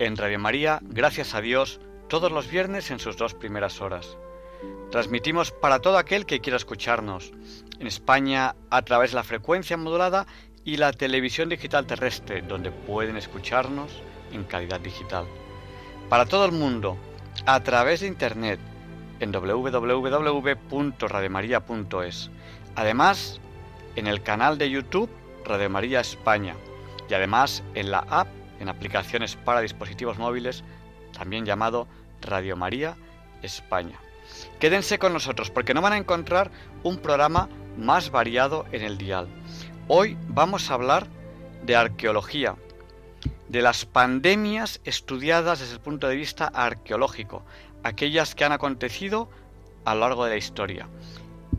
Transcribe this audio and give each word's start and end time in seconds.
En 0.00 0.16
Radio 0.16 0.38
María, 0.38 0.78
gracias 0.82 1.34
a 1.34 1.40
Dios, 1.40 1.80
todos 2.08 2.30
los 2.30 2.48
viernes 2.48 2.92
en 2.92 3.00
sus 3.00 3.16
dos 3.16 3.34
primeras 3.34 3.80
horas. 3.80 4.16
Transmitimos 4.92 5.50
para 5.50 5.80
todo 5.80 5.98
aquel 5.98 6.24
que 6.24 6.38
quiera 6.38 6.56
escucharnos, 6.56 7.32
en 7.80 7.88
España 7.88 8.54
a 8.70 8.82
través 8.82 9.10
de 9.10 9.16
la 9.16 9.24
frecuencia 9.24 9.76
modulada 9.76 10.28
y 10.64 10.76
la 10.76 10.92
televisión 10.92 11.48
digital 11.48 11.84
terrestre, 11.86 12.42
donde 12.42 12.70
pueden 12.70 13.16
escucharnos 13.16 13.90
en 14.32 14.44
calidad 14.44 14.78
digital. 14.78 15.26
Para 16.08 16.26
todo 16.26 16.44
el 16.44 16.52
mundo, 16.52 16.96
a 17.44 17.60
través 17.64 17.98
de 18.00 18.06
Internet, 18.06 18.60
en 19.18 19.32
www.radiomaria.es. 19.32 22.30
Además, 22.76 23.40
en 23.96 24.06
el 24.06 24.22
canal 24.22 24.58
de 24.58 24.70
YouTube 24.70 25.10
Radio 25.44 25.70
María 25.70 25.98
España 26.00 26.54
y 27.08 27.14
además 27.14 27.64
en 27.74 27.90
la 27.90 28.00
app, 28.10 28.28
en 28.60 28.68
aplicaciones 28.68 29.36
para 29.36 29.60
dispositivos 29.60 30.18
móviles, 30.18 30.64
también 31.12 31.44
llamado 31.44 31.86
Radio 32.20 32.56
María 32.56 32.96
España. 33.42 33.98
Quédense 34.60 34.98
con 34.98 35.12
nosotros 35.12 35.50
porque 35.50 35.74
no 35.74 35.82
van 35.82 35.92
a 35.92 35.98
encontrar 35.98 36.50
un 36.82 36.98
programa 36.98 37.48
más 37.76 38.10
variado 38.10 38.66
en 38.72 38.82
el 38.82 38.98
dial. 38.98 39.28
Hoy 39.86 40.16
vamos 40.28 40.70
a 40.70 40.74
hablar 40.74 41.06
de 41.62 41.76
arqueología, 41.76 42.56
de 43.48 43.62
las 43.62 43.86
pandemias 43.86 44.80
estudiadas 44.84 45.60
desde 45.60 45.74
el 45.74 45.80
punto 45.80 46.08
de 46.08 46.16
vista 46.16 46.46
arqueológico, 46.46 47.42
aquellas 47.82 48.34
que 48.34 48.44
han 48.44 48.52
acontecido 48.52 49.30
a 49.84 49.94
lo 49.94 50.00
largo 50.00 50.24
de 50.24 50.30
la 50.30 50.36
historia, 50.36 50.88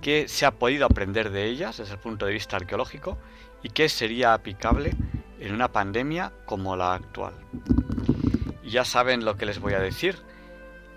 qué 0.02 0.28
se 0.28 0.46
ha 0.46 0.52
podido 0.52 0.86
aprender 0.86 1.32
de 1.32 1.46
ellas 1.46 1.78
desde 1.78 1.94
el 1.94 2.00
punto 2.00 2.26
de 2.26 2.34
vista 2.34 2.58
arqueológico 2.58 3.18
y 3.64 3.70
qué 3.70 3.90
sería 3.90 4.34
aplicable 4.34 4.94
en 5.40 5.54
una 5.54 5.72
pandemia 5.72 6.32
como 6.46 6.76
la 6.76 6.94
actual. 6.94 7.34
ya 8.64 8.86
saben 8.86 9.26
lo 9.26 9.36
que 9.36 9.46
les 9.46 9.60
voy 9.60 9.74
a 9.74 9.80
decir. 9.80 10.18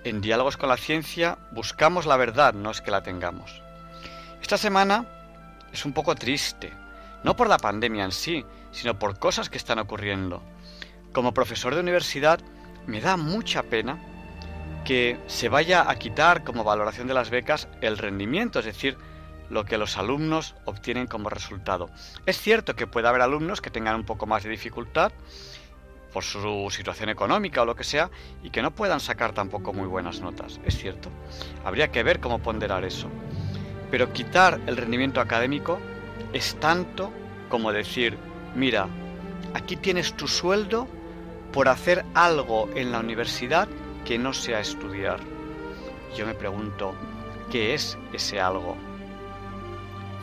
En 0.05 0.21
Diálogos 0.21 0.57
con 0.57 0.69
la 0.69 0.77
Ciencia 0.77 1.39
buscamos 1.53 2.07
la 2.07 2.17
verdad, 2.17 2.55
no 2.55 2.71
es 2.71 2.81
que 2.81 2.91
la 2.91 3.03
tengamos. 3.03 3.63
Esta 4.43 4.59
semana 4.59 5.07
es 5.73 5.85
un 5.85 5.93
poco 5.93 6.15
triste, 6.15 6.73
no 7.25 7.37
por 7.37 7.49
la 7.49 7.57
pandemia 7.57 8.05
en 8.05 8.13
sí, 8.13 8.45
sino 8.73 8.99
por 8.99 9.19
cosas 9.19 9.49
que 9.49 9.59
están 9.59 9.79
ocurriendo. 9.79 10.43
Como 11.13 11.33
profesor 11.33 11.75
de 11.75 11.81
universidad, 11.81 12.41
me 12.87 13.01
da 13.01 13.17
mucha 13.17 13.63
pena 13.63 13.99
que 14.85 15.19
se 15.29 15.49
vaya 15.49 15.89
a 15.89 15.95
quitar 15.97 16.43
como 16.43 16.65
valoración 16.65 17.07
de 17.07 17.15
las 17.15 17.31
becas 17.31 17.69
el 17.81 17.99
rendimiento, 17.99 18.59
es 18.59 18.65
decir, 18.65 18.99
lo 19.53 19.67
que 19.67 19.77
los 19.77 19.99
alumnos 19.99 20.55
obtienen 20.65 21.07
como 21.07 21.29
resultado. 21.29 21.91
Es 22.25 22.41
cierto 22.41 22.75
que 22.75 22.87
puede 22.87 23.07
haber 23.07 23.21
alumnos 23.21 23.61
que 23.61 23.71
tengan 23.71 23.97
un 23.97 24.05
poco 24.05 24.27
más 24.27 24.43
de 24.43 24.49
dificultad 24.49 25.13
por 26.11 26.25
su 26.25 26.69
situación 26.71 27.11
económica 27.11 27.61
o 27.61 27.67
lo 27.67 27.77
que 27.77 27.85
sea 27.85 28.11
y 28.43 28.49
que 28.49 28.63
no 28.63 28.71
puedan 28.71 28.99
sacar 28.99 29.33
tampoco 29.33 29.75
muy 29.75 29.87
buenas 29.87 30.21
notas, 30.21 30.59
es 30.65 30.79
cierto. 30.79 31.11
Habría 31.65 31.93
que 31.93 32.03
ver 32.03 32.19
cómo 32.19 32.39
ponderar 32.39 32.85
eso. 32.85 33.09
Pero 33.91 34.13
quitar 34.15 34.59
el 34.67 34.79
rendimiento 34.79 35.21
académico 35.21 35.79
es 36.33 36.55
tanto 36.59 37.13
como 37.51 37.73
decir, 37.73 38.17
mira, 38.55 38.89
aquí 39.53 39.77
tienes 39.77 40.15
tu 40.15 40.29
sueldo 40.29 40.89
por 41.53 41.69
hacer 41.69 42.07
algo 42.15 42.71
en 42.75 42.91
la 42.91 43.01
universidad 43.01 43.69
que 44.07 44.19
no 44.19 44.33
sea 44.33 44.61
estudiar. 44.61 45.21
Yo 46.17 46.27
me 46.27 46.35
pregunto, 46.35 46.95
¿qué 47.51 47.75
es 47.75 47.99
ese 48.15 48.41
algo? 48.41 48.92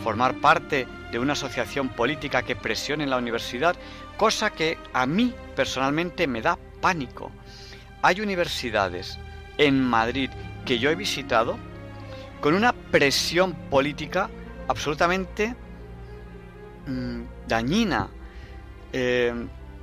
Formar 0.04 0.36
parte 0.36 0.88
de 1.12 1.20
una 1.20 1.34
asociación 1.34 1.90
política 1.90 2.44
que 2.44 2.56
presione 2.56 3.08
la 3.08 3.18
universidad, 3.18 3.76
cosa 4.18 4.50
que 4.50 4.78
a 4.94 5.06
mí 5.06 5.34
personalmente 5.56 6.28
me 6.28 6.42
da 6.42 6.58
pánico. 6.82 7.32
Hay 8.02 8.22
universidades 8.22 9.18
en 9.58 9.84
Madrid 9.84 10.30
que 10.66 10.80
yo 10.80 10.90
he 10.90 10.96
visitado 10.96 11.58
con 12.42 12.54
una 12.54 12.74
presión 12.74 13.54
política 13.70 14.30
absolutamente 14.68 15.56
mm, 16.88 17.22
dañina, 17.48 18.08
eh, 18.94 19.34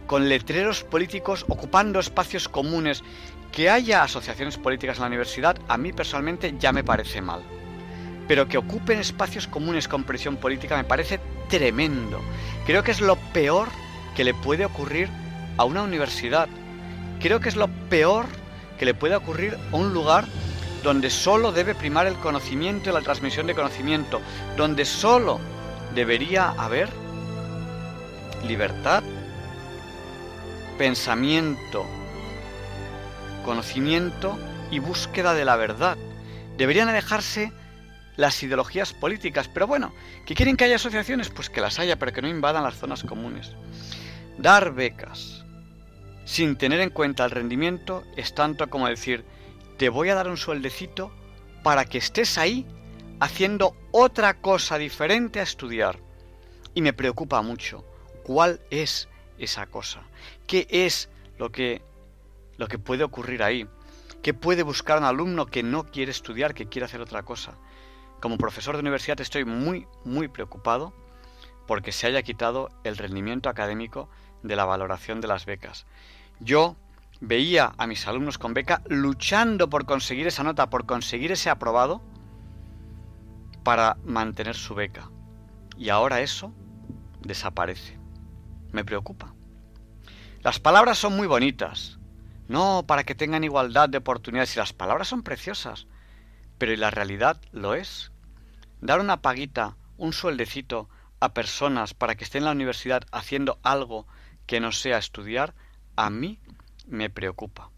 con 0.07 0.29
letreros 0.29 0.85
políticos 0.85 1.45
ocupando 1.49 1.99
espacios 2.01 2.49
comunes 2.49 3.03
que 3.53 3.69
haya 3.69 4.03
asociaciones 4.03 4.57
políticas 4.57 4.97
en 4.97 5.03
la 5.03 5.09
universidad, 5.09 5.57
a 5.69 5.77
mí 5.77 5.93
personalmente 5.93 6.55
ya 6.59 6.73
me 6.73 6.85
parece 6.85 7.21
mal. 7.21 7.43
Pero 8.29 8.49
que 8.49 8.59
ocupen 8.59 8.99
espacios 8.99 9.47
comunes 9.47 9.89
con 9.89 10.05
presión 10.05 10.37
política 10.37 10.77
me 10.77 10.85
parece 10.85 11.21
tremendo. 11.49 12.21
Creo 12.67 12.83
que 12.83 12.91
es 12.91 13.01
lo 13.01 13.17
peor 13.33 13.69
que 14.17 14.25
le 14.25 14.35
puede 14.35 14.65
ocurrir 14.65 15.09
a 15.57 15.65
una 15.65 15.83
universidad. 15.83 16.49
Creo 17.21 17.41
que 17.41 17.49
es 17.49 17.57
lo 17.57 17.69
peor 17.89 18.27
que 18.79 18.85
le 18.85 18.95
puede 18.95 19.17
ocurrir 19.17 19.57
a 19.73 19.77
un 19.77 19.93
lugar 19.93 20.27
donde 20.83 21.11
solo 21.11 21.53
debe 21.53 21.75
primar 21.75 22.07
el 22.07 22.15
conocimiento 22.15 22.91
y 22.91 22.93
la 22.93 23.01
transmisión 23.01 23.47
de 23.47 23.55
conocimiento, 23.55 24.21
donde 24.57 24.85
solo 24.85 25.41
debería 25.95 26.51
haber 26.51 26.89
libertad, 28.47 29.03
pensamiento, 30.79 31.85
conocimiento 33.45 34.39
y 34.71 34.79
búsqueda 34.79 35.35
de 35.35 35.45
la 35.45 35.57
verdad. 35.57 35.97
Deberían 36.57 36.89
alejarse 36.89 37.53
las 38.17 38.43
ideologías 38.43 38.93
políticas, 38.93 39.49
pero 39.49 39.67
bueno, 39.67 39.93
que 40.25 40.35
quieren 40.35 40.57
que 40.57 40.65
haya 40.65 40.77
asociaciones, 40.77 41.31
pues 41.31 41.51
que 41.51 41.61
las 41.61 41.79
haya, 41.79 41.99
pero 41.99 42.13
que 42.13 42.23
no 42.23 42.29
invadan 42.29 42.65
las 42.65 42.77
zonas 42.77 43.03
comunes. 43.05 43.53
Dar 44.39 44.73
becas 44.75 45.45
sin 46.25 46.57
tener 46.57 46.81
en 46.81 46.91
cuenta 46.91 47.25
el 47.25 47.31
rendimiento 47.31 48.03
es 48.17 48.35
tanto 48.35 48.69
como 48.69 48.89
decir, 48.89 49.25
te 49.79 49.89
voy 49.89 50.09
a 50.09 50.15
dar 50.15 50.29
un 50.29 50.37
sueldecito 50.37 51.13
para 51.63 51.85
que 51.85 51.99
estés 51.99 52.37
ahí 52.37 52.67
haciendo 53.21 53.77
otra 53.93 54.41
cosa 54.41 54.77
diferente 54.77 55.41
a 55.41 55.45
estudiar. 55.45 56.01
Y 56.75 56.83
me 56.83 56.93
preocupa 56.93 57.41
mucho 57.43 57.85
cuál 58.25 58.61
es 58.71 59.09
esa 59.39 59.67
cosa, 59.67 60.03
qué 60.47 60.67
es 60.71 61.09
lo 61.39 61.53
que 61.53 61.83
lo 62.59 62.69
que 62.69 62.79
puede 62.79 63.05
ocurrir 63.05 63.43
ahí. 63.43 63.69
¿Qué 64.23 64.35
puede 64.35 64.63
buscar 64.63 64.99
un 64.99 65.05
alumno 65.05 65.47
que 65.47 65.63
no 65.63 65.85
quiere 65.85 66.11
estudiar, 66.11 66.55
que 66.55 66.67
quiere 66.67 66.87
hacer 66.87 67.01
otra 67.01 67.23
cosa? 67.23 67.55
Como 68.21 68.39
profesor 68.39 68.77
de 68.77 68.81
universidad 68.81 69.21
estoy 69.21 69.45
muy, 69.45 69.87
muy 70.05 70.29
preocupado 70.29 70.93
porque 71.67 71.93
se 71.93 72.07
haya 72.07 72.23
quitado 72.23 72.71
el 72.85 72.97
rendimiento 72.97 73.49
académico 73.49 74.09
de 74.43 74.57
la 74.57 74.65
valoración 74.65 75.21
de 75.21 75.29
las 75.29 75.47
becas. 75.47 75.87
Yo 76.41 76.77
veía 77.21 77.73
a 77.79 77.87
mis 77.87 78.07
alumnos 78.07 78.39
con 78.39 78.55
beca 78.55 78.83
luchando 78.87 79.69
por 79.69 79.87
conseguir 79.87 80.27
esa 80.27 80.43
nota, 80.43 80.71
por 80.71 80.87
conseguir 80.87 81.33
ese 81.33 81.51
aprobado 81.51 82.03
para 83.65 83.97
mantener 84.05 84.55
su 84.55 84.75
beca. 84.75 85.11
Y 85.77 85.89
ahora 85.89 86.21
eso 86.21 86.53
desaparece. 87.21 87.99
Me 88.73 88.85
preocupa. 88.85 89.35
Las 90.43 90.61
palabras 90.61 90.99
son 90.99 91.17
muy 91.17 91.27
bonitas, 91.27 91.99
no, 92.49 92.85
para 92.87 93.05
que 93.05 93.15
tengan 93.17 93.43
igualdad 93.43 93.89
de 93.89 93.99
oportunidades. 93.99 94.55
Y 94.55 94.61
las 94.61 94.73
palabras 94.73 95.09
son 95.09 95.23
preciosas, 95.23 95.89
pero 96.59 96.73
¿y 96.73 96.77
la 96.77 96.91
realidad 96.91 97.41
lo 97.53 97.75
es? 97.75 98.13
Dar 98.81 99.01
una 99.01 99.23
paguita, 99.23 99.77
un 99.97 100.13
sueldecito 100.13 100.89
a 101.21 101.33
personas 101.33 101.95
para 101.95 102.15
que 102.15 102.25
estén 102.25 102.41
en 102.41 102.47
la 102.47 102.53
universidad 102.53 103.03
haciendo 103.13 103.59
algo 103.63 104.07
que 104.47 104.61
no 104.61 104.73
sea 104.73 104.99
estudiar, 104.99 105.55
a 105.97 106.11
mí 106.11 106.39
me 106.87 107.11
preocupa. 107.11 107.71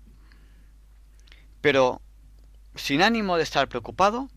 Pero, 1.60 2.02
sin 2.74 3.02
ánimo 3.02 3.36
de 3.36 3.42
estar 3.42 3.68
preocupado, 3.68 4.28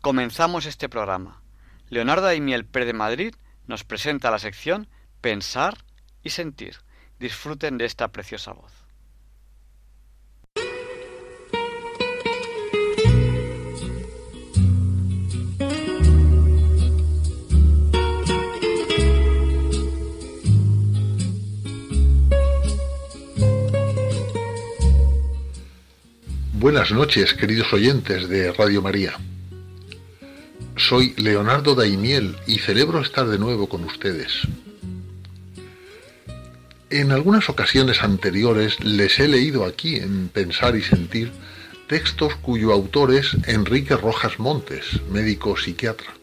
comenzamos 0.00 0.66
este 0.66 0.88
programa. 0.88 1.42
Leonardo 1.88 2.26
Daimiel 2.26 2.66
Pérez 2.66 2.88
de 2.88 2.92
Madrid 2.92 3.34
nos 3.66 3.84
presenta 3.84 4.30
la 4.30 4.38
sección 4.38 4.88
Pensar 5.20 5.78
y 6.22 6.30
Sentir. 6.30 6.76
Disfruten 7.18 7.78
de 7.78 7.84
esta 7.84 8.08
preciosa 8.08 8.52
voz. 8.52 8.87
Buenas 26.60 26.90
noches, 26.90 27.34
queridos 27.34 27.72
oyentes 27.72 28.28
de 28.28 28.52
Radio 28.52 28.82
María. 28.82 29.12
Soy 30.74 31.14
Leonardo 31.16 31.76
Daimiel 31.76 32.34
y 32.48 32.58
celebro 32.58 33.00
estar 33.00 33.28
de 33.28 33.38
nuevo 33.38 33.68
con 33.68 33.84
ustedes. 33.84 34.40
En 36.90 37.12
algunas 37.12 37.48
ocasiones 37.48 38.02
anteriores 38.02 38.80
les 38.80 39.20
he 39.20 39.28
leído 39.28 39.64
aquí 39.64 39.98
en 39.98 40.30
Pensar 40.30 40.74
y 40.74 40.82
Sentir 40.82 41.30
textos 41.86 42.34
cuyo 42.34 42.72
autor 42.72 43.14
es 43.14 43.36
Enrique 43.46 43.96
Rojas 43.96 44.40
Montes, 44.40 45.00
médico 45.12 45.56
psiquiatra. 45.56 46.17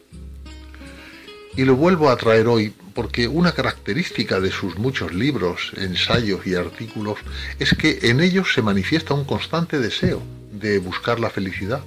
Y 1.56 1.64
lo 1.64 1.74
vuelvo 1.74 2.10
a 2.10 2.16
traer 2.16 2.48
hoy 2.48 2.74
porque 2.94 3.28
una 3.28 3.52
característica 3.52 4.40
de 4.40 4.50
sus 4.50 4.76
muchos 4.76 5.14
libros, 5.14 5.72
ensayos 5.76 6.46
y 6.46 6.54
artículos 6.54 7.18
es 7.58 7.72
que 7.74 7.98
en 8.02 8.20
ellos 8.20 8.52
se 8.52 8.60
manifiesta 8.60 9.14
un 9.14 9.24
constante 9.24 9.78
deseo 9.78 10.22
de 10.52 10.78
buscar 10.78 11.18
la 11.18 11.30
felicidad 11.30 11.80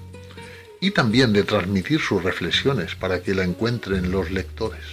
y 0.81 0.92
también 0.92 1.33
de 1.33 1.44
transmitir 1.44 2.00
sus 2.00 2.24
reflexiones 2.24 2.95
para 2.95 3.21
que 3.21 3.36
la 3.36 3.44
encuentren 3.44 4.12
los 4.12 4.31
lectores. 4.31 4.86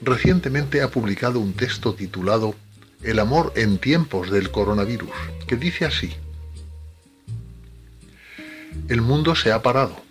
Recientemente 0.00 0.82
ha 0.82 0.90
publicado 0.90 1.40
un 1.40 1.52
texto 1.52 1.94
titulado 1.94 2.54
El 3.02 3.18
amor 3.18 3.52
en 3.56 3.78
tiempos 3.78 4.30
del 4.30 4.50
coronavirus, 4.50 5.10
que 5.46 5.56
dice 5.56 5.84
así, 5.84 6.12
El 8.88 9.02
mundo 9.02 9.34
se 9.34 9.52
ha 9.52 9.62
parado. 9.62 10.02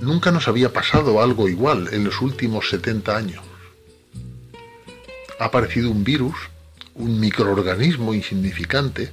Nunca 0.00 0.30
nos 0.30 0.46
había 0.48 0.72
pasado 0.72 1.22
algo 1.22 1.48
igual 1.48 1.88
en 1.92 2.04
los 2.04 2.20
últimos 2.20 2.68
70 2.68 3.16
años. 3.16 3.42
Ha 5.38 5.46
aparecido 5.46 5.90
un 5.90 6.04
virus, 6.04 6.34
un 6.94 7.18
microorganismo 7.18 8.14
insignificante, 8.14 9.10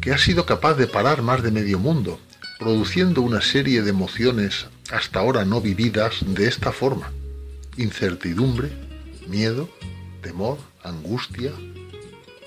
que 0.00 0.12
ha 0.12 0.18
sido 0.18 0.46
capaz 0.46 0.74
de 0.74 0.86
parar 0.86 1.22
más 1.22 1.42
de 1.42 1.50
medio 1.50 1.78
mundo, 1.78 2.18
produciendo 2.58 3.22
una 3.22 3.40
serie 3.40 3.82
de 3.82 3.90
emociones 3.90 4.66
hasta 4.90 5.20
ahora 5.20 5.44
no 5.44 5.60
vividas 5.60 6.16
de 6.26 6.48
esta 6.48 6.72
forma. 6.72 7.12
Incertidumbre, 7.76 8.70
miedo, 9.26 9.68
temor, 10.22 10.58
angustia, 10.82 11.52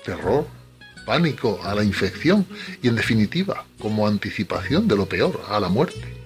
terror, 0.04 0.46
pánico 1.06 1.60
a 1.64 1.74
la 1.74 1.84
infección 1.84 2.46
y 2.82 2.88
en 2.88 2.96
definitiva 2.96 3.64
como 3.80 4.06
anticipación 4.06 4.88
de 4.88 4.96
lo 4.96 5.06
peor, 5.06 5.42
a 5.48 5.58
la 5.58 5.68
muerte. 5.68 6.17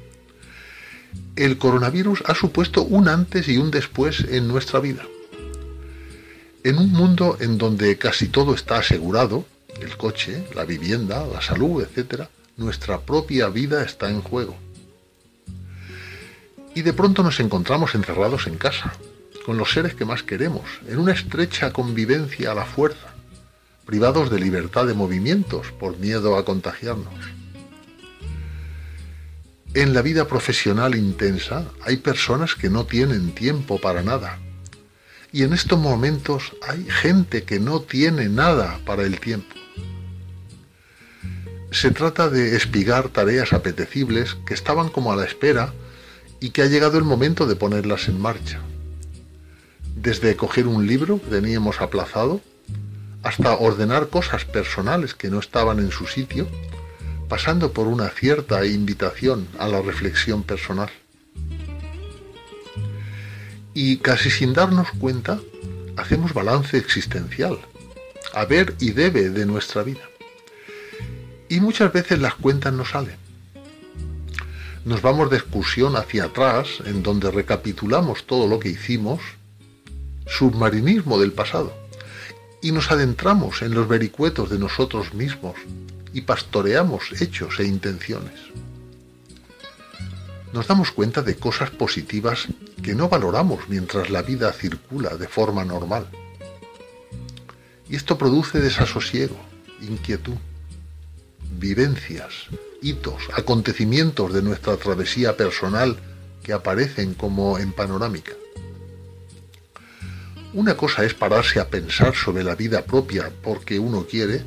El 1.35 1.57
coronavirus 1.57 2.25
ha 2.27 2.35
supuesto 2.35 2.83
un 2.83 3.09
antes 3.09 3.49
y 3.49 3.57
un 3.57 3.71
después 3.71 4.21
en 4.21 4.49
nuestra 4.49 4.81
vida. 4.81 5.07
En 6.63 6.77
un 6.77 6.93
mundo 6.93 7.39
en 7.41 7.57
donde 7.57 7.97
casi 7.97 8.29
todo 8.29 8.55
está 8.55 8.77
asegurado, 8.77 9.47
el 9.81 9.97
coche, 9.97 10.45
la 10.55 10.67
vivienda, 10.67 11.27
la 11.27 11.41
salud, 11.41 11.83
etc., 11.83 12.25
nuestra 12.59 13.01
propia 13.01 13.49
vida 13.49 13.83
está 13.83 14.11
en 14.11 14.21
juego. 14.21 14.57
Y 16.75 16.83
de 16.83 16.93
pronto 16.93 17.23
nos 17.23 17.41
encontramos 17.41 17.95
encerrados 17.95 18.47
en 18.47 18.59
casa, 18.59 18.93
con 19.47 19.57
los 19.57 19.73
seres 19.73 19.95
que 19.95 20.05
más 20.05 20.23
queremos, 20.23 20.65
en 20.87 20.99
una 20.99 21.13
estrecha 21.13 21.73
convivencia 21.73 22.53
a 22.53 22.55
la 22.55 22.67
fuerza, 22.67 23.15
privados 23.87 24.31
de 24.31 24.39
libertad 24.39 24.87
de 24.87 24.93
movimientos 24.93 25.73
por 25.81 25.97
miedo 25.97 26.37
a 26.37 26.45
contagiarnos. 26.45 27.42
En 29.75 29.95
la 29.95 30.03
vida 30.03 30.27
profesional 30.29 30.95
intensa 30.95 31.65
hay 31.83 31.97
personas 31.97 32.55
que 32.55 32.69
no 32.69 32.85
tienen 32.85 33.35
tiempo 33.35 33.81
para 33.81 34.03
nada. 34.03 34.39
Y 35.33 35.45
en 35.45 35.55
estos 35.55 35.79
momentos 35.79 36.53
hay 36.69 36.85
gente 36.91 37.45
que 37.45 37.59
no 37.59 37.81
tiene 37.81 38.29
nada 38.29 38.81
para 38.85 39.05
el 39.05 39.19
tiempo. 39.19 39.57
Se 41.71 41.91
trata 41.91 42.29
de 42.29 42.55
espigar 42.55 43.09
tareas 43.09 43.55
apetecibles 43.55 44.37
que 44.47 44.53
estaban 44.53 44.91
como 44.91 45.11
a 45.11 45.17
la 45.17 45.25
espera 45.25 45.73
y 46.39 46.51
que 46.51 46.61
ha 46.61 46.67
llegado 46.67 46.99
el 46.99 47.05
momento 47.05 47.47
de 47.47 47.57
ponerlas 47.57 48.09
en 48.09 48.21
marcha. 48.21 48.61
Desde 49.97 50.37
coger 50.37 50.67
un 50.67 50.87
libro 50.87 51.19
que 51.19 51.31
teníamos 51.31 51.81
aplazado, 51.81 52.43
hasta 53.23 53.55
ordenar 53.55 54.09
cosas 54.09 54.45
personales 54.45 55.15
que 55.15 55.31
no 55.31 55.39
estaban 55.39 55.79
en 55.79 55.93
su 55.93 56.07
sitio, 56.07 56.47
pasando 57.33 57.73
por 57.73 57.87
una 57.87 58.11
cierta 58.11 58.67
invitación 58.67 59.49
a 59.59 59.67
la 59.67 59.81
reflexión 59.81 60.43
personal. 60.43 60.91
Y 63.73 63.97
casi 63.97 64.31
sin 64.31 64.53
darnos 64.53 64.89
cuenta, 64.99 65.41
hacemos 65.97 66.35
balance 66.35 66.77
existencial, 66.77 67.59
a 68.35 68.45
ver 68.45 68.75
y 68.81 68.91
debe 68.91 69.31
de 69.31 69.47
nuestra 69.47 69.83
vida 69.83 70.03
y 71.49 71.61
muchas 71.61 71.91
veces 71.91 72.19
las 72.19 72.35
cuentas 72.35 72.75
no 72.75 72.85
salen. 72.85 73.17
Nos 74.85 75.01
vamos 75.01 75.31
de 75.31 75.39
excursión 75.39 75.97
hacia 75.97 76.25
atrás, 76.25 76.83
en 76.85 77.03
donde 77.03 77.31
recapitulamos 77.31 78.27
todo 78.27 78.47
lo 78.47 78.59
que 78.59 78.69
hicimos, 78.69 79.23
submarinismo 80.27 81.19
del 81.19 81.33
pasado, 81.33 81.73
y 82.61 82.73
nos 82.73 82.91
adentramos 82.91 83.63
en 83.63 83.73
los 83.73 83.89
vericuetos 83.89 84.51
de 84.51 84.59
nosotros 84.59 85.15
mismos 85.15 85.55
y 86.13 86.23
pastoreamos 86.23 87.21
hechos 87.21 87.59
e 87.61 87.65
intenciones. 87.65 88.39
Nos 90.53 90.67
damos 90.67 90.91
cuenta 90.91 91.23
de 91.23 91.37
cosas 91.37 91.71
positivas 91.71 92.49
que 92.83 92.95
no 92.95 93.09
valoramos 93.09 93.69
mientras 93.69 94.11
la 94.11 94.23
vida 94.23 94.53
circula 94.53 95.17
de 95.17 95.29
forma 95.29 95.65
normal. 95.65 96.09
Y 97.89 97.97
esto 97.97 98.19
produce 98.19 98.61
desasosiego, 98.61 99.37
inquietud 99.81 100.37
vivencias, 101.59 102.47
hitos, 102.81 103.23
acontecimientos 103.35 104.33
de 104.33 104.43
nuestra 104.43 104.77
travesía 104.77 105.37
personal 105.37 105.97
que 106.43 106.53
aparecen 106.53 107.15
como 107.15 107.59
en 107.59 107.73
panorámica. 107.73 108.33
Una 110.55 110.77
cosa 110.77 111.05
es 111.05 111.15
pararse 111.15 111.61
a 111.61 111.69
pensar 111.69 112.15
sobre 112.15 112.45
la 112.45 112.55
vida 112.55 112.85
propia 112.85 113.31
porque 113.43 113.79
uno 113.79 114.07
quiere 114.07 114.43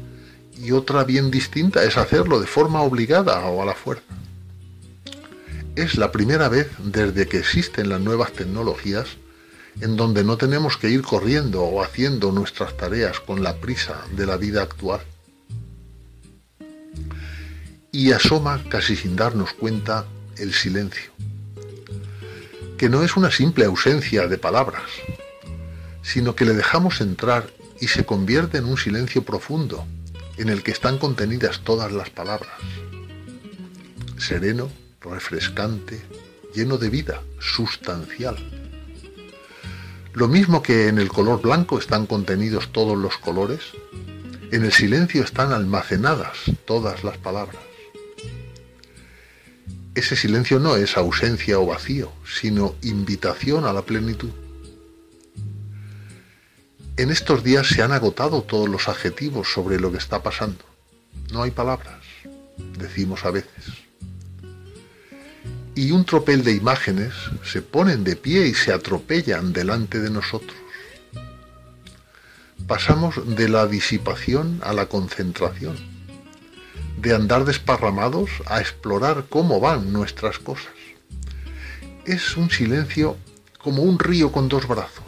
y 0.61 0.71
otra 0.71 1.03
bien 1.03 1.31
distinta 1.31 1.83
es 1.83 1.97
hacerlo 1.97 2.39
de 2.39 2.47
forma 2.47 2.81
obligada 2.81 3.39
o 3.45 3.61
a 3.61 3.65
la 3.65 3.73
fuerza. 3.73 4.03
Es 5.75 5.95
la 5.95 6.11
primera 6.11 6.47
vez 6.47 6.69
desde 6.79 7.27
que 7.27 7.37
existen 7.37 7.89
las 7.89 7.99
nuevas 7.99 8.31
tecnologías 8.31 9.17
en 9.81 9.97
donde 9.97 10.23
no 10.23 10.37
tenemos 10.37 10.77
que 10.77 10.89
ir 10.89 11.01
corriendo 11.01 11.63
o 11.63 11.83
haciendo 11.83 12.31
nuestras 12.31 12.77
tareas 12.77 13.19
con 13.19 13.43
la 13.43 13.57
prisa 13.57 14.01
de 14.15 14.25
la 14.25 14.37
vida 14.37 14.61
actual 14.61 15.01
y 17.91 18.11
asoma 18.11 18.61
casi 18.69 18.95
sin 18.95 19.15
darnos 19.15 19.53
cuenta 19.53 20.05
el 20.37 20.53
silencio, 20.53 21.11
que 22.77 22.89
no 22.89 23.03
es 23.03 23.15
una 23.15 23.31
simple 23.31 23.63
ausencia 23.63 24.27
de 24.27 24.37
palabras, 24.37 24.83
sino 26.01 26.35
que 26.35 26.43
le 26.43 26.53
dejamos 26.53 26.99
entrar 26.99 27.49
y 27.79 27.87
se 27.87 28.05
convierte 28.05 28.57
en 28.57 28.65
un 28.65 28.77
silencio 28.77 29.23
profundo 29.23 29.85
en 30.37 30.49
el 30.49 30.63
que 30.63 30.71
están 30.71 30.97
contenidas 30.97 31.61
todas 31.61 31.91
las 31.91 32.09
palabras. 32.09 32.53
Sereno, 34.17 34.69
refrescante, 35.01 36.01
lleno 36.53 36.77
de 36.77 36.89
vida, 36.89 37.21
sustancial. 37.39 38.37
Lo 40.13 40.27
mismo 40.27 40.63
que 40.63 40.87
en 40.87 40.97
el 40.97 41.09
color 41.09 41.41
blanco 41.41 41.77
están 41.77 42.05
contenidos 42.05 42.71
todos 42.71 42.97
los 42.97 43.17
colores, 43.17 43.61
en 44.51 44.63
el 44.63 44.71
silencio 44.71 45.23
están 45.23 45.51
almacenadas 45.51 46.37
todas 46.65 47.03
las 47.03 47.17
palabras. 47.17 47.61
Ese 49.93 50.15
silencio 50.15 50.59
no 50.59 50.75
es 50.75 50.97
ausencia 50.97 51.59
o 51.59 51.65
vacío, 51.65 52.11
sino 52.25 52.75
invitación 52.81 53.65
a 53.65 53.73
la 53.73 53.81
plenitud. 53.81 54.29
En 56.97 57.11
estos 57.11 57.43
días 57.43 57.67
se 57.67 57.81
han 57.81 57.91
agotado 57.91 58.41
todos 58.43 58.69
los 58.69 58.87
adjetivos 58.87 59.51
sobre 59.51 59.81
lo 59.81 59.91
que 59.91 59.97
está 59.97 60.23
pasando. 60.23 60.63
No 61.33 61.43
hay 61.43 61.51
palabras, 61.51 62.01
decimos 62.77 63.25
a 63.25 63.31
veces. 63.31 63.65
Y 65.75 65.91
un 65.91 66.05
tropel 66.05 66.45
de 66.45 66.53
imágenes 66.53 67.13
se 67.43 67.61
ponen 67.61 68.05
de 68.05 68.15
pie 68.15 68.47
y 68.47 68.53
se 68.53 68.71
atropellan 68.71 69.51
delante 69.51 69.99
de 69.99 70.09
nosotros. 70.09 70.57
Pasamos 72.65 73.35
de 73.35 73.49
la 73.49 73.67
disipación 73.67 74.61
a 74.63 74.71
la 74.71 74.85
concentración 74.85 75.75
de 76.97 77.13
andar 77.13 77.43
desparramados 77.43 78.29
a 78.47 78.61
explorar 78.61 79.25
cómo 79.29 79.59
van 79.59 79.91
nuestras 79.91 80.39
cosas. 80.39 80.73
Es 82.05 82.37
un 82.37 82.49
silencio 82.49 83.17
como 83.57 83.83
un 83.83 83.99
río 83.99 84.31
con 84.31 84.47
dos 84.47 84.65
brazos. 84.65 85.04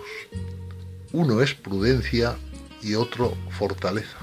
Uno 1.14 1.42
es 1.42 1.54
prudencia 1.54 2.36
y 2.82 2.96
otro 2.96 3.36
fortaleza. 3.50 4.18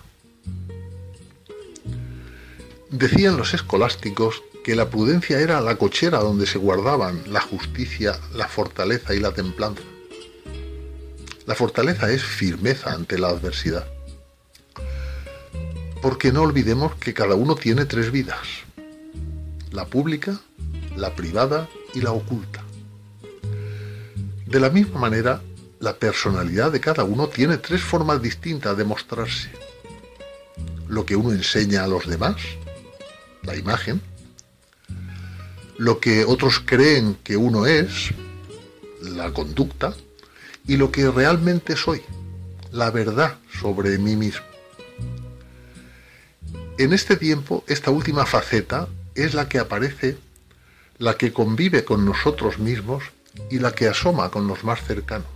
Decían 2.90 3.36
los 3.36 3.54
escolásticos 3.54 4.42
que 4.62 4.76
la 4.76 4.88
prudencia 4.88 5.40
era 5.40 5.60
la 5.60 5.76
cochera 5.76 6.18
donde 6.18 6.46
se 6.46 6.58
guardaban 6.58 7.22
la 7.32 7.40
justicia, 7.40 8.18
la 8.34 8.48
fortaleza 8.48 9.14
y 9.14 9.20
la 9.20 9.32
templanza. 9.32 9.82
La 11.46 11.54
fortaleza 11.54 12.10
es 12.10 12.22
firmeza 12.22 12.92
ante 12.92 13.18
la 13.18 13.28
adversidad. 13.28 13.86
Porque 16.00 16.32
no 16.32 16.42
olvidemos 16.42 16.94
que 16.94 17.12
cada 17.12 17.34
uno 17.34 17.54
tiene 17.54 17.84
tres 17.84 18.10
vidas. 18.10 18.46
La 19.70 19.86
pública, 19.86 20.40
la 20.96 21.14
privada 21.14 21.68
y 21.94 22.00
la 22.00 22.12
oculta. 22.12 22.62
De 24.46 24.60
la 24.60 24.70
misma 24.70 25.00
manera, 25.00 25.42
la 25.84 25.94
personalidad 25.98 26.72
de 26.72 26.80
cada 26.80 27.04
uno 27.04 27.28
tiene 27.28 27.58
tres 27.58 27.82
formas 27.82 28.22
distintas 28.22 28.74
de 28.74 28.84
mostrarse. 28.84 29.50
Lo 30.88 31.04
que 31.04 31.14
uno 31.14 31.32
enseña 31.32 31.84
a 31.84 31.86
los 31.86 32.06
demás, 32.06 32.36
la 33.42 33.54
imagen, 33.54 34.00
lo 35.76 36.00
que 36.00 36.24
otros 36.24 36.62
creen 36.64 37.18
que 37.22 37.36
uno 37.36 37.66
es, 37.66 38.14
la 39.02 39.30
conducta, 39.34 39.92
y 40.66 40.78
lo 40.78 40.90
que 40.90 41.10
realmente 41.10 41.76
soy, 41.76 42.00
la 42.72 42.90
verdad 42.90 43.36
sobre 43.60 43.98
mí 43.98 44.16
mismo. 44.16 44.46
En 46.78 46.94
este 46.94 47.16
tiempo, 47.16 47.62
esta 47.66 47.90
última 47.90 48.24
faceta 48.24 48.88
es 49.14 49.34
la 49.34 49.50
que 49.50 49.58
aparece, 49.58 50.16
la 50.96 51.18
que 51.18 51.34
convive 51.34 51.84
con 51.84 52.06
nosotros 52.06 52.58
mismos 52.58 53.04
y 53.50 53.58
la 53.58 53.72
que 53.72 53.86
asoma 53.86 54.30
con 54.30 54.48
los 54.48 54.64
más 54.64 54.82
cercanos. 54.82 55.33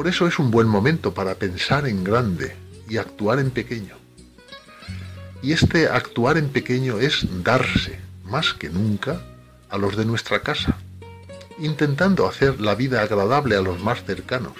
Por 0.00 0.08
eso 0.08 0.26
es 0.26 0.38
un 0.38 0.50
buen 0.50 0.66
momento 0.66 1.12
para 1.12 1.34
pensar 1.34 1.86
en 1.86 2.02
grande 2.04 2.56
y 2.88 2.96
actuar 2.96 3.38
en 3.38 3.50
pequeño. 3.50 3.96
Y 5.42 5.52
este 5.52 5.88
actuar 5.88 6.38
en 6.38 6.48
pequeño 6.48 6.98
es 6.98 7.26
darse, 7.44 8.00
más 8.24 8.54
que 8.54 8.70
nunca, 8.70 9.20
a 9.68 9.76
los 9.76 9.98
de 9.98 10.06
nuestra 10.06 10.40
casa, 10.40 10.78
intentando 11.58 12.26
hacer 12.26 12.62
la 12.62 12.74
vida 12.74 13.02
agradable 13.02 13.56
a 13.56 13.60
los 13.60 13.78
más 13.80 14.02
cercanos, 14.02 14.54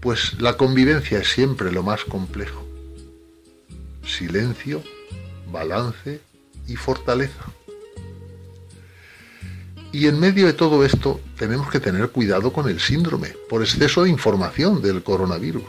pues 0.00 0.38
la 0.38 0.58
convivencia 0.58 1.20
es 1.20 1.28
siempre 1.32 1.72
lo 1.72 1.82
más 1.82 2.04
complejo. 2.04 2.62
Silencio, 4.04 4.82
balance 5.50 6.20
y 6.66 6.76
fortaleza. 6.76 7.42
Y 9.92 10.06
en 10.06 10.18
medio 10.18 10.46
de 10.46 10.54
todo 10.54 10.86
esto 10.86 11.20
tenemos 11.36 11.70
que 11.70 11.78
tener 11.78 12.08
cuidado 12.08 12.50
con 12.50 12.66
el 12.66 12.80
síndrome 12.80 13.34
por 13.48 13.60
exceso 13.60 14.04
de 14.04 14.10
información 14.10 14.80
del 14.80 15.02
coronavirus. 15.02 15.68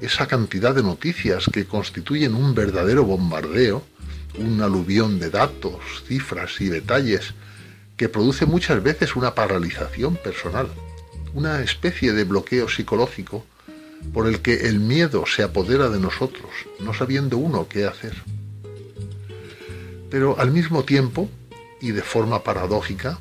Esa 0.00 0.26
cantidad 0.26 0.74
de 0.74 0.82
noticias 0.82 1.44
que 1.52 1.66
constituyen 1.66 2.34
un 2.34 2.54
verdadero 2.54 3.04
bombardeo, 3.04 3.84
un 4.38 4.62
aluvión 4.62 5.20
de 5.20 5.28
datos, 5.28 5.74
cifras 6.08 6.58
y 6.60 6.70
detalles 6.70 7.34
que 7.98 8.08
produce 8.08 8.46
muchas 8.46 8.82
veces 8.82 9.14
una 9.14 9.34
paralización 9.34 10.16
personal, 10.16 10.68
una 11.34 11.60
especie 11.60 12.14
de 12.14 12.24
bloqueo 12.24 12.68
psicológico 12.68 13.44
por 14.14 14.26
el 14.26 14.40
que 14.40 14.68
el 14.68 14.80
miedo 14.80 15.24
se 15.26 15.42
apodera 15.42 15.90
de 15.90 16.00
nosotros, 16.00 16.50
no 16.80 16.94
sabiendo 16.94 17.36
uno 17.36 17.68
qué 17.68 17.84
hacer. 17.84 18.14
Pero 20.10 20.38
al 20.38 20.50
mismo 20.50 20.84
tiempo, 20.84 21.28
y 21.82 21.90
de 21.90 22.02
forma 22.02 22.42
paradójica, 22.44 23.18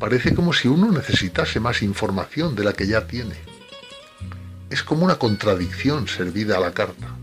parece 0.00 0.34
como 0.34 0.52
si 0.52 0.66
uno 0.66 0.90
necesitase 0.90 1.60
más 1.60 1.82
información 1.82 2.56
de 2.56 2.64
la 2.64 2.72
que 2.72 2.86
ya 2.86 3.06
tiene. 3.06 3.36
Es 4.70 4.82
como 4.82 5.04
una 5.04 5.16
contradicción 5.16 6.08
servida 6.08 6.56
a 6.56 6.60
la 6.60 6.72
carta. 6.72 7.14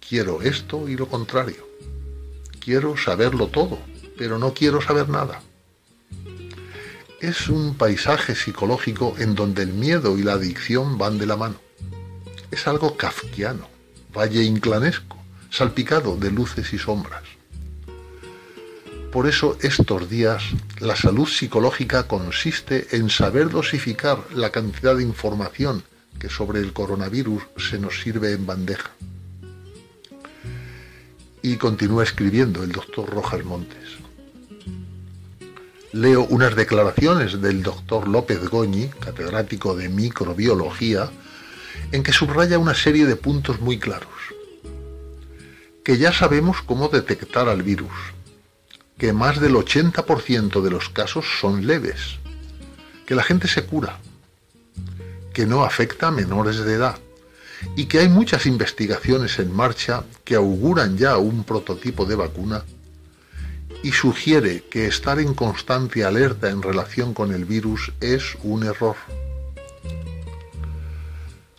Quiero 0.00 0.40
esto 0.42 0.88
y 0.88 0.96
lo 0.96 1.08
contrario. 1.08 1.68
Quiero 2.64 2.96
saberlo 2.96 3.48
todo, 3.48 3.78
pero 4.16 4.38
no 4.38 4.54
quiero 4.54 4.80
saber 4.80 5.08
nada. 5.08 5.42
Es 7.20 7.48
un 7.48 7.74
paisaje 7.74 8.34
psicológico 8.36 9.16
en 9.18 9.34
donde 9.34 9.62
el 9.62 9.72
miedo 9.72 10.16
y 10.16 10.22
la 10.22 10.34
adicción 10.34 10.98
van 10.98 11.18
de 11.18 11.26
la 11.26 11.36
mano. 11.36 11.56
Es 12.50 12.68
algo 12.68 12.96
kafkiano, 12.96 13.68
valle 14.16 14.44
inclanesco, 14.44 15.16
salpicado 15.50 16.16
de 16.16 16.30
luces 16.30 16.72
y 16.72 16.78
sombras. 16.78 17.33
Por 19.14 19.28
eso 19.28 19.56
estos 19.60 20.10
días 20.10 20.42
la 20.80 20.96
salud 20.96 21.28
psicológica 21.28 22.08
consiste 22.08 22.96
en 22.96 23.08
saber 23.08 23.48
dosificar 23.48 24.18
la 24.34 24.50
cantidad 24.50 24.96
de 24.96 25.04
información 25.04 25.84
que 26.18 26.28
sobre 26.28 26.58
el 26.58 26.72
coronavirus 26.72 27.44
se 27.56 27.78
nos 27.78 28.00
sirve 28.00 28.32
en 28.32 28.44
bandeja. 28.44 28.90
Y 31.42 31.58
continúa 31.58 32.02
escribiendo 32.02 32.64
el 32.64 32.72
doctor 32.72 33.08
Rojas 33.08 33.44
Montes. 33.44 33.98
Leo 35.92 36.24
unas 36.24 36.56
declaraciones 36.56 37.40
del 37.40 37.62
doctor 37.62 38.08
López 38.08 38.48
Goñi, 38.48 38.88
catedrático 38.98 39.76
de 39.76 39.90
microbiología, 39.90 41.08
en 41.92 42.02
que 42.02 42.12
subraya 42.12 42.58
una 42.58 42.74
serie 42.74 43.06
de 43.06 43.14
puntos 43.14 43.60
muy 43.60 43.78
claros. 43.78 44.10
Que 45.84 45.98
ya 45.98 46.12
sabemos 46.12 46.62
cómo 46.62 46.88
detectar 46.88 47.48
al 47.48 47.62
virus, 47.62 47.92
que 48.98 49.12
más 49.12 49.40
del 49.40 49.54
80% 49.54 50.62
de 50.62 50.70
los 50.70 50.88
casos 50.88 51.26
son 51.40 51.66
leves, 51.66 52.18
que 53.06 53.14
la 53.14 53.22
gente 53.22 53.48
se 53.48 53.64
cura, 53.64 53.98
que 55.32 55.46
no 55.46 55.64
afecta 55.64 56.08
a 56.08 56.12
menores 56.12 56.58
de 56.58 56.74
edad 56.74 56.98
y 57.76 57.86
que 57.86 57.98
hay 57.98 58.08
muchas 58.08 58.46
investigaciones 58.46 59.38
en 59.38 59.52
marcha 59.52 60.04
que 60.24 60.36
auguran 60.36 60.96
ya 60.96 61.16
un 61.18 61.44
prototipo 61.44 62.04
de 62.04 62.14
vacuna 62.14 62.64
y 63.82 63.92
sugiere 63.92 64.64
que 64.70 64.86
estar 64.86 65.18
en 65.18 65.34
constante 65.34 66.04
alerta 66.04 66.48
en 66.48 66.62
relación 66.62 67.12
con 67.12 67.32
el 67.32 67.44
virus 67.44 67.92
es 68.00 68.36
un 68.42 68.64
error. 68.64 68.96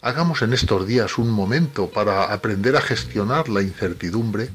Hagamos 0.01 0.41
en 0.41 0.53
estos 0.53 0.87
días 0.87 1.17
un 1.17 1.29
momento 1.29 1.89
para 1.89 2.31
aprender 2.31 2.75
a 2.75 2.81
gestionar 2.81 3.49
la 3.49 3.61
incertidumbre 3.61 4.49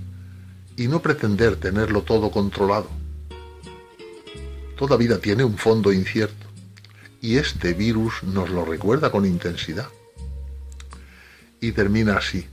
y 0.80 0.88
no 0.88 1.02
pretender 1.02 1.56
tenerlo 1.56 2.00
todo 2.00 2.30
controlado. 2.30 2.88
Toda 4.78 4.96
vida 4.96 5.18
tiene 5.18 5.44
un 5.44 5.58
fondo 5.58 5.92
incierto 5.92 6.46
y 7.20 7.37
este 7.37 7.75
virus 7.75 8.22
nos 8.22 8.49
lo 8.49 8.64
recuerda 8.64 9.12
con 9.12 9.26
intensidad. 9.26 9.88
Y 11.60 11.72
termina 11.72 12.16
así. 12.16 12.46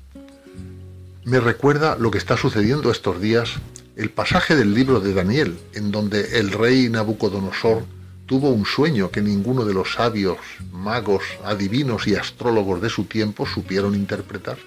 Me 1.24 1.40
recuerda 1.40 1.96
lo 1.98 2.12
que 2.12 2.18
está 2.18 2.36
sucediendo 2.36 2.92
estos 2.92 3.22
días 3.22 3.54
el 3.96 4.10
pasaje 4.10 4.58
del 4.58 4.74
libro 4.74 5.00
de 5.00 5.14
Daniel, 5.14 5.58
en 5.74 5.92
donde 5.92 6.38
el 6.38 6.52
rey 6.52 6.90
Nabucodonosor 6.90 7.86
tuvo 8.26 8.50
un 8.50 8.66
sueño 8.66 9.10
que 9.10 9.22
ninguno 9.22 9.64
de 9.64 9.74
los 9.74 9.94
sabios, 9.94 10.38
magos, 10.74 11.24
adivinos 11.46 12.08
y 12.08 12.16
astrólogos 12.16 12.82
de 12.82 12.90
su 12.90 13.06
tiempo 13.06 13.46
supieron 13.46 13.96
interpretar 13.96 14.58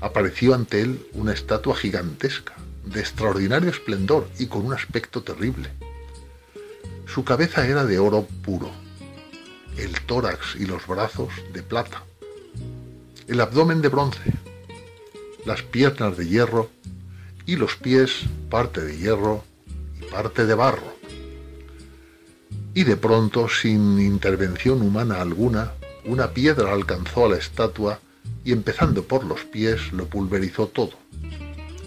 apareció 0.00 0.54
ante 0.54 0.82
él 0.82 1.06
una 1.12 1.32
estatua 1.32 1.76
gigantesca, 1.76 2.54
de 2.84 3.00
extraordinario 3.00 3.70
esplendor 3.70 4.28
y 4.38 4.46
con 4.46 4.64
un 4.64 4.72
aspecto 4.72 5.22
terrible. 5.22 5.70
Su 7.06 7.24
cabeza 7.24 7.66
era 7.66 7.84
de 7.84 7.98
oro 7.98 8.26
puro, 8.44 8.70
el 9.76 10.00
tórax 10.02 10.56
y 10.56 10.66
los 10.66 10.86
brazos 10.86 11.30
de 11.52 11.62
plata, 11.62 12.04
el 13.26 13.40
abdomen 13.40 13.82
de 13.82 13.88
bronce, 13.88 14.32
las 15.44 15.62
piernas 15.62 16.16
de 16.16 16.28
hierro 16.28 16.70
y 17.44 17.56
los 17.56 17.76
pies 17.76 18.22
parte 18.50 18.80
de 18.80 18.96
hierro 18.96 19.44
y 20.00 20.04
parte 20.04 20.46
de 20.46 20.54
barro. 20.54 20.96
Y 22.74 22.84
de 22.84 22.96
pronto, 22.96 23.48
sin 23.48 23.98
intervención 23.98 24.82
humana 24.82 25.20
alguna, 25.22 25.72
una 26.04 26.32
piedra 26.32 26.72
alcanzó 26.72 27.24
a 27.24 27.30
la 27.30 27.36
estatua 27.36 28.00
y 28.46 28.52
empezando 28.52 29.02
por 29.02 29.24
los 29.24 29.40
pies 29.40 29.92
lo 29.92 30.06
pulverizó 30.06 30.68
todo. 30.68 30.92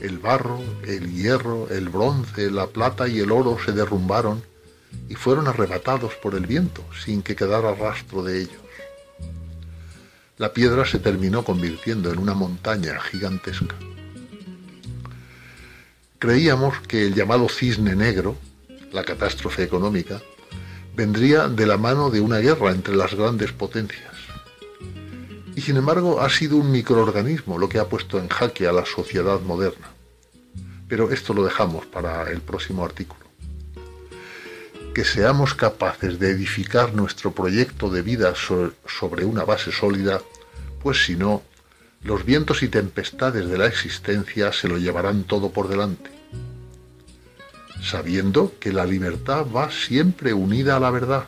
El 0.02 0.18
barro, 0.18 0.60
el 0.86 1.10
hierro, 1.14 1.70
el 1.70 1.88
bronce, 1.88 2.52
la 2.52 2.68
plata 2.68 3.08
y 3.08 3.20
el 3.20 3.32
oro 3.32 3.58
se 3.64 3.72
derrumbaron 3.72 4.44
y 5.08 5.16
fueron 5.16 5.48
arrebatados 5.48 6.16
por 6.16 6.36
el 6.36 6.46
viento 6.46 6.84
sin 7.06 7.22
que 7.22 7.38
quedara 7.38 7.74
rastro 7.74 8.24
de 8.24 8.42
ellos. 8.42 8.62
La 10.38 10.52
piedra 10.52 10.86
se 10.86 11.00
terminó 11.00 11.46
convirtiendo 11.46 12.12
en 12.12 12.20
una 12.20 12.34
montaña 12.34 13.00
gigantesca. 13.00 13.76
Creíamos 16.20 16.82
que 16.82 17.08
el 17.08 17.16
llamado 17.16 17.48
cisne 17.48 17.96
negro, 17.96 18.36
la 18.92 19.06
catástrofe 19.06 19.64
económica, 19.64 20.22
vendría 20.94 21.48
de 21.48 21.66
la 21.66 21.78
mano 21.78 22.10
de 22.10 22.20
una 22.20 22.40
guerra 22.40 22.72
entre 22.72 22.98
las 22.98 23.14
grandes 23.14 23.54
potencias 23.54 24.19
Y 25.60 25.62
sin 25.62 25.76
embargo 25.76 26.22
ha 26.22 26.30
sido 26.30 26.56
un 26.56 26.72
microorganismo 26.72 27.58
lo 27.58 27.68
que 27.68 27.80
ha 27.80 27.90
puesto 27.90 28.18
en 28.18 28.30
jaque 28.30 28.66
a 28.66 28.72
la 28.72 28.86
sociedad 28.86 29.42
moderna. 29.42 29.90
Pero 30.88 31.12
esto 31.12 31.34
lo 31.34 31.44
dejamos 31.44 31.86
para 31.86 32.32
el 32.32 32.40
próximo 32.40 32.86
artículo. 32.86 33.26
Que 34.94 35.04
seamos 35.04 35.56
capaces 35.56 36.18
de 36.18 36.30
edificar 36.30 36.94
nuestro 36.94 37.34
proyecto 37.34 37.90
de 37.90 38.02
vida 38.04 38.36
sobre 38.36 39.26
una 39.26 39.44
base 39.44 39.74
sólida, 39.74 40.22
pues 40.82 41.04
si 41.04 41.18
no, 41.18 41.44
los 42.04 42.24
vientos 42.24 42.64
y 42.64 42.70
tempestades 42.70 43.46
de 43.50 43.58
la 43.58 43.66
existencia 43.66 44.54
se 44.54 44.70
lo 44.70 44.78
llevarán 44.78 45.26
todo 45.26 45.52
por 45.52 45.68
delante, 45.68 46.10
sabiendo 47.84 48.54
que 48.62 48.72
la 48.72 48.86
libertad 48.86 49.46
va 49.54 49.70
siempre 49.72 50.34
unida 50.34 50.78
a 50.78 50.80
la 50.80 50.92
verdad. 50.92 51.28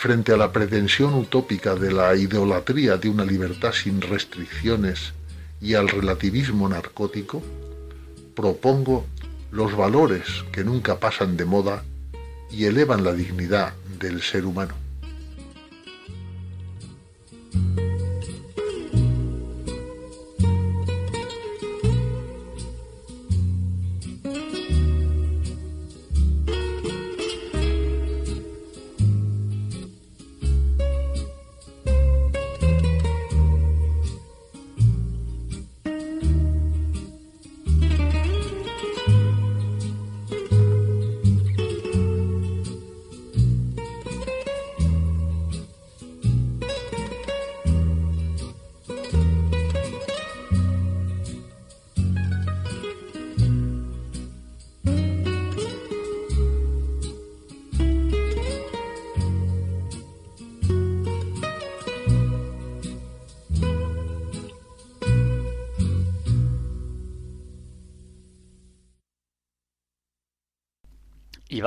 Frente 0.00 0.32
a 0.32 0.36
la 0.36 0.52
pretensión 0.52 1.12
utópica 1.14 1.74
de 1.74 1.90
la 1.90 2.14
idolatría 2.14 2.98
de 2.98 3.08
una 3.08 3.24
libertad 3.24 3.72
sin 3.72 4.00
restricciones 4.00 5.12
y 5.60 5.74
al 5.74 5.88
relativismo 5.88 6.68
narcótico, 6.68 7.42
propongo 8.36 9.06
los 9.50 9.76
valores 9.76 10.44
que 10.52 10.62
nunca 10.62 11.00
pasan 11.00 11.36
de 11.36 11.46
moda 11.46 11.82
y 12.48 12.66
elevan 12.66 13.02
la 13.02 13.12
dignidad 13.12 13.74
del 13.98 14.22
ser 14.22 14.46
humano. 14.46 14.74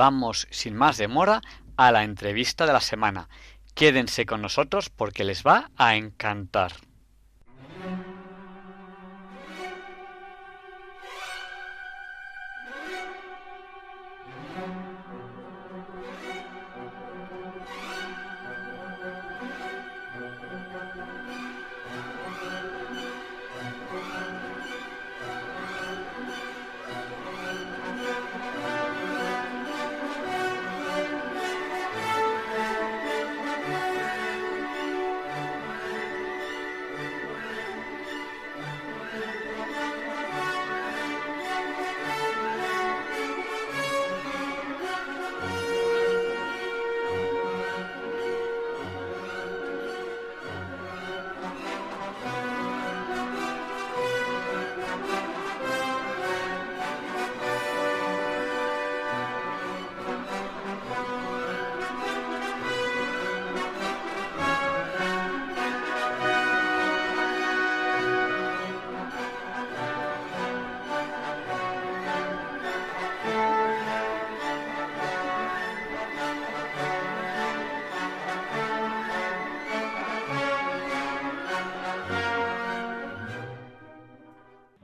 Vamos 0.02 0.48
sin 0.50 0.74
más 0.74 0.96
demora 0.96 1.42
a 1.76 1.92
la 1.92 2.02
entrevista 2.02 2.66
de 2.66 2.72
la 2.72 2.80
semana. 2.80 3.28
Quédense 3.76 4.26
con 4.26 4.42
nosotros 4.42 4.90
porque 4.90 5.22
les 5.22 5.44
va 5.44 5.70
a 5.76 5.94
encantar. 5.94 6.72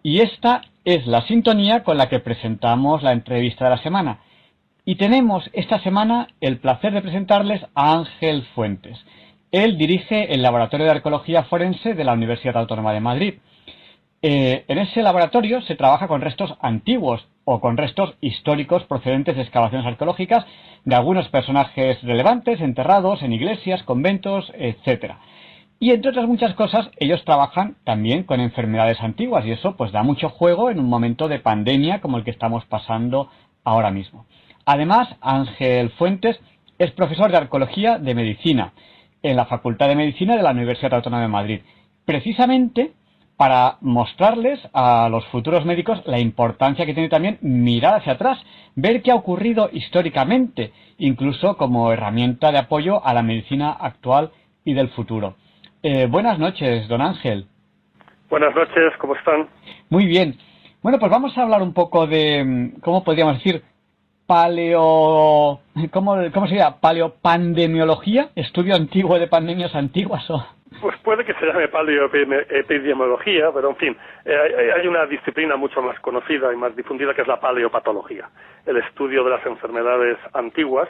Y 0.08 0.22
esta 0.22 0.62
es 0.86 1.06
la 1.06 1.20
sintonía 1.26 1.84
con 1.84 1.98
la 1.98 2.08
que 2.08 2.18
presentamos 2.18 3.02
la 3.02 3.12
entrevista 3.12 3.64
de 3.64 3.70
la 3.72 3.82
semana. 3.82 4.20
Y 4.86 4.94
tenemos 4.94 5.50
esta 5.52 5.80
semana 5.80 6.28
el 6.40 6.60
placer 6.60 6.94
de 6.94 7.02
presentarles 7.02 7.60
a 7.74 7.92
Ángel 7.92 8.42
Fuentes. 8.54 8.98
Él 9.52 9.76
dirige 9.76 10.32
el 10.32 10.40
Laboratorio 10.40 10.86
de 10.86 10.92
Arqueología 10.92 11.44
Forense 11.44 11.92
de 11.92 12.04
la 12.04 12.14
Universidad 12.14 12.56
Autónoma 12.56 12.94
de 12.94 13.00
Madrid. 13.00 13.34
Eh, 14.22 14.64
en 14.66 14.78
ese 14.78 15.02
laboratorio 15.02 15.60
se 15.60 15.76
trabaja 15.76 16.08
con 16.08 16.22
restos 16.22 16.54
antiguos 16.62 17.28
o 17.44 17.60
con 17.60 17.76
restos 17.76 18.14
históricos 18.22 18.84
procedentes 18.84 19.36
de 19.36 19.42
excavaciones 19.42 19.86
arqueológicas 19.86 20.46
de 20.86 20.94
algunos 20.94 21.28
personajes 21.28 22.00
relevantes 22.02 22.62
enterrados 22.62 23.22
en 23.22 23.34
iglesias, 23.34 23.82
conventos, 23.82 24.50
etcétera. 24.56 25.18
Y 25.80 25.92
entre 25.92 26.10
otras 26.10 26.26
muchas 26.26 26.54
cosas, 26.54 26.90
ellos 26.96 27.24
trabajan 27.24 27.76
también 27.84 28.24
con 28.24 28.40
enfermedades 28.40 29.00
antiguas 29.00 29.46
y 29.46 29.52
eso 29.52 29.76
pues 29.76 29.92
da 29.92 30.02
mucho 30.02 30.28
juego 30.28 30.70
en 30.70 30.80
un 30.80 30.88
momento 30.88 31.28
de 31.28 31.38
pandemia 31.38 32.00
como 32.00 32.16
el 32.16 32.24
que 32.24 32.32
estamos 32.32 32.64
pasando 32.64 33.30
ahora 33.62 33.92
mismo. 33.92 34.26
Además, 34.64 35.08
Ángel 35.20 35.90
Fuentes 35.90 36.40
es 36.78 36.90
profesor 36.92 37.30
de 37.30 37.36
arqueología 37.36 37.98
de 37.98 38.14
medicina 38.14 38.72
en 39.22 39.36
la 39.36 39.46
Facultad 39.46 39.88
de 39.88 39.96
Medicina 39.96 40.36
de 40.36 40.42
la 40.42 40.50
Universidad 40.50 40.94
Autónoma 40.94 41.22
de 41.22 41.28
Madrid, 41.28 41.60
precisamente 42.04 42.92
para 43.36 43.78
mostrarles 43.80 44.58
a 44.72 45.08
los 45.08 45.24
futuros 45.26 45.64
médicos 45.64 46.02
la 46.06 46.18
importancia 46.18 46.86
que 46.86 46.94
tiene 46.94 47.08
también 47.08 47.38
mirar 47.40 47.94
hacia 47.94 48.14
atrás, 48.14 48.38
ver 48.74 49.00
qué 49.00 49.12
ha 49.12 49.14
ocurrido 49.14 49.70
históricamente, 49.72 50.72
incluso 50.98 51.56
como 51.56 51.92
herramienta 51.92 52.50
de 52.50 52.58
apoyo 52.58 53.04
a 53.06 53.14
la 53.14 53.22
medicina 53.22 53.70
actual 53.70 54.32
y 54.64 54.74
del 54.74 54.88
futuro. 54.88 55.36
Eh, 55.82 56.06
buenas 56.10 56.38
noches, 56.38 56.88
don 56.88 57.00
Ángel. 57.00 57.46
Buenas 58.28 58.54
noches, 58.54 58.92
¿cómo 58.98 59.14
están? 59.14 59.48
Muy 59.88 60.06
bien. 60.06 60.34
Bueno, 60.82 60.98
pues 60.98 61.10
vamos 61.10 61.36
a 61.38 61.42
hablar 61.42 61.62
un 61.62 61.72
poco 61.72 62.06
de, 62.06 62.44
mm, 62.44 62.80
¿cómo 62.80 63.04
podríamos 63.04 63.34
decir? 63.34 63.62
Paleo... 64.26 65.60
¿Cómo, 65.92 66.16
cómo 66.34 66.46
sería? 66.48 66.80
¿Paleopandemiología? 66.80 68.30
¿Estudio 68.34 68.74
antiguo 68.74 69.18
de 69.18 69.28
pandemias 69.28 69.74
antiguas 69.74 70.28
o...? 70.30 70.44
Pues 70.82 70.96
puede 70.98 71.24
que 71.24 71.32
se 71.34 71.46
llame 71.46 71.68
paleoepidemiología, 71.68 73.50
pero 73.54 73.70
en 73.70 73.76
fin, 73.76 73.96
eh, 74.24 74.72
hay 74.76 74.86
una 74.86 75.06
disciplina 75.06 75.56
mucho 75.56 75.80
más 75.80 75.98
conocida 76.00 76.52
y 76.52 76.56
más 76.56 76.76
difundida 76.76 77.14
que 77.14 77.22
es 77.22 77.28
la 77.28 77.40
paleopatología, 77.40 78.28
el 78.66 78.76
estudio 78.76 79.24
de 79.24 79.30
las 79.30 79.46
enfermedades 79.46 80.18
antiguas, 80.34 80.88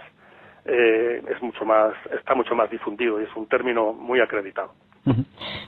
eh, 0.69 1.23
es 1.29 1.43
mucho 1.43 1.65
más, 1.65 1.95
está 2.13 2.35
mucho 2.35 2.55
más 2.55 2.71
difundido 2.71 3.21
y 3.21 3.25
es 3.25 3.35
un 3.35 3.47
término 3.47 3.93
muy 3.93 4.21
acreditado. 4.21 4.73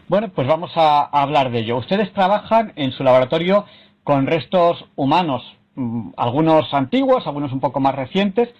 Bueno, 0.09 0.29
pues 0.35 0.47
vamos 0.47 0.71
a 0.77 1.05
hablar 1.05 1.51
de 1.51 1.61
ello. 1.61 1.79
Ustedes 1.79 2.13
trabajan 2.13 2.73
en 2.77 2.93
su 2.93 3.03
laboratorio 3.03 3.65
con 4.05 4.27
restos 4.27 4.85
humanos, 4.97 5.43
mm, 5.77 6.11
algunos 6.17 6.73
antiguos, 6.75 7.27
algunos 7.27 7.53
un 7.53 7.61
poco 7.61 7.81
más 7.81 7.95
recientes. 7.95 8.55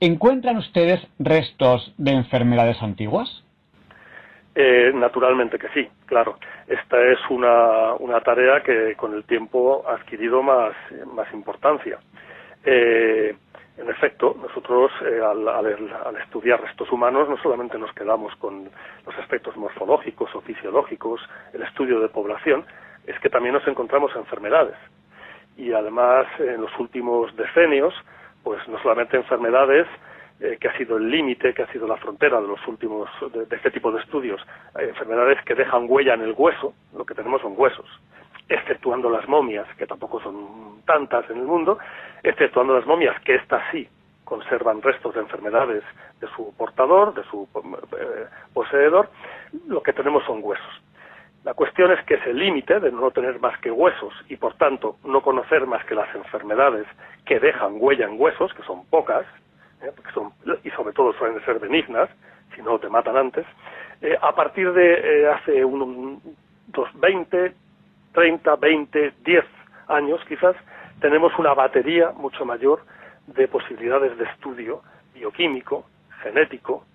¿Encuentran 0.00 0.58
ustedes 0.58 1.00
restos 1.18 1.94
de 1.96 2.12
enfermedades 2.12 2.82
antiguas? 2.82 3.42
Eh, 4.54 4.92
naturalmente 4.94 5.58
que 5.58 5.68
sí, 5.68 5.88
claro. 6.04 6.38
Esta 6.66 7.02
es 7.06 7.18
una, 7.30 7.94
una 7.94 8.20
tarea 8.20 8.62
que 8.62 8.94
con 8.96 9.14
el 9.14 9.24
tiempo 9.24 9.84
ha 9.88 9.94
adquirido 9.94 10.42
más, 10.42 10.74
más 11.14 11.32
importancia. 11.32 11.98
Eh, 12.64 13.34
En 13.78 13.90
efecto, 13.90 14.34
nosotros 14.40 14.90
eh, 15.02 15.20
al, 15.22 16.16
estudiar 16.18 16.60
restos 16.62 16.90
humanos 16.90 17.28
no 17.28 17.36
solamente 17.38 17.78
nos 17.78 17.92
quedamos 17.92 18.34
con 18.36 18.70
los 19.04 19.18
aspectos 19.18 19.54
morfológicos 19.56 20.34
o 20.34 20.40
fisiológicos, 20.40 21.20
el 21.52 21.62
estudio 21.62 22.00
de 22.00 22.08
población, 22.08 22.64
es 23.06 23.18
que 23.20 23.28
también 23.28 23.54
nos 23.54 23.66
encontramos 23.68 24.16
enfermedades. 24.16 24.76
Y 25.56 25.72
además, 25.72 26.26
en 26.38 26.62
los 26.62 26.70
últimos 26.78 27.34
decenios, 27.36 27.94
pues 28.42 28.66
no 28.68 28.80
solamente 28.80 29.16
enfermedades, 29.16 29.86
eh, 30.40 30.56
que 30.60 30.68
ha 30.68 30.76
sido 30.76 30.96
el 30.96 31.10
límite, 31.10 31.52
que 31.52 31.62
ha 31.62 31.72
sido 31.72 31.86
la 31.86 31.96
frontera 31.96 32.40
de 32.40 32.46
los 32.46 32.66
últimos, 32.66 33.08
de, 33.32 33.56
este 33.56 33.70
tipo 33.70 33.90
de 33.92 34.00
estudios, 34.00 34.40
enfermedades 34.78 35.42
que 35.44 35.54
dejan 35.54 35.86
huella 35.88 36.14
en 36.14 36.22
el 36.22 36.34
hueso, 36.36 36.74
lo 36.94 37.04
que 37.04 37.14
tenemos 37.14 37.40
son 37.42 37.54
huesos, 37.56 37.86
exceptuando 38.48 39.10
las 39.10 39.26
momias, 39.28 39.66
que 39.76 39.86
tampoco 39.86 40.20
son 40.20 40.82
tantas 40.84 41.28
en 41.30 41.38
el 41.38 41.46
mundo, 41.46 41.78
exceptuando 42.22 42.74
las 42.74 42.86
momias, 42.86 43.20
que 43.22 43.34
estas 43.34 43.62
sí 43.72 43.88
conservan 44.24 44.82
restos 44.82 45.14
de 45.14 45.20
enfermedades 45.20 45.84
de 46.20 46.28
su 46.34 46.54
portador, 46.56 47.14
de 47.14 47.22
su 47.24 47.48
eh, 47.98 48.26
poseedor, 48.52 49.08
lo 49.68 49.82
que 49.82 49.92
tenemos 49.92 50.24
son 50.24 50.40
huesos. 50.42 50.82
La 51.44 51.54
cuestión 51.54 51.92
es 51.92 52.04
que 52.04 52.14
ese 52.14 52.34
límite 52.34 52.80
de 52.80 52.90
no 52.90 53.12
tener 53.12 53.38
más 53.38 53.56
que 53.60 53.70
huesos 53.70 54.12
y 54.28 54.36
por 54.36 54.54
tanto 54.54 54.96
no 55.04 55.20
conocer 55.20 55.64
más 55.66 55.84
que 55.84 55.94
las 55.94 56.12
enfermedades 56.14 56.86
que 57.24 57.38
dejan 57.38 57.76
huella 57.78 58.06
en 58.06 58.20
huesos, 58.20 58.52
que 58.54 58.64
son 58.64 58.84
pocas, 58.86 59.24
¿eh? 59.82 59.92
son, 60.12 60.32
y 60.64 60.70
sobre 60.70 60.92
todo 60.92 61.12
suelen 61.12 61.44
ser 61.44 61.60
benignas, 61.60 62.10
si 62.54 62.62
no 62.62 62.80
te 62.80 62.88
matan 62.88 63.16
antes, 63.16 63.46
eh, 64.02 64.16
a 64.20 64.34
partir 64.34 64.72
de 64.72 65.28
hace 65.28 65.64
unos 65.64 66.20
20, 66.94 67.54
30, 68.16 68.56
20, 68.56 69.12
10 69.26 69.44
años 69.88 70.22
quizás, 70.26 70.56
tenemos 71.02 71.38
una 71.38 71.52
batería 71.52 72.12
mucho 72.12 72.46
mayor 72.46 72.80
de 73.26 73.46
posibilidades 73.46 74.16
de 74.16 74.24
estudio 74.24 74.80
bioquímico, 75.12 75.84
genético, 76.22 76.86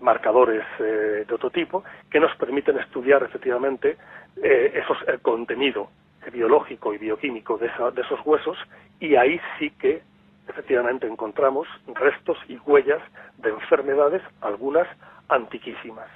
marcadores 0.00 0.64
eh, 0.78 1.26
de 1.28 1.34
otro 1.34 1.50
tipo, 1.50 1.84
que 2.10 2.18
nos 2.18 2.34
permiten 2.36 2.78
estudiar 2.78 3.22
efectivamente 3.22 3.98
eh, 4.42 4.72
esos, 4.82 4.96
el 5.06 5.20
contenido 5.20 5.90
biológico 6.32 6.94
y 6.94 6.98
bioquímico 6.98 7.58
de, 7.58 7.70
de 7.94 8.00
esos 8.00 8.20
huesos 8.24 8.56
y 9.00 9.16
ahí 9.16 9.38
sí 9.58 9.70
que 9.72 10.00
efectivamente 10.48 11.06
encontramos 11.06 11.68
restos 11.94 12.38
y 12.48 12.56
huellas 12.64 13.02
de 13.36 13.50
enfermedades, 13.50 14.22
algunas 14.40 14.88
antiquísimas. 15.28 16.08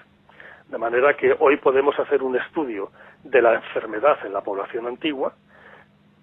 De 0.70 0.78
manera 0.78 1.14
que 1.18 1.36
hoy 1.38 1.58
podemos 1.58 1.98
hacer 1.98 2.22
un 2.22 2.36
estudio 2.36 2.90
de 3.24 3.42
la 3.42 3.54
enfermedad 3.54 4.18
en 4.24 4.32
la 4.32 4.40
población 4.40 4.86
antigua, 4.86 5.32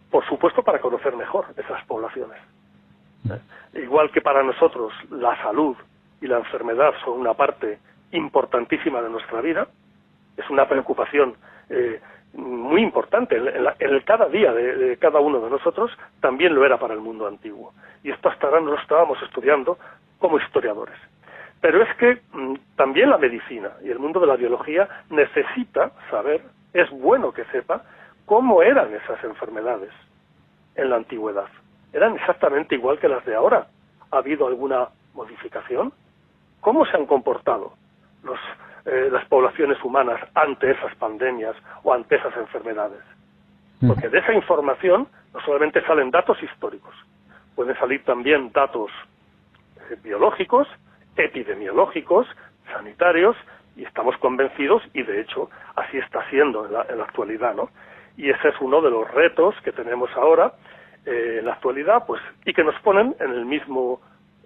por 0.10 0.26
supuesto 0.26 0.64
para 0.64 0.80
conocer 0.80 1.16
mejor 1.16 1.46
esas 1.58 1.84
poblaciones. 1.86 2.38
¿Eh? 3.30 3.82
Igual 3.82 4.12
que 4.12 4.22
para 4.22 4.44
nosotros 4.44 4.94
la 5.10 5.36
salud 5.42 5.76
y 6.22 6.28
la 6.28 6.38
enfermedad 6.38 6.94
son 7.04 7.20
una 7.20 7.34
parte 7.34 7.80
importantísima 8.12 9.02
de 9.02 9.10
nuestra 9.10 9.42
vida, 9.42 9.68
es 10.38 10.50
una 10.50 10.68
preocupación 10.68 11.36
eh, 11.70 12.00
muy 12.34 12.82
importante 12.82 13.38
en, 13.38 13.48
el 13.80 14.04
cada 14.04 14.28
día 14.28 14.54
de, 14.54 14.98
cada 14.98 15.20
uno 15.20 15.40
de 15.40 15.50
nosotros, 15.50 15.92
también 16.20 16.54
lo 16.54 16.66
era 16.66 16.78
para 16.78 16.94
el 16.94 17.00
mundo 17.00 17.28
antiguo. 17.28 17.74
Y 18.04 18.12
esto 18.12 18.30
hasta 18.30 18.48
ahora 18.48 18.62
no 18.62 18.72
lo 18.72 18.80
estábamos 18.80 19.22
estudiando 19.22 19.78
como 20.20 20.38
historiadores. 20.40 20.96
Pero 21.62 21.82
es 21.82 21.96
que 21.98 22.22
mm, 22.34 22.56
también 22.76 23.10
la 23.10 23.18
medicina 23.18 23.72
y 23.84 23.90
el 23.90 24.00
mundo 24.00 24.20
de 24.20 24.28
la 24.28 24.36
biología 24.36 24.88
necesita 25.10 25.92
saber, 26.10 26.42
es 26.76 26.90
bueno 26.92 27.32
que 27.32 27.46
sepa, 27.46 27.84
cómo 28.26 28.62
eran 28.62 28.94
esas 28.94 29.24
enfermedades 29.24 29.92
en 30.76 30.90
la 30.90 30.98
antigüedad. 30.98 31.48
Eran 31.94 32.16
exactamente 32.16 32.76
igual 32.76 33.00
que 33.00 33.08
las 33.08 33.24
de 33.26 33.34
ahora. 33.34 33.68
¿Ha 34.12 34.18
habido 34.18 34.46
alguna 34.46 34.90
modificación? 35.14 35.94
¿Cómo 36.60 36.86
se 36.86 36.98
han 36.98 37.06
comportado 37.06 37.74
los, 38.24 38.40
eh, 38.86 39.08
las 39.10 39.26
poblaciones 39.28 39.82
humanas 39.84 40.20
ante 40.34 40.72
esas 40.72 40.94
pandemias 40.96 41.56
o 41.84 41.94
ante 41.94 42.18
esas 42.18 42.36
enfermedades? 42.36 43.02
Mm. 43.80 43.88
Porque 43.88 44.10
de 44.10 44.20
esa 44.20 44.34
información 44.34 45.08
no 45.34 45.40
solamente 45.42 45.82
salen 45.86 46.12
datos 46.12 46.42
históricos, 46.44 46.94
pueden 47.56 47.78
salir 47.78 48.04
también 48.04 48.52
datos 48.52 48.92
eh, 49.90 49.96
biológicos, 50.04 50.68
epidemiológicos, 51.16 52.28
sanitarios, 52.74 53.38
y 53.76 53.84
estamos 53.84 54.18
convencidos, 54.18 54.82
y 54.94 55.04
de 55.04 55.22
hecho 55.22 55.50
así 55.76 55.98
está 55.98 56.28
siendo 56.30 56.66
en 56.66 56.74
la, 56.74 56.86
en 56.90 56.98
la 56.98 57.04
actualidad, 57.04 57.54
¿no? 57.56 57.70
y 58.18 58.30
ese 58.30 58.50
es 58.50 58.56
uno 58.62 58.82
de 58.82 58.90
los 58.90 59.10
retos 59.12 59.56
que 59.64 59.72
tenemos 59.72 60.10
ahora 60.16 60.54
eh, 61.06 61.38
en 61.40 61.46
la 61.46 61.54
actualidad, 61.54 62.04
pues, 62.08 62.22
y 62.46 62.54
que 62.54 62.64
nos 62.64 62.80
ponen 62.82 63.16
en 63.20 63.32
el 63.32 63.46
mismo 63.46 64.00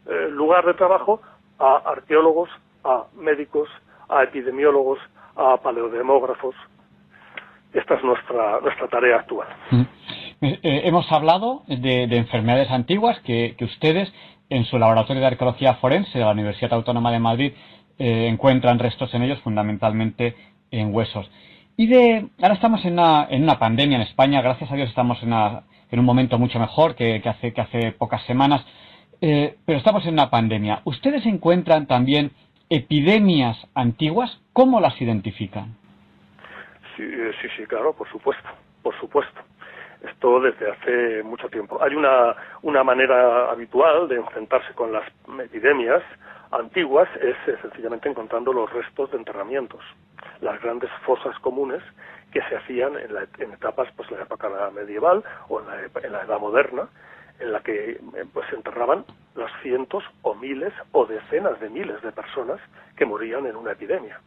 eh, 0.07 0.27
lugar 0.31 0.65
de 0.65 0.73
trabajo 0.73 1.21
a 1.59 1.81
arqueólogos, 1.85 2.49
a 2.83 3.03
médicos, 3.15 3.69
a 4.07 4.23
epidemiólogos, 4.23 4.99
a 5.35 5.57
paleodemógrafos. 5.57 6.55
Esta 7.73 7.95
es 7.95 8.03
nuestra, 8.03 8.59
nuestra 8.61 8.87
tarea 8.87 9.17
actual. 9.17 9.47
Mm. 9.69 9.81
Eh, 10.41 10.81
hemos 10.85 11.11
hablado 11.11 11.63
de, 11.67 12.03
enfermedades 12.03 12.71
antiguas 12.71 13.19
que, 13.19 13.55
ustedes 13.61 14.11
en 14.49 14.65
su 14.65 14.79
laboratorio 14.79 15.21
de 15.21 15.27
arqueología 15.27 15.75
forense 15.75 16.17
de 16.17 16.25
la 16.25 16.31
Universidad 16.31 16.73
Autónoma 16.73 17.11
de 17.11 17.19
Madrid 17.19 17.53
encuentran 17.99 18.79
restos 18.79 19.13
en 19.13 19.23
ellos, 19.23 19.39
fundamentalmente 19.41 20.35
en 20.71 20.93
huesos. 20.93 21.29
Y 21.79 21.87
de, 21.87 22.27
ahora 22.41 22.55
estamos 22.55 22.83
en 22.83 22.93
una, 22.93 23.27
en 23.29 23.43
una 23.43 23.57
pandemia 23.57 23.95
en 23.95 24.01
España, 24.01 24.41
gracias 24.41 24.69
a 24.69 24.75
Dios 24.75 24.89
estamos 24.89 25.17
en, 25.23 25.31
un 25.33 26.05
momento 26.05 26.37
mucho 26.37 26.59
mejor 26.59 26.93
que, 26.93 27.21
hace, 27.23 27.53
que 27.53 27.61
hace 27.61 27.91
pocas 27.93 28.21
semanas, 28.25 28.65
eh, 29.21 29.55
pero 29.65 29.77
estamos 29.77 30.05
en 30.05 30.11
una 30.11 30.29
pandemia. 30.29 30.81
¿Ustedes 30.83 31.25
encuentran 31.25 31.87
también 31.87 32.31
epidemias 32.69 33.57
antiguas? 33.75 34.41
¿Cómo 34.51 34.81
las 34.81 35.01
identifican? 35.01 35.77
Sí, 36.97 37.03
eh, 37.03 37.31
sí, 37.41 37.47
sí, 37.55 37.63
claro, 37.63 37.93
por 37.93 38.09
supuesto, 38.09 38.49
por 38.83 38.99
supuesto. 38.99 39.39
Esto 40.05 40.41
desde 40.41 40.69
hace 40.69 41.23
mucho 41.23 41.47
tiempo. 41.47 41.81
Hay 41.81 41.95
una, 41.95 42.35
una 42.61 42.83
manera 42.83 43.51
habitual 43.51 44.09
de 44.09 44.17
enfrentarse 44.17 44.73
con 44.73 44.91
las 44.91 45.03
epidemias 45.45 46.03
antiguas 46.51 47.09
es 47.17 47.35
eh, 47.47 47.57
sencillamente 47.61 48.09
encontrando 48.09 48.53
los 48.53 48.71
restos 48.71 49.11
de 49.11 49.17
enterramientos 49.17 49.83
las 50.41 50.61
grandes 50.61 50.89
fosas 51.05 51.37
comunes 51.39 51.81
que 52.31 52.41
se 52.43 52.55
hacían 52.55 52.97
en, 52.97 53.13
la, 53.13 53.27
en 53.39 53.51
etapas, 53.53 53.89
pues 53.95 54.09
la 54.11 54.21
época 54.21 54.49
medieval 54.73 55.23
o 55.47 55.59
en 55.59 56.11
la, 56.11 56.23
edad 56.23 56.39
moderna, 56.39 56.87
en 57.39 57.51
la 57.51 57.61
que 57.61 57.91
eh, 57.91 57.99
pues 58.33 58.47
se 58.49 58.55
enterraban 58.55 59.05
los 59.35 59.51
cientos 59.61 60.03
o 60.21 60.35
miles 60.35 60.73
o 60.91 61.05
decenas 61.05 61.59
de 61.59 61.69
miles 61.69 62.01
de 62.01 62.11
personas 62.11 62.59
que 62.95 63.05
morían 63.05 63.45
en 63.45 63.55
una 63.55 63.71
epidemia. 63.71 64.19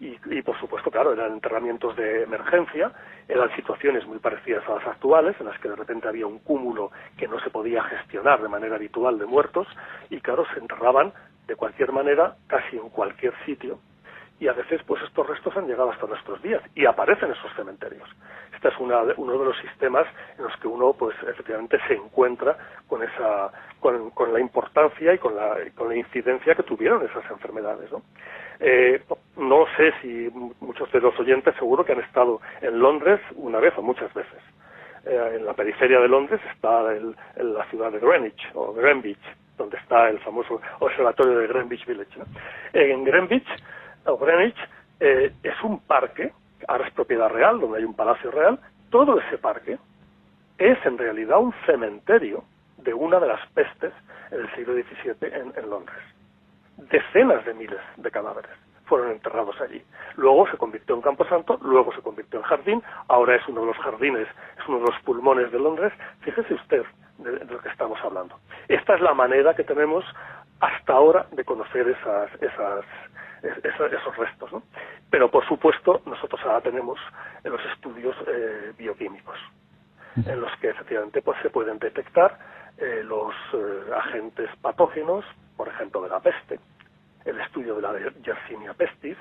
Y, 0.00 0.16
y, 0.30 0.40
por 0.40 0.58
supuesto, 0.58 0.90
claro, 0.90 1.12
eran 1.12 1.32
enterramientos 1.32 1.94
de 1.94 2.22
emergencia, 2.22 2.90
eran 3.28 3.54
situaciones 3.54 4.06
muy 4.06 4.18
parecidas 4.18 4.66
a 4.66 4.76
las 4.76 4.86
actuales, 4.86 5.36
en 5.38 5.46
las 5.46 5.58
que 5.60 5.68
de 5.68 5.76
repente 5.76 6.08
había 6.08 6.26
un 6.26 6.38
cúmulo 6.38 6.90
que 7.18 7.28
no 7.28 7.38
se 7.40 7.50
podía 7.50 7.82
gestionar 7.82 8.40
de 8.40 8.48
manera 8.48 8.76
habitual 8.76 9.18
de 9.18 9.26
muertos, 9.26 9.68
y 10.08 10.18
claro, 10.22 10.46
se 10.54 10.58
enterraban 10.58 11.12
de 11.46 11.56
cualquier 11.56 11.92
manera, 11.92 12.36
casi 12.46 12.76
en 12.76 12.88
cualquier 12.90 13.32
sitio, 13.44 13.78
y 14.40 14.48
a 14.48 14.54
veces 14.54 14.80
pues 14.86 15.02
estos 15.02 15.26
restos 15.26 15.54
han 15.56 15.66
llegado 15.66 15.90
hasta 15.90 16.06
nuestros 16.06 16.42
días 16.42 16.62
y 16.74 16.86
aparecen 16.86 17.26
en 17.26 17.36
esos 17.36 17.52
cementerios. 17.54 18.08
Este 18.54 18.68
es 18.68 18.78
una, 18.78 19.02
uno 19.16 19.38
de 19.38 19.44
los 19.44 19.56
sistemas 19.58 20.06
en 20.38 20.44
los 20.44 20.56
que 20.56 20.66
uno 20.66 20.94
pues 20.94 21.14
efectivamente 21.28 21.78
se 21.86 21.94
encuentra 21.94 22.56
con 22.88 23.02
esa 23.02 23.50
con, 23.80 24.10
con 24.10 24.32
la 24.32 24.40
importancia 24.40 25.14
y 25.14 25.18
con 25.18 25.36
la, 25.36 25.56
con 25.74 25.88
la 25.88 25.96
incidencia 25.96 26.54
que 26.54 26.62
tuvieron 26.62 27.04
esas 27.04 27.30
enfermedades. 27.30 27.90
¿no? 27.92 28.02
Eh, 28.60 29.02
no 29.36 29.66
sé 29.76 29.92
si 30.02 30.30
muchos 30.60 30.90
de 30.92 31.00
los 31.00 31.18
oyentes 31.18 31.54
seguro 31.56 31.84
que 31.84 31.92
han 31.92 32.00
estado 32.00 32.40
en 32.60 32.78
Londres 32.78 33.20
una 33.36 33.58
vez 33.58 33.72
o 33.76 33.82
muchas 33.82 34.12
veces. 34.14 34.42
Eh, 35.06 35.36
en 35.36 35.46
la 35.46 35.54
periferia 35.54 35.98
de 36.00 36.08
Londres 36.08 36.40
está 36.54 36.92
el, 36.92 37.16
la 37.36 37.64
ciudad 37.70 37.90
de 37.92 37.98
Greenwich 37.98 38.50
o 38.54 38.72
Greenwich, 38.74 39.18
donde 39.60 39.76
está 39.76 40.08
el 40.08 40.18
famoso 40.20 40.58
observatorio 40.78 41.38
de 41.38 41.46
Greenwich 41.46 41.84
Village. 41.84 42.18
En 42.72 43.04
Greenwich 43.04 43.46
Greenwich 44.04 44.56
eh, 45.00 45.32
es 45.42 45.62
un 45.62 45.80
parque, 45.80 46.32
ahora 46.66 46.86
es 46.86 46.94
propiedad 46.94 47.28
real, 47.28 47.60
donde 47.60 47.78
hay 47.78 47.84
un 47.84 47.94
palacio 47.94 48.30
real, 48.30 48.58
todo 48.88 49.20
ese 49.20 49.36
parque 49.36 49.78
es 50.56 50.78
en 50.86 50.96
realidad 50.96 51.38
un 51.38 51.54
cementerio 51.66 52.42
de 52.78 52.94
una 52.94 53.20
de 53.20 53.28
las 53.28 53.46
pestes 53.50 53.92
en 54.30 54.40
el 54.40 54.54
siglo 54.54 54.72
XVII 54.72 55.30
en, 55.56 55.70
Londres. 55.70 56.02
Decenas 56.76 57.44
de 57.44 57.52
miles 57.52 57.80
de 57.98 58.10
cadáveres 58.10 58.50
fueron 58.90 59.12
enterrados 59.12 59.54
allí. 59.60 59.80
Luego 60.16 60.50
se 60.50 60.58
convirtió 60.58 60.96
en 60.96 61.00
camposanto, 61.00 61.58
luego 61.62 61.94
se 61.94 62.02
convirtió 62.02 62.40
en 62.40 62.44
jardín, 62.44 62.82
ahora 63.06 63.36
es 63.36 63.46
uno 63.46 63.60
de 63.60 63.68
los 63.68 63.76
jardines, 63.78 64.26
es 64.58 64.68
uno 64.68 64.80
de 64.80 64.86
los 64.86 65.00
pulmones 65.04 65.52
de 65.52 65.60
Londres. 65.60 65.92
Fíjese 66.22 66.54
usted 66.54 66.82
de, 67.18 67.44
lo 67.44 67.60
que 67.60 67.68
estamos 67.68 68.00
hablando. 68.02 68.34
Esta 68.66 68.96
es 68.96 69.00
la 69.00 69.14
manera 69.14 69.54
que 69.54 69.62
tenemos 69.62 70.04
hasta 70.58 70.92
ahora 70.92 71.26
de 71.30 71.44
conocer 71.44 71.88
esas, 71.88 72.34
esas, 72.42 72.84
esos 73.44 74.16
restos. 74.16 74.52
¿no? 74.52 74.64
Pero, 75.08 75.30
por 75.30 75.46
supuesto, 75.46 76.02
nosotros 76.04 76.40
ahora 76.44 76.60
tenemos 76.60 76.98
los 77.44 77.64
estudios 77.72 78.16
eh, 78.26 78.72
bioquímicos. 78.76 79.38
en 80.26 80.40
los 80.40 80.50
que 80.60 80.70
efectivamente 80.70 81.22
pues 81.22 81.38
se 81.40 81.50
pueden 81.50 81.78
detectar 81.78 82.36
eh, 82.76 83.02
los 83.04 83.32
eh, 83.54 83.92
agentes 83.96 84.50
patógenos, 84.60 85.24
por 85.56 85.68
ejemplo 85.68 86.02
de 86.02 86.08
la 86.08 86.18
peste, 86.18 86.58
el 87.30 87.40
estudio 87.40 87.76
de 87.76 87.82
la 87.82 87.92
Yersinia 88.22 88.74
pestis, 88.74 89.16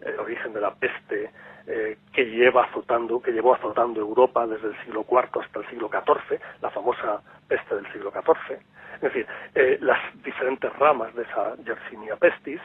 el 0.00 0.18
origen 0.20 0.52
de 0.52 0.60
la 0.60 0.74
peste 0.74 1.30
eh, 1.66 1.98
que 2.12 2.24
lleva 2.24 2.64
azotando, 2.64 3.20
que 3.20 3.32
llevó 3.32 3.54
azotando 3.54 4.00
Europa 4.00 4.46
desde 4.46 4.68
el 4.68 4.76
siglo 4.84 5.04
IV 5.10 5.42
hasta 5.42 5.60
el 5.60 5.66
siglo 5.68 5.88
XIV, 5.88 6.38
la 6.60 6.70
famosa 6.70 7.22
peste 7.48 7.74
del 7.74 7.90
siglo 7.92 8.12
XIV. 8.12 8.58
Es 8.96 9.00
decir, 9.00 9.26
eh, 9.54 9.78
las 9.80 9.98
diferentes 10.22 10.72
ramas 10.78 11.14
de 11.14 11.22
esa 11.22 11.56
Yersinia 11.64 12.16
pestis. 12.16 12.60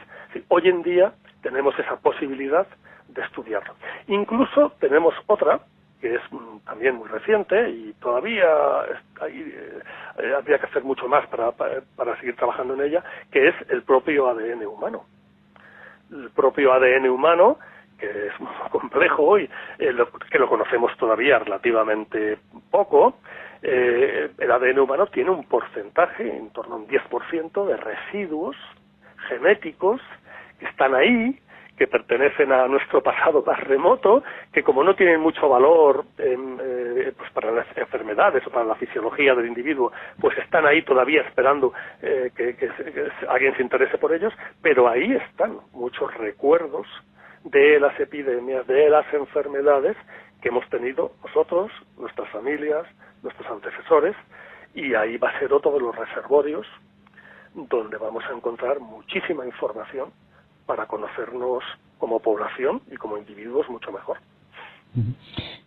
hoy 0.48 0.68
en 0.68 0.82
día 0.82 1.12
tenemos 1.42 1.78
esa 1.78 1.96
posibilidad 1.96 2.66
de 3.08 3.22
estudiarlo. 3.22 3.74
Incluso 4.06 4.72
tenemos 4.80 5.14
otra 5.26 5.60
que 6.00 6.14
es 6.14 6.32
también 6.82 6.96
muy 6.96 7.08
reciente 7.08 7.70
y 7.70 7.92
todavía 8.00 8.44
eh, 9.28 10.34
habría 10.36 10.58
que 10.58 10.66
hacer 10.66 10.82
mucho 10.82 11.06
más 11.06 11.24
para, 11.28 11.52
para 11.52 12.18
seguir 12.18 12.34
trabajando 12.34 12.74
en 12.74 12.80
ella, 12.80 13.04
que 13.30 13.50
es 13.50 13.54
el 13.68 13.82
propio 13.82 14.26
ADN 14.26 14.66
humano. 14.66 15.04
El 16.10 16.30
propio 16.30 16.72
ADN 16.72 17.08
humano 17.08 17.58
que 18.00 18.08
es 18.08 18.40
muy 18.40 18.50
complejo 18.72 19.38
y 19.38 19.48
eh, 19.78 19.94
que 20.28 20.38
lo 20.40 20.48
conocemos 20.48 20.90
todavía 20.96 21.38
relativamente 21.38 22.38
poco, 22.68 23.18
eh, 23.62 24.32
el 24.36 24.50
ADN 24.50 24.80
humano 24.80 25.06
tiene 25.06 25.30
un 25.30 25.44
porcentaje, 25.44 26.36
en 26.36 26.50
torno 26.50 26.74
a 26.74 26.78
un 26.78 26.88
10% 26.88 27.64
de 27.64 27.76
residuos 27.76 28.56
genéticos 29.28 30.00
que 30.58 30.66
están 30.66 30.96
ahí, 30.96 31.38
que 31.82 31.88
pertenecen 31.88 32.52
a 32.52 32.68
nuestro 32.68 33.02
pasado 33.02 33.42
más 33.44 33.58
remoto, 33.58 34.22
que 34.52 34.62
como 34.62 34.84
no 34.84 34.94
tienen 34.94 35.18
mucho 35.18 35.48
valor 35.48 36.04
eh, 36.16 37.12
pues 37.18 37.28
para 37.32 37.50
las 37.50 37.66
enfermedades 37.76 38.46
o 38.46 38.50
para 38.50 38.64
la 38.64 38.76
fisiología 38.76 39.34
del 39.34 39.46
individuo, 39.46 39.90
pues 40.20 40.38
están 40.38 40.64
ahí 40.64 40.82
todavía 40.82 41.22
esperando 41.22 41.72
que, 42.00 42.54
que 42.54 42.70
alguien 43.28 43.56
se 43.56 43.62
interese 43.62 43.98
por 43.98 44.14
ellos, 44.14 44.32
pero 44.62 44.88
ahí 44.88 45.12
están 45.12 45.58
muchos 45.72 46.14
recuerdos 46.18 46.86
de 47.42 47.80
las 47.80 47.98
epidemias, 47.98 48.64
de 48.68 48.88
las 48.88 49.12
enfermedades 49.12 49.96
que 50.40 50.50
hemos 50.50 50.68
tenido 50.68 51.10
nosotros, 51.24 51.72
nuestras 51.98 52.28
familias, 52.28 52.86
nuestros 53.24 53.50
antecesores, 53.50 54.14
y 54.72 54.94
ahí 54.94 55.16
va 55.16 55.30
a 55.30 55.38
ser 55.40 55.52
otro 55.52 55.72
de 55.72 55.80
los 55.80 55.96
reservorios 55.96 56.64
donde 57.54 57.96
vamos 57.96 58.22
a 58.30 58.36
encontrar 58.36 58.78
muchísima 58.78 59.44
información 59.44 60.12
para 60.66 60.86
conocernos 60.86 61.62
como 61.98 62.20
población 62.20 62.82
y 62.90 62.96
como 62.96 63.18
individuos 63.18 63.68
mucho 63.68 63.92
mejor. 63.92 64.18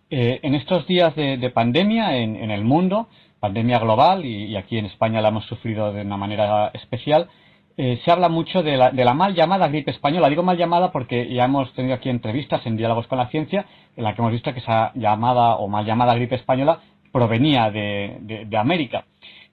Eh, 0.09 0.39
en 0.43 0.55
estos 0.55 0.85
días 0.85 1.15
de, 1.15 1.49
pandemia 1.49 2.17
en, 2.17 2.51
el 2.51 2.63
mundo, 2.63 3.07
pandemia 3.39 3.79
global, 3.79 4.25
y, 4.25 4.55
aquí 4.55 4.77
en 4.77 4.85
España 4.85 5.21
la 5.21 5.29
hemos 5.29 5.45
sufrido 5.45 5.93
de 5.93 6.01
una 6.01 6.17
manera 6.17 6.71
especial, 6.73 7.29
eh, 7.77 7.99
se 8.05 8.11
habla 8.11 8.29
mucho 8.29 8.63
de 8.63 8.77
la, 8.77 8.91
de 8.91 9.03
la, 9.03 9.13
mal 9.13 9.35
llamada 9.35 9.67
gripe 9.67 9.91
española. 9.91 10.29
Digo 10.29 10.43
mal 10.43 10.57
llamada 10.57 10.91
porque 10.91 11.27
ya 11.33 11.45
hemos 11.45 11.73
tenido 11.73 11.95
aquí 11.95 12.09
entrevistas 12.09 12.65
en 12.65 12.77
Diálogos 12.77 13.07
con 13.07 13.17
la 13.17 13.27
Ciencia 13.27 13.65
en 13.97 14.03
la 14.03 14.13
que 14.13 14.21
hemos 14.21 14.31
visto 14.31 14.53
que 14.53 14.59
esa 14.59 14.91
llamada 14.95 15.55
o 15.55 15.67
mal 15.67 15.85
llamada 15.85 16.15
gripe 16.15 16.35
española 16.35 16.79
provenía 17.11 17.71
de, 17.71 18.17
de, 18.21 18.57
América. 18.57 19.05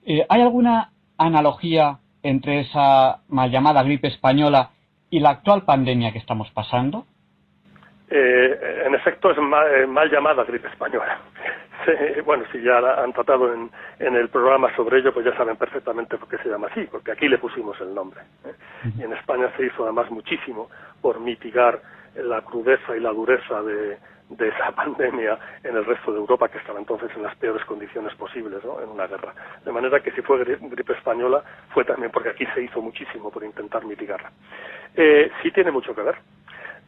Eh, 0.05 0.25
¿Hay 0.27 0.41
alguna 0.41 0.91
analogía 1.17 1.99
entre 2.21 2.61
esa 2.61 3.21
mal 3.29 3.51
llamada 3.51 3.83
gripe 3.83 4.07
española 4.07 4.71
y 5.13 5.19
la 5.19 5.29
actual 5.29 5.61
pandemia 5.61 6.11
que 6.11 6.17
estamos 6.17 6.49
pasando? 6.49 7.05
Eh, 8.09 8.83
en 8.87 8.95
efecto, 8.95 9.29
es 9.29 9.37
mal 9.37 10.09
llamada 10.09 10.43
gripe 10.43 10.67
española 10.67 11.19
bueno, 12.25 12.45
si 12.51 12.61
ya 12.61 12.77
han 12.77 13.13
tratado 13.13 13.53
en, 13.53 13.69
el 13.99 14.29
programa 14.29 14.75
sobre 14.75 14.99
ello, 14.99 15.13
pues 15.13 15.25
ya 15.25 15.35
saben 15.37 15.55
perfectamente 15.55 16.17
por 16.17 16.27
qué 16.29 16.37
se 16.37 16.49
llama 16.49 16.67
así, 16.71 16.87
porque 16.89 17.11
aquí 17.11 17.27
le 17.27 17.37
pusimos 17.37 17.79
el 17.81 17.93
nombre. 17.93 18.21
¿eh? 18.45 18.53
Y 18.97 19.03
en 19.03 19.13
España 19.13 19.51
se 19.55 19.65
hizo 19.65 19.83
además 19.83 20.09
muchísimo 20.09 20.69
por 21.01 21.19
mitigar 21.19 21.81
la 22.15 22.41
crudeza 22.41 22.95
y 22.95 22.99
la 22.99 23.11
dureza 23.11 23.61
de, 23.63 23.97
esa 24.39 24.71
pandemia 24.75 25.37
en 25.63 25.75
el 25.75 25.85
resto 25.85 26.11
de 26.11 26.19
Europa, 26.19 26.49
que 26.49 26.57
estaba 26.57 26.79
entonces 26.79 27.11
en 27.15 27.23
las 27.23 27.35
peores 27.35 27.63
condiciones 27.65 28.13
posibles, 28.15 28.63
¿no? 28.63 28.81
en 28.81 28.89
una 28.89 29.07
guerra. 29.07 29.33
De 29.63 29.71
manera 29.71 30.01
que 30.01 30.11
si 30.11 30.21
fue 30.21 30.43
gripe 30.43 30.93
española, 30.93 31.43
fue 31.73 31.85
también 31.85 32.11
porque 32.11 32.29
aquí 32.29 32.45
se 32.53 32.63
hizo 32.63 32.81
muchísimo 32.81 33.29
por 33.31 33.43
intentar 33.43 33.85
mitigarla. 33.85 34.31
Eh, 34.95 35.31
sí 35.41 35.51
tiene 35.51 35.71
mucho 35.71 35.95
que 35.95 36.01
ver, 36.01 36.15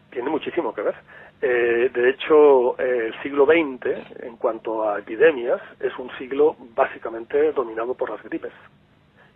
tiene 0.10 0.30
muchísimo 0.30 0.74
que 0.74 0.82
ver. 0.82 0.96
Eh, 1.42 1.92
de 1.94 2.10
hecho, 2.10 2.78
el 2.80 3.14
siglo 3.22 3.46
XX, 3.46 4.24
en 4.24 4.38
cuanto 4.38 4.90
a 4.90 5.00
epidemias, 5.00 5.62
es 5.80 5.98
un 6.00 6.10
siglo 6.18 6.56
básicamente 6.74 7.52
dominado 7.52 7.94
por 7.94 8.10
las 8.10 8.24
gripes. 8.24 8.54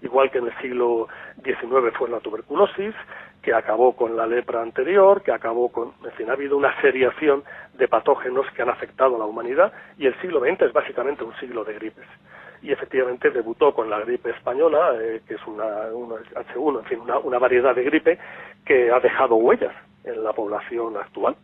Igual 0.01 0.31
que 0.31 0.37
en 0.37 0.47
el 0.47 0.57
siglo 0.61 1.07
XIX 1.43 1.95
fue 1.97 2.09
la 2.09 2.19
tuberculosis, 2.19 2.95
que 3.41 3.53
acabó 3.53 3.95
con 3.95 4.15
la 4.15 4.25
lepra 4.25 4.61
anterior, 4.61 5.21
que 5.21 5.31
acabó 5.31 5.69
con, 5.69 5.93
en 6.03 6.11
fin, 6.11 6.29
ha 6.29 6.33
habido 6.33 6.57
una 6.57 6.79
seriación 6.81 7.43
de 7.73 7.87
patógenos 7.87 8.45
que 8.51 8.61
han 8.61 8.69
afectado 8.69 9.15
a 9.15 9.19
la 9.19 9.25
humanidad 9.25 9.71
y 9.97 10.05
el 10.07 10.19
siglo 10.21 10.39
XX 10.41 10.63
es 10.63 10.73
básicamente 10.73 11.23
un 11.23 11.35
siglo 11.37 11.63
de 11.63 11.73
gripes. 11.73 12.05
Y 12.61 12.71
efectivamente 12.71 13.31
debutó 13.31 13.73
con 13.73 13.89
la 13.89 13.99
gripe 14.01 14.31
española, 14.31 14.91
eh, 14.99 15.21
que 15.25 15.35
es 15.35 15.47
una, 15.47 15.89
H1, 15.89 16.79
en 16.79 16.85
fin, 16.85 16.99
una 17.23 17.39
variedad 17.39 17.73
de 17.73 17.83
gripe 17.83 18.19
que 18.65 18.91
ha 18.91 18.99
dejado 18.99 19.35
huellas 19.35 19.73
en 20.03 20.23
la 20.23 20.33
población 20.33 20.97
actual. 20.97 21.35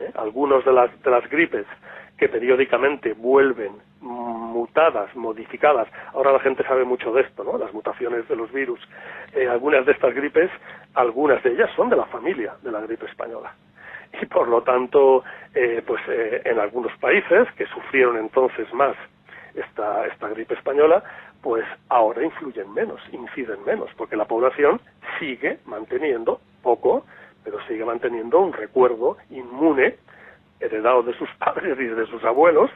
¿eh? 0.00 0.10
algunos 0.16 0.64
de 0.64 0.72
las, 0.72 1.02
de 1.02 1.10
las 1.10 1.28
gripes 1.28 1.66
que 2.18 2.28
periódicamente 2.28 3.12
vuelven 3.12 3.72
mutadas, 4.54 5.14
modificadas. 5.14 5.88
Ahora 6.14 6.32
la 6.32 6.40
gente 6.40 6.62
sabe 6.64 6.84
mucho 6.84 7.12
de 7.12 7.22
esto, 7.22 7.44
¿no? 7.44 7.58
Las 7.58 7.74
mutaciones 7.74 8.26
de 8.28 8.36
los 8.36 8.50
virus. 8.52 8.80
Eh, 9.34 9.48
algunas 9.48 9.84
de 9.84 9.92
estas 9.92 10.14
gripes, 10.14 10.50
algunas 10.94 11.42
de 11.42 11.50
ellas 11.50 11.70
son 11.76 11.90
de 11.90 11.96
la 11.96 12.06
familia 12.06 12.54
de 12.62 12.72
la 12.72 12.80
gripe 12.80 13.06
española. 13.06 13.52
Y 14.22 14.26
por 14.26 14.48
lo 14.48 14.62
tanto, 14.62 15.24
eh, 15.54 15.82
pues 15.84 16.00
en 16.08 16.58
algunos 16.60 16.96
países 16.98 17.48
que 17.56 17.66
sufrieron 17.66 18.16
entonces 18.16 18.72
más 18.72 18.96
esta, 19.54 20.06
esta 20.06 20.28
gripe 20.28 20.54
española, 20.54 21.02
pues 21.42 21.64
ahora 21.88 22.24
influyen 22.24 22.72
menos, 22.72 23.00
inciden 23.10 23.64
menos, 23.64 23.90
porque 23.96 24.16
la 24.16 24.24
población 24.24 24.80
sigue 25.18 25.58
manteniendo 25.66 26.40
poco 26.62 27.04
pero 27.44 27.58
sigue 27.68 27.84
manteniendo 27.84 28.40
un 28.40 28.52
recuerdo 28.52 29.18
inmune 29.30 29.96
heredado 30.58 31.02
de 31.02 31.16
sus 31.16 31.28
padres 31.38 31.78
y 31.78 31.84
de 31.84 32.06
sus 32.06 32.24
abuelos 32.24 32.70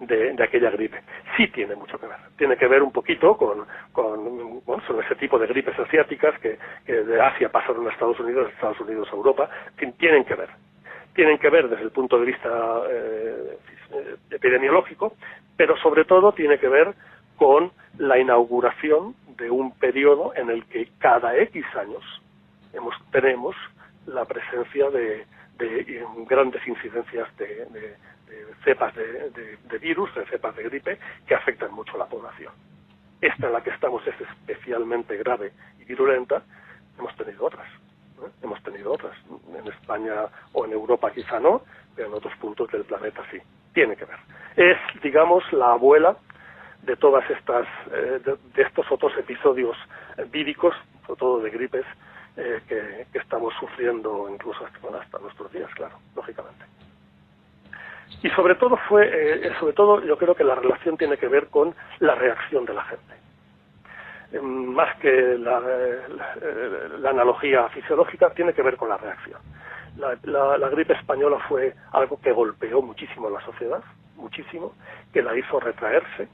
de, 0.00 0.42
aquella 0.42 0.70
gripe. 0.70 1.02
Sí 1.36 1.48
tiene 1.48 1.74
mucho 1.76 1.98
que 1.98 2.06
ver. 2.06 2.16
Tiene 2.36 2.56
que 2.56 2.66
ver 2.66 2.82
un 2.82 2.92
poquito 2.92 3.36
con, 3.36 3.66
con 3.92 5.00
ese 5.04 5.14
tipo 5.16 5.38
de 5.38 5.46
gripes 5.46 5.78
asiáticas 5.78 6.38
que, 6.40 6.58
de 6.86 7.20
Asia 7.20 7.50
pasaron 7.50 7.86
a 7.86 7.92
Estados 7.92 8.18
Unidos, 8.20 8.46
de 8.46 8.52
Estados 8.52 8.80
Unidos 8.80 9.08
a 9.12 9.16
Europa. 9.16 9.48
Tienen 9.98 10.24
que 10.24 10.34
ver. 10.34 10.48
Tienen 11.14 11.38
que 11.38 11.50
ver 11.50 11.68
desde 11.68 11.84
el 11.84 11.90
punto 11.90 12.18
de 12.18 12.26
vista 12.26 12.48
eh, 12.88 13.58
epidemiológico, 14.30 15.14
pero 15.56 15.76
sobre 15.78 16.04
todo 16.04 16.32
tiene 16.32 16.58
que 16.58 16.68
ver 16.68 16.94
con 17.36 17.72
la 17.98 18.18
inauguración 18.18 19.14
de 19.36 19.50
un 19.50 19.72
periodo 19.72 20.32
en 20.36 20.50
el 20.50 20.64
que 20.66 20.88
cada 20.98 21.36
X 21.38 21.64
años 21.74 22.04
hemos, 22.72 22.94
tenemos 23.10 23.56
la 24.06 24.24
presencia 24.24 24.90
de, 24.90 25.26
grandes 26.28 26.66
incidencias 26.66 27.28
de, 27.36 27.96
cepas 28.64 28.94
de, 28.94 29.78
virus, 29.80 30.14
de 30.14 30.26
cepas 30.26 30.54
de 30.56 30.64
gripe, 30.64 30.98
que 31.26 31.34
afectan 31.34 31.72
mucho 31.72 31.94
a 31.94 31.98
la 31.98 32.06
población. 32.06 32.52
Esta 33.20 33.46
en 33.46 33.52
la 33.52 33.62
que 33.62 33.70
estamos 33.70 34.06
es 34.06 34.14
especialmente 34.20 35.16
grave 35.16 35.52
y 35.78 35.84
virulenta, 35.84 36.42
hemos 36.98 37.14
tenido 37.16 37.44
otras. 37.44 37.66
Hemos 38.42 38.62
tenido 38.62 38.92
otras. 38.92 39.16
En 39.58 39.66
España 39.72 40.26
o 40.52 40.64
en 40.64 40.72
Europa 40.72 41.10
quizá 41.12 41.40
no, 41.40 41.62
pero 41.94 42.08
en 42.08 42.14
otros 42.14 42.34
puntos 42.36 42.70
del 42.70 42.84
planeta 42.84 43.22
sí. 43.30 43.38
Tiene 43.72 43.96
que 43.96 44.04
ver. 44.04 44.18
Es, 44.56 44.78
digamos, 45.02 45.44
la 45.52 45.72
abuela 45.72 46.16
de 46.82 46.96
todas 46.96 47.28
estas, 47.30 47.66
eh, 47.92 48.20
de, 48.24 48.62
estos 48.62 48.90
otros 48.90 49.16
episodios 49.18 49.76
víricos, 50.30 50.74
sobre 51.06 51.18
todo 51.18 51.40
de 51.40 51.50
gripes, 51.50 51.86
eh, 52.36 52.60
que, 52.68 53.18
estamos 53.18 53.52
sufriendo 53.58 54.28
incluso 54.30 54.64
hasta, 54.64 55.18
nuestros 55.18 55.52
días, 55.52 55.70
claro, 55.74 55.98
lógicamente. 56.14 56.64
Y 58.22 58.30
sobre 58.30 58.54
todo 58.56 58.76
fue, 58.88 59.08
eh, 59.08 59.52
sobre 59.58 59.72
todo 59.72 60.04
yo 60.04 60.16
creo 60.18 60.34
que 60.34 60.44
la 60.44 60.54
relación 60.54 60.96
tiene 60.96 61.16
que 61.16 61.28
ver 61.28 61.48
con 61.48 61.74
la 62.00 62.14
reacción 62.14 62.64
de 62.64 62.74
la 62.74 62.84
gente. 62.84 63.14
Eh, 64.32 64.40
más 64.40 64.96
que 64.98 65.38
la, 65.38 65.60
la, 66.98 67.10
analogía 67.10 67.68
fisiológica, 67.70 68.30
tiene 68.30 68.52
que 68.52 68.62
ver 68.62 68.76
con 68.76 68.88
la 68.88 68.98
reacción. 68.98 69.40
La, 69.96 70.16
la, 70.56 70.68
gripe 70.68 70.92
española 70.92 71.38
fue 71.48 71.74
algo 71.92 72.20
que 72.20 72.32
golpeó 72.32 72.80
muchísimo 72.80 73.28
a 73.28 73.32
la 73.32 73.40
sociedad, 73.40 73.82
muchísimo, 74.16 74.74
que 75.12 75.22
la 75.22 75.36
hizo 75.36 75.58
retraerse. 75.58 76.28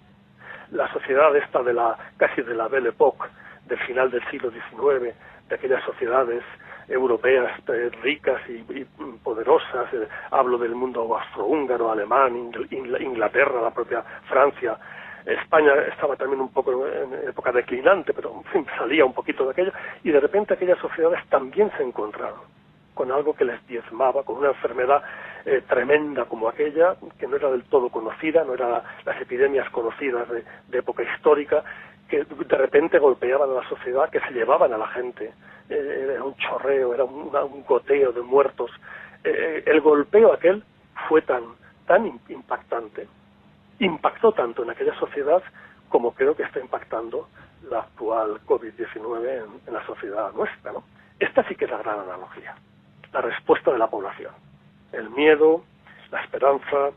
La 0.72 0.92
sociedad 0.92 1.34
esta 1.36 1.62
de 1.62 1.72
la, 1.72 1.96
casi 2.16 2.42
de 2.42 2.54
la 2.54 2.68
Belle 2.68 2.90
Époque, 2.90 3.28
del 3.66 3.78
final 3.78 4.10
del 4.10 4.22
siglo 4.30 4.50
XIX, 4.50 5.14
de 5.48 5.54
aquellas 5.54 5.82
sociedades 5.84 6.42
europeas 6.88 7.52
eh, 7.68 7.90
ricas 8.02 8.40
y, 8.48 8.84
poderosas, 9.22 9.92
eh, 9.94 10.08
hablo 10.30 10.58
del 10.58 10.74
mundo 10.74 11.16
austrohúngaro, 11.16 11.90
alemán, 11.90 12.52
Inglaterra, 12.70 13.60
la 13.60 13.72
propia 13.72 14.02
Francia, 14.28 14.78
España 15.26 15.72
estaba 15.92 16.14
también 16.14 16.40
un 16.40 16.52
poco 16.52 16.86
en 16.86 17.28
época 17.28 17.50
declinante, 17.50 18.12
pero 18.12 18.32
en 18.32 18.44
fin, 18.44 18.66
salía 18.78 19.04
un 19.04 19.12
poquito 19.12 19.44
de 19.44 19.50
aquello, 19.50 19.72
y 20.04 20.10
de 20.10 20.20
repente 20.20 20.54
aquellas 20.54 20.78
sociedades 20.78 21.26
también 21.28 21.70
se 21.76 21.82
encontraron 21.82 22.56
con 22.94 23.12
algo 23.12 23.34
que 23.34 23.44
les 23.44 23.64
diezmaba, 23.66 24.22
con 24.22 24.38
una 24.38 24.48
enfermedad 24.48 25.02
eh, 25.44 25.62
tremenda 25.68 26.24
como 26.24 26.48
aquella, 26.48 26.96
que 27.18 27.26
no 27.26 27.36
era 27.36 27.50
del 27.50 27.64
todo 27.64 27.90
conocida, 27.90 28.42
no 28.42 28.54
eran 28.54 28.82
las 29.04 29.20
epidemias 29.20 29.68
conocidas 29.70 30.26
de, 30.30 30.78
época 30.78 31.02
histórica, 31.02 31.62
que 32.08 32.24
de 32.24 32.56
repente 32.56 32.98
golpeaban 32.98 33.50
a 33.50 33.54
la 33.54 33.68
sociedad, 33.68 34.10
que 34.10 34.20
se 34.20 34.30
llevaban 34.30 34.72
a 34.72 34.78
la 34.78 34.88
gente. 34.88 35.32
Eh, 35.68 36.10
era 36.12 36.22
un 36.22 36.36
chorreo, 36.36 36.94
era 36.94 37.04
un, 37.04 37.64
goteo 37.66 38.12
de 38.12 38.22
muertos. 38.22 38.70
Eh, 39.24 39.64
el 39.66 39.80
golpeo 39.80 40.32
aquel 40.32 40.62
fue 41.08 41.22
tan, 41.22 41.42
tan 41.86 42.06
impactante, 42.28 43.08
impactó 43.80 44.32
tanto 44.32 44.62
en 44.62 44.70
aquella 44.70 44.94
sociedad 44.98 45.42
como 45.88 46.12
creo 46.12 46.36
que 46.36 46.42
está 46.44 46.60
impactando 46.60 47.28
la 47.70 47.80
actual 47.80 48.40
COVID-19 48.46 49.44
en, 49.66 49.74
la 49.74 49.84
sociedad 49.86 50.32
nuestra. 50.32 50.72
¿no? 50.72 50.84
Esta 51.18 51.46
sí 51.48 51.54
que 51.54 51.64
es 51.64 51.70
la 51.70 51.78
gran 51.78 52.00
analogía, 52.00 52.54
la 53.12 53.20
respuesta 53.20 53.72
de 53.72 53.78
la 53.78 53.88
población 53.88 54.32
el 54.92 55.10
miedo, 55.10 55.62
la 56.10 56.22
esperanza, 56.22 56.90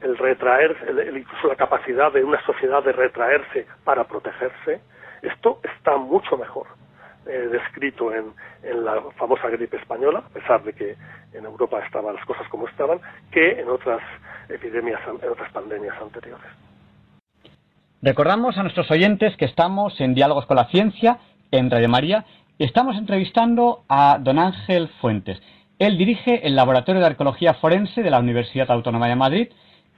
el 0.00 0.16
retraer, 0.16 0.76
incluso 1.14 1.48
la 1.48 1.56
capacidad 1.56 2.12
de 2.12 2.24
una 2.24 2.44
sociedad 2.44 2.82
de 2.82 2.92
retraerse 2.92 3.66
para 3.84 4.04
protegerse, 4.04 4.80
esto 5.22 5.60
está 5.62 5.96
mucho 5.96 6.36
mejor 6.36 6.66
eh, 7.26 7.48
descrito 7.52 8.12
en, 8.14 8.32
la 8.84 9.02
famosa 9.16 9.48
gripe 9.48 9.76
española, 9.76 10.22
a 10.26 10.28
pesar 10.32 10.62
de 10.64 10.72
que 10.72 10.96
en 11.32 11.44
Europa 11.44 11.80
estaban 11.84 12.14
las 12.14 12.24
cosas 12.24 12.48
como 12.48 12.66
estaban, 12.68 13.00
que 13.30 13.60
en 13.60 13.68
otras 13.68 14.00
epidemias, 14.48 15.00
en 15.06 15.28
otras 15.28 15.52
pandemias 15.52 15.94
anteriores. 16.00 16.46
Recordamos 18.02 18.56
a 18.56 18.62
nuestros 18.62 18.90
oyentes 18.90 19.36
que 19.36 19.44
estamos 19.44 20.00
en 20.00 20.14
Diálogos 20.14 20.46
con 20.46 20.56
la 20.56 20.64
Ciencia, 20.66 21.18
en 21.50 21.70
Radio 21.70 21.88
María, 21.88 22.24
estamos 22.58 22.96
entrevistando 22.96 23.84
a 23.88 24.18
don 24.20 24.38
Ángel 24.38 24.88
Fuentes. 25.00 25.40
Él 25.78 25.96
dirige 25.98 26.46
el 26.46 26.56
Laboratorio 26.56 27.00
de 27.00 27.06
Arqueología 27.06 27.54
Forense 27.54 28.02
de 28.02 28.10
la 28.10 28.18
Universidad 28.18 28.70
Autónoma 28.70 29.08
de 29.08 29.16
Madrid. 29.16 29.48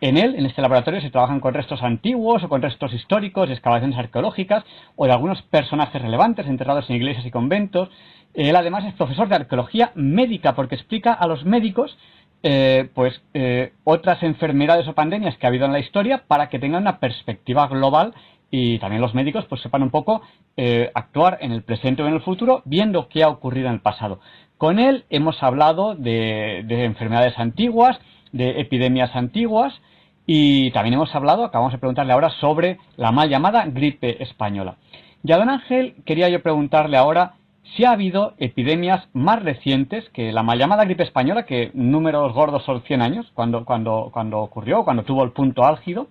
En 0.03 0.17
él, 0.19 0.35
en 0.37 0.47
este 0.47 0.61
laboratorio, 0.61 1.01
se 1.01 1.11
trabajan 1.11 1.39
con 1.39 1.55
restos 1.55 1.81
antiguos 1.81 2.43
o 2.43 2.49
con 2.49 2.61
restos 2.61 2.93
históricos, 2.93 3.49
excavaciones 3.49 3.97
arqueológicas 3.97 4.65
o 4.97 5.07
de 5.07 5.13
algunos 5.13 5.43
personajes 5.43 6.03
relevantes 6.03 6.49
enterrados 6.49 6.91
en 6.91 6.97
iglesias 6.97 7.25
y 7.25 7.31
conventos. 7.31 7.89
Él 8.35 8.57
además 8.57 8.85
es 8.85 8.95
profesor 8.95 9.29
de 9.29 9.37
arqueología 9.37 9.93
médica 9.95 10.57
porque 10.57 10.75
explica 10.75 11.13
a 11.13 11.29
los 11.29 11.45
médicos 11.45 11.97
eh, 12.43 12.91
pues 12.95 13.23
eh, 13.33 13.75
otras 13.85 14.21
enfermedades 14.25 14.89
o 14.89 14.93
pandemias 14.93 15.37
que 15.39 15.47
ha 15.47 15.51
habido 15.51 15.67
en 15.67 15.73
la 15.73 15.79
historia 15.79 16.25
para 16.27 16.49
que 16.49 16.59
tengan 16.59 16.83
una 16.83 16.99
perspectiva 16.99 17.69
global 17.69 18.13
y 18.51 18.81
también 18.81 19.03
los 19.03 19.15
médicos 19.15 19.47
pues 19.49 19.61
sepan 19.61 19.85
un 19.85 19.91
poco 19.91 20.23
eh, 20.57 20.91
actuar 20.97 21.39
en 21.43 21.53
el 21.53 21.63
presente 21.63 22.03
o 22.03 22.09
en 22.09 22.15
el 22.15 22.23
futuro 22.23 22.63
viendo 22.65 23.09
qué 23.09 23.23
ha 23.23 23.29
ocurrido 23.29 23.69
en 23.69 23.75
el 23.75 23.81
pasado. 23.81 24.19
Con 24.59 24.81
él 24.81 25.05
hemos 25.11 25.41
hablado 25.45 25.95
de, 25.95 26.67
enfermedades 26.69 27.39
antiguas, 27.39 28.01
de 28.33 28.61
epidemias 28.61 29.15
antiguas 29.15 29.81
y 30.27 30.71
también 30.73 30.95
hemos 30.95 31.15
hablado, 31.15 31.45
acabamos 31.45 31.73
de 31.73 31.79
preguntarle 31.79 32.13
ahora, 32.13 32.31
sobre 32.31 32.79
la 32.97 33.13
mal 33.13 33.29
llamada 33.29 33.65
gripe 33.67 34.23
española. 34.23 34.77
Y 35.25 35.33
a 35.33 35.37
don 35.37 35.51
Ángel 35.51 35.95
quería 36.05 36.29
yo 36.29 36.43
preguntarle 36.43 36.97
ahora 36.97 37.35
si 37.77 37.85
ha 37.85 37.93
habido 37.93 38.35
epidemias 38.39 39.09
más 39.13 39.43
recientes 39.43 40.09
que 40.11 40.33
la 40.33 40.43
mal 40.43 40.59
llamada 40.59 40.85
gripe 40.85 41.05
española, 41.05 41.47
que 41.47 41.71
números 41.75 42.33
gordos 42.33 42.65
son 42.65 42.83
100 42.83 43.03
años, 43.03 43.31
cuando, 43.35 43.65
cuando, 43.65 44.11
cuando 44.13 44.39
ocurrió, 44.41 44.85
cuando 44.85 45.05
tuvo 45.05 45.25
el 45.25 45.33
punto 45.33 45.65
álgido, 45.65 46.09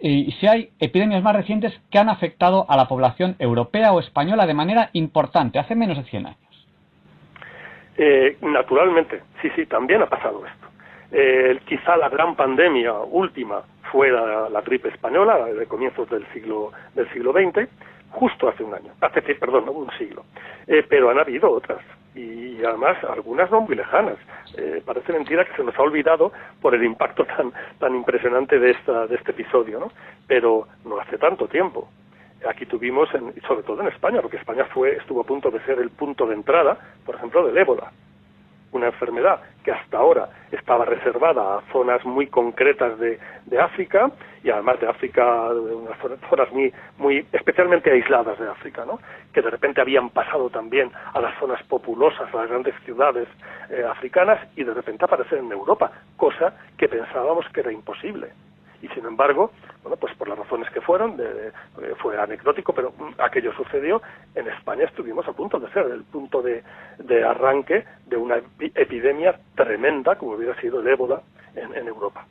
y 0.00 0.30
si 0.32 0.46
hay 0.46 0.70
epidemias 0.78 1.22
más 1.22 1.34
recientes 1.34 1.72
que 1.90 1.98
han 1.98 2.08
afectado 2.08 2.66
a 2.68 2.76
la 2.76 2.86
población 2.86 3.34
europea 3.38 3.92
o 3.92 4.00
española 4.00 4.46
de 4.46 4.54
manera 4.54 4.90
importante, 4.92 5.58
hace 5.58 5.74
menos 5.74 5.98
de 5.98 6.04
100 6.04 6.26
años. 6.26 6.68
Eh, 7.96 8.36
naturalmente, 8.42 9.22
sí, 9.42 9.48
sí, 9.56 9.66
también 9.66 10.02
ha 10.02 10.06
pasado 10.06 10.46
esto. 10.46 10.68
Eh, 11.10 11.60
quizá 11.66 11.96
la 11.96 12.08
gran 12.08 12.34
pandemia 12.36 12.92
última 12.92 13.62
fue 13.90 14.10
la, 14.10 14.60
gripe 14.60 14.88
española, 14.88 15.44
de 15.46 15.66
comienzos 15.66 16.08
del 16.10 16.26
siglo, 16.32 16.72
del 16.94 17.10
siglo 17.12 17.32
XX, 17.32 17.68
justo 18.10 18.48
hace 18.48 18.62
un 18.62 18.74
año, 18.74 18.92
hace, 19.00 19.22
perdón, 19.22 19.68
un 19.68 19.90
siglo. 19.96 20.24
Eh, 20.66 20.84
pero 20.88 21.08
han 21.10 21.18
habido 21.18 21.50
otras, 21.50 21.80
y 22.14 22.62
además 22.62 23.02
algunas 23.04 23.50
no 23.50 23.62
muy 23.62 23.76
lejanas. 23.76 24.16
parece 24.84 25.12
mentira 25.12 25.44
que 25.44 25.56
se 25.56 25.64
nos 25.64 25.78
ha 25.78 25.82
olvidado 25.82 26.32
por 26.60 26.74
el 26.74 26.84
impacto 26.84 27.24
tan, 27.36 27.52
tan 27.78 27.94
impresionante 27.94 28.58
de, 28.58 28.72
esta, 28.72 29.06
de 29.06 29.16
este 29.16 29.30
episodio, 29.30 29.80
¿no? 29.80 29.90
Pero 30.26 30.66
no 30.84 30.98
hace 30.98 31.16
tanto 31.16 31.46
tiempo 31.48 31.88
aquí 32.46 32.66
tuvimos, 32.66 33.08
sobre 33.46 33.62
todo 33.62 33.80
en 33.80 33.88
España, 33.88 34.20
porque 34.20 34.36
España 34.36 34.64
fue, 34.66 34.96
estuvo 34.96 35.22
a 35.22 35.24
punto 35.24 35.50
de 35.50 35.60
ser 35.64 35.78
el 35.78 35.90
punto 35.90 36.26
de 36.26 36.34
entrada, 36.34 36.78
por 37.04 37.16
ejemplo, 37.16 37.46
del 37.46 37.56
ébola, 37.56 37.90
una 38.72 38.86
enfermedad 38.86 39.40
que 39.64 39.72
hasta 39.72 39.98
ahora 39.98 40.28
estaba 40.52 40.84
reservada 40.84 41.58
a 41.58 41.62
zonas 41.72 42.04
muy 42.04 42.26
concretas 42.26 42.98
de, 42.98 43.18
África 43.58 44.10
y 44.44 44.50
además 44.50 44.78
de 44.80 44.88
África, 44.88 45.52
de 45.52 45.74
unas 45.74 45.98
zonas 46.28 46.52
muy, 46.52 46.72
muy 46.98 47.26
especialmente 47.32 47.90
aisladas 47.90 48.38
de 48.38 48.48
África, 48.48 48.84
¿no? 48.84 48.98
que 49.32 49.42
de 49.42 49.50
repente 49.50 49.80
habían 49.80 50.10
pasado 50.10 50.48
también 50.48 50.90
a 51.12 51.20
las 51.20 51.36
zonas 51.38 51.62
populosas, 51.64 52.32
a 52.32 52.36
las 52.36 52.48
grandes 52.48 52.74
ciudades 52.84 53.28
eh, 53.70 53.84
africanas 53.88 54.38
y 54.56 54.64
de 54.64 54.74
repente 54.74 55.04
aparecer 55.04 55.38
en 55.38 55.50
Europa, 55.50 55.90
cosa 56.16 56.54
que 56.76 56.88
pensábamos 56.88 57.46
que 57.52 57.60
era 57.60 57.72
imposible 57.72 58.28
y 58.82 58.88
sin 58.88 59.04
embargo, 59.04 59.52
bueno, 59.82 59.96
pues 59.96 60.14
por 60.14 60.28
las 60.28 60.38
razones 60.38 60.70
que 60.70 60.80
fueron, 60.80 61.16
de, 61.16 61.52
fue 61.98 62.18
anecdótico, 62.18 62.72
pero 62.72 62.92
aquello 63.18 63.52
sucedió, 63.54 64.00
en 64.34 64.48
España 64.48 64.84
estuvimos 64.84 65.26
a 65.26 65.32
punto 65.32 65.58
de 65.58 65.70
ser 65.72 65.86
el 65.86 66.04
punto 66.04 66.42
de, 66.42 66.62
arranque 67.24 67.84
de 68.06 68.16
una 68.16 68.40
epidemia 68.60 69.38
tremenda, 69.54 70.16
como 70.16 70.32
hubiera 70.32 70.58
sido 70.60 70.80
el 70.80 70.86
ébola 70.86 71.22
en, 71.54 71.88
Europa 71.88 72.26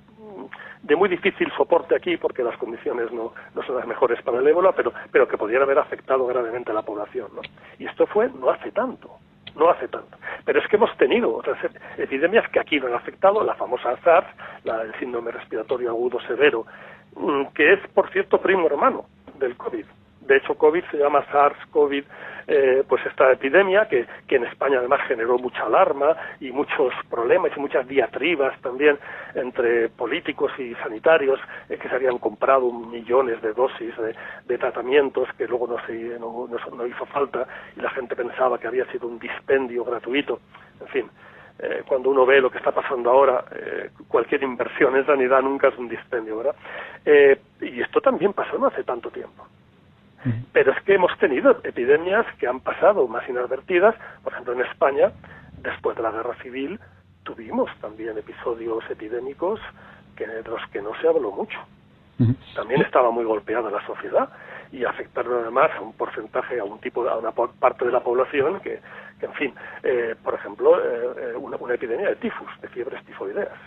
de 0.83 0.95
muy 0.95 1.09
difícil 1.09 1.51
soporte 1.57 1.95
aquí 1.95 2.15
porque 2.15 2.43
las 2.43 2.55
condiciones 2.57 3.11
no, 3.11 3.33
no, 3.55 3.63
son 3.63 3.75
las 3.75 3.87
mejores 3.87 4.21
para 4.21 4.39
el 4.39 4.47
ébola, 4.47 4.71
pero, 4.71 4.93
pero 5.11 5.27
que 5.27 5.37
podrían 5.37 5.63
haber 5.63 5.79
afectado 5.79 6.25
gravemente 6.27 6.71
a 6.71 6.75
la 6.75 6.83
población. 6.83 7.27
¿no? 7.35 7.41
Y 7.77 7.85
esto 7.85 8.05
fue 8.07 8.29
no 8.29 8.49
hace 8.49 8.71
tanto 8.71 9.17
no 9.57 9.69
hace 9.69 9.87
tanto. 9.87 10.17
Pero 10.45 10.59
es 10.59 10.67
que 10.67 10.77
hemos 10.77 10.95
tenido 10.97 11.35
otras 11.35 11.57
epidemias 11.97 12.49
que 12.49 12.59
aquí 12.59 12.79
no 12.79 12.87
han 12.87 12.93
afectado, 12.93 13.43
la 13.43 13.55
famosa 13.55 13.97
SARS, 14.03 14.27
la, 14.63 14.81
el 14.83 14.93
síndrome 14.99 15.31
respiratorio 15.31 15.89
agudo 15.89 16.19
severo, 16.21 16.65
mm, 17.15 17.47
que 17.53 17.73
es, 17.73 17.79
por 17.93 18.09
cierto, 18.11 18.39
primo 18.39 18.67
hermano 18.67 19.05
del 19.39 19.55
COVID. 19.57 19.85
De 20.27 20.37
hecho, 20.37 20.55
COVID 20.55 20.83
se 20.91 20.97
llama 20.97 21.25
SARS-CoV, 21.31 22.03
eh, 22.49 22.83
pues 22.87 23.05
esta 23.05 23.31
epidemia 23.31 23.87
que, 23.87 24.05
en 24.29 24.45
España 24.45 24.79
además 24.79 25.01
generó 25.07 25.37
mucha 25.37 25.63
alarma 25.63 26.15
y 26.39 26.51
muchos 26.51 26.93
problemas 27.09 27.51
y 27.55 27.59
muchas 27.59 27.87
diatribas 27.87 28.59
también 28.61 28.97
entre 29.35 29.89
políticos 29.89 30.51
y 30.57 30.73
sanitarios 30.75 31.39
eh, 31.69 31.77
que 31.77 31.87
se 31.87 31.95
habían 31.95 32.17
comprado 32.17 32.71
millones 32.71 33.41
de 33.41 33.53
dosis 33.53 33.93
de, 34.47 34.57
tratamientos 34.57 35.29
que 35.37 35.47
luego 35.47 35.67
no, 35.67 35.77
se, 35.85 36.19
no, 36.19 36.87
hizo 36.87 37.05
falta 37.05 37.47
y 37.75 37.81
la 37.81 37.89
gente 37.91 38.15
pensaba 38.15 38.57
que 38.57 38.67
había 38.67 38.85
sido 38.91 39.07
un 39.07 39.19
dispendio 39.19 39.85
gratuito. 39.85 40.39
En 40.81 40.87
fin, 40.87 41.09
eh, 41.59 41.83
cuando 41.87 42.09
uno 42.09 42.25
ve 42.25 42.41
lo 42.41 42.49
que 42.49 42.57
está 42.57 42.71
pasando 42.71 43.09
ahora, 43.11 43.45
eh, 43.51 43.91
cualquier 44.07 44.43
inversión 44.43 44.95
en 44.95 45.05
sanidad 45.05 45.41
nunca 45.41 45.67
es 45.69 45.77
un 45.77 45.87
dispendio, 45.87 46.37
¿verdad? 46.37 46.55
Y 47.61 47.81
esto 47.81 48.01
también 48.01 48.33
pasó 48.33 48.57
no 48.57 48.67
hace 48.67 48.83
tanto 48.83 49.09
tiempo. 49.09 49.47
Pero 50.51 50.71
es 50.71 50.81
que 50.83 50.95
hemos 50.95 51.17
tenido 51.19 51.59
epidemias 51.63 52.25
que 52.39 52.47
han 52.47 52.59
pasado 52.59 53.07
más 53.07 53.27
inadvertidas. 53.29 53.95
Por 54.23 54.33
ejemplo, 54.33 54.53
en 54.53 54.61
España, 54.61 55.11
después 55.61 55.95
de 55.95 56.03
la 56.03 56.11
guerra 56.11 56.35
civil, 56.41 56.79
tuvimos 57.23 57.69
también 57.79 58.17
episodios 58.17 58.83
epidémicos 58.89 59.59
que, 60.15 60.27
de 60.27 60.43
los 60.43 60.61
que 60.71 60.81
no 60.81 60.91
se 61.01 61.07
habló 61.07 61.31
mucho. 61.31 61.57
También 62.55 62.81
estaba 62.81 63.11
muy 63.11 63.23
golpeada 63.25 63.69
la 63.69 63.85
sociedad 63.85 64.29
y 64.71 64.83
afectaron 64.83 65.41
además 65.43 65.69
a 65.77 65.81
un 65.81 65.93
porcentaje, 65.93 66.59
a 66.59 66.63
un 66.63 66.79
tipo, 66.79 67.07
a 67.07 67.17
una 67.17 67.31
parte 67.31 67.85
de 67.85 67.91
la 67.91 67.99
población 67.99 68.59
que, 68.59 68.79
en 69.21 69.33
fin, 69.33 69.53
eh, 69.83 70.15
por 70.23 70.33
ejemplo, 70.33 70.79
eh, 70.79 71.33
eh, 71.33 71.35
una, 71.35 71.57
epidemia 71.73 72.09
de 72.09 72.15
tifus, 72.15 72.49
de 72.61 72.67
fiebres 72.69 73.05
tifoideas. 73.05 73.59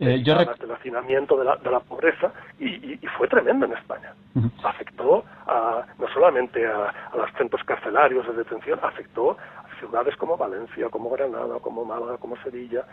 Eh, 0.00 0.22
yo 0.22 0.34
del 0.36 0.70
hacinamiento 0.70 1.36
de 1.36 1.44
la, 1.44 1.56
de 1.56 1.70
la 1.70 1.80
pobreza 1.80 2.32
y, 2.58 2.96
fue 3.16 3.26
tremendo 3.26 3.66
en 3.66 3.72
España. 3.72 4.14
Afectó 4.62 5.24
a, 5.46 5.84
no 5.98 6.08
solamente 6.08 6.64
a, 6.66 7.10
los 7.16 7.30
centros 7.36 7.62
carcelarios 7.64 8.26
de 8.28 8.34
detención, 8.34 8.78
afectó 8.82 9.32
a 9.32 9.78
ciudades 9.80 10.16
como 10.16 10.36
Valencia, 10.36 10.88
como 10.88 11.10
Granada, 11.10 11.58
como 11.60 11.84
Málaga, 11.84 12.16
como 12.18 12.36
Sevilla. 12.42 12.84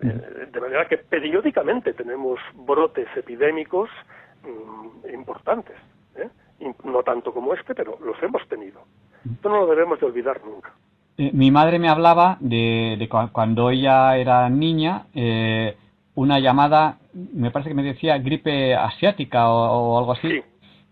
Eh, 0.00 0.48
de 0.50 0.60
manera 0.60 0.88
que 0.88 0.98
periódicamente 0.98 1.92
tenemos 1.92 2.40
brotes 2.54 3.08
epidémicos 3.14 3.90
mm, 4.42 5.14
importantes. 5.14 5.76
¿eh? 6.16 6.28
No 6.84 7.02
tanto 7.02 7.34
como 7.34 7.52
este, 7.52 7.74
pero 7.74 7.98
los 8.02 8.20
hemos 8.22 8.46
tenido. 8.48 8.80
Esto 9.30 9.48
no 9.50 9.60
lo 9.60 9.66
debemos 9.66 10.00
de 10.00 10.06
olvidar 10.06 10.40
nunca. 10.44 10.72
Eh, 11.18 11.30
mi 11.32 11.50
madre 11.50 11.78
me 11.78 11.88
hablaba 11.88 12.38
de, 12.40 13.08
cuando 13.32 13.70
ella 13.70 14.16
era 14.16 14.48
niña, 14.48 15.06
eh, 15.14 15.76
una 16.14 16.38
llamada, 16.38 16.98
me 17.12 17.50
parece 17.50 17.70
que 17.70 17.74
me 17.74 17.82
decía 17.82 18.18
gripe 18.18 18.74
asiática 18.74 19.50
o, 19.50 19.98
algo 19.98 20.12
así. 20.12 20.42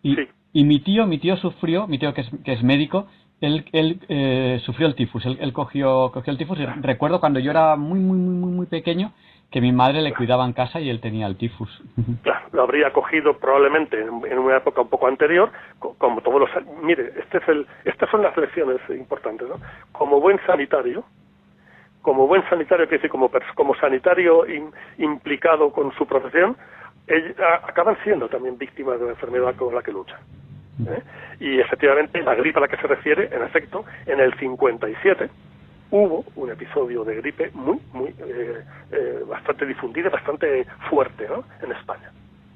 y, 0.02 0.16
y 0.52 0.64
mi 0.64 0.80
tío, 0.80 1.06
mi 1.06 1.18
tío 1.18 1.36
sufrió, 1.36 1.86
mi 1.86 1.98
tío 1.98 2.14
que 2.14 2.22
es, 2.22 2.30
que 2.44 2.52
es 2.52 2.62
médico, 2.62 3.06
él, 3.40 3.64
él 3.72 4.00
eh, 4.08 4.60
sufrió 4.64 4.86
el 4.86 4.94
tifus, 4.94 5.24
él, 5.24 5.52
cogió, 5.52 6.10
cogió 6.12 6.30
el 6.30 6.38
tifus 6.38 6.58
y 6.58 6.66
recuerdo 6.66 7.20
cuando 7.20 7.40
yo 7.40 7.50
era 7.50 7.76
muy, 7.76 7.98
muy, 7.98 8.18
muy, 8.18 8.52
muy 8.52 8.66
pequeño 8.66 9.12
que 9.50 9.60
mi 9.60 9.72
madre 9.72 10.00
le 10.00 10.14
cuidaba 10.14 10.44
en 10.44 10.52
casa 10.52 10.80
y 10.80 10.88
él 10.90 11.00
tenía 11.00 11.26
el 11.26 11.36
tifus. 11.36 11.82
Claro, 12.22 12.46
lo 12.52 12.62
habría 12.62 12.92
cogido 12.92 13.36
probablemente 13.36 14.00
en, 14.00 14.38
una 14.38 14.56
época 14.56 14.82
un 14.82 14.88
poco 14.88 15.08
anterior, 15.08 15.50
como 15.78 16.20
todos 16.20 16.40
los... 16.40 16.50
Mire, 16.82 17.12
este 17.18 17.38
es 17.38 17.48
el, 17.48 17.66
estas 17.84 18.08
son 18.10 18.22
las 18.22 18.36
lecciones 18.36 18.78
importantes, 18.90 19.48
¿no? 19.48 19.56
Como 19.90 20.20
buen 20.20 20.38
sanitario, 20.46 21.04
como 22.00 22.28
buen 22.28 22.48
sanitario, 22.48 22.88
que 22.88 22.96
decir, 22.96 23.10
como, 23.10 23.28
como 23.56 23.74
sanitario 23.74 24.44
implicado 24.98 25.72
con 25.72 25.92
su 25.94 26.06
profesión, 26.06 26.56
acaban 27.66 27.96
siendo 28.04 28.28
también 28.28 28.56
víctimas 28.56 29.00
de 29.00 29.06
la 29.06 29.12
enfermedad 29.12 29.56
con 29.56 29.74
la 29.74 29.82
que 29.82 29.90
luchan. 29.90 30.20
¿eh? 30.86 31.02
Y 31.40 31.58
efectivamente, 31.58 32.22
la 32.22 32.36
gripe 32.36 32.58
a 32.58 32.62
la 32.62 32.68
que 32.68 32.76
se 32.76 32.86
refiere, 32.86 33.28
en 33.34 33.42
efecto, 33.42 33.84
en 34.06 34.20
el 34.20 34.32
57 34.34 35.28
hubo 35.90 36.24
un 36.36 36.50
episodio 36.50 37.04
de 37.04 37.16
gripe 37.16 37.50
muy, 37.54 37.80
muy, 37.92 38.08
eh, 38.08 38.64
eh, 38.92 39.24
bastante 39.28 39.66
difundido 39.66 40.08
y 40.08 40.12
bastante 40.12 40.66
fuerte 40.88 41.28
¿no? 41.28 41.44
en 41.62 41.72
España, 41.72 42.10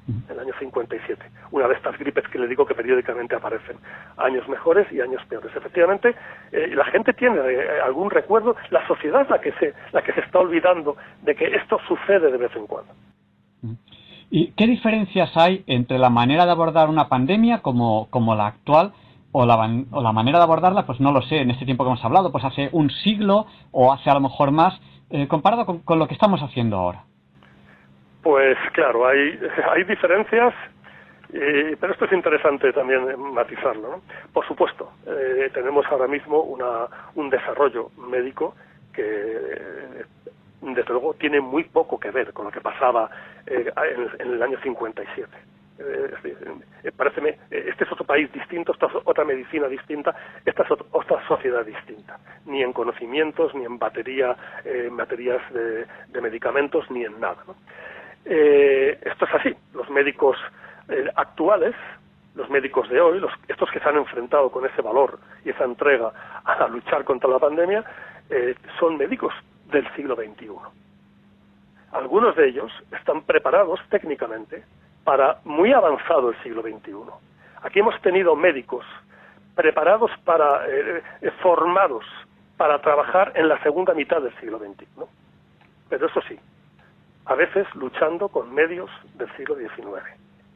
en 0.07 0.23
el 0.29 0.39
año 0.39 0.53
57. 0.59 1.25
Una 1.51 1.67
de 1.67 1.75
estas 1.75 1.97
gripes 1.97 2.27
que 2.29 2.39
le 2.39 2.47
digo 2.47 2.65
que 2.65 2.75
periódicamente 2.75 3.35
aparecen, 3.35 3.77
años 4.17 4.47
mejores 4.47 4.91
y 4.91 5.01
años 5.01 5.21
peores. 5.27 5.55
Efectivamente, 5.55 6.15
la 6.51 6.85
gente 6.85 7.13
tiene 7.13 7.39
algún 7.83 8.09
recuerdo, 8.09 8.55
la 8.69 8.85
sociedad 8.87 9.21
es 9.21 9.29
la 9.29 9.39
que, 9.39 9.51
se, 9.53 9.73
la 9.91 10.01
que 10.01 10.13
se 10.13 10.21
está 10.21 10.39
olvidando 10.39 10.95
de 11.23 11.35
que 11.35 11.45
esto 11.45 11.79
sucede 11.87 12.31
de 12.31 12.37
vez 12.37 12.55
en 12.55 12.67
cuando. 12.67 12.93
¿Y 14.29 14.51
qué 14.51 14.67
diferencias 14.67 15.35
hay 15.37 15.63
entre 15.67 15.97
la 15.99 16.09
manera 16.09 16.45
de 16.45 16.51
abordar 16.51 16.89
una 16.89 17.07
pandemia 17.07 17.61
como, 17.61 18.09
como 18.09 18.35
la 18.35 18.47
actual 18.47 18.93
o 19.37 19.45
la, 19.45 19.57
o 19.91 20.01
la, 20.01 20.13
manera 20.13 20.37
de 20.37 20.45
abordarla, 20.45 20.85
pues 20.85 21.01
no 21.01 21.11
lo 21.11 21.21
sé, 21.21 21.39
en 21.39 21.51
este 21.51 21.65
tiempo 21.65 21.83
que 21.83 21.89
hemos 21.89 22.05
hablado, 22.05 22.31
pues 22.31 22.45
hace 22.45 22.69
un 22.71 22.89
siglo 22.89 23.47
o 23.71 23.91
hace 23.91 24.09
a 24.09 24.13
lo 24.13 24.21
mejor 24.21 24.51
más, 24.51 24.79
eh, 25.09 25.27
comparado 25.27 25.65
con, 25.65 25.99
lo 25.99 26.07
que 26.07 26.13
estamos 26.13 26.41
haciendo 26.41 26.77
ahora? 26.77 27.03
Pues 28.23 28.57
claro, 28.71 29.05
hay, 29.05 29.37
hay 29.73 29.83
diferencias, 29.83 30.53
eh, 31.33 31.75
pero 31.79 31.91
esto 31.91 32.05
es 32.05 32.13
interesante 32.13 32.71
también 32.71 33.01
matizarlo. 33.33 33.89
¿no? 33.89 34.01
Por 34.31 34.47
supuesto, 34.47 34.91
eh, 35.05 35.49
tenemos 35.53 35.85
ahora 35.91 36.07
mismo 36.07 36.39
una, 36.41 36.87
un 37.15 37.29
desarrollo 37.29 37.91
médico 37.97 38.55
que 38.93 39.03
desde 40.61 40.89
luego 40.89 41.13
tiene 41.15 41.41
muy 41.41 41.65
poco 41.65 41.99
que 41.99 42.11
ver 42.11 42.31
con 42.31 42.45
lo 42.45 42.51
que 42.51 42.61
pasaba 42.61 43.09
eh, 43.45 43.71
en, 44.19 44.31
el 44.33 44.41
año 44.41 44.57
57. 44.63 45.29
Eh, 45.77 46.13
eh, 46.83 46.91
pareceme, 46.95 47.37
este 47.51 47.83
es 47.83 47.91
otro 47.91 48.05
país 48.05 48.31
distinto, 48.31 48.71
esta 48.71 48.85
es 48.85 48.93
otra 49.03 49.25
medicina 49.25 49.67
distinta, 49.67 50.15
esta 50.45 50.63
es 50.63 50.71
otra 50.71 51.27
sociedad 51.27 51.65
distinta, 51.65 52.17
ni 52.45 52.63
en 52.63 52.71
conocimientos, 52.71 53.53
ni 53.55 53.65
en 53.65 53.77
batería, 53.77 54.37
en 54.63 54.95
baterías 54.95 55.41
de, 55.53 56.21
medicamentos, 56.21 56.89
ni 56.89 57.03
en 57.03 57.19
nada. 57.19 57.43
esto 58.23 59.25
es 59.25 59.33
así, 59.33 59.55
los 59.73 59.89
médicos 59.89 60.37
actuales, 61.15 61.75
los 62.35 62.49
médicos 62.49 62.89
de 62.89 63.01
hoy, 63.01 63.21
estos 63.49 63.69
que 63.71 63.79
se 63.79 63.89
han 63.89 63.97
enfrentado 63.97 64.49
con 64.49 64.65
ese 64.65 64.81
valor 64.81 65.19
y 65.43 65.49
esa 65.49 65.65
entrega 65.65 66.13
a 66.45 66.67
luchar 66.67 67.03
contra 67.03 67.29
la 67.29 67.39
pandemia, 67.39 67.83
son 68.79 68.97
médicos 68.97 69.33
del 69.71 69.87
siglo 69.95 70.15
XXI. 70.15 70.51
Algunos 71.91 72.35
de 72.35 72.47
ellos 72.47 72.71
están 72.91 73.23
preparados 73.23 73.79
técnicamente 73.89 74.63
para 75.05 75.37
muy 75.45 75.71
avanzado 75.71 76.31
el 76.31 76.43
siglo 76.43 76.61
XXI. 76.63 76.93
Aquí 77.61 77.79
hemos 77.79 77.99
tenido 78.01 78.35
médicos 78.35 78.85
preparados 79.55 80.11
para, 80.25 80.67
eh, 80.67 81.01
formados 81.41 82.03
para 82.57 82.81
trabajar 82.81 83.31
en 83.35 83.47
la 83.47 83.61
segunda 83.63 83.93
mitad 83.93 84.21
del 84.21 84.35
siglo 84.39 84.57
XXI. 84.59 85.05
Pero 85.87 86.07
eso 86.07 86.21
sí, 86.27 86.37
a 87.25 87.35
veces 87.35 87.67
luchando 87.75 88.27
con 88.29 88.53
medios 88.53 88.89
del 89.13 89.31
siglo 89.37 89.55
XIX. 89.55 90.03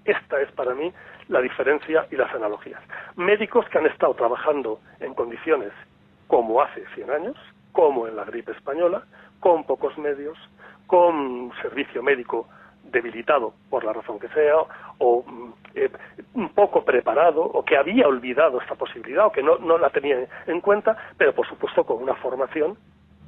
Esta 0.04 0.42
es 0.42 0.52
para 0.54 0.74
mí 0.74 0.92
la 1.28 1.42
diferencia 1.42 2.08
y 2.10 2.16
las 2.16 2.34
analogías. 2.34 2.82
Médicos 3.16 3.68
que 3.70 3.78
han 3.78 3.86
estado 3.86 4.16
trabajando 4.16 4.80
en 5.00 5.14
condiciones 5.14 5.72
como 6.28 6.62
hace 6.62 6.84
100 6.96 7.12
años, 7.12 7.38
como 7.72 8.08
en 8.08 8.16
la 8.16 8.24
gripe 8.24 8.52
española, 8.52 9.04
con 9.40 9.64
pocos 9.66 9.96
medios, 9.98 10.38
con 10.88 11.52
servicio 11.62 12.02
médico 12.02 12.48
debilitado 12.92 13.54
por 13.70 13.84
la 13.84 13.94
razón 13.94 14.20
que 14.20 14.28
sea, 14.30 14.56
o 14.98 15.24
mm, 15.26 15.54
eh, 15.76 15.90
un 16.34 16.50
poco 16.50 16.84
preparado, 16.84 17.42
o 17.42 17.64
que 17.64 17.78
había 17.78 18.08
olvidado 18.08 18.60
esta 18.62 18.76
posibilidad, 18.76 19.26
o 19.26 19.32
que 19.32 19.44
no, 19.44 19.58
no 19.58 19.78
la 19.78 19.90
tenía 19.90 20.28
en 20.48 20.62
cuenta, 20.62 20.98
pero 21.18 21.34
por 21.34 21.48
supuesto 21.48 21.84
con 21.86 22.02
una 22.02 22.16
formación 22.16 22.78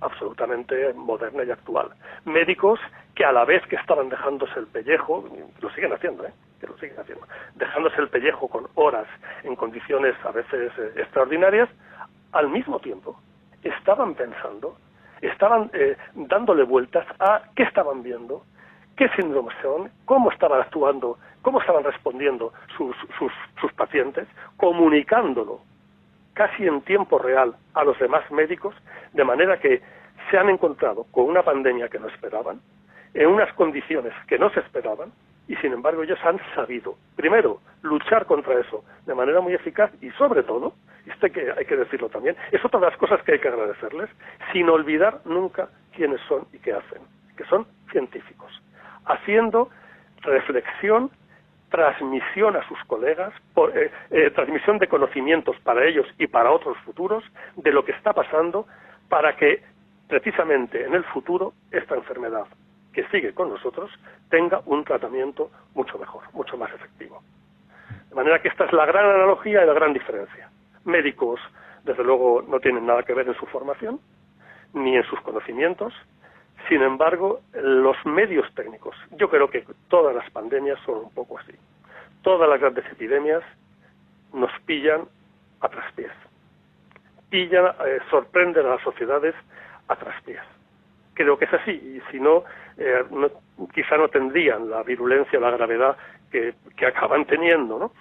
absolutamente 0.01 0.93
moderna 0.93 1.43
y 1.43 1.51
actual. 1.51 1.89
Médicos 2.25 2.79
que 3.15 3.23
a 3.23 3.31
la 3.31 3.45
vez 3.45 3.65
que 3.67 3.75
estaban 3.75 4.09
dejándose 4.09 4.59
el 4.59 4.67
pellejo, 4.67 5.23
lo 5.59 5.69
siguen 5.71 5.93
haciendo, 5.93 6.25
¿eh? 6.25 6.33
que 6.59 6.67
lo 6.67 6.77
siguen 6.77 6.99
haciendo, 6.99 7.27
dejándose 7.55 8.01
el 8.01 8.09
pellejo 8.09 8.47
con 8.47 8.67
horas 8.75 9.07
en 9.43 9.55
condiciones 9.55 10.15
a 10.23 10.31
veces 10.31 10.71
eh, 10.77 10.93
extraordinarias, 10.97 11.69
al 12.31 12.49
mismo 12.49 12.79
tiempo 12.79 13.19
estaban 13.63 14.15
pensando, 14.15 14.77
estaban 15.21 15.69
eh, 15.73 15.95
dándole 16.15 16.63
vueltas 16.63 17.05
a 17.19 17.43
qué 17.55 17.63
estaban 17.63 18.03
viendo, 18.03 18.43
qué 19.01 19.09
síndromes 19.19 19.55
son, 19.63 19.89
cómo 20.05 20.29
estaban 20.29 20.61
actuando, 20.61 21.17
cómo 21.41 21.59
estaban 21.59 21.83
respondiendo 21.83 22.53
sus, 22.77 22.95
sus, 23.17 23.31
sus 23.59 23.73
pacientes, 23.73 24.27
comunicándolo 24.57 25.61
casi 26.33 26.67
en 26.67 26.81
tiempo 26.81 27.17
real 27.17 27.55
a 27.73 27.83
los 27.83 27.97
demás 27.97 28.29
médicos, 28.29 28.75
de 29.13 29.23
manera 29.23 29.59
que 29.59 29.81
se 30.29 30.37
han 30.37 30.49
encontrado 30.49 31.07
con 31.09 31.25
una 31.25 31.41
pandemia 31.41 31.87
que 31.87 31.97
no 31.97 32.09
esperaban, 32.09 32.61
en 33.15 33.27
unas 33.27 33.51
condiciones 33.53 34.13
que 34.27 34.37
no 34.37 34.51
se 34.51 34.59
esperaban, 34.59 35.11
y 35.47 35.55
sin 35.55 35.73
embargo 35.73 36.03
ellos 36.03 36.19
han 36.23 36.39
sabido, 36.53 36.93
primero, 37.15 37.59
luchar 37.81 38.27
contra 38.27 38.59
eso 38.59 38.83
de 39.07 39.15
manera 39.15 39.41
muy 39.41 39.55
eficaz 39.55 39.89
y 39.99 40.11
sobre 40.11 40.43
todo, 40.43 40.75
esto 41.07 41.27
que, 41.31 41.51
hay 41.57 41.65
que 41.65 41.75
decirlo 41.75 42.07
también, 42.09 42.35
es 42.51 42.63
otra 42.63 42.79
de 42.79 42.85
las 42.85 42.97
cosas 42.97 43.19
que 43.23 43.31
hay 43.31 43.39
que 43.39 43.47
agradecerles, 43.47 44.11
sin 44.53 44.69
olvidar 44.69 45.21
nunca 45.25 45.69
quiénes 45.91 46.21
son 46.27 46.45
y 46.53 46.59
qué 46.59 46.73
hacen, 46.73 47.01
que 47.35 47.45
son 47.45 47.65
científicos, 47.91 48.61
haciendo 49.05 49.69
reflexión, 50.21 51.11
transmisión 51.69 52.55
a 52.55 52.67
sus 52.67 52.79
colegas, 52.85 53.33
eh, 53.73 53.91
eh, 54.11 54.31
transmisión 54.31 54.77
de 54.77 54.87
conocimientos 54.87 55.55
para 55.63 55.85
ellos 55.85 56.05
y 56.17 56.27
para 56.27 56.51
otros 56.51 56.77
futuros 56.79 57.23
de 57.55 57.71
lo 57.71 57.85
que 57.85 57.93
está 57.93 58.13
pasando 58.13 58.67
para 59.09 59.35
que 59.35 59.63
precisamente 60.07 60.85
en 60.85 60.93
el 60.93 61.03
futuro 61.05 61.53
esta 61.71 61.95
enfermedad 61.95 62.45
que 62.93 63.07
sigue 63.07 63.33
con 63.33 63.49
nosotros 63.49 63.89
tenga 64.29 64.61
un 64.65 64.83
tratamiento 64.83 65.49
mucho 65.73 65.97
mejor, 65.97 66.23
mucho 66.33 66.57
más 66.57 66.73
efectivo. 66.73 67.21
De 68.09 68.15
manera 68.15 68.41
que 68.41 68.49
esta 68.49 68.65
es 68.65 68.73
la 68.73 68.85
gran 68.85 69.05
analogía 69.05 69.63
y 69.63 69.65
la 69.65 69.73
gran 69.73 69.93
diferencia. 69.93 70.49
Médicos, 70.83 71.39
desde 71.85 72.03
luego, 72.03 72.43
no 72.45 72.59
tienen 72.59 72.85
nada 72.85 73.03
que 73.03 73.13
ver 73.13 73.27
en 73.27 73.35
su 73.35 73.45
formación, 73.45 74.01
ni 74.73 74.97
en 74.97 75.03
sus 75.03 75.21
conocimientos. 75.21 75.93
Sin 76.67 76.81
embargo, 76.81 77.41
los 77.53 77.97
medios 78.05 78.47
técnicos, 78.55 78.95
yo 79.11 79.29
creo 79.29 79.49
que 79.49 79.65
todas 79.89 80.15
las 80.15 80.29
pandemias 80.31 80.79
son 80.85 80.99
un 80.99 81.13
poco 81.13 81.39
así. 81.39 81.53
Todas 82.21 82.49
las 82.49 82.59
grandes 82.59 82.85
epidemias 82.91 83.43
nos 84.33 84.51
pillan 84.65 85.01
a 85.59 85.69
traspiés. 85.69 86.11
Pillan, 87.29 87.65
eh, 87.85 87.99
sorprenden 88.09 88.65
a 88.65 88.75
las 88.75 88.81
sociedades 88.81 89.35
a 89.87 89.95
traspiés 89.95 90.41
creo 91.13 91.37
que 91.37 91.45
es 91.45 91.53
así, 91.53 91.71
y 91.71 92.01
si 92.11 92.19
no, 92.19 92.43
eh, 92.77 93.03
quizá 93.73 93.97
no 93.97 94.07
tendrían 94.07 94.69
la 94.69 94.83
virulencia 94.83 95.39
la 95.39 95.51
gravedad 95.51 95.97
que, 96.31 96.53
acaban 96.85 97.25
teniendo, 97.25 97.77
¿no? 97.77 97.91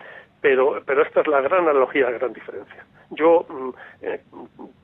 Pero, 0.41 0.83
pero 0.87 1.03
esta 1.03 1.21
es 1.21 1.27
la 1.27 1.41
gran 1.41 1.69
analogía, 1.69 2.07
la 2.11 2.19
gran 2.19 2.33
diferencia. 2.33 2.85
Yo, 3.11 3.47
mm, 3.49 3.71
eh, 4.03 4.21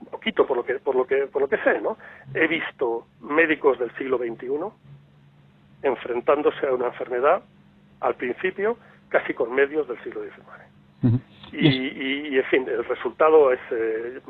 poquito 0.06 0.46
por 0.46 0.56
lo 0.56 0.64
que, 0.64 0.74
por 0.74 0.94
lo 0.94 1.06
que, 1.06 1.26
por 1.26 1.42
lo 1.42 1.48
que 1.48 1.58
sé, 1.58 1.80
¿no? 1.80 1.96
He 2.34 2.46
visto 2.46 3.06
médicos 3.20 3.78
del 3.78 3.90
siglo 3.96 4.18
XXI 4.18 4.48
enfrentándose 5.82 6.66
a 6.66 6.72
una 6.72 6.86
enfermedad 6.86 7.42
al 8.00 8.14
principio 8.14 8.76
casi 9.08 9.34
con 9.34 9.54
medios 9.54 9.86
del 9.88 10.02
siglo 10.02 10.22
XIX. 10.22 11.20
Y, 11.52 12.36
en 12.36 12.44
fin, 12.50 12.66
el 12.68 12.84
resultado 12.84 13.52
es, 13.52 13.60
eh, 13.70 14.20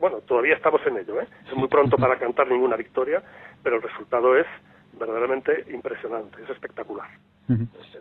bueno, 0.00 0.18
todavía 0.26 0.54
estamos 0.54 0.80
en 0.86 0.98
ello, 0.98 1.20
¿eh? 1.20 1.26
es 1.46 1.56
muy 1.56 1.68
pronto 1.68 1.96
para 1.96 2.18
cantar 2.18 2.48
ninguna 2.50 2.76
victoria, 2.76 3.22
pero 3.62 3.76
el 3.76 3.82
resultado 3.82 4.36
es 4.36 4.46
verdaderamente 4.98 5.64
impresionante, 5.72 6.42
es 6.42 6.50
espectacular. 6.50 7.06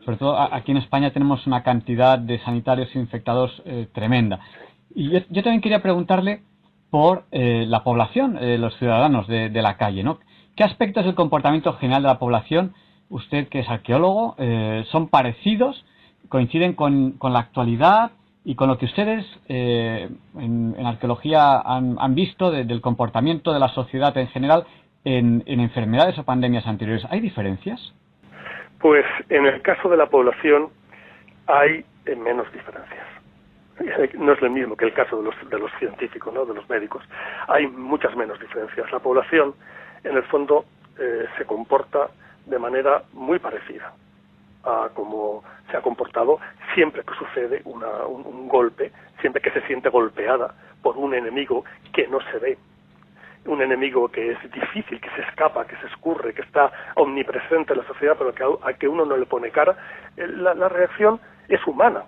Sobre 0.03 0.17
todo 0.17 0.37
aquí 0.39 0.71
en 0.71 0.77
España 0.77 1.13
tenemos 1.13 1.45
una 1.45 1.61
cantidad 1.61 2.17
de 2.17 2.39
sanitarios 2.39 2.95
infectados 2.95 3.61
eh, 3.65 3.87
tremenda. 3.93 4.39
Y 4.93 5.11
yo, 5.11 5.43
también 5.43 5.61
quería 5.61 5.81
preguntarle 5.81 6.41
por 6.95 7.25
la 7.31 7.83
población, 7.83 8.39
los 8.61 8.73
ciudadanos 8.77 9.27
de, 9.27 9.61
la 9.61 9.75
calle, 9.75 10.01
¿no? 10.01 10.19
¿Qué 10.55 10.63
aspectos 10.63 11.03
del 11.03 11.13
comportamiento 11.13 11.73
general 11.73 12.03
de 12.03 12.07
la 12.07 12.19
población, 12.19 12.73
usted 13.09 13.49
que 13.49 13.59
es 13.59 13.69
arqueólogo, 13.69 14.37
son 14.85 15.09
parecidos, 15.09 15.85
coinciden 16.29 16.71
con, 16.71 17.17
la 17.21 17.39
actualidad 17.39 18.11
y 18.45 18.55
con 18.55 18.69
lo 18.69 18.77
que 18.77 18.85
ustedes 18.85 19.25
en, 19.49 20.85
arqueología 20.85 21.59
han, 21.59 22.15
visto 22.15 22.49
del 22.49 22.79
comportamiento 22.79 23.51
de 23.51 23.59
la 23.59 23.67
sociedad 23.67 24.17
en 24.17 24.29
general 24.29 24.63
en, 25.03 25.43
enfermedades 25.45 26.17
o 26.17 26.23
pandemias 26.23 26.65
anteriores? 26.65 27.05
¿Hay 27.09 27.19
diferencias? 27.19 27.93
Pues 28.79 29.03
en 29.27 29.45
el 29.45 29.61
caso 29.63 29.89
de 29.89 29.97
la 29.97 30.05
población 30.05 30.69
hay 31.47 31.83
eh, 32.05 32.15
menos 32.15 32.49
diferencias. 32.53 33.14
No 34.17 34.31
es 34.31 34.41
lo 34.41 34.49
mismo 34.49 34.77
que 34.77 34.85
el 34.85 34.93
caso 34.93 35.17
de 35.17 35.23
los, 35.23 35.49
de 35.49 35.59
los 35.59 35.71
científicos, 35.79 36.33
¿no? 36.33 36.45
de 36.45 36.53
los 36.53 36.69
médicos. 36.69 37.03
Hay 37.47 37.67
muchas 37.67 38.15
menos 38.15 38.39
diferencias. 38.39 38.89
La 38.91 38.99
población, 38.99 39.53
en 40.03 40.15
el 40.15 40.23
fondo, 40.23 40.65
eh, 40.97 41.25
se 41.37 41.45
comporta 41.45 42.09
de 42.45 42.57
manera 42.57 43.03
muy 43.13 43.39
parecida 43.39 43.93
a 44.63 44.89
como 44.93 45.43
se 45.69 45.77
ha 45.77 45.81
comportado 45.81 46.39
siempre 46.73 47.03
que 47.03 47.13
sucede 47.15 47.61
un 47.65 48.47
golpe, 48.47 48.91
siempre 49.21 49.41
que 49.41 49.51
se 49.51 49.61
siente 49.67 49.89
golpeada 49.89 50.53
por 50.81 50.97
un 50.97 51.13
enemigo 51.13 51.65
que 51.93 52.07
no 52.07 52.19
se 52.31 52.39
ve, 52.39 52.57
un 53.45 53.61
enemigo 53.61 54.07
que 54.09 54.31
es 54.31 54.51
difícil, 54.51 54.99
que 54.99 55.09
se 55.11 55.21
escapa, 55.21 55.65
que 55.65 55.75
se 55.77 55.87
escurre, 55.87 56.33
que 56.33 56.41
está 56.41 56.71
omnipresente 56.95 57.73
en 57.73 57.79
la 57.79 57.87
sociedad, 57.87 58.15
pero 58.17 58.33
que 58.33 58.43
a, 58.43 58.73
que 58.73 58.87
uno 58.87 59.05
no 59.05 59.17
le 59.17 59.25
pone 59.25 59.51
cara, 59.51 59.75
eh, 60.17 60.27
la, 60.27 60.69
reacción 60.69 61.19
es 61.47 61.65
humana 61.67 62.03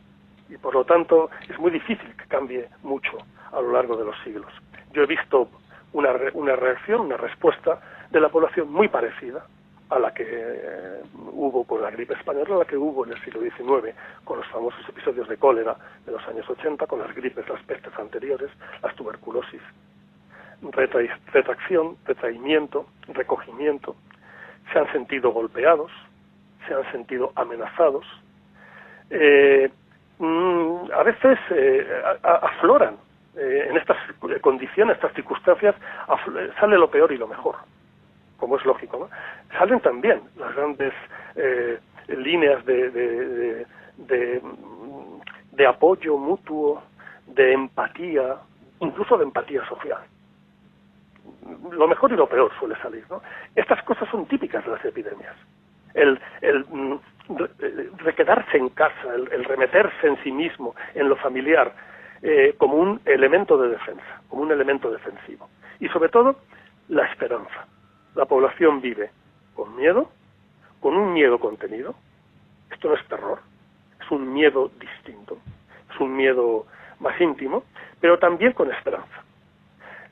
y 0.50 0.58
por 0.58 0.74
lo 0.74 0.86
tanto 0.86 1.30
es 1.50 1.58
muy 1.60 1.72
difícil 1.72 2.16
que 2.16 2.26
cambie 2.28 2.68
mucho 2.84 3.18
a 3.52 3.62
lo 3.62 3.72
largo 3.72 3.98
de 3.98 4.06
los 4.06 4.16
siglos. 4.24 4.52
Yo 4.94 5.04
he 5.04 5.06
visto 5.06 5.50
una, 5.94 6.14
una 6.34 6.56
reacción, 6.56 7.02
una 7.02 7.18
respuesta 7.18 7.80
de 8.12 8.20
la 8.20 8.30
población 8.30 8.72
muy 8.72 8.88
parecida 8.88 9.46
a 9.90 10.00
la 10.00 10.14
que 10.14 10.26
eh, 10.28 11.02
hubo 11.32 11.64
con 11.64 11.82
la 11.82 11.92
gripe 11.92 12.14
española, 12.14 12.56
a 12.56 12.60
la 12.60 12.66
que 12.66 12.78
hubo 12.78 13.06
en 13.06 13.14
el 13.14 13.24
siglo 13.24 13.42
XIX, 13.42 13.96
con 14.26 14.38
los 14.38 14.48
famosos 14.48 14.88
episodios 14.90 15.28
de 15.30 15.38
cólera 15.38 15.76
de 16.06 16.12
los 16.12 16.28
años 16.28 16.50
80, 16.50 16.86
con 16.88 17.00
las 17.00 17.16
gripes, 17.16 17.48
las 17.48 17.62
pestes 17.64 17.94
anteriores, 17.98 18.50
las 18.84 18.96
tuberculosis. 18.96 19.62
Retracción, 20.62 21.98
retraimiento, 22.06 22.88
recogimiento, 23.08 23.96
se 24.74 24.80
han 24.80 24.92
sentido 24.92 25.32
golpeados, 25.32 25.92
se 26.68 26.74
han 26.74 26.92
sentido 26.92 27.32
amenazados, 27.36 28.06
eh, 29.10 29.70
mm, 30.20 30.92
a 30.94 31.04
veces 31.04 31.38
eh, 31.52 31.88
afloran 32.24 32.96
eh, 33.36 33.68
en 33.70 33.78
estas 33.78 33.98
condiciones, 34.42 34.96
estas 34.96 35.14
circunstancias, 35.14 35.76
sale 36.60 36.78
lo 36.78 36.90
peor 36.90 37.12
y 37.12 37.18
lo 37.18 37.28
mejor, 37.28 37.56
como 38.38 38.58
es 38.58 38.66
lógico. 38.66 39.10
Salen 39.58 39.80
también 39.82 40.22
las 40.38 40.56
grandes 40.56 40.94
líneas 42.08 42.66
de, 42.66 43.66
de 45.52 45.68
apoyo 45.68 46.18
mutuo, 46.18 46.82
de 47.28 47.54
empatía, 47.54 48.38
incluso 48.80 49.18
de 49.18 49.26
empatía 49.26 49.64
social 49.68 50.00
lo 51.72 51.88
mejor 51.88 52.12
y 52.12 52.16
lo 52.16 52.28
peor 52.28 52.52
suele 52.60 52.76
salir. 52.82 53.06
¿no? 53.10 53.22
Estas 53.56 53.82
cosas 53.84 54.10
son 54.10 54.26
típicas 54.26 54.64
de 54.66 54.72
las 54.72 54.84
epidemias. 54.86 55.36
El, 55.94 56.20
el 56.42 56.66
mm, 56.66 57.00
requedarse 57.98 58.58
en 58.58 58.70
casa, 58.70 59.14
el, 59.16 59.44
remeterse 59.44 60.08
en 60.08 60.22
sí 60.24 60.32
mismo, 60.32 60.76
en 60.96 61.10
lo 61.10 61.16
familiar, 61.16 61.74
eh, 62.22 62.56
como 62.58 62.76
un 62.76 63.02
elemento 63.06 63.58
de 63.58 63.70
defensa, 63.70 64.22
como 64.30 64.44
un 64.44 64.52
elemento 64.52 64.90
defensivo. 64.90 65.50
Y 65.80 65.88
sobre 65.90 66.10
todo, 66.10 66.38
la 66.90 67.06
esperanza. 67.06 67.68
La 68.16 68.26
población 68.26 68.82
vive 68.82 69.12
con 69.56 69.76
miedo, 69.76 70.10
con 70.80 70.96
un 70.96 71.14
miedo 71.14 71.40
contenido. 71.40 71.96
Esto 72.72 72.90
no 72.90 72.96
es 72.96 73.08
terror, 73.08 73.40
es 74.02 74.12
un 74.12 74.34
miedo 74.34 74.72
distinto, 74.80 75.38
es 75.94 76.00
un 76.00 76.16
miedo 76.16 76.66
más 77.00 77.20
íntimo, 77.22 77.64
pero 78.00 78.18
también 78.18 78.54
con 78.54 78.72
esperanza. 78.72 79.24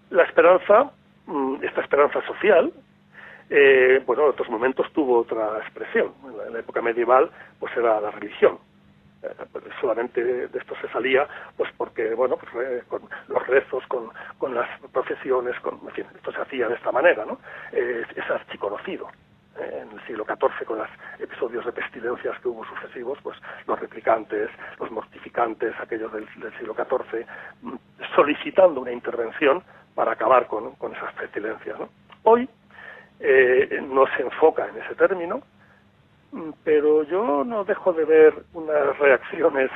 La 0.10 0.24
esperanza 0.24 0.92
Mm, 1.28 1.56
esta 1.64 1.82
esperanza 1.82 2.22
social, 2.26 2.72
eh, 3.50 4.02
bueno, 4.06 4.24
en 4.24 4.30
otros 4.30 4.50
momentos 4.50 4.92
tuvo 4.94 5.20
otra 5.20 5.60
expresión. 5.60 6.14
En 6.48 6.54
la, 6.54 6.60
época 6.60 6.82
medieval, 6.82 7.30
pues 7.60 7.76
era 7.78 8.00
la 8.02 8.12
religión. 8.12 8.58
Eh, 9.24 9.30
solamente 9.82 10.24
de 10.24 10.60
esto 10.60 10.76
se 10.82 10.88
salía, 10.90 11.28
pues 11.58 11.72
porque, 11.78 12.14
bueno, 12.14 12.38
pues, 12.38 12.84
con 12.86 13.02
los 13.28 13.48
rezos, 13.48 13.86
con, 13.88 14.10
con 14.38 14.54
las 14.54 14.68
profesiones, 14.92 15.60
con, 15.62 15.80
en 15.84 15.92
fin, 15.92 16.06
esto 16.16 16.32
se 16.32 16.42
hacía 16.42 16.68
de 16.68 16.76
esta 16.76 16.92
manera, 16.92 17.26
¿no? 17.26 17.40
es 17.72 18.30
archiconocido 18.30 19.08
eh, 19.58 19.84
en 19.84 19.98
el 19.98 20.06
siglo 20.06 20.26
XIV 20.26 20.66
con 20.66 20.80
los 20.80 20.90
episodios 21.18 21.66
de 21.66 21.72
pestilencias 21.72 22.38
que 22.42 22.50
hubo 22.50 22.66
sucesivos, 22.66 23.18
pues 23.24 23.38
los 23.68 23.80
replicantes, 23.80 24.50
los 24.80 24.92
mortificantes, 24.92 25.74
aquellos 25.80 26.12
del, 26.12 26.28
siglo 26.58 26.76
XIV, 26.76 27.26
mm, 27.62 27.76
solicitando 28.16 28.82
una 28.82 28.92
intervención 28.92 29.64
para 29.94 30.12
acabar 30.12 30.48
con, 30.48 30.76
esas 30.94 31.14
pestilencias. 31.14 31.80
Hoy 32.24 32.50
eh, 33.20 33.80
no 33.90 34.06
se 34.16 34.24
enfoca 34.24 34.68
en 34.68 34.82
ese 34.82 34.96
término, 34.96 35.42
mm, 36.32 36.50
pero 36.64 37.04
yo 37.04 37.44
no 37.44 37.64
dejo 37.64 37.94
de 37.94 38.06
ver 38.06 38.34
unas 38.54 38.98
reacciones 39.00 39.72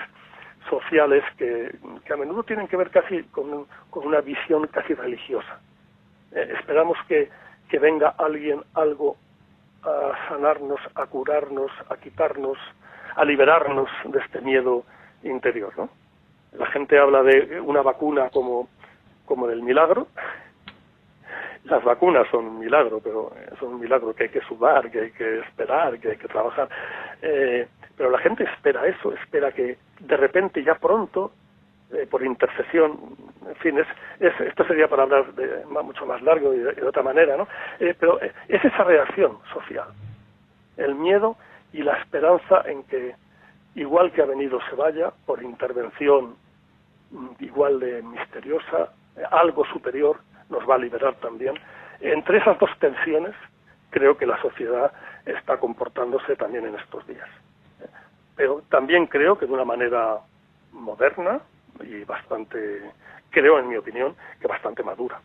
sociales 0.69 1.23
que, 1.37 1.75
a 2.11 2.17
menudo 2.17 2.43
tienen 2.43 2.67
que 2.67 2.77
ver 2.77 2.89
casi 2.89 3.23
con, 3.25 3.65
una 3.91 4.21
visión 4.21 4.67
casi 4.67 4.93
religiosa. 4.93 5.59
Eh, 6.31 6.53
esperamos 6.59 6.97
que, 7.07 7.29
que 7.69 7.79
venga 7.79 8.15
alguien, 8.17 8.61
algo, 8.73 9.17
a 9.83 10.11
sanarnos, 10.27 10.79
a 10.95 11.05
curarnos, 11.05 11.71
a 11.89 11.95
quitarnos, 11.97 12.57
a 13.15 13.23
liberarnos 13.23 13.89
de 14.05 14.19
este 14.19 14.41
miedo 14.41 14.83
interior. 15.23 15.73
¿no? 15.77 15.89
La 16.51 16.65
gente 16.67 16.99
habla 16.99 17.23
de 17.23 17.61
una 17.61 17.81
vacuna 17.81 18.29
como 18.29 18.67
como 19.29 19.47
del 19.47 19.61
milagro. 19.61 20.07
Las 21.65 21.83
vacunas 21.83 22.27
son 22.31 22.45
un 22.45 22.59
milagro, 22.59 22.99
pero 23.03 23.31
son 23.59 23.73
un 23.73 23.79
milagro 23.81 24.13
que 24.13 24.23
hay 24.23 24.29
que 24.29 24.41
sudar, 24.41 24.89
que 24.89 25.01
hay 25.01 25.11
que 25.11 25.39
esperar, 25.39 25.99
que 25.99 26.11
hay 26.11 26.17
que 26.17 26.27
trabajar. 26.27 26.69
Eh, 27.21 27.67
pero 27.97 28.09
la 28.09 28.19
gente 28.19 28.45
espera 28.45 28.87
eso, 28.87 29.13
espera 29.13 29.51
que 29.51 29.77
de 29.99 30.17
repente, 30.17 30.63
ya 30.63 30.75
pronto, 30.75 31.31
eh, 31.91 32.07
por 32.09 32.23
intercesión, 32.23 32.97
en 33.47 33.55
fin, 33.57 33.77
es, 33.77 34.39
esto 34.39 34.63
sería 34.65 34.87
para 34.87 35.03
hablar 35.03 35.33
de, 35.33 35.65
mucho 35.65 36.05
más 36.05 36.21
largo 36.21 36.53
y 36.53 36.59
de, 36.59 36.87
otra 36.87 37.03
manera, 37.03 37.35
¿no? 37.35 37.47
Eh, 37.79 37.93
pero 37.99 38.19
es 38.21 38.63
esa 38.63 38.83
reacción 38.85 39.39
social, 39.53 39.89
el 40.77 40.95
miedo 40.95 41.35
y 41.73 41.83
la 41.83 41.97
esperanza 41.97 42.63
en 42.65 42.83
que, 42.83 43.15
igual 43.75 44.11
que 44.13 44.21
ha 44.21 44.25
venido 44.25 44.59
se 44.69 44.75
vaya, 44.75 45.11
por 45.25 45.43
intervención 45.43 46.35
mm, 47.11 47.27
igual 47.39 47.79
de 47.81 48.01
misteriosa, 48.01 48.93
algo 49.31 49.65
superior 49.65 50.21
nos 50.49 50.67
va 50.69 50.75
a 50.75 50.77
liberar 50.77 51.15
también. 51.15 51.55
Entre 52.01 52.37
esas 52.37 52.57
dos 52.59 52.69
tensiones, 52.79 53.33
creo 53.89 54.17
que 54.17 54.25
la 54.25 54.41
sociedad 54.41 54.91
está 55.25 55.57
comportándose 55.57 56.35
también 56.35 56.65
en 56.65 56.75
estos 56.75 57.05
días. 57.07 57.27
Pero 58.35 58.63
también 58.69 59.07
creo 59.07 59.37
que 59.37 59.45
de 59.45 59.53
una 59.53 59.65
manera 59.65 60.19
moderna 60.71 61.41
y 61.83 62.03
bastante, 62.03 62.81
creo 63.29 63.59
en 63.59 63.69
mi 63.69 63.75
opinión, 63.75 64.15
que 64.39 64.47
bastante 64.47 64.83
madura. 64.83 65.19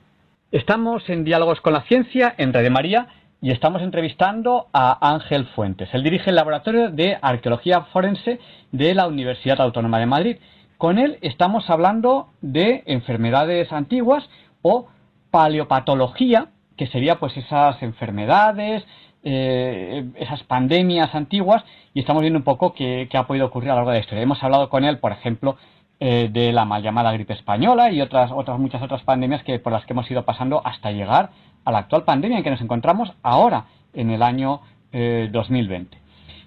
Estamos 0.51 1.09
en 1.09 1.25
Diálogos 1.25 1.61
con 1.61 1.72
la 1.72 1.83
Ciencia 1.83 2.35
en 2.39 2.53
Red 2.53 2.70
María 2.70 3.09
y 3.41 3.51
estamos 3.51 3.83
entrevistando 3.83 4.68
a 4.72 5.14
Ángel 5.14 5.47
Fuentes. 5.55 5.93
Él 5.93 6.03
dirige 6.03 6.31
el 6.31 6.37
Laboratorio 6.37 6.91
de 6.91 7.18
Arqueología 7.20 7.83
Forense 7.93 8.41
de 8.72 8.95
la 8.95 9.07
Universidad 9.07 9.61
Autónoma 9.61 9.99
de 9.99 10.07
Madrid 10.07 10.37
con 10.79 10.99
él 10.99 11.18
estamos 11.22 11.70
hablando 11.70 12.29
de 12.41 12.83
enfermedades 12.87 13.72
antiguas 13.72 14.29
o 14.62 14.89
paleopatología, 15.35 16.47
que 16.76 16.87
sería 16.87 17.18
pues 17.18 17.37
esas 17.37 17.82
enfermedades, 17.82 18.85
eh, 19.24 20.09
esas 20.14 20.45
pandemias 20.45 21.12
antiguas, 21.12 21.64
y 21.93 21.99
estamos 21.99 22.20
viendo 22.20 22.39
un 22.39 22.45
poco 22.45 22.72
qué, 22.72 23.09
ha 23.12 23.26
podido 23.26 23.47
ocurrir 23.47 23.70
a 23.70 23.72
lo 23.72 23.78
largo 23.78 23.91
de 23.91 23.97
la 23.97 24.01
historia. 24.03 24.22
Hemos 24.22 24.41
hablado 24.45 24.68
con 24.70 24.85
él, 24.85 24.99
por 24.99 25.11
ejemplo, 25.11 25.57
eh, 25.99 26.28
de 26.32 26.53
la 26.53 26.64
mal 26.64 26.85
llamada 26.85 27.11
gripe 27.11 27.32
española 27.32 27.91
y 27.91 28.01
otras, 28.01 28.30
otras 28.30 28.61
muchas 28.61 28.80
otras 28.80 29.03
pandemias 29.03 29.43
que, 29.43 29.59
por 29.59 29.72
las 29.72 29.85
que 29.87 29.93
hemos 29.93 30.09
ido 30.09 30.24
pasando 30.24 30.62
hasta 30.64 30.93
llegar 30.93 31.30
a 31.64 31.72
la 31.72 31.78
actual 31.78 32.05
pandemia 32.05 32.39
en 32.39 32.45
que 32.45 32.51
nos 32.51 32.61
encontramos 32.61 33.12
ahora, 33.24 33.64
en 33.93 34.11
el 34.11 34.22
año 34.22 34.61
2020. 34.93 35.97
Eh, 35.97 36.01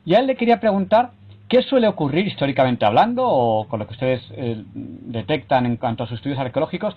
y 0.05 0.15
a 0.15 0.19
él 0.19 0.27
le 0.27 0.37
quería 0.37 0.61
preguntar 0.61 1.11
¿Qué 1.49 1.61
suele 1.61 1.87
ocurrir 1.87 2.27
históricamente 2.27 2.83
hablando, 2.83 3.25
o 3.25 3.69
con 3.69 3.79
lo 3.79 3.87
que 3.87 3.93
ustedes 3.93 4.21
detectan 4.75 5.65
en 5.65 5.77
cuanto 5.77 6.03
a 6.03 6.07
sus 6.07 6.17
estudios 6.17 6.39
arqueológicos, 6.39 6.93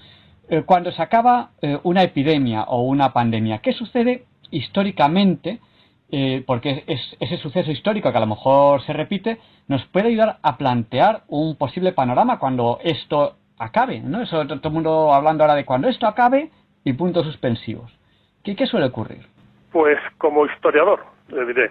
eh, 0.51 0.63
cuando 0.67 0.93
se 0.93 1.01
acaba 1.03 1.51
eh, 1.63 1.79
una 1.85 2.03
epidemia 2.03 2.65
o 2.65 2.83
una 2.83 3.13
pandemia? 3.13 3.59
¿Qué 3.59 3.73
sucede 3.73 4.25
históricamente? 4.51 5.61
porque 6.45 6.83
ese 6.89 7.37
suceso 7.37 7.71
histórico 7.71 8.11
que 8.11 8.19
a 8.19 8.21
lo 8.21 8.27
mejor 8.27 8.83
se 8.83 8.93
repite 8.93 9.39
nos 9.69 9.87
puede 9.87 10.09
ayudar 10.09 10.39
a 10.43 10.57
plantear 10.57 11.23
un 11.29 11.55
posible 11.55 11.93
panorama 11.93 12.41
cuando 12.41 12.81
esto 12.83 13.37
acabe, 13.61 14.01
¿no? 14.01 14.21
Eso 14.21 14.45
todo 14.45 14.61
el 14.65 14.75
mundo 14.75 15.15
hablando 15.15 15.45
ahora 15.45 15.55
de 15.55 15.65
cuando 15.65 15.87
esto 15.89 16.09
acabe 16.09 16.51
y 16.83 16.95
puntos 16.95 17.27
suspensivos. 17.27 17.97
¿Qué, 18.43 18.57
qué 18.57 18.67
suele 18.67 18.87
ocurrir? 18.87 19.25
Pues 19.71 19.99
como 20.19 20.47
historiador, 20.47 21.05
le 21.29 21.47
diré, 21.47 21.71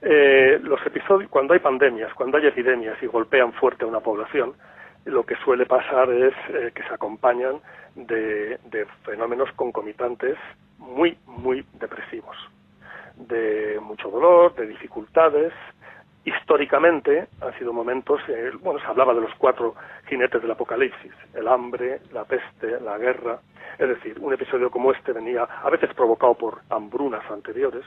eh, 0.00 0.58
los 0.62 0.84
episodios, 0.86 1.30
cuando 1.30 1.54
hay 1.54 1.60
pandemias, 1.60 2.12
cuando 2.14 2.38
hay 2.38 2.46
epidemias 2.46 2.96
y 3.02 3.06
golpean 3.06 3.52
fuerte 3.54 3.84
a 3.84 3.88
una 3.88 4.00
población, 4.00 4.52
lo 5.04 5.24
que 5.24 5.36
suele 5.36 5.66
pasar 5.66 6.10
es 6.10 6.34
eh, 6.48 6.72
que 6.74 6.82
se 6.82 6.94
acompañan 6.94 7.60
de, 7.94 8.58
de, 8.70 8.86
fenómenos 9.04 9.50
concomitantes 9.52 10.36
muy, 10.78 11.16
muy 11.26 11.64
depresivos, 11.74 12.36
de 13.16 13.78
mucho 13.82 14.10
dolor, 14.10 14.54
de 14.54 14.66
dificultades. 14.66 15.52
Históricamente 16.24 17.28
han 17.40 17.58
sido 17.58 17.72
momentos, 17.72 18.20
eh, 18.28 18.50
bueno, 18.62 18.80
se 18.80 18.86
hablaba 18.86 19.14
de 19.14 19.20
los 19.20 19.34
cuatro 19.36 19.74
jinetes 20.08 20.40
del 20.40 20.50
apocalipsis, 20.50 21.12
el 21.34 21.48
hambre, 21.48 22.00
la 22.12 22.24
peste, 22.24 22.80
la 22.80 22.96
guerra. 22.96 23.40
Es 23.78 23.88
decir, 23.88 24.18
un 24.20 24.32
episodio 24.32 24.70
como 24.70 24.92
este 24.92 25.12
venía 25.12 25.42
a 25.42 25.68
veces 25.68 25.92
provocado 25.94 26.34
por 26.34 26.60
hambrunas 26.70 27.28
anteriores 27.30 27.84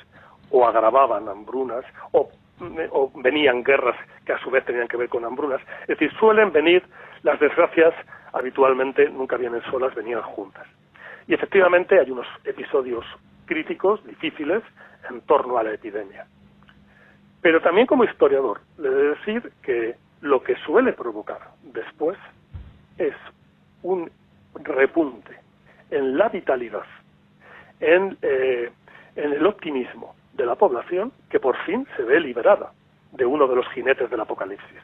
o 0.51 0.67
agravaban 0.67 1.27
hambrunas 1.27 1.83
o, 2.11 2.29
o 2.91 3.11
venían 3.15 3.63
guerras 3.63 3.95
que 4.25 4.33
a 4.33 4.39
su 4.39 4.49
vez 4.49 4.65
tenían 4.65 4.87
que 4.87 4.97
ver 4.97 5.09
con 5.09 5.25
hambrunas. 5.25 5.61
Es 5.81 5.99
decir, 5.99 6.11
suelen 6.19 6.51
venir 6.51 6.83
las 7.23 7.39
desgracias 7.39 7.93
habitualmente 8.33 9.09
nunca 9.09 9.37
vienen 9.37 9.61
solas, 9.71 9.93
venían 9.95 10.21
juntas. 10.21 10.67
Y 11.27 11.33
efectivamente 11.33 11.99
hay 11.99 12.09
unos 12.11 12.27
episodios 12.45 13.05
críticos, 13.45 14.05
difíciles, 14.05 14.63
en 15.09 15.21
torno 15.21 15.57
a 15.57 15.63
la 15.63 15.73
epidemia. 15.73 16.25
Pero 17.41 17.61
también 17.61 17.87
como 17.87 18.03
historiador, 18.03 18.61
le 18.77 18.87
he 18.87 18.91
de 18.91 19.09
decir 19.09 19.51
que 19.61 19.95
lo 20.21 20.41
que 20.41 20.55
suele 20.65 20.93
provocar 20.93 21.39
después 21.63 22.17
es 22.97 23.13
un 23.83 24.09
repunte 24.55 25.37
en 25.91 26.17
la 26.17 26.29
vitalidad, 26.29 26.85
en, 27.79 28.17
eh, 28.21 28.71
en 29.15 29.33
el 29.33 29.45
optimismo 29.45 30.15
de 30.37 30.45
la 30.45 30.55
población 30.55 31.11
que 31.29 31.39
por 31.39 31.57
fin 31.65 31.85
se 31.97 32.03
ve 32.03 32.19
liberada 32.19 32.71
de 33.11 33.25
uno 33.25 33.47
de 33.47 33.55
los 33.55 33.67
jinetes 33.69 34.09
del 34.09 34.21
apocalipsis. 34.21 34.79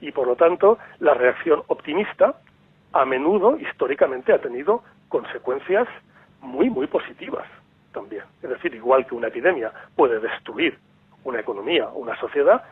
Y 0.00 0.10
por 0.12 0.26
lo 0.26 0.36
tanto, 0.36 0.78
la 0.98 1.14
reacción 1.14 1.62
optimista 1.68 2.34
a 2.92 3.04
menudo 3.04 3.58
históricamente 3.58 4.32
ha 4.32 4.40
tenido 4.40 4.82
consecuencias 5.08 5.86
muy, 6.40 6.70
muy 6.70 6.86
positivas 6.86 7.46
también. 7.92 8.24
Es 8.42 8.50
decir, 8.50 8.74
igual 8.74 9.06
que 9.06 9.14
una 9.14 9.28
epidemia 9.28 9.72
puede 9.94 10.18
destruir 10.20 10.78
una 11.24 11.40
economía, 11.40 11.88
una 11.88 12.18
sociedad, 12.18 12.62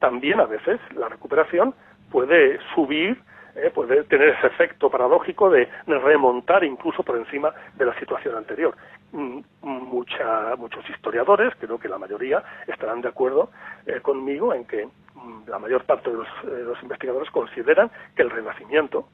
también 0.00 0.40
a 0.40 0.46
veces 0.46 0.80
la 0.94 1.08
recuperación 1.08 1.74
puede 2.10 2.58
subir, 2.74 3.20
eh, 3.62 3.70
puede 3.70 4.04
tener 4.04 4.30
ese 4.30 4.46
efecto 4.46 4.90
paradójico 4.90 5.50
de, 5.50 5.68
remontar 5.86 6.64
incluso 6.64 7.02
por 7.02 7.16
encima 7.16 7.52
de 7.74 7.86
la 7.86 7.98
situación 7.98 8.36
anterior. 8.36 8.76
Mm, 9.12 9.40
mucha, 9.62 10.54
muchos 10.56 10.88
historiadores, 10.88 11.54
creo 11.58 11.78
que 11.78 11.88
la 11.88 11.98
mayoría, 11.98 12.42
estarán 12.66 13.00
de 13.00 13.08
acuerdo 13.08 13.50
eh, 13.86 14.00
conmigo 14.00 14.54
en 14.54 14.64
que 14.64 14.86
mm, 14.86 15.48
la 15.48 15.58
mayor 15.58 15.84
parte 15.84 16.10
de 16.10 16.16
los, 16.16 16.28
eh, 16.44 16.62
los 16.64 16.82
investigadores 16.82 17.30
consideran 17.30 17.90
que 18.14 18.22
el 18.22 18.30
renacimiento 18.30 19.08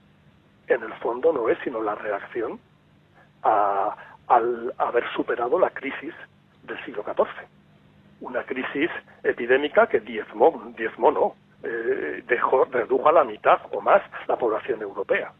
en 0.68 0.82
el 0.82 0.92
fondo 0.94 1.32
no 1.32 1.48
es 1.48 1.58
sino 1.64 1.82
la 1.82 1.94
reacción 1.94 2.58
a, 3.42 3.96
al 4.28 4.74
haber 4.78 5.04
superado 5.14 5.58
la 5.58 5.70
crisis 5.70 6.14
del 6.62 6.82
siglo 6.84 7.02
XIV. 7.02 7.26
Una 8.20 8.42
crisis 8.44 8.90
epidémica 9.22 9.86
que 9.86 10.00
diezmó, 10.00 10.72
diezmó 10.76 11.10
no, 11.10 11.34
eh, 11.64 12.22
dejó, 12.26 12.64
redujo 12.66 13.08
a 13.08 13.12
la 13.12 13.24
mitad 13.24 13.58
o 13.72 13.80
más 13.80 14.02
la 14.28 14.36
población 14.36 14.82
europea. 14.82 15.32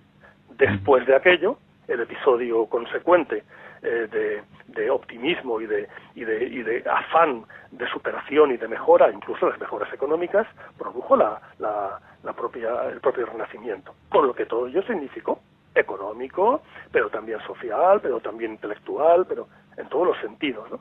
Después 0.56 1.06
de 1.06 1.16
aquello, 1.16 1.58
el 1.88 2.00
episodio 2.00 2.66
consecuente 2.66 3.44
eh, 3.82 4.42
de, 4.66 4.90
optimismo 4.90 5.60
y 5.60 5.66
de, 5.66 5.88
y, 6.14 6.24
de, 6.24 6.44
y 6.44 6.62
de 6.62 6.84
afán 6.90 7.44
de 7.70 7.86
superación 7.88 8.52
y 8.52 8.56
de 8.56 8.68
mejora, 8.68 9.10
incluso 9.10 9.48
las 9.48 9.58
mejoras 9.58 9.92
económicas, 9.92 10.46
produjo 10.78 11.16
la, 11.16 11.40
la, 11.58 12.32
propia, 12.32 12.84
el 12.90 13.00
propio 13.00 13.26
renacimiento. 13.26 13.94
Con 14.08 14.26
lo 14.26 14.34
que 14.34 14.46
todo 14.46 14.66
ello 14.66 14.82
significó 14.82 15.40
económico, 15.74 16.62
pero 16.92 17.10
también 17.10 17.40
social, 17.40 18.00
pero 18.00 18.20
también 18.20 18.52
intelectual, 18.52 19.26
pero 19.26 19.48
en 19.76 19.88
todos 19.88 20.06
los 20.06 20.18
sentidos. 20.18 20.70
¿no? 20.70 20.80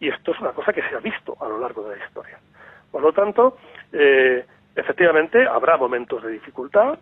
Y 0.00 0.08
esto 0.08 0.32
es 0.32 0.40
una 0.40 0.52
cosa 0.52 0.72
que 0.72 0.82
se 0.82 0.94
ha 0.94 1.00
visto 1.00 1.36
a 1.40 1.48
lo 1.48 1.58
largo 1.58 1.82
de 1.88 1.96
la 1.96 2.04
historia. 2.04 2.38
Por 2.90 3.02
lo 3.02 3.12
tanto, 3.12 3.57
habrá 5.36 5.76
momentos 5.76 6.22
de 6.22 6.32
dificultad, 6.32 6.98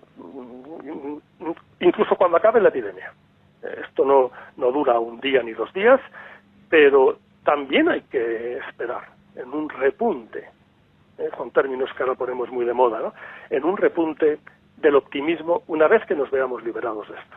incluso 1.80 2.16
cuando 2.16 2.36
acabe 2.36 2.60
la 2.60 2.68
epidemia. 2.68 3.12
Esto 3.62 4.04
no, 4.04 4.30
no 4.56 4.72
dura 4.72 4.98
un 4.98 5.20
día 5.20 5.42
ni 5.42 5.52
dos 5.52 5.72
días, 5.72 6.00
pero 6.68 7.18
también 7.44 7.88
hay 7.88 8.02
que 8.02 8.58
esperar 8.58 9.02
en 9.34 9.52
un 9.52 9.68
repunte, 9.68 10.48
¿eh? 11.18 11.28
son 11.36 11.50
términos 11.50 11.90
que 11.96 12.02
ahora 12.02 12.14
ponemos 12.14 12.50
muy 12.50 12.64
de 12.64 12.72
moda, 12.72 13.00
¿no? 13.00 13.12
en 13.50 13.64
un 13.64 13.76
repunte 13.76 14.38
del 14.76 14.96
optimismo 14.96 15.62
una 15.68 15.88
vez 15.88 16.04
que 16.06 16.14
nos 16.14 16.30
veamos 16.30 16.62
liberados 16.64 17.08
de 17.08 17.14
esto. 17.14 17.36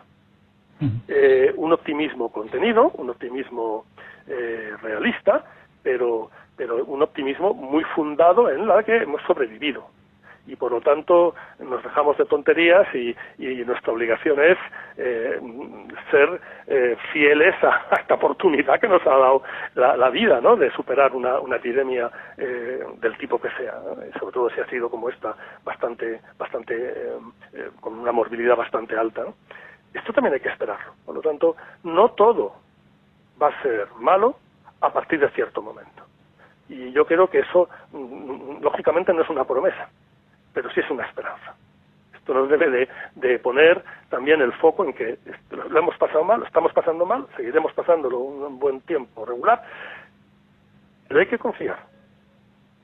Eh, 1.10 1.54
un 1.58 1.74
optimismo 1.74 2.32
contenido, 2.32 2.92
un 2.96 3.10
optimismo 3.10 3.86
eh, 4.28 4.72
realista, 4.82 5.44
pero, 5.84 6.30
pero 6.56 6.86
un 6.86 7.02
optimismo 7.02 7.54
muy 7.54 7.84
fundado 7.96 8.50
en 8.50 8.66
la 8.66 8.82
que 8.84 8.96
hemos 8.96 9.22
sobrevivido 9.24 9.88
y 10.48 10.56
por 10.56 10.72
lo 10.72 10.82
tanto 10.82 11.36
nos 11.60 11.84
dejamos 11.84 12.18
de 12.18 12.26
tonterías 12.26 12.88
y, 12.94 13.16
nuestra 13.70 13.94
obligación 13.94 14.42
es 14.42 14.58
eh, 14.98 15.40
ser 16.10 16.42
eh, 16.66 16.98
fieles 17.14 17.56
a, 17.64 17.88
esta 18.00 18.16
oportunidad 18.16 18.80
que 18.80 18.88
nos 18.88 19.06
ha 19.06 19.12
dado 19.12 19.44
la, 19.76 20.10
vida, 20.10 20.42
¿no? 20.42 20.56
De 20.56 20.72
superar 20.72 21.14
una, 21.14 21.56
epidemia 21.56 22.10
eh, 22.38 22.84
del 23.00 23.18
tipo 23.18 23.40
que 23.40 23.50
sea, 23.52 23.76
sobre 24.20 24.34
todo 24.34 24.50
si 24.50 24.60
ha 24.60 24.66
sido 24.68 24.90
como 24.90 25.10
esta, 25.10 25.36
bastante, 25.64 26.20
bastante, 26.38 27.14
con 27.80 28.00
una 28.00 28.12
morbilidad 28.12 28.56
bastante 28.56 28.98
alta, 28.98 29.26
Esto 29.94 30.14
también 30.14 30.34
hay 30.34 30.40
que 30.40 30.50
esperarlo. 30.50 30.94
Por 31.06 31.16
lo 31.16 31.22
tanto, 31.22 31.56
no 31.84 32.10
todo 32.12 32.56
va 33.42 33.50
a 33.50 33.62
ser 33.62 33.88
malo 34.00 34.36
a 34.82 34.92
partir 34.92 35.20
de 35.20 35.30
cierto 35.30 35.62
momento. 35.62 36.04
Y 36.70 36.92
yo 36.92 37.06
creo 37.06 37.28
que 37.28 37.40
eso, 37.40 37.70
mm, 37.92 37.98
mm, 37.98 38.62
lógicamente, 38.62 39.14
no 39.14 39.22
es 39.22 39.30
una 39.30 39.44
promesa 39.44 39.90
pero 40.62 40.74
sí 40.74 40.82
es 40.82 40.92
una 40.92 41.06
esperanza. 41.06 41.56
Esto 42.14 42.34
nos 42.34 42.50
debe 42.50 42.90
de, 43.16 43.40
poner 43.40 43.82
también 44.10 44.42
el 44.42 44.52
foco 44.52 44.84
en 44.84 44.92
que 44.92 45.18
lo 45.52 45.80
hemos 45.80 45.96
pasado 45.96 46.26
mal, 46.26 46.42
lo 46.42 46.46
estamos 46.46 46.74
pasando 46.74 47.06
mal, 47.06 47.26
seguiremos 47.38 47.72
pasándolo 47.72 48.20
un 48.20 48.60
buen 48.60 48.82
tiempo 48.82 49.26
regular, 49.26 49.64
pero 51.08 51.22
hay 51.22 51.28
que 51.28 51.38
confiar. 51.38 51.80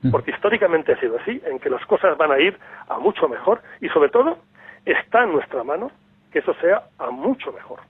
Mm. 0.00 0.10
Porque 0.10 0.30
históricamente 0.30 0.94
ha 0.94 1.00
sido 1.00 1.18
así, 1.18 1.38
en 1.44 1.58
que 1.58 1.68
las 1.68 1.84
cosas 1.84 2.16
van 2.16 2.32
a 2.32 2.38
ir 2.38 2.58
a 2.88 2.98
mucho 2.98 3.28
mejor 3.28 3.60
y 3.82 3.90
sobre 3.90 4.08
todo 4.08 4.38
está 4.86 5.24
en 5.24 5.32
nuestra 5.32 5.62
mano 5.62 5.90
que 6.32 6.38
eso 6.38 6.54
sea 6.54 6.84
a 6.96 7.10
mucho 7.10 7.52
mejor. 7.52 7.80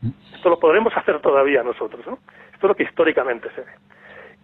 Mm. 0.00 0.36
Esto 0.36 0.48
lo 0.48 0.58
podremos 0.58 0.96
hacer 0.96 1.20
todavía 1.20 1.62
nosotros, 1.62 2.06
¿no? 2.06 2.14
Esto 2.54 2.66
es 2.66 2.68
lo 2.70 2.74
que 2.74 2.84
históricamente 2.84 3.50
se 3.50 3.60
ve 3.60 3.72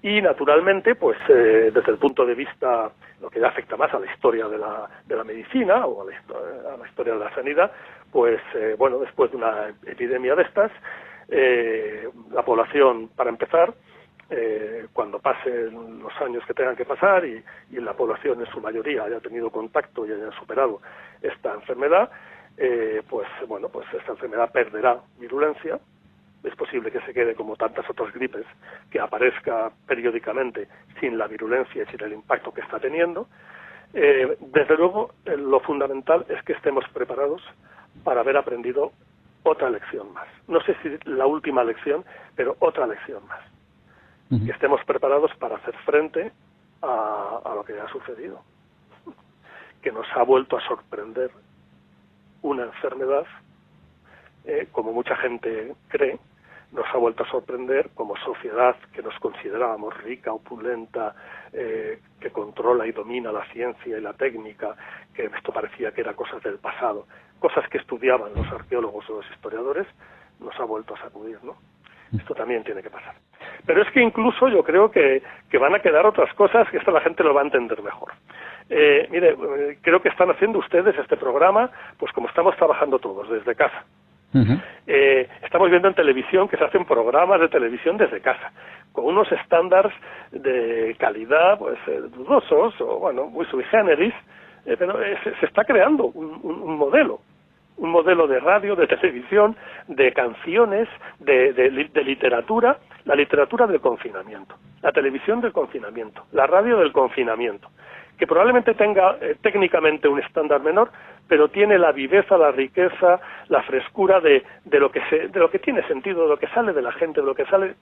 y 0.03 0.20
naturalmente 0.22 0.94
pues 0.94 1.18
eh, 1.28 1.70
desde 1.74 1.92
el 1.92 1.99
punto 1.99 2.24
de 2.24 2.34
vista 2.34 2.90
lo 3.20 3.30
que 3.30 3.44
afecta 3.44 3.76
más 3.76 3.92
a 3.92 3.99
la 3.99 4.12
historia 4.12 4.46
de 4.49 4.59
la, 4.59 4.88
de 5.07 5.16
la 5.16 5.24
medicina 5.24 5.86
o 5.86 6.03
a 6.03 6.05
la, 6.05 6.86
historia 6.86 7.14
de 7.14 7.18
la 7.18 7.34
sanidad 7.34 7.72
pues 8.12 8.40
eh, 8.55 8.76
bueno 8.78 8.99
después 8.99 9.30
de 9.30 9.38
una 9.38 9.74
epidemia 9.86 10.36
de 10.36 10.42
estas 10.42 10.70
eh, 11.28 12.09
la 12.30 12.42
población 12.42 13.09
para 13.14 13.30
empezar 13.30 13.74
cuando 14.92 15.20
pasen 15.20 16.03
los 16.03 16.12
años 16.20 16.44
que 16.46 16.53
tengan 16.53 16.76
que 16.76 16.84
pasar 16.84 17.24
y, 17.24 17.42
y, 17.70 17.80
la 17.80 17.94
población 17.94 18.38
en 18.40 18.46
su 18.49 18.61
mayoría 18.61 19.05
haya 19.05 19.20
tenido 19.20 19.49
contacto 19.49 20.07
y 20.07 20.12
haya 20.12 20.30
superado 20.32 20.82
esta 21.22 21.55
enfermedad 21.55 22.11
pues 23.09 23.26
bueno 23.46 23.70
pues 23.70 23.86
esta 23.94 24.12
enfermedad 24.12 24.53
perderá 24.53 25.01
virulencia 25.18 25.80
es 26.45 26.55
posible 26.57 26.91
que 26.91 27.01
se 27.01 27.12
quede 27.12 27.34
como 27.34 27.57
tantas 27.57 27.89
otras 27.91 28.12
gripes, 28.12 28.47
que 28.91 29.01
aparezca 29.01 29.70
periódicamente 29.86 30.68
sin 31.01 31.18
la 31.18 31.26
virulencia 31.26 31.82
y 31.82 31.86
sin 31.86 32.03
el 32.03 32.12
impacto 32.12 32.53
que 32.53 32.61
está 32.61 32.78
teniendo. 32.78 33.28
Eh, 33.95 34.36
desde 34.41 34.76
luego, 34.76 35.12
eh, 35.24 35.36
lo 35.36 35.61
fundamental 35.61 36.24
es 36.28 36.43
que 36.45 36.53
estemos 36.53 36.84
preparados 36.93 37.43
para 38.05 38.20
haber 38.20 38.36
aprendido 38.36 38.93
otra 39.43 39.70
lección 39.70 40.12
más. 40.12 40.28
No 40.47 40.61
sé 40.61 40.76
si 40.82 41.11
la 41.11 41.26
última 41.26 41.64
lección, 41.64 42.05
pero 42.36 42.57
otra 42.61 42.86
lección 42.86 43.26
más. 43.26 43.41
Que 44.28 44.51
estemos 44.51 44.84
preparados 44.84 45.34
para 45.39 45.57
hacer 45.57 45.74
frente 45.86 46.30
a, 46.82 47.53
lo 47.55 47.64
que 47.64 47.80
ha 47.80 47.89
sucedido. 47.89 48.43
Que 49.82 49.91
nos 49.91 50.07
ha 50.14 50.22
vuelto 50.22 50.59
a 50.59 50.61
sorprender 50.66 51.30
una 52.43 52.64
enfermedad, 52.64 53.24
eh, 54.45 54.68
como 54.70 54.93
mucha 54.93 55.16
gente 55.16 55.74
cree, 55.89 56.18
nos 56.73 56.87
ha 56.93 56.99
vuelto 56.99 57.25
a 57.25 57.31
sorprender 57.31 57.91
como 57.95 58.16
sociedad 58.16 58.77
que 58.93 59.03
nos 59.03 59.19
considerábamos 59.19 59.97
rica, 60.03 60.33
opulenta, 60.33 61.14
eh, 61.53 61.99
que 62.21 62.31
controla 62.31 62.87
y 62.87 62.93
domina 62.93 63.33
la 63.33 63.45
ciencia 63.47 63.97
y 63.97 64.01
la 64.01 64.12
técnica, 64.12 64.77
que 65.14 65.25
esto 65.25 65.53
parecía 65.53 65.93
que 65.93 66.03
era 66.03 66.14
cosas 66.14 66.43
del 66.43 66.59
pasado, 66.59 67.07
cosas 67.39 67.69
que 67.71 67.79
estudiaban 67.79 68.35
los 68.35 68.47
arqueólogos 68.53 69.09
o 69.09 69.16
los 69.16 69.31
historiadores, 69.31 69.87
nos 70.41 70.59
ha 70.61 70.64
vuelto 70.64 70.95
a 70.95 71.01
sacudir, 71.01 71.39
¿no? 71.43 71.57
Esto 72.16 72.35
también 72.35 72.64
tiene 72.64 72.83
que 72.83 72.91
pasar. 72.91 73.14
Pero 73.66 73.83
es 73.83 73.91
que 73.91 74.01
incluso 74.01 74.49
yo 74.49 74.62
creo 74.62 74.91
que, 74.91 75.23
que 75.51 75.59
van 75.59 75.75
a 75.75 75.81
quedar 75.81 76.07
otras 76.07 76.33
cosas 76.35 76.69
que 76.71 76.79
esta 76.79 76.91
la 76.91 77.01
gente 77.01 77.23
lo 77.23 77.35
va 77.35 77.43
a 77.43 77.45
entender 77.45 77.83
mejor. 77.83 78.12
Eh, 78.71 79.09
mire, 79.11 79.31
eh, 79.31 79.79
creo 79.83 80.01
que 80.01 80.09
están 80.09 80.31
haciendo 80.31 80.59
ustedes 80.59 80.97
este 80.99 81.16
programa, 81.16 81.71
pues 81.99 82.12
como 82.12 82.29
estamos 82.29 82.57
trabajando 82.57 82.99
todos, 82.99 83.29
desde 83.29 83.55
casa. 83.55 83.85
Eh, 84.87 85.29
estamos 85.43 85.70
viendo 85.70 85.89
en 85.89 85.95
televisión 85.95 86.49
que 86.49 86.57
se 86.57 86.64
hacen 86.64 86.85
programas 86.85 87.41
de 87.41 87.49
televisión 87.49 87.97
desde 87.97 88.20
casa, 88.20 88.53
con 88.93 89.07
unos 89.07 89.31
estándares 89.33 89.93
de 90.33 90.97
calidad 90.99 91.59
pues 91.59 91.79
eh, 91.87 92.01
dudosos 92.14 92.79
o 92.81 92.99
bueno, 92.99 93.26
muy 93.26 93.47
sui 93.47 93.64
generis, 93.64 94.14
eh, 94.66 94.76
pero 94.79 95.03
eh, 95.03 95.16
se, 95.22 95.47
está 95.47 95.64
creando 95.64 96.07
un, 96.07 96.76
modelo, 96.76 97.20
un 97.79 97.91
modelo 97.91 98.26
de 98.26 98.41
radio, 98.41 98.76
de 98.76 98.87
televisión, 98.87 99.57
de 99.87 100.12
canciones, 100.12 100.89
de, 101.20 101.53
de 101.53 102.05
literatura, 102.05 102.79
la 103.05 103.14
literatura 103.14 103.66
del 103.66 103.81
confinamiento, 103.81 104.57
la 104.83 104.93
televisión 104.93 105.41
del 105.41 105.53
confinamiento, 105.53 106.24
la 106.33 106.47
radio 106.47 106.79
del 106.79 106.93
confinamiento 106.93 107.68
que 108.19 108.27
probablemente 108.27 108.75
tenga 108.75 109.16
eh, 109.21 109.37
técnicamente 109.41 110.09
un 110.09 110.19
estándar 110.19 110.61
menor, 110.61 110.91
pero 111.29 111.49
tiene 111.49 111.79
la 111.79 111.93
viveza, 111.93 112.37
la 112.37 112.51
riqueza, 112.51 113.21
la 113.49 113.62
frescura 113.62 114.21
de, 114.21 114.43
de, 114.64 114.81
lo 114.81 114.91
que 114.91 115.01
se, 115.09 115.29
de 115.29 115.39
lo 115.39 115.51
que 115.51 115.61
tiene 115.61 115.87
sentido, 115.87 116.23
de 116.23 116.29
lo 116.29 116.39
que 116.39 116.49
sale 116.49 116.73
de 116.73 116.83
la 116.83 116.93
gente, 116.93 117.21
de 117.21 117.27
lo 117.27 117.35
que 117.35 117.45
sale. 117.47 117.77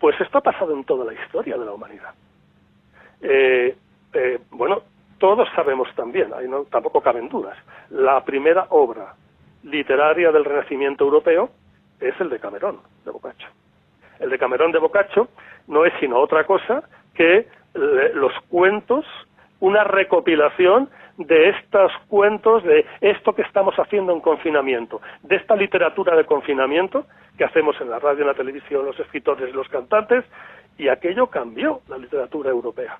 Pues 0.00 0.18
esto 0.20 0.38
ha 0.38 0.40
pasado 0.40 0.72
en 0.72 0.84
toda 0.84 1.04
la 1.04 1.12
historia 1.12 1.58
de 1.58 1.64
la 1.64 1.72
humanidad. 1.72 2.14
Eh, 3.20 3.76
eh, 4.14 4.38
bueno, 4.50 4.82
todos 5.18 5.48
sabemos 5.54 5.88
también, 5.94 6.30
tampoco 6.70 7.00
caben 7.00 7.28
dudas, 7.28 7.56
la 7.90 8.24
primera 8.24 8.66
obra 8.70 9.14
literaria 9.62 10.30
del 10.30 10.44
Renacimiento 10.44 11.04
europeo 11.04 11.50
es 12.00 12.18
el 12.20 12.30
de 12.30 12.38
Camerón, 12.38 12.78
de 13.04 13.10
Boccaccio. 13.10 13.48
El 14.20 14.30
de 14.30 14.38
Camerón 14.38 14.72
de 14.72 14.78
Boccaccio 14.78 15.28
no 15.68 15.84
es 15.84 15.92
sino 16.00 16.18
otra 16.18 16.44
cosa 16.44 16.82
que 17.14 17.46
los 17.74 18.32
cuentos 18.48 19.04
una 19.60 19.84
recopilación 19.84 20.88
de 21.18 21.48
estos 21.50 21.92
cuentos, 22.08 22.62
de 22.64 22.84
esto 23.00 23.34
que 23.34 23.42
estamos 23.42 23.74
haciendo 23.76 24.12
en 24.12 24.20
confinamiento, 24.20 25.00
de 25.22 25.36
esta 25.36 25.56
literatura 25.56 26.14
de 26.14 26.24
confinamiento 26.24 27.06
que 27.38 27.44
hacemos 27.44 27.80
en 27.80 27.90
la 27.90 27.98
radio, 27.98 28.22
en 28.22 28.28
la 28.28 28.34
televisión, 28.34 28.84
los 28.84 28.98
escritores, 29.00 29.54
los 29.54 29.68
cantantes, 29.68 30.24
y 30.78 30.88
aquello 30.88 31.28
cambió 31.28 31.80
la 31.88 31.96
literatura 31.96 32.50
europea. 32.50 32.98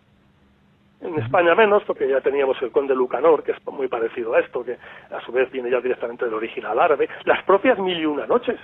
En 1.03 1.19
España 1.19 1.55
menos, 1.55 1.83
porque 1.85 2.09
ya 2.09 2.23
teníamos 2.23 2.61
el 2.63 2.71
conde 2.71 2.95
Lucanor, 2.95 3.43
que 3.43 3.53
es 3.53 3.67
muy 3.67 3.87
parecido 3.87 4.35
a 4.35 4.41
esto, 4.41 4.65
que 4.65 4.79
a 5.11 5.21
su 5.21 5.33
vez 5.33 5.51
viene 5.51 5.71
ya 5.71 5.81
directamente 5.81 6.25
del 6.25 6.35
original 6.35 6.79
árabe, 6.79 7.09
las 7.25 7.43
propias 7.45 7.79
Mil 7.79 7.99
y 7.99 8.07
Una 8.07 8.27
Noches, 8.27 8.59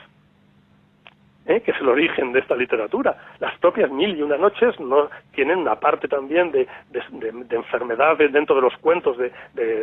¿eh? 1.46 1.60
que 1.60 1.70
es 1.72 1.80
el 1.80 1.88
origen 1.88 2.32
de 2.32 2.40
esta 2.40 2.54
literatura. 2.54 3.16
Las 3.40 3.56
propias 3.58 3.90
Mil 3.90 4.16
y 4.16 4.22
Una 4.22 4.36
Noches 4.36 4.78
no 4.80 5.08
tienen 5.34 5.58
una 5.58 5.76
parte 5.76 6.08
también 6.08 6.50
de, 6.52 6.66
de, 6.90 7.02
de, 7.10 7.44
de 7.44 7.56
enfermedades 7.56 8.32
dentro 8.32 8.56
de 8.56 8.62
los 8.62 8.76
cuentos, 8.78 9.16
de, 9.18 9.30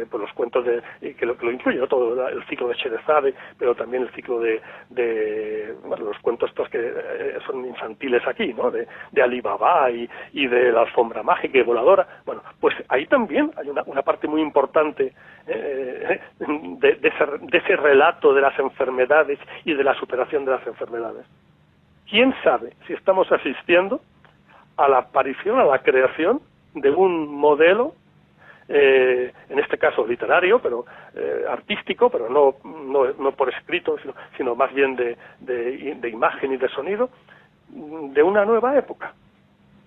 pues 0.09 0.21
los 0.21 0.33
cuentos 0.33 0.65
de, 0.65 0.81
que, 1.15 1.25
lo, 1.25 1.37
que 1.37 1.45
lo 1.45 1.51
incluye, 1.51 1.79
¿no? 1.79 1.87
todo 1.87 2.27
el 2.27 2.43
ciclo 2.45 2.67
de 2.67 2.75
Sherezade, 2.75 3.33
pero 3.57 3.75
también 3.75 4.03
el 4.03 4.09
ciclo 4.11 4.39
de, 4.39 4.61
bueno, 5.85 6.05
los 6.05 6.19
cuentos 6.19 6.49
estos 6.49 6.69
que 6.69 6.79
eh, 6.79 7.37
son 7.45 7.65
infantiles 7.65 8.25
aquí, 8.27 8.53
¿no? 8.53 8.71
de, 8.71 8.87
Alibaba 9.19 9.91
y, 9.91 10.09
y 10.31 10.47
de 10.47 10.71
la 10.71 10.81
alfombra 10.81 11.23
mágica 11.23 11.57
y 11.57 11.61
voladora. 11.61 12.07
Bueno, 12.25 12.41
pues 12.61 12.73
ahí 12.87 13.05
también 13.05 13.51
hay 13.57 13.69
una, 13.69 13.83
una 13.85 14.01
parte 14.01 14.29
muy 14.29 14.41
importante 14.41 15.13
eh, 15.45 16.19
de, 16.39 16.99
ese, 17.03 17.25
de 17.41 17.57
ese 17.57 17.75
relato 17.75 18.33
de 18.33 18.41
las 18.41 18.57
enfermedades 18.57 19.39
y 19.65 19.73
de 19.73 19.83
la 19.83 19.93
superación 19.95 20.45
de 20.45 20.51
las 20.51 20.65
enfermedades 20.65 21.25
quién 22.09 22.33
sabe 22.43 22.73
si 22.87 22.93
estamos 22.93 23.31
asistiendo 23.31 24.01
a 24.77 24.87
la 24.87 24.99
aparición, 24.99 25.59
a 25.59 25.65
la 25.65 25.79
creación 25.79 26.41
de 26.73 26.89
un 26.89 27.27
modelo, 27.27 27.93
eh, 28.67 29.33
en 29.49 29.59
este 29.59 29.77
caso 29.77 30.05
literario, 30.05 30.59
pero 30.59 30.85
eh, 31.15 31.45
artístico, 31.49 32.09
pero 32.09 32.29
no, 32.29 32.55
no, 33.17 33.31
por 33.31 33.53
escrito, 33.53 33.97
sino, 34.37 34.55
más 34.55 34.73
bien 34.73 34.95
de, 34.95 35.17
de, 35.39 36.09
imagen 36.09 36.53
y 36.53 36.57
de 36.57 36.69
sonido, 36.69 37.09
de 37.67 38.23
una 38.23 38.45
nueva 38.45 38.77
época, 38.77 39.13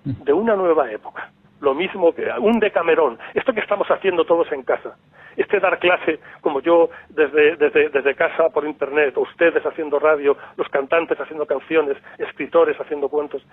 de 0.04 0.32
una 0.32 0.56
nueva 0.56 0.90
época. 0.90 1.30
Lo 1.62 1.74
mismo 1.74 2.12
que 2.12 2.28
un 2.40 2.58
Decamerón, 2.58 3.20
esto 3.34 3.52
que 3.52 3.60
estamos 3.60 3.88
haciendo 3.88 4.24
todos 4.24 4.50
en 4.50 4.64
casa, 4.64 4.96
este 5.36 5.60
dar 5.60 5.78
clase, 5.78 6.18
como 6.40 6.60
yo 6.60 6.90
desde, 7.08 7.54
desde, 7.54 7.88
desde 7.88 8.16
casa 8.16 8.48
por 8.48 8.66
internet, 8.66 9.16
ustedes 9.16 9.64
haciendo 9.64 10.00
radio, 10.00 10.36
los 10.56 10.68
cantantes 10.70 11.20
haciendo 11.20 11.46
canciones, 11.46 11.96
escritores 12.18 12.76
haciendo 12.80 13.08
cuentos, 13.08 13.46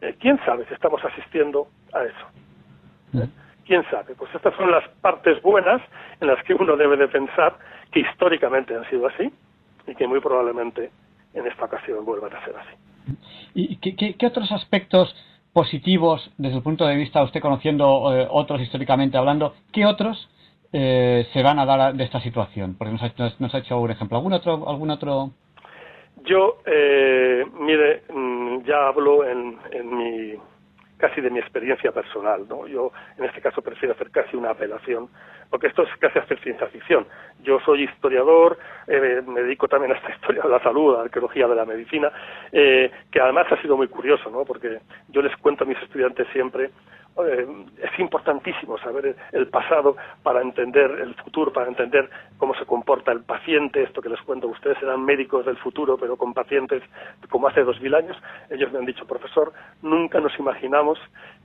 eh, 0.00 0.16
¿quién 0.18 0.38
sabe 0.46 0.64
si 0.68 0.72
estamos 0.72 1.04
asistiendo 1.04 1.66
a 1.92 2.04
eso? 2.04 3.22
¿Eh? 3.22 3.28
¿Quién 3.66 3.84
sabe? 3.90 4.14
Pues 4.14 4.34
estas 4.34 4.54
son 4.56 4.70
las 4.70 4.88
partes 5.02 5.42
buenas 5.42 5.82
en 6.18 6.28
las 6.28 6.42
que 6.44 6.54
uno 6.54 6.78
debe 6.78 6.96
de 6.96 7.08
pensar 7.08 7.58
que 7.92 8.00
históricamente 8.00 8.74
han 8.74 8.88
sido 8.88 9.06
así 9.06 9.30
y 9.86 9.94
que 9.94 10.06
muy 10.06 10.20
probablemente 10.20 10.90
en 11.34 11.46
esta 11.46 11.66
ocasión 11.66 12.06
vuelvan 12.06 12.34
a 12.34 12.42
ser 12.42 12.56
así. 12.56 12.74
¿Y 13.52 13.76
qué, 13.76 13.94
qué, 13.96 14.16
qué 14.16 14.26
otros 14.26 14.50
aspectos 14.50 15.14
positivos 15.52 16.30
desde 16.38 16.56
el 16.56 16.62
punto 16.62 16.86
de 16.86 16.96
vista, 16.96 17.22
usted 17.22 17.40
conociendo 17.40 18.14
eh, 18.14 18.26
otros 18.30 18.60
históricamente 18.60 19.16
hablando, 19.16 19.54
qué 19.72 19.86
otros 19.86 20.28
eh, 20.72 21.26
se 21.32 21.42
van 21.42 21.58
a 21.58 21.66
dar 21.66 21.94
de 21.94 22.04
esta 22.04 22.20
situación? 22.20 22.76
Porque 22.78 22.92
nos 22.92 23.02
ha, 23.02 23.12
nos, 23.38 23.54
ha 23.54 23.58
hecho 23.58 23.80
un 23.80 23.90
ejemplo. 23.90 24.16
¿Algún 24.16 24.32
otro? 24.32 24.68
Algún 24.68 24.90
otro? 24.90 25.30
Yo, 26.24 26.58
eh, 26.66 27.44
mire, 27.58 28.02
mm, 28.12 28.62
ya 28.64 28.88
hablo 28.88 29.26
en, 29.26 29.58
en 29.72 29.96
mi 29.96 30.34
casi 31.00 31.20
de 31.20 31.30
mi 31.30 31.38
experiencia 31.38 31.90
personal, 31.92 32.46
¿no? 32.48 32.66
Yo 32.66 32.92
en 33.18 33.24
este 33.24 33.40
caso 33.40 33.62
prefiero 33.62 33.94
hacer 33.94 34.10
casi 34.10 34.36
una 34.36 34.50
apelación, 34.50 35.08
porque 35.48 35.66
esto 35.66 35.82
es 35.82 35.88
casi 35.98 36.18
hacer 36.18 36.38
ciencia 36.40 36.66
ficción. 36.68 37.06
Yo 37.42 37.58
soy 37.60 37.84
historiador, 37.84 38.58
eh, 38.86 39.22
me 39.26 39.42
dedico 39.42 39.66
también 39.66 39.92
a 39.92 39.96
esta 39.96 40.10
historia 40.14 40.42
de 40.42 40.48
la 40.48 40.62
salud, 40.62 40.94
a 40.94 40.98
la 40.98 41.04
arqueología 41.04 41.48
de 41.48 41.54
la 41.56 41.64
medicina, 41.64 42.12
eh, 42.52 42.90
que 43.10 43.20
además 43.20 43.50
ha 43.50 43.60
sido 43.62 43.76
muy 43.76 43.88
curioso, 43.88 44.30
¿no? 44.30 44.44
Porque 44.44 44.78
yo 45.08 45.22
les 45.22 45.36
cuento 45.38 45.64
a 45.64 45.66
mis 45.66 45.80
estudiantes 45.82 46.28
siempre 46.32 46.70
es 47.18 47.98
importantísimo 47.98 48.78
saber 48.78 49.16
el 49.32 49.48
pasado 49.48 49.96
para 50.22 50.40
entender 50.40 50.90
el 51.02 51.14
futuro, 51.16 51.52
para 51.52 51.68
entender 51.68 52.08
cómo 52.38 52.54
se 52.54 52.64
comporta 52.64 53.12
el 53.12 53.22
paciente, 53.22 53.82
esto 53.82 54.00
que 54.00 54.08
les 54.08 54.20
cuento, 54.22 54.46
ustedes 54.48 54.80
eran 54.82 55.04
médicos 55.04 55.44
del 55.44 55.56
futuro, 55.58 55.98
pero 55.98 56.16
con 56.16 56.32
pacientes 56.32 56.82
como 57.28 57.48
hace 57.48 57.62
dos 57.62 57.80
mil 57.80 57.94
años, 57.94 58.16
ellos 58.48 58.72
me 58.72 58.78
han 58.78 58.86
dicho, 58.86 59.06
profesor, 59.06 59.52
nunca 59.82 60.20
nos 60.20 60.38
imaginamos 60.38 60.98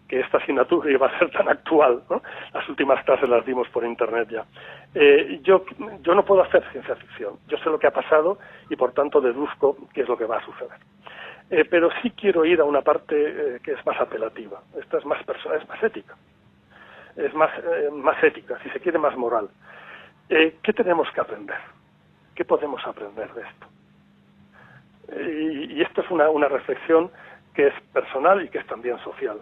que 0.08 0.20
esta 0.20 0.38
asignatura 0.38 0.92
iba 0.92 1.08
a 1.08 1.20
ser 1.20 1.32
tan 1.32 1.50
actual, 1.50 2.04
¿no? 2.10 2.22
Las 2.54 2.68
últimas 2.70 3.04
clases 3.04 3.28
las 3.28 3.46
dimos 3.46 3.68
por 3.70 3.84
internet 3.84 4.30
ya. 4.30 4.46
Eh, 4.94 5.40
yo, 5.44 5.66
yo 6.02 6.14
no 6.14 6.24
puedo 6.24 6.44
hacer 6.44 6.64
ciencia 6.72 6.96
ficción, 6.96 7.36
yo 7.48 7.58
sé 7.58 7.70
lo 7.70 7.80
que 7.80 7.88
ha 7.88 7.92
pasado 7.92 8.38
y 8.70 8.76
por 8.76 8.94
tanto 8.94 9.20
deduzco 9.20 9.78
qué 9.94 10.02
es 10.02 10.08
lo 10.08 10.18
que 10.18 10.26
va 10.26 10.38
a 10.38 10.46
suceder. 10.46 10.80
Eh, 11.50 11.64
pero 11.70 11.90
sí 12.02 12.12
quiero 12.12 12.44
ir 12.44 12.60
a 12.60 12.64
una 12.64 12.82
parte 12.82 13.16
eh, 13.16 13.60
que 13.62 13.74
es 13.74 13.86
más 13.86 14.00
apelativa. 14.00 14.62
Esta 14.80 14.98
es 14.98 15.06
más 15.06 15.24
personal, 15.24 15.62
es 15.62 15.70
más 15.70 15.82
ética. 15.84 16.16
Es 17.16 17.34
más, 17.34 17.52
eh, 17.60 17.90
más 17.92 18.22
ética, 18.24 18.58
si 18.64 18.70
se 18.72 18.80
quiere, 18.80 18.98
más 18.98 19.16
moral. 19.16 19.50
¿Qué 20.28 20.74
tenemos 20.74 21.08
que 21.12 21.22
aprender? 21.22 21.60
¿Qué 22.34 22.44
podemos 22.44 22.86
aprender 22.88 23.32
de 23.36 23.44
esto? 23.44 23.68
Y, 25.22 25.74
y, 25.76 25.82
esto 25.84 26.02
es 26.02 26.10
una, 26.10 26.32
una 26.32 26.48
reflexión 26.48 27.12
que 27.54 27.68
es 27.68 27.74
personal 27.94 28.44
y 28.44 28.50
que 28.50 28.58
es 28.58 28.66
también 28.66 28.98
social. 29.04 29.38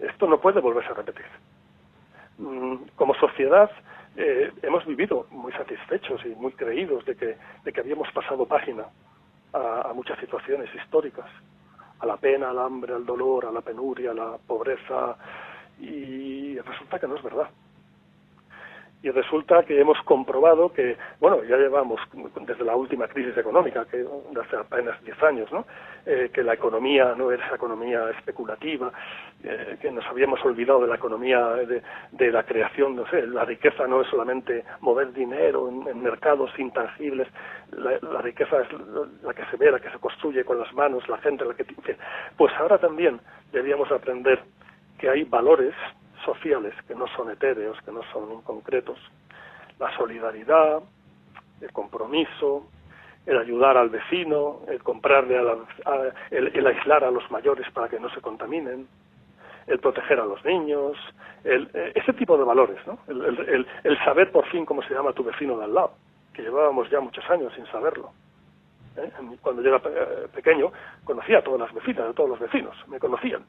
Esto 0.00 0.26
no 0.26 0.40
puede 0.40 0.60
volverse 0.60 0.90
a 0.90 0.94
repetir. 0.94 1.26
Mm, 2.38 2.76
como 2.96 3.14
sociedad, 3.14 3.70
hemos 4.16 4.84
vivido 4.86 5.26
muy 5.30 5.52
satisfechos 5.52 6.24
y 6.24 6.30
muy 6.30 6.52
creídos 6.52 7.04
de 7.04 7.14
que, 7.14 7.36
de 7.64 7.72
que 7.72 7.80
habíamos 7.80 8.10
pasado 8.12 8.46
página 8.46 8.86
a, 9.52 9.88
a, 9.90 9.92
muchas 9.92 10.18
situaciones 10.18 10.68
históricas, 10.74 11.26
a 11.98 12.06
la 12.06 12.16
pena, 12.16 12.50
al 12.50 12.58
hambre, 12.58 12.94
al 12.94 13.04
dolor, 13.04 13.46
a 13.46 13.52
la 13.52 13.60
penuria, 13.60 14.10
a 14.10 14.14
la 14.14 14.38
pobreza, 14.38 15.16
y 15.78 16.58
resulta 16.58 16.98
que 16.98 17.08
no 17.08 17.16
es 17.16 17.22
verdad. 17.22 17.48
Y 19.02 19.10
resulta 19.10 19.62
que 19.62 19.80
hemos 19.80 19.98
comprobado 20.02 20.72
que, 20.72 20.96
bueno, 21.20 21.42
ya 21.44 21.56
llevamos 21.56 22.00
desde 22.42 22.64
la 22.64 22.76
última 22.76 23.08
crisis 23.08 23.36
económica, 23.36 23.86
que 23.86 24.04
hace 24.38 24.56
apenas 24.56 25.02
10 25.02 25.22
años, 25.22 25.52
¿no? 25.52 25.64
Eh, 26.04 26.30
que 26.32 26.42
la 26.42 26.54
economía 26.54 27.14
no 27.16 27.32
era 27.32 27.46
esa 27.46 27.54
economía 27.54 28.10
especulativa, 28.10 28.92
eh, 29.42 29.78
que 29.80 29.90
nos 29.90 30.04
habíamos 30.06 30.44
olvidado 30.44 30.82
de 30.82 30.88
la 30.88 30.96
economía 30.96 31.40
de, 32.12 32.30
la 32.30 32.42
creación, 32.42 32.94
no 32.94 33.06
sé, 33.08 33.26
la 33.26 33.44
riqueza 33.46 33.86
no 33.86 34.02
es 34.02 34.08
solamente 34.08 34.64
mover 34.80 35.12
dinero 35.12 35.68
en, 35.68 36.02
mercados 36.02 36.50
intangibles, 36.58 37.28
la, 37.72 38.20
riqueza 38.20 38.60
es 38.60 38.68
la 39.22 39.32
que 39.32 39.44
se 39.46 39.56
ve, 39.56 39.70
la 39.70 39.80
que 39.80 39.90
se 39.90 39.98
construye 39.98 40.44
con 40.44 40.58
las 40.58 40.72
manos, 40.74 41.08
la 41.08 41.18
gente, 41.18 41.44
la 41.44 41.54
que... 41.54 41.64
Pues 42.36 42.52
ahora 42.58 42.78
también 42.78 43.18
deberíamos 43.52 43.90
aprender 43.90 44.40
que 44.98 45.08
hay 45.08 45.24
valores 45.24 45.74
sociales 46.24 46.74
que 46.86 46.94
no 46.94 47.06
son 47.16 47.30
etéreos, 47.30 47.80
que 47.82 47.92
no 47.92 48.02
son 48.12 48.42
concretos. 48.42 48.98
La 49.78 49.94
solidaridad, 49.96 50.80
el 51.60 51.72
compromiso, 51.72 52.66
el 53.26 53.38
ayudar 53.38 53.76
al 53.76 53.90
vecino, 53.90 54.60
el 54.68 54.82
comprarle 54.82 55.38
a, 55.38 56.12
el, 56.30 56.66
aislar 56.66 57.04
a 57.04 57.10
los 57.10 57.30
mayores 57.30 57.70
para 57.72 57.88
que 57.88 58.00
no 58.00 58.10
se 58.10 58.20
contaminen, 58.20 58.88
el 59.66 59.78
proteger 59.78 60.18
a 60.20 60.24
los 60.24 60.44
niños, 60.44 60.96
el, 61.44 61.70
eh, 61.74 61.92
ese 61.94 62.12
tipo 62.14 62.36
de 62.36 62.44
valores, 62.44 62.78
¿no? 62.86 62.98
El, 63.06 63.66
el, 63.84 63.98
saber 64.04 64.32
por 64.32 64.46
fin 64.46 64.64
cómo 64.64 64.82
se 64.82 64.94
llama 64.94 65.12
tu 65.12 65.22
vecino 65.22 65.56
de 65.58 65.64
al 65.64 65.74
lado, 65.74 65.92
que 66.32 66.42
llevábamos 66.42 66.90
ya 66.90 67.00
muchos 67.00 67.28
años 67.30 67.52
sin 67.54 67.66
saberlo. 67.66 68.10
¿eh? 68.96 69.10
Cuando 69.40 69.62
yo 69.62 69.76
era 69.76 69.82
eh, 69.84 70.28
pequeño 70.34 70.72
conocía 71.04 71.38
a 71.38 71.42
todas 71.42 71.60
las 71.60 71.74
vecinas, 71.74 72.08
a 72.08 72.12
todos 72.12 72.30
los 72.30 72.40
vecinos, 72.40 72.76
me 72.88 72.98
conocían 72.98 73.44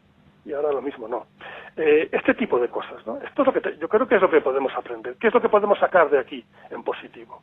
y 0.46 0.54
ahora 0.54 0.72
lo 0.72 0.82
mismo 0.82 1.08
no. 1.08 1.28
Eh, 1.76 2.10
este 2.12 2.34
tipo 2.34 2.60
de 2.60 2.68
cosas, 2.68 3.06
¿no? 3.06 3.18
Esto 3.18 3.44
es 3.44 3.46
lo 3.48 3.54
que 3.54 3.78
yo 3.78 3.88
creo 3.88 4.08
que 4.08 4.16
es 4.16 4.22
lo 4.22 4.30
que 4.30 4.42
podemos 4.42 4.74
aprender. 4.76 5.16
¿Qué 5.16 5.28
es 5.28 5.34
lo 5.34 5.42
que 5.42 5.50
podemos 5.50 5.78
sacar 5.80 6.10
de 6.10 6.20
aquí 6.20 6.44
en 6.70 6.84
positivo? 6.84 7.42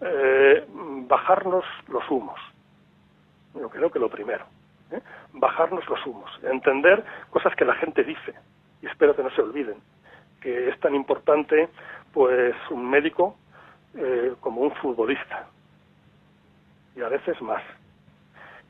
Eh, 0.00 0.64
bajarnos 0.68 1.64
los 1.88 2.08
humos. 2.10 2.38
Yo 3.54 3.68
creo 3.70 3.90
que 3.90 3.98
lo 3.98 4.08
primero. 4.08 4.44
¿eh? 4.92 5.00
Bajarnos 5.32 5.88
los 5.88 6.04
humos. 6.06 6.30
Entender 6.42 7.02
cosas 7.30 7.54
que 7.56 7.64
la 7.64 7.74
gente 7.74 8.04
dice. 8.04 8.34
Y 8.82 8.86
espero 8.86 9.16
que 9.16 9.22
no 9.22 9.30
se 9.30 9.42
olviden. 9.42 9.78
Que 10.40 10.68
es 10.68 10.78
tan 10.78 10.94
importante, 10.94 11.68
pues, 12.12 12.54
un 12.70 12.88
médico 12.88 13.36
como 14.40 14.60
un 14.60 14.70
futbolista. 14.76 15.48
Y 16.94 17.02
a 17.02 17.08
veces 17.08 17.40
más. 17.42 17.62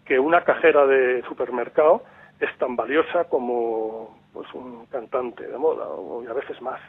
Que 0.06 0.18
una 0.18 0.42
cajera 0.42 0.86
de 0.86 1.22
supermercado 1.28 2.02
es 2.40 2.56
tan 2.58 2.76
valiosa 2.76 3.24
como 3.24 4.18
pues 4.32 4.52
un 4.54 4.86
cantante 4.86 5.46
de 5.46 5.58
moda 5.58 5.86
o 5.86 6.28
a 6.28 6.32
veces 6.32 6.60
más 6.62 6.80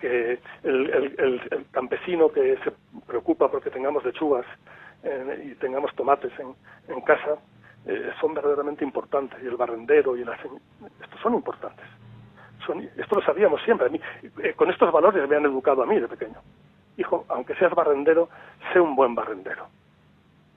que 0.00 0.40
el, 0.64 1.66
campesino 1.70 2.30
que 2.30 2.56
se 2.64 2.72
preocupa 3.06 3.50
porque 3.50 3.70
tengamos 3.70 4.04
lechugas 4.04 4.44
eh, 5.04 5.50
y 5.50 5.54
tengamos 5.56 5.94
tomates 5.94 6.32
en, 6.38 7.00
casa 7.02 7.36
eh, 7.86 8.10
son 8.20 8.34
verdaderamente 8.34 8.84
importantes 8.84 9.38
y 9.42 9.46
el 9.46 9.56
barrendero 9.56 10.16
y 10.16 10.22
el 10.22 10.28
estos 10.28 11.20
son 11.22 11.34
importantes. 11.34 11.86
Son, 12.66 12.80
esto 12.80 13.16
lo 13.16 13.22
sabíamos 13.22 13.60
siempre 13.62 13.86
a 13.86 13.90
mí, 13.90 14.00
eh, 14.42 14.54
con 14.54 14.70
estos 14.70 14.90
valores 14.92 15.28
me 15.28 15.36
han 15.36 15.44
educado 15.44 15.82
a 15.82 15.86
mí 15.86 15.98
de 15.98 16.08
pequeño. 16.08 16.40
Hijo 16.96 17.24
aunque 17.28 17.54
seas 17.54 17.74
barrendero 17.74 18.28
sé 18.72 18.80
un 18.80 18.96
buen 18.96 19.14
barrendero 19.14 19.68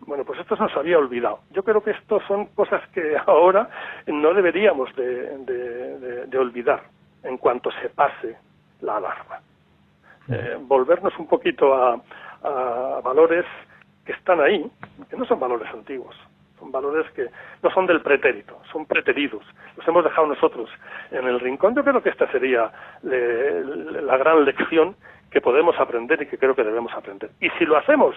bueno, 0.08 0.24
pues 0.24 0.39
esto 0.39 0.56
se 0.56 0.64
nos 0.64 0.76
había 0.78 0.97
olvidado. 0.97 1.39
Yo 1.51 1.64
creo 1.64 1.82
que 1.82 1.91
esto 1.91 2.20
son 2.28 2.47
cosas 2.47 2.88
que 2.89 3.16
ahora 3.26 3.70
no 4.08 4.34
deberíamos 4.34 4.93
de, 4.95 6.38
olvidar 6.38 6.84
en 7.24 7.38
cuanto 7.38 7.72
se 7.82 7.89
pase 7.89 8.38
la 8.82 8.97
alarma. 8.97 9.39
Eh, 10.30 10.58
volvernos 10.60 11.18
un 11.20 11.28
poquito 11.28 11.74
a, 11.74 12.01
valores 13.03 13.45
que 14.06 14.12
están 14.12 14.39
ahí, 14.39 14.70
que 15.10 15.18
no 15.18 15.26
son 15.26 15.39
valores 15.39 15.68
antiguos, 15.74 16.16
son 16.60 16.72
valores 16.72 17.10
que 17.14 17.28
no 17.64 17.72
son 17.72 17.88
del 17.88 18.01
pretérito, 18.01 18.62
son 18.72 18.86
preteridos. 18.86 19.43
Los 19.76 19.88
hemos 19.88 20.03
dejado 20.03 20.28
nosotros 20.28 20.70
en 21.10 21.26
el 21.26 21.39
rincón. 21.39 21.74
Yo 21.74 21.84
creo 21.84 22.03
que 22.03 22.10
esta 22.10 22.32
sería 22.32 22.72
la 23.01 24.18
gran 24.18 24.45
lección 24.45 24.95
que 25.32 25.41
podemos 25.41 25.80
aprender 25.80 26.22
y 26.22 26.28
que 26.28 26.38
creo 26.38 26.56
que 26.56 26.64
debemos 26.64 26.93
aprender. 26.93 27.32
Y 27.41 27.49
si 27.58 27.66
lo 27.66 27.78
hacemos 27.78 28.16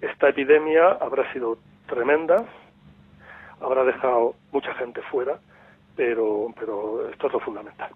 esta 0.00 0.28
epidemia 0.28 0.90
habrá 1.00 1.30
sido 1.32 1.58
tremenda, 1.86 2.44
habrá 3.60 3.84
dejado 3.84 4.34
mucha 4.52 4.74
gente 4.74 5.02
fuera, 5.02 5.38
pero, 5.96 6.52
pero 6.58 7.08
esto 7.10 7.26
es 7.26 7.32
lo 7.32 7.40
fundamental. 7.40 7.90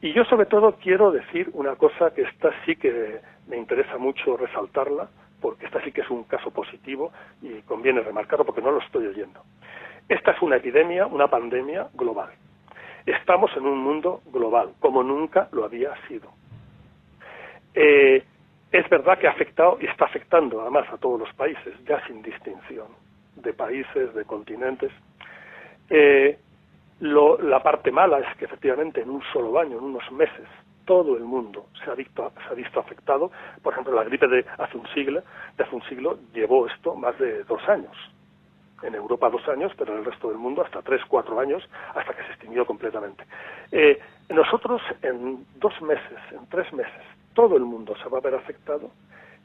Y 0.00 0.12
yo 0.12 0.24
sobre 0.24 0.46
todo 0.46 0.76
quiero 0.82 1.12
decir 1.12 1.50
una 1.52 1.76
cosa 1.76 2.12
que 2.14 2.22
esta 2.22 2.50
sí 2.64 2.76
que 2.76 3.20
me 3.46 3.56
interesa 3.56 3.98
mucho 3.98 4.36
resaltarla, 4.36 5.08
porque 5.40 5.66
esta 5.66 5.82
sí 5.82 5.92
que 5.92 6.00
es 6.00 6.10
un 6.10 6.24
caso 6.24 6.50
positivo 6.50 7.12
y 7.42 7.60
conviene 7.62 8.00
remarcarlo 8.00 8.44
porque 8.44 8.62
no 8.62 8.70
lo 8.70 8.78
estoy 8.78 9.06
oyendo. 9.06 9.42
Esta 10.08 10.32
es 10.32 10.42
una 10.42 10.56
epidemia, 10.56 11.06
una 11.06 11.28
pandemia 11.28 11.88
global. 11.94 12.30
Estamos 13.06 13.50
en 13.56 13.66
un 13.66 13.78
mundo 13.78 14.22
global, 14.32 14.70
como 14.80 15.02
nunca 15.02 15.48
lo 15.52 15.64
había 15.64 15.92
sido. 16.08 16.30
Eh, 17.74 18.24
es 18.72 18.88
verdad 18.88 19.18
que 19.18 19.28
ha 19.28 19.32
afectado 19.32 19.76
y 19.80 19.86
está 19.86 20.06
afectando 20.06 20.62
además 20.62 20.88
a 20.90 20.96
todos 20.96 21.20
los 21.20 21.32
países, 21.34 21.74
ya 21.84 22.04
sin 22.06 22.22
distinción 22.22 22.88
de 23.36 23.52
países, 23.52 24.14
de 24.14 24.24
continentes. 24.24 24.90
Eh, 25.90 26.38
la 27.00 27.62
parte 27.62 27.90
mala 27.90 28.20
es 28.20 28.36
que 28.36 28.46
efectivamente 28.46 29.02
en 29.02 29.10
un 29.10 29.22
solo 29.32 29.58
año, 29.58 29.76
en 29.76 29.84
unos 29.84 30.10
meses, 30.12 30.46
todo 30.86 31.16
el 31.16 31.24
mundo 31.24 31.66
se 31.84 31.90
ha, 31.90 31.94
visto, 31.94 32.32
se 32.46 32.52
ha 32.52 32.54
visto 32.54 32.80
afectado. 32.80 33.30
Por 33.62 33.72
ejemplo, 33.72 33.94
la 33.94 34.04
gripe 34.04 34.26
de 34.26 34.44
hace 34.58 34.78
un 34.78 34.86
siglo, 34.94 35.22
de 35.56 35.64
hace 35.64 35.74
un 35.74 35.82
siglo 35.82 36.18
llevó 36.32 36.66
esto 36.66 36.94
más 36.94 37.18
de 37.18 37.44
dos 37.44 37.60
años. 37.68 37.94
En 38.82 38.94
Europa 38.94 39.30
dos 39.30 39.46
años, 39.48 39.72
pero 39.76 39.92
en 39.92 40.00
el 40.00 40.04
resto 40.04 40.28
del 40.28 40.38
mundo 40.38 40.62
hasta 40.62 40.82
tres, 40.82 41.02
cuatro 41.06 41.38
años, 41.38 41.62
hasta 41.94 42.14
que 42.14 42.22
se 42.24 42.30
extinguió 42.30 42.64
completamente. 42.66 43.24
Eh, 43.70 44.00
nosotros 44.30 44.80
en 45.02 45.44
dos 45.56 45.80
meses, 45.82 46.18
en 46.32 46.48
tres 46.48 46.72
meses, 46.72 47.02
todo 47.34 47.56
el 47.56 47.64
mundo 47.64 47.94
se 48.02 48.08
va 48.08 48.18
a 48.18 48.22
ver 48.22 48.34
afectado, 48.34 48.90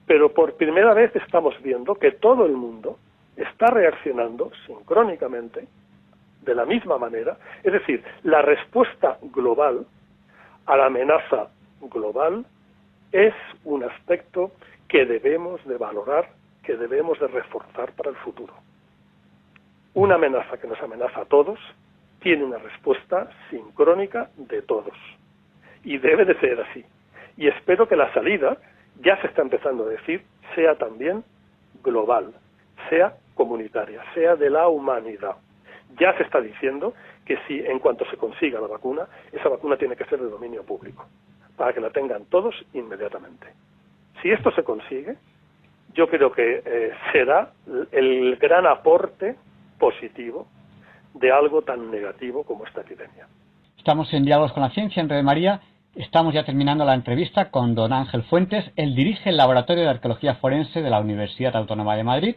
pero 0.06 0.34
por 0.34 0.56
primera 0.56 0.94
vez 0.94 1.16
estamos 1.16 1.56
viendo 1.62 1.96
que 1.96 2.12
todo 2.12 2.46
el 2.46 2.54
mundo 2.54 2.98
está 3.36 3.68
reaccionando 3.68 4.52
sincrónicamente 4.66 5.68
de 6.42 6.56
la 6.56 6.66
misma 6.66 6.98
manera, 6.98 7.38
es 7.64 7.74
decir, 7.74 8.04
la 8.24 8.42
respuesta 8.42 9.18
global 9.22 9.86
a 10.66 10.78
la 10.78 10.86
amenaza 10.86 11.50
global 11.82 12.46
es 13.12 13.34
un 13.66 13.84
aspecto 13.84 14.52
que 14.88 15.06
debemos 15.06 15.64
de 15.66 15.78
valorar, 15.78 16.30
que 16.64 16.78
debemos 16.78 17.20
de 17.20 17.28
reforzar 17.28 17.92
para 17.94 18.10
el 18.10 18.16
futuro. 18.18 18.54
Una 19.94 20.16
amenaza 20.16 20.58
que 20.58 20.68
nos 20.68 20.82
amenaza 20.82 21.22
a 21.22 21.26
todos 21.26 21.60
tiene 22.22 22.44
una 22.44 22.58
respuesta 22.58 23.30
sincrónica 23.50 24.30
de 24.38 24.62
todos. 24.62 24.96
Y 25.84 25.98
debe 25.98 26.26
de 26.26 26.40
ser 26.40 26.62
así 26.62 26.84
y 27.38 27.48
espero 27.48 27.88
que 27.88 27.96
la 27.96 28.12
salida, 28.14 28.58
ya 29.02 29.20
se 29.22 29.28
está 29.28 29.42
empezando 29.42 29.86
a 29.86 29.90
decir, 29.90 30.24
sea 30.56 30.76
también 30.76 31.24
global, 31.84 32.34
sea 32.90 33.16
comunitaria, 33.36 34.02
sea 34.14 34.36
de 34.36 34.50
la 34.50 34.68
humanidad. 34.68 35.36
Ya 36.00 36.16
se 36.18 36.24
está 36.24 36.42
diciendo 36.42 36.94
que 37.26 37.38
si 37.48 37.60
en 37.60 37.80
cuanto 37.80 38.06
se 38.10 38.18
consiga 38.18 38.60
la 38.60 38.68
vacuna, 38.68 39.08
esa 39.32 39.50
vacuna 39.50 39.78
tiene 39.78 39.96
que 39.96 40.06
ser 40.06 40.20
de 40.20 40.30
dominio 40.30 40.64
público, 40.64 41.06
para 41.56 41.74
que 41.74 41.80
la 41.80 41.92
tengan 41.92 42.26
todos 42.26 42.56
inmediatamente. 42.74 43.48
Si 44.22 44.32
esto 44.32 44.52
se 44.52 44.64
consigue, 44.64 45.16
yo 45.94 46.10
creo 46.10 46.32
que 46.32 46.64
eh, 46.66 46.92
será 47.12 47.52
el 47.92 48.36
gran 48.38 48.66
aporte 48.66 49.36
positivo 49.80 50.48
de 51.14 51.32
algo 51.32 51.62
tan 51.62 51.92
negativo 51.92 52.44
como 52.44 52.66
esta 52.66 52.82
epidemia. 52.82 53.28
Estamos 53.78 54.12
en 54.14 54.26
diálogos 54.26 54.54
con 54.54 54.64
la 54.64 54.70
ciencia 54.70 55.02
en 55.02 55.10
Red 55.10 55.24
María 55.24 55.62
Estamos 55.98 56.32
ya 56.32 56.46
terminando 56.46 56.86
la 56.86 56.94
entrevista 56.94 57.50
con 57.50 57.74
don 57.74 57.92
Ángel 57.92 58.22
Fuentes. 58.22 58.64
Él 58.76 58.94
dirige 58.94 59.32
el 59.32 59.38
Laboratorio 59.38 59.84
de 59.84 59.90
Arqueología 59.90 60.36
Forense 60.36 60.84
de 60.84 60.92
la 60.92 61.00
Universidad 61.00 61.56
Autónoma 61.56 61.96
de 61.96 62.04
Madrid. 62.04 62.36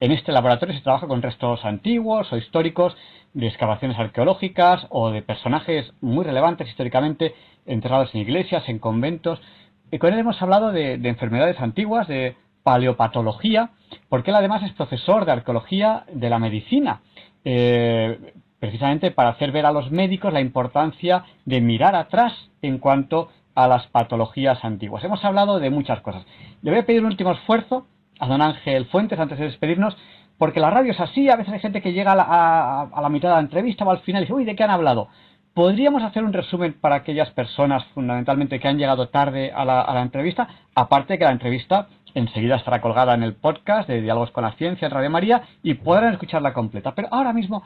En 0.00 0.12
este 0.12 0.32
laboratorio 0.32 0.74
se 0.74 0.80
trabaja 0.80 1.06
con 1.06 1.20
restos 1.20 1.62
antiguos 1.66 2.32
o 2.32 2.38
históricos 2.38 2.96
de 3.34 3.48
excavaciones 3.48 3.98
arqueológicas 3.98 4.86
o 4.88 5.10
de 5.10 5.20
personajes 5.20 5.92
muy 6.00 6.24
relevantes 6.24 6.70
históricamente 6.70 7.34
enterrados 7.66 8.14
en 8.14 8.22
iglesias, 8.22 8.66
en 8.70 8.78
conventos. 8.78 9.42
Y 9.90 9.98
con 9.98 10.14
él 10.14 10.18
hemos 10.18 10.40
hablado 10.40 10.72
de, 10.72 10.94
enfermedades 10.94 11.60
antiguas, 11.60 12.08
de 12.08 12.34
paleopatología, 12.62 13.72
porque 14.08 14.30
él 14.30 14.36
además 14.36 14.62
es 14.62 14.72
profesor 14.72 15.26
de 15.26 15.32
arqueología 15.32 16.06
de 16.10 16.30
la 16.30 16.38
medicina. 16.38 17.02
Eh, 17.44 18.32
precisamente 18.62 19.10
para 19.10 19.30
hacer 19.30 19.50
ver 19.50 19.66
a 19.66 19.72
los 19.72 19.90
médicos 19.90 20.32
la 20.32 20.40
importancia 20.40 21.24
de 21.44 21.60
mirar 21.60 21.96
atrás 21.96 22.32
en 22.62 22.78
cuanto 22.78 23.28
a 23.56 23.66
las 23.66 23.88
patologías 23.88 24.64
antiguas. 24.64 25.02
Hemos 25.02 25.24
hablado 25.24 25.58
de 25.58 25.68
muchas 25.68 26.00
cosas. 26.00 26.24
Le 26.62 26.70
voy 26.70 26.78
a 26.78 26.86
pedir 26.86 27.00
un 27.00 27.08
último 27.08 27.32
esfuerzo 27.32 27.88
a 28.20 28.28
don 28.28 28.40
Ángel 28.40 28.86
Fuentes 28.86 29.18
antes 29.18 29.40
de 29.40 29.46
despedirnos, 29.46 29.96
porque 30.38 30.60
la 30.60 30.70
radio 30.70 30.92
es 30.92 31.00
así, 31.00 31.28
a 31.28 31.34
veces 31.34 31.54
hay 31.54 31.58
gente 31.58 31.82
que 31.82 31.92
llega 31.92 32.12
a 32.12 33.00
la, 33.02 33.08
mitad 33.08 33.30
de 33.30 33.34
la 33.34 33.40
entrevista 33.40 33.84
o 33.84 33.90
al 33.90 33.98
final 34.02 34.22
y 34.22 34.26
dice, 34.26 34.32
uy, 34.32 34.44
¿de 34.44 34.54
qué 34.54 34.62
han 34.62 34.70
hablado? 34.70 35.08
¿Podríamos 35.54 36.04
hacer 36.04 36.22
un 36.22 36.32
resumen 36.32 36.72
para 36.80 36.94
aquellas 36.94 37.32
personas 37.32 37.84
fundamentalmente 37.86 38.60
que 38.60 38.68
han 38.68 38.78
llegado 38.78 39.08
tarde 39.08 39.50
a 39.52 39.64
la, 39.64 39.80
a 39.80 39.92
la 39.92 40.02
entrevista? 40.02 40.46
Aparte 40.76 41.18
que 41.18 41.24
la 41.24 41.32
entrevista 41.32 41.88
enseguida 42.14 42.54
estará 42.54 42.80
colgada 42.80 43.14
en 43.14 43.24
el 43.24 43.34
podcast 43.34 43.88
de 43.88 44.00
Diálogos 44.00 44.30
con 44.30 44.44
la 44.44 44.52
Ciencia 44.52 44.86
en 44.86 44.92
Radio 44.92 45.10
María 45.10 45.42
y 45.64 45.74
podrán 45.74 46.12
escucharla 46.12 46.52
completa. 46.52 46.94
Pero 46.94 47.08
ahora 47.10 47.32
mismo, 47.32 47.64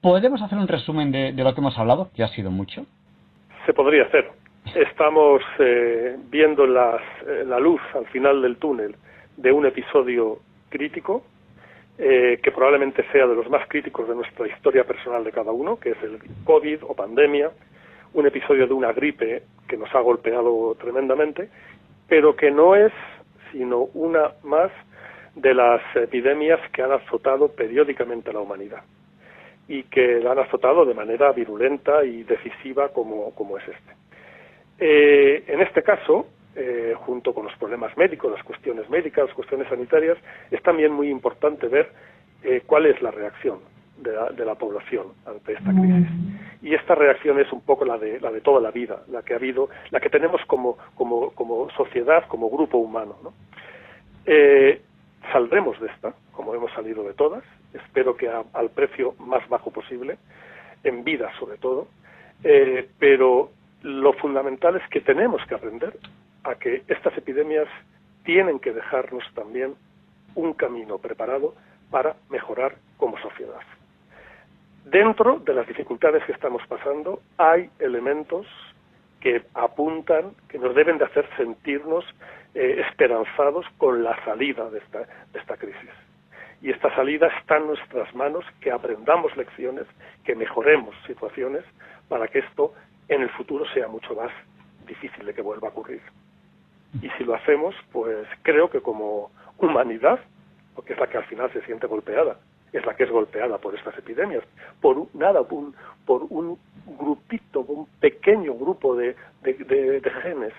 ¿podemos 0.00 0.40
hacer 0.42 0.58
un 0.58 0.68
resumen 0.68 1.12
de, 1.12 1.32
lo 1.32 1.54
que 1.54 1.60
hemos 1.60 1.78
hablado, 1.78 2.10
que 2.14 2.22
ha 2.22 2.28
sido 2.28 2.50
mucho? 2.50 2.86
Se 3.66 3.72
podría 3.72 4.04
hacer. 4.04 4.30
Estamos 4.74 5.42
eh, 5.58 6.16
viendo 6.30 6.64
eh, 6.64 7.44
la 7.46 7.58
luz 7.58 7.80
al 7.94 8.06
final 8.06 8.42
del 8.42 8.56
túnel 8.56 8.94
de 9.36 9.52
un 9.52 9.66
episodio 9.66 10.38
crítico 10.68 11.24
eh, 11.98 12.38
que 12.42 12.52
probablemente 12.52 13.04
sea 13.12 13.26
de 13.26 13.34
los 13.34 13.48
más 13.50 13.66
críticos 13.68 14.08
de 14.08 14.14
nuestra 14.14 14.46
historia 14.46 14.84
personal 14.84 15.24
de 15.24 15.32
cada 15.32 15.52
uno, 15.52 15.78
que 15.78 15.90
es 15.90 16.02
el 16.02 16.18
COVID 16.44 16.84
o 16.84 16.94
pandemia, 16.94 17.50
un 18.14 18.26
episodio 18.26 18.66
de 18.66 18.72
una 18.72 18.92
gripe 18.92 19.42
que 19.68 19.76
nos 19.76 19.94
ha 19.94 20.00
golpeado 20.00 20.76
tremendamente, 20.80 21.48
pero 22.08 22.36
que 22.36 22.50
no 22.50 22.74
es 22.74 22.92
sino 23.52 23.88
una 23.94 24.32
más 24.44 24.70
de 25.34 25.54
las 25.54 25.80
epidemias 25.94 26.60
que 26.72 26.82
han 26.82 26.92
azotado 26.92 27.48
periódicamente 27.48 28.30
a 28.30 28.34
la 28.34 28.40
humanidad 28.40 28.82
y 29.70 29.84
que 29.84 30.18
la 30.18 30.32
han 30.32 30.40
azotado 30.40 30.84
de 30.84 30.94
manera 30.94 31.30
virulenta 31.30 32.04
y 32.04 32.24
decisiva 32.24 32.88
como, 32.88 33.32
como 33.36 33.56
es 33.56 33.62
este. 33.68 33.92
Eh, 34.80 35.44
en 35.46 35.60
este 35.60 35.84
caso, 35.84 36.26
eh, 36.56 36.92
junto 36.96 37.32
con 37.32 37.44
los 37.44 37.54
problemas 37.56 37.96
médicos, 37.96 38.32
las 38.32 38.42
cuestiones 38.42 38.90
médicas, 38.90 39.26
las 39.26 39.34
cuestiones 39.34 39.68
sanitarias, 39.68 40.18
es 40.50 40.60
también 40.64 40.90
muy 40.90 41.08
importante 41.08 41.68
ver 41.68 41.88
eh, 42.42 42.62
cuál 42.66 42.86
es 42.86 43.00
la 43.00 43.12
reacción 43.12 43.60
de 43.98 44.44
la, 44.44 44.54
población 44.56 45.12
ante 45.24 45.52
esta 45.52 45.70
crisis. 45.70 46.08
Y 46.62 46.74
esta 46.74 46.96
reacción 46.96 47.38
es 47.38 47.52
un 47.52 47.60
poco 47.60 47.84
la 47.84 47.96
de, 47.96 48.18
la 48.18 48.32
de 48.32 48.40
toda 48.40 48.60
la 48.60 48.72
vida, 48.72 49.02
la 49.08 49.22
que 49.22 49.34
ha 49.34 49.36
habido, 49.36 49.68
la 49.90 50.00
que 50.00 50.10
tenemos 50.10 50.40
como, 50.46 50.78
como, 50.96 51.30
como 51.30 51.70
sociedad, 51.76 52.24
como 52.26 52.50
grupo 52.50 52.78
humano. 52.78 53.16
¿no? 53.22 53.32
Saldremos 55.32 55.78
de 55.80 55.88
esta, 55.88 56.14
como 56.32 56.54
hemos 56.54 56.72
salido 56.72 57.02
de 57.04 57.14
todas, 57.14 57.44
espero 57.74 58.16
que 58.16 58.28
al 58.28 58.70
precio 58.70 59.14
más 59.18 59.46
bajo 59.48 59.70
posible, 59.70 60.18
en 60.82 61.04
vida 61.04 61.30
sobre 61.38 61.58
todo, 61.58 61.88
eh, 62.42 62.88
pero 62.98 63.50
lo 63.82 64.12
fundamental 64.14 64.76
es 64.76 64.88
que 64.88 65.00
tenemos 65.00 65.44
que 65.46 65.54
aprender 65.54 65.98
a 66.44 66.54
que 66.54 66.82
estas 66.88 67.16
epidemias 67.16 67.68
tienen 68.24 68.58
que 68.58 68.72
dejarnos 68.72 69.24
también 69.34 69.74
un 70.34 70.52
camino 70.54 70.98
preparado 70.98 71.54
para 71.90 72.16
mejorar 72.30 72.76
como 72.96 73.18
sociedad. 73.18 73.60
Dentro 74.84 75.38
de 75.40 75.54
las 75.54 75.66
dificultades 75.66 76.24
que 76.24 76.32
estamos 76.32 76.62
pasando 76.66 77.20
hay 77.36 77.70
elementos 77.78 78.46
que 79.20 79.42
apuntan, 79.54 80.32
que 80.48 80.58
nos 80.58 80.74
deben 80.74 80.98
de 80.98 81.04
hacer 81.04 81.28
sentirnos 81.36 82.04
eh, 82.54 82.82
esperanzados 82.88 83.66
con 83.78 84.02
la 84.02 84.22
salida 84.24 84.68
de 84.70 84.78
esta, 84.78 85.00
de 85.00 85.38
esta 85.38 85.56
crisis. 85.56 85.90
Y 86.62 86.70
esta 86.70 86.94
salida 86.94 87.28
está 87.38 87.56
en 87.56 87.68
nuestras 87.68 88.14
manos, 88.14 88.44
que 88.60 88.70
aprendamos 88.70 89.36
lecciones, 89.36 89.86
que 90.24 90.34
mejoremos 90.34 90.94
situaciones 91.06 91.64
para 92.08 92.28
que 92.28 92.40
esto 92.40 92.74
en 93.08 93.22
el 93.22 93.30
futuro 93.30 93.64
sea 93.72 93.88
mucho 93.88 94.14
más 94.14 94.30
difícil 94.86 95.24
de 95.24 95.34
que 95.34 95.42
vuelva 95.42 95.68
a 95.68 95.70
ocurrir. 95.70 96.02
Y 97.02 97.08
si 97.10 97.24
lo 97.24 97.34
hacemos, 97.34 97.74
pues 97.92 98.26
creo 98.42 98.68
que 98.68 98.80
como 98.80 99.30
humanidad, 99.58 100.18
porque 100.74 100.94
es 100.94 100.98
la 100.98 101.06
que 101.06 101.18
al 101.18 101.24
final 101.24 101.52
se 101.52 101.62
siente 101.62 101.86
golpeada, 101.86 102.36
es 102.72 102.84
la 102.86 102.94
que 102.94 103.04
es 103.04 103.10
golpeada 103.10 103.58
por 103.58 103.74
estas 103.74 103.96
epidemias, 103.98 104.42
por 104.80 105.06
nada, 105.14 105.40
un, 105.50 105.74
por 106.06 106.26
un 106.28 106.58
grupito, 106.98 107.60
un 107.60 107.86
pequeño 108.00 108.54
grupo 108.54 108.96
de, 108.96 109.16
de, 109.42 109.54
de, 109.54 110.00
de 110.00 110.10
genes, 110.10 110.52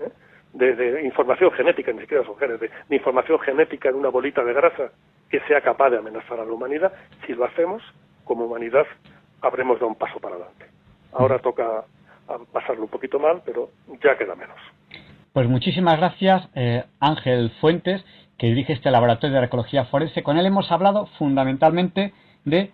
¿eh? 0.00 0.10
de, 0.52 1.02
información 1.04 1.50
genética, 1.52 1.92
ni 1.92 2.00
siquiera 2.00 2.24
son 2.24 2.36
genes, 2.36 2.60
de, 2.60 2.70
información 2.90 3.38
genética 3.40 3.88
en 3.88 3.96
una 3.96 4.08
bolita 4.08 4.44
de 4.44 4.52
grasa 4.52 4.92
que 5.30 5.40
sea 5.40 5.60
capaz 5.60 5.90
de 5.90 5.98
amenazar 5.98 6.40
a 6.40 6.44
la 6.44 6.52
humanidad, 6.52 6.92
si 7.26 7.34
lo 7.34 7.44
hacemos, 7.44 7.82
como 8.24 8.44
humanidad, 8.44 8.86
habremos 9.40 9.78
dado 9.78 9.88
un 9.88 9.96
paso 9.96 10.20
para 10.20 10.36
adelante. 10.36 10.66
Ahora 11.12 11.38
toca 11.38 11.84
pasarlo 12.52 12.84
un 12.84 12.88
poquito 12.88 13.18
mal, 13.18 13.42
pero 13.44 13.70
ya 14.02 14.16
queda 14.16 14.34
menos. 14.34 14.56
Pues 15.32 15.48
muchísimas 15.48 15.98
gracias, 15.98 16.48
eh, 16.54 16.84
Ángel 17.00 17.50
Fuentes, 17.60 18.04
que 18.42 18.48
dirige 18.48 18.72
este 18.72 18.90
laboratorio 18.90 19.34
de 19.36 19.44
arqueología 19.44 19.84
forense. 19.84 20.24
Con 20.24 20.36
él 20.36 20.44
hemos 20.46 20.72
hablado 20.72 21.06
fundamentalmente 21.16 22.12
de 22.44 22.72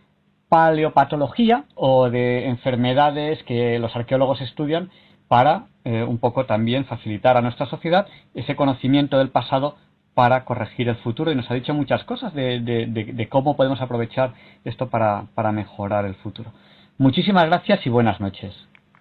paleopatología 0.49 1.65
o 1.75 2.09
de 2.09 2.47
enfermedades 2.47 3.43
que 3.43 3.79
los 3.79 3.95
arqueólogos 3.95 4.41
estudian 4.41 4.89
para 5.29 5.67
eh, 5.85 6.05
un 6.05 6.21
poco 6.21 6.47
también 6.47 6.87
facilitar 6.87 7.37
a 7.37 7.43
nuestra 7.43 7.67
sociedad 7.67 8.07
ese 8.33 8.57
conocimiento 8.57 9.19
del 9.19 9.29
pasado 9.29 9.77
para 10.15 10.47
corregir 10.47 10.89
el 10.89 10.97
futuro 10.97 11.31
y 11.31 11.35
nos 11.35 11.51
ha 11.51 11.55
dicho 11.55 11.75
muchas 11.75 12.03
cosas 12.05 12.33
de, 12.33 12.61
de, 12.61 13.29
cómo 13.29 13.55
podemos 13.55 13.83
aprovechar 13.83 14.33
esto 14.65 14.89
para, 14.89 15.25
para 15.35 15.53
mejorar 15.53 16.07
el 16.07 16.15
futuro. 16.15 16.51
Muchísimas 16.97 17.45
gracias 17.45 17.87
y 17.87 17.91
buenas 17.91 18.23
noches. 18.23 18.57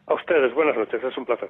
A 0.06 0.16
ustedes, 0.16 0.54
buenas 0.54 0.76
noches, 0.76 1.02
es 1.02 1.18
un 1.18 1.26
placer. 1.26 1.50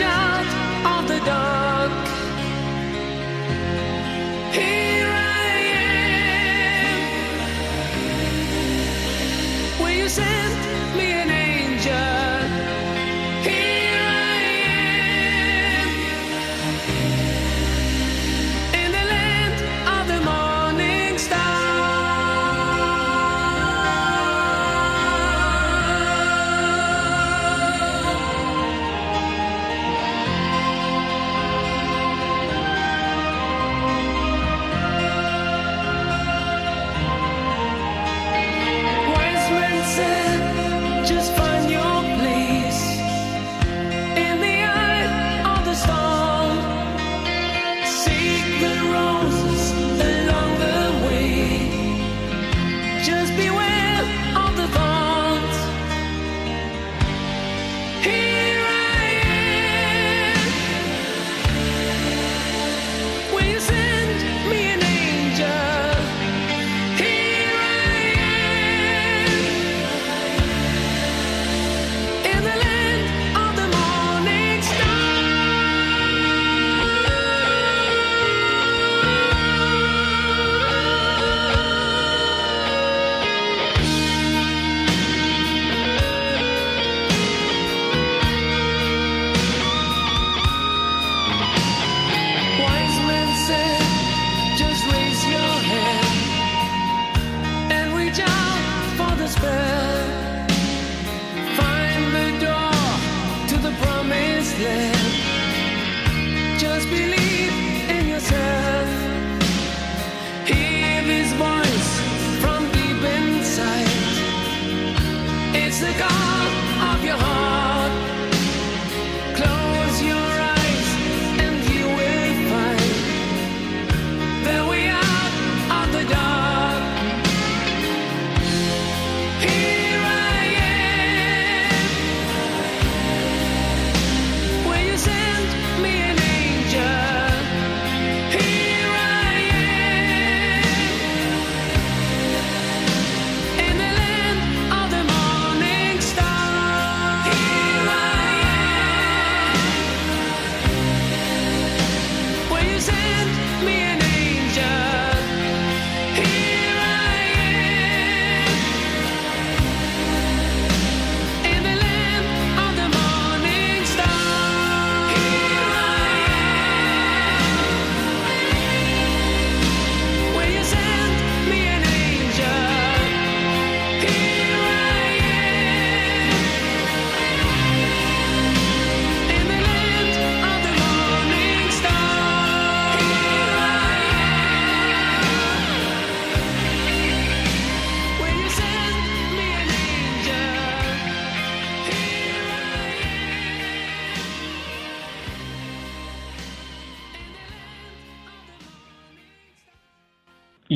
out 0.00 0.46
of 1.00 1.08
the 1.08 1.18
dark. 1.24 1.90
Here 4.52 5.08
I 5.08 5.50
am. 9.74 9.80
Will 9.80 9.90
you 9.90 10.08
send 10.08 10.47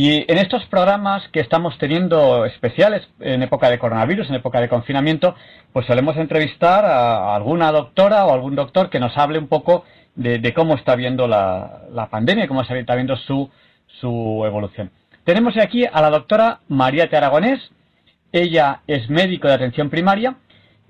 Y 0.05 0.24
en 0.26 0.38
estos 0.38 0.66
programas 0.66 1.28
que 1.28 1.38
estamos 1.38 1.78
teniendo 1.78 2.44
especiales 2.44 3.09
en 3.20 3.40
época 3.44 3.70
de 3.70 3.78
coronavirus, 3.78 4.28
en 4.28 4.34
época 4.34 4.61
de 4.61 4.68
confinamiento, 4.68 5.36
pues 5.72 5.86
solemos 5.86 6.16
entrevistar 6.16 6.84
a 6.84 7.36
alguna 7.36 7.70
doctora 7.70 8.26
o 8.26 8.34
algún 8.34 8.57
doctor 8.57 8.90
que 8.90 8.98
nos 8.98 9.16
hable 9.16 9.38
un 9.38 9.46
poco 9.46 9.84
de, 10.16 10.53
cómo 10.57 10.74
está 10.74 10.96
viendo 10.96 11.28
la, 11.28 11.82
la 11.92 12.11
pandemia, 12.11 12.48
cómo 12.48 12.62
está 12.62 12.96
viendo 12.96 13.14
su, 13.14 13.48
su 14.00 14.42
evolución. 14.44 14.90
Tenemos 15.22 15.57
aquí 15.57 15.86
a 15.86 16.03
la 16.03 16.11
doctora 16.11 16.59
María 16.66 17.09
T. 17.09 17.16
Aragonés. 17.16 17.61
Ella 18.32 18.80
es 18.88 19.09
médico 19.09 19.46
de 19.46 19.55
atención 19.55 19.88
primaria. 19.88 20.34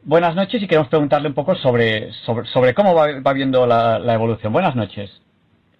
Buenas 0.05 0.35
noches 0.35 0.63
y 0.63 0.67
queremos 0.67 0.89
preguntarle 0.89 1.29
un 1.29 1.35
poco 1.35 1.55
sobre, 1.57 2.13
cómo 2.75 2.95
va, 2.95 3.33
viendo 3.35 3.67
la, 3.67 4.15
evolución. 4.15 4.55
Buenas 4.55 4.75
noches. 4.75 5.11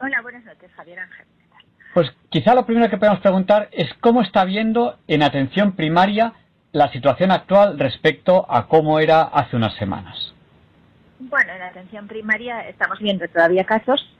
Hola, 0.03 0.21
buenas 0.21 0.45
noches, 0.45 0.71
Javier 0.77 0.99
Ángel. 0.99 1.22
Pues 1.95 2.11
quizá 2.31 2.55
lo 2.55 2.65
primero 2.65 2.89
que 2.89 2.97
podemos 2.97 3.21
preguntar 3.21 3.69
es 3.73 3.93
cómo 4.01 4.23
está 4.23 4.45
viendo 4.45 4.99
en 5.09 5.23
atención 5.23 5.73
primaria 5.73 6.33
la 6.73 6.91
situación 6.91 7.31
actual 7.31 7.79
respecto 7.79 8.47
a 8.49 8.67
cómo 8.67 8.99
era 8.99 9.23
hace 9.23 9.57
unas 9.57 9.75
semanas. 9.75 10.35
Bueno, 11.19 11.53
en 11.53 11.63
atención 11.63 12.09
primaria 12.09 12.67
estamos 12.69 12.99
viendo 12.99 13.29
todavía 13.29 13.65
casos, 13.65 14.11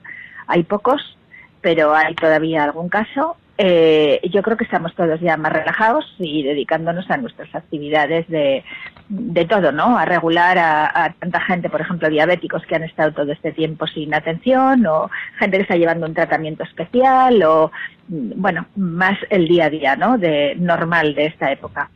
hay 0.47 0.63
pocos, 0.63 1.17
pero 1.61 1.95
hay 1.95 2.13
todavía 2.15 2.63
algún 2.63 2.89
caso. 2.89 3.37
Eh, 3.57 4.19
yo 4.31 4.41
creo 4.41 4.57
que 4.57 4.63
estamos 4.63 4.95
todos 4.95 5.19
ya 5.19 5.37
más 5.37 5.53
relajados 5.53 6.05
y 6.19 6.43
dedicándonos 6.43 7.09
a 7.09 7.17
nuestras 7.17 7.53
actividades 7.53 8.27
de, 8.27 8.63
de 9.09 9.45
todo, 9.45 9.71
¿no? 9.71 9.97
A 9.97 10.05
regular 10.05 10.57
a, 10.57 11.13
tanta 11.19 11.41
gente, 11.41 11.69
por 11.69 11.81
ejemplo, 11.81 12.09
diabéticos 12.09 12.63
que 12.65 12.75
han 12.75 12.83
estado 12.83 13.11
todo 13.11 13.31
este 13.31 13.51
tiempo 13.51 13.85
sin 13.87 14.13
atención 14.13 14.85
o 14.85 15.09
gente 15.37 15.57
que 15.57 15.63
está 15.63 15.75
llevando 15.75 16.05
un 16.05 16.13
tratamiento 16.13 16.63
especial 16.63 17.43
o, 17.43 17.71
bueno, 18.07 18.65
más 18.75 19.17
el 19.29 19.47
día 19.47 19.65
a 19.65 19.69
día, 19.69 19.95
¿no? 19.95 20.17
De 20.17 20.55
normal 20.57 21.15
de 21.15 21.25
esta 21.25 21.51
época. 21.51 21.89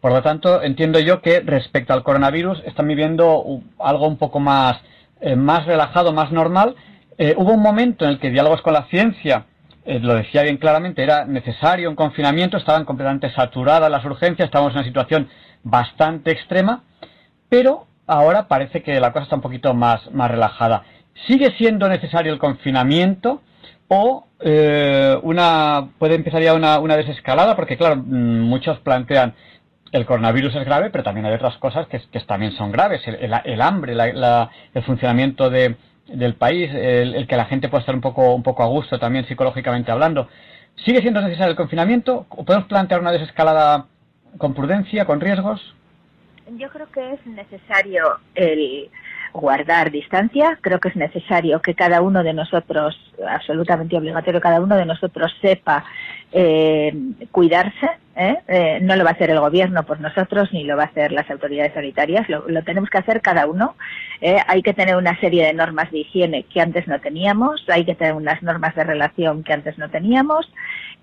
Por 0.00 0.12
lo 0.12 0.22
tanto, 0.22 0.62
entiendo 0.62 0.98
yo 0.98 1.22
que 1.22 1.40
respecto 1.40 1.92
al 1.92 2.02
coronavirus 2.02 2.62
están 2.66 2.88
viviendo 2.88 3.62
algo 3.78 4.06
un 4.06 4.18
poco 4.18 4.40
más, 4.40 4.80
eh, 5.20 5.36
más 5.36 5.64
relajado, 5.66 6.12
más 6.12 6.30
normal. 6.30 6.74
Eh, 7.16 7.34
hubo 7.38 7.52
un 7.52 7.62
momento 7.62 8.04
en 8.04 8.10
el 8.10 8.18
que 8.18 8.30
diálogos 8.30 8.60
con 8.60 8.74
la 8.74 8.84
ciencia, 8.88 9.46
eh, 9.86 10.00
lo 10.00 10.14
decía 10.14 10.42
bien 10.42 10.58
claramente, 10.58 11.02
era 11.02 11.24
necesario 11.24 11.88
un 11.88 11.96
confinamiento, 11.96 12.56
estaban 12.56 12.84
completamente 12.84 13.30
saturadas 13.30 13.90
las 13.90 14.04
urgencias, 14.04 14.46
estábamos 14.46 14.72
en 14.72 14.78
una 14.78 14.86
situación 14.86 15.28
bastante 15.64 16.30
extrema, 16.30 16.84
pero 17.48 17.86
ahora 18.06 18.46
parece 18.46 18.82
que 18.82 19.00
la 19.00 19.12
cosa 19.12 19.24
está 19.24 19.36
un 19.36 19.42
poquito 19.42 19.74
más, 19.74 20.10
más 20.12 20.30
relajada. 20.30 20.84
¿Sigue 21.26 21.52
siendo 21.56 21.88
necesario 21.88 22.32
el 22.32 22.38
confinamiento 22.38 23.42
o 23.88 24.26
una, 25.22 25.88
puede 25.98 26.14
empezar 26.14 26.42
ya 26.42 26.54
una, 26.54 26.78
una 26.78 26.96
desescalada? 26.96 27.56
Porque 27.56 27.76
claro, 27.76 27.96
mm, 27.96 28.40
muchos 28.42 28.78
plantean 28.80 29.34
el 29.94 30.06
coronavirus 30.06 30.56
es 30.56 30.64
grave, 30.64 30.90
pero 30.90 31.04
también 31.04 31.24
hay 31.26 31.34
otras 31.34 31.56
cosas 31.58 31.86
que, 31.86 32.00
también 32.26 32.52
son 32.52 32.72
graves. 32.72 33.00
El, 33.06 33.60
hambre, 33.62 33.94
el 33.94 34.82
funcionamiento 34.82 35.48
del 35.50 36.34
país, 36.36 36.68
el, 36.74 37.26
que 37.28 37.36
la 37.36 37.44
gente 37.44 37.68
pueda 37.68 37.80
estar 37.80 37.94
un 37.94 38.00
poco, 38.00 38.34
un 38.34 38.42
poco 38.42 38.64
a 38.64 38.66
gusto 38.66 38.98
también 38.98 39.24
psicológicamente 39.26 39.92
hablando. 39.92 40.28
¿Sigue 40.84 41.00
siendo 41.00 41.20
necesario 41.20 41.52
el 41.52 41.56
confinamiento? 41.56 42.26
¿O 42.30 42.44
podemos 42.44 42.66
plantear 42.66 43.00
una 43.00 43.12
desescalada 43.12 43.86
con 44.38 44.54
prudencia, 44.54 45.04
con 45.04 45.20
riesgos? 45.20 45.74
Yo 46.56 46.68
creo 46.68 46.90
que 46.90 47.14
es 47.14 47.26
necesario 47.26 48.18
el 48.34 48.90
guardar 49.34 49.90
distancia. 49.90 50.58
Creo 50.60 50.78
que 50.78 50.88
es 50.88 50.96
necesario 50.96 51.60
que 51.60 51.74
cada 51.74 52.00
uno 52.00 52.22
de 52.22 52.32
nosotros, 52.32 52.98
absolutamente 53.26 53.96
obligatorio, 53.96 54.40
cada 54.40 54.60
uno 54.60 54.76
de 54.76 54.86
nosotros 54.86 55.34
sepa 55.42 55.84
eh, 56.32 56.94
cuidarse. 57.30 57.90
¿eh? 58.16 58.36
¿eh? 58.46 58.78
no 58.80 58.94
lo 58.94 59.04
va 59.04 59.10
a 59.10 59.12
hacer 59.14 59.30
el 59.30 59.40
gobierno 59.40 59.82
por 59.82 60.00
nosotros 60.00 60.52
ni 60.52 60.62
lo 60.62 60.76
va 60.76 60.84
a 60.84 60.86
hacer 60.86 61.12
las 61.12 61.28
autoridades 61.30 61.74
sanitarias. 61.74 62.28
Lo, 62.28 62.62
tenemos 62.62 62.90
que 62.90 62.98
hacer 62.98 63.20
cada 63.20 63.46
uno. 63.46 63.74
¿eh? 64.20 64.38
hay 64.46 64.62
que 64.62 64.72
tener 64.72 64.96
una 64.96 65.18
serie 65.20 65.46
de 65.46 65.52
normas 65.52 65.90
de 65.90 65.98
higiene 65.98 66.44
que 66.44 66.60
antes 66.60 66.86
no 66.86 67.00
teníamos. 67.00 67.64
Hay 67.68 67.84
que 67.84 67.94
tener 67.94 68.14
unas 68.14 68.42
normas 68.42 68.74
de 68.76 68.84
relación 68.84 69.42
que 69.42 69.52
antes 69.52 69.78
no 69.78 69.90
teníamos. 69.90 70.50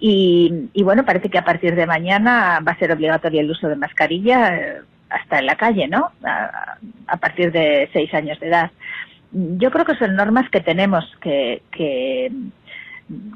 Y, 0.03 0.69
y 0.73 0.81
bueno, 0.81 1.05
parece 1.05 1.29
que 1.29 1.37
a 1.37 1.45
partir 1.45 1.75
de 1.75 1.85
mañana 1.85 2.59
va 2.67 2.71
a 2.71 2.79
ser 2.79 2.91
obligatorio 2.91 3.39
el 3.39 3.51
uso 3.51 3.69
de 3.69 3.75
mascarilla 3.75 4.57
eh, 4.57 4.81
hasta 5.11 5.37
en 5.37 5.45
la 5.45 5.55
calle, 5.55 5.87
¿no? 5.87 6.09
A, 6.23 7.17
partir 7.17 7.51
de 7.51 7.87
seis 7.93 8.11
años 8.15 8.39
de 8.39 8.47
edad. 8.47 8.71
Yo 9.31 9.69
creo 9.69 9.85
que 9.85 9.95
son 9.95 10.15
normas 10.15 10.49
que 10.49 10.59
tenemos 10.59 11.05
que, 11.21 11.61
que 11.71 12.31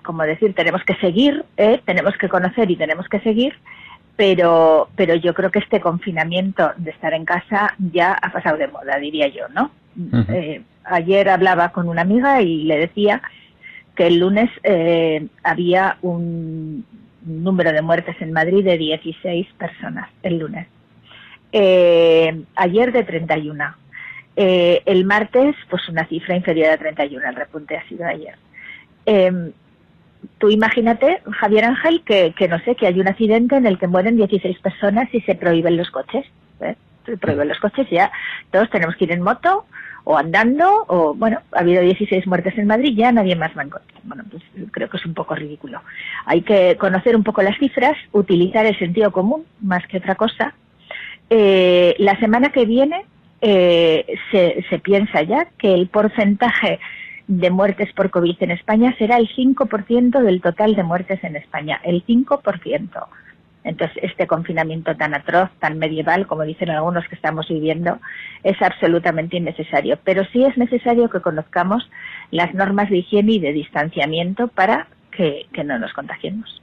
como 0.01 0.23
decir, 0.23 0.55
tenemos 0.55 0.83
que 0.83 0.95
seguir, 0.95 1.45
¿eh? 1.57 1.81
tenemos 1.85 2.17
que 2.17 2.29
conocer 2.29 2.71
y 2.71 2.77
tenemos 2.77 3.07
que 3.09 3.19
seguir, 3.19 3.53
pero, 4.15 4.89
pero 4.95 5.13
yo 5.13 5.35
creo 5.35 5.51
que 5.51 5.59
este 5.59 5.79
confinamiento 5.79 6.71
de 6.77 6.89
estar 6.89 7.13
en 7.13 7.25
casa 7.25 7.75
ya 7.77 8.13
ha 8.13 8.31
pasado 8.31 8.57
de 8.57 8.69
moda, 8.69 8.97
diría 8.97 9.27
yo, 9.27 9.47
¿no? 9.49 9.69
eh, 10.29 10.63
ayer 10.83 11.29
hablaba 11.29 11.69
con 11.69 11.87
una 11.87 12.01
amiga 12.01 12.41
y 12.41 12.63
le 12.63 12.77
decía 12.77 13.21
que 13.95 14.07
el 14.07 14.19
lunes 14.19 14.49
eh, 14.63 15.27
había 15.43 15.97
un 16.01 16.85
número 17.23 17.71
de 17.71 17.81
muertes 17.81 18.15
en 18.21 18.33
Madrid 18.33 18.63
de 18.63 18.77
16 18.77 19.47
personas, 19.57 20.09
el 20.21 20.37
lunes 20.39 20.67
eh, 21.57 22.43
ayer 22.55 22.91
de 22.91 23.03
31. 23.03 23.75
Eh, 24.35 24.81
el 24.85 25.05
martes, 25.05 25.55
pues 25.69 25.87
una 25.87 26.05
cifra 26.05 26.35
inferior 26.35 26.71
a 26.71 26.77
31, 26.77 27.29
el 27.29 27.35
repunte 27.35 27.77
ha 27.77 27.87
sido 27.87 28.05
ayer. 28.05 28.35
Eh, 29.05 29.51
tú 30.37 30.49
imagínate, 30.49 31.21
Javier 31.39 31.63
Ángel, 31.63 32.03
que, 32.03 32.33
no 32.49 32.59
sé, 32.59 32.75
que 32.75 32.87
hay 32.87 32.99
un 32.99 33.07
accidente 33.07 33.55
en 33.55 33.65
el 33.65 33.79
que 33.79 33.87
mueren 33.87 34.17
16 34.17 34.59
personas 34.59 35.07
y 35.13 35.21
se 35.21 35.35
prohíben 35.35 35.77
los 35.77 35.89
coches. 35.91 36.25
¿eh? 36.59 36.75
Prohíben 37.19 37.47
los 37.47 37.59
coches, 37.59 37.87
ya 37.89 38.11
todos 38.51 38.69
tenemos 38.69 38.95
que 38.95 39.05
ir 39.05 39.11
en 39.11 39.21
moto 39.21 39.65
o 40.03 40.17
andando, 40.17 40.85
o 40.87 41.15
bueno, 41.15 41.39
ha 41.51 41.59
habido 41.59 41.81
16 41.81 42.27
muertes 42.27 42.57
en 42.57 42.67
Madrid, 42.67 42.93
ya 42.95 43.11
nadie 43.11 43.35
más 43.35 43.57
va 43.57 43.63
en 43.63 43.69
coche. 43.71 43.95
Bueno, 44.03 44.23
pues 44.29 44.43
creo 44.71 44.87
que 44.87 44.97
es 44.97 45.05
un 45.05 45.15
poco 45.15 45.33
ridículo. 45.33 45.81
Hay 46.25 46.41
que 46.41 46.77
conocer 46.77 47.15
un 47.15 47.23
poco 47.23 47.41
las 47.41 47.57
cifras, 47.57 47.97
utilizar 48.11 48.65
el 48.65 48.77
sentido 48.77 49.11
común 49.11 49.45
más 49.61 49.85
que 49.87 49.97
otra 49.97 50.15
cosa 50.15 50.53
eh, 51.29 51.95
la 51.97 52.17
semana 52.19 52.49
que 52.49 52.65
viene 52.65 53.05
eh, 53.41 54.05
se, 54.31 54.63
se, 54.69 54.79
piensa 54.79 55.23
ya 55.23 55.47
que 55.57 55.73
el 55.73 55.87
porcentaje 55.87 56.79
de 57.27 57.49
muertes 57.49 57.91
por 57.93 58.11
COVID 58.11 58.35
en 58.41 58.51
España 58.51 58.95
será 58.97 59.17
el 59.17 59.27
5% 59.29 60.21
del 60.21 60.41
total 60.41 60.75
de 60.75 60.83
muertes 60.83 61.23
en 61.23 61.35
España, 61.35 61.81
el 61.83 62.05
5%. 62.05 63.07
Entonces, 63.65 63.97
este 64.03 64.27
confinamiento 64.27 64.95
tan 64.95 65.15
atroz, 65.15 65.49
tan 65.59 65.79
medieval, 65.79 66.27
como 66.27 66.43
dicen 66.43 66.69
algunos 66.69 67.05
que 67.07 67.15
estamos 67.15 67.47
viviendo, 67.49 67.99
es 68.43 68.61
absolutamente 68.61 69.37
innecesario. 69.37 69.97
Pero 70.03 70.23
sí 70.31 70.45
es 70.45 70.55
necesario 70.55 71.09
que 71.09 71.19
conozcamos 71.19 71.89
las 72.29 72.53
normas 72.53 72.91
de 72.91 72.97
higiene 72.97 73.33
y 73.33 73.39
de 73.39 73.53
distanciamiento 73.53 74.47
para 74.49 74.87
que, 75.11 75.47
no 75.65 75.79
nos 75.79 75.93
contagiemos. 75.93 76.61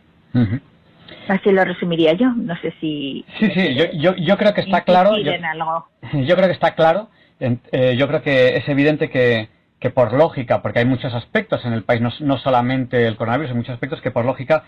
Así 1.29 1.51
lo 1.51 1.65
resumiría 1.65 2.13
yo. 2.13 2.29
No 2.37 2.57
sé 2.61 2.73
si. 2.81 3.25
Sí, 3.41 3.51
sí, 3.51 3.75
yo, 3.75 4.15
yo, 4.15 4.37
creo 4.37 4.55
que 4.55 4.61
está 4.61 4.83
claro. 4.83 5.19
Yo, 5.19 5.33
yo, 6.13 6.37
creo 6.37 6.47
que 6.47 6.55
está 6.55 6.77
claro. 6.77 7.09
Eh, 7.41 7.97
yo 7.99 8.07
creo 8.07 8.23
que 8.23 8.57
es 8.57 8.69
evidente 8.69 9.11
que, 9.11 9.49
que, 9.81 9.91
por 9.91 10.13
lógica, 10.13 10.63
porque 10.63 10.79
hay 10.79 10.85
muchos 10.85 11.13
aspectos 11.15 11.65
en 11.65 11.73
el 11.73 11.83
país, 11.83 12.01
no, 12.21 12.39
solamente 12.39 13.09
el 13.09 13.17
coronavirus, 13.17 13.51
hay 13.51 13.57
muchos 13.57 13.75
aspectos 13.75 14.01
que 14.01 14.13
por 14.13 14.25
lógica, 14.25 14.63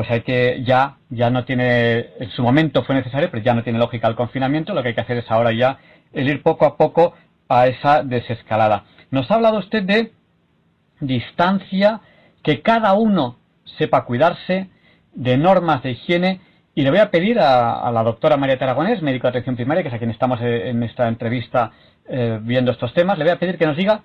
pues 0.00 0.10
hay 0.12 0.22
que 0.22 0.62
ya, 0.64 0.96
ya 1.10 1.28
no 1.28 1.44
tiene, 1.44 2.14
en 2.18 2.30
su 2.30 2.42
momento 2.42 2.84
fue 2.84 2.94
necesario, 2.94 3.30
pero 3.30 3.42
ya 3.42 3.52
no 3.52 3.62
tiene 3.62 3.78
lógica 3.78 4.08
el 4.08 4.14
confinamiento. 4.14 4.72
Lo 4.72 4.80
que 4.80 4.88
hay 4.88 4.94
que 4.94 5.02
hacer 5.02 5.18
es 5.18 5.30
ahora 5.30 5.52
ya 5.52 5.76
el 6.14 6.26
ir 6.26 6.42
poco 6.42 6.64
a 6.64 6.78
poco 6.78 7.12
a 7.50 7.66
esa 7.66 8.02
desescalada. 8.02 8.84
Nos 9.10 9.30
ha 9.30 9.34
hablado 9.34 9.58
usted 9.58 9.82
de 9.82 10.12
distancia, 11.00 12.00
que 12.42 12.62
cada 12.62 12.94
uno 12.94 13.36
sepa 13.76 14.06
cuidarse, 14.06 14.70
de 15.12 15.36
normas 15.36 15.82
de 15.82 15.90
higiene 15.90 16.40
y 16.74 16.80
le 16.80 16.88
voy 16.88 17.00
a 17.00 17.10
pedir 17.10 17.38
a, 17.38 17.90
la 17.92 18.02
doctora 18.02 18.38
María 18.38 18.58
Taragonés, 18.58 19.02
médico 19.02 19.26
de 19.26 19.32
atención 19.32 19.54
primaria, 19.54 19.82
que 19.82 19.90
es 19.90 19.94
a 19.94 19.98
quien 19.98 20.12
estamos 20.12 20.40
eh, 20.40 20.70
en 20.70 20.82
esta 20.82 21.08
entrevista 21.08 21.72
eh, 22.08 22.38
viendo 22.40 22.70
estos 22.70 22.94
temas, 22.94 23.18
le 23.18 23.24
voy 23.24 23.34
a 23.34 23.38
pedir 23.38 23.58
que 23.58 23.66
nos 23.66 23.76
diga 23.76 24.00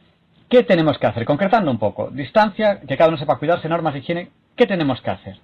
qué 0.49 0.63
tenemos 0.63 0.97
que 0.97 1.07
hacer, 1.07 1.23
concretando 1.23 1.71
un 1.71 1.79
poco, 1.79 2.09
distancia, 2.11 2.81
que 2.81 2.97
cada 2.97 3.07
uno 3.07 3.17
sepa 3.17 3.37
cuidarse, 3.37 3.69
normas 3.69 3.93
de 3.93 3.99
higiene, 4.01 4.31
¿qué 4.57 4.67
tenemos 4.67 5.01
que 5.01 5.11
hacer? 5.11 5.39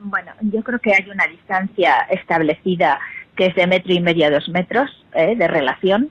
Bueno, 0.00 0.32
yo 0.40 0.62
creo 0.62 0.78
que 0.78 0.94
hay 0.94 1.08
una 1.10 1.26
distancia 1.26 2.06
establecida 2.10 2.98
que 3.36 3.46
es 3.46 3.54
de 3.54 3.66
metro 3.66 3.92
y 3.92 4.00
medio 4.00 4.26
a 4.26 4.30
dos 4.30 4.48
metros 4.48 4.90
¿eh? 5.14 5.36
de 5.36 5.46
relación, 5.48 6.10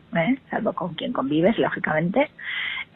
salvo 0.50 0.74
con 0.74 0.94
quien 0.94 1.12
convives, 1.12 1.58
lógicamente 1.58 2.30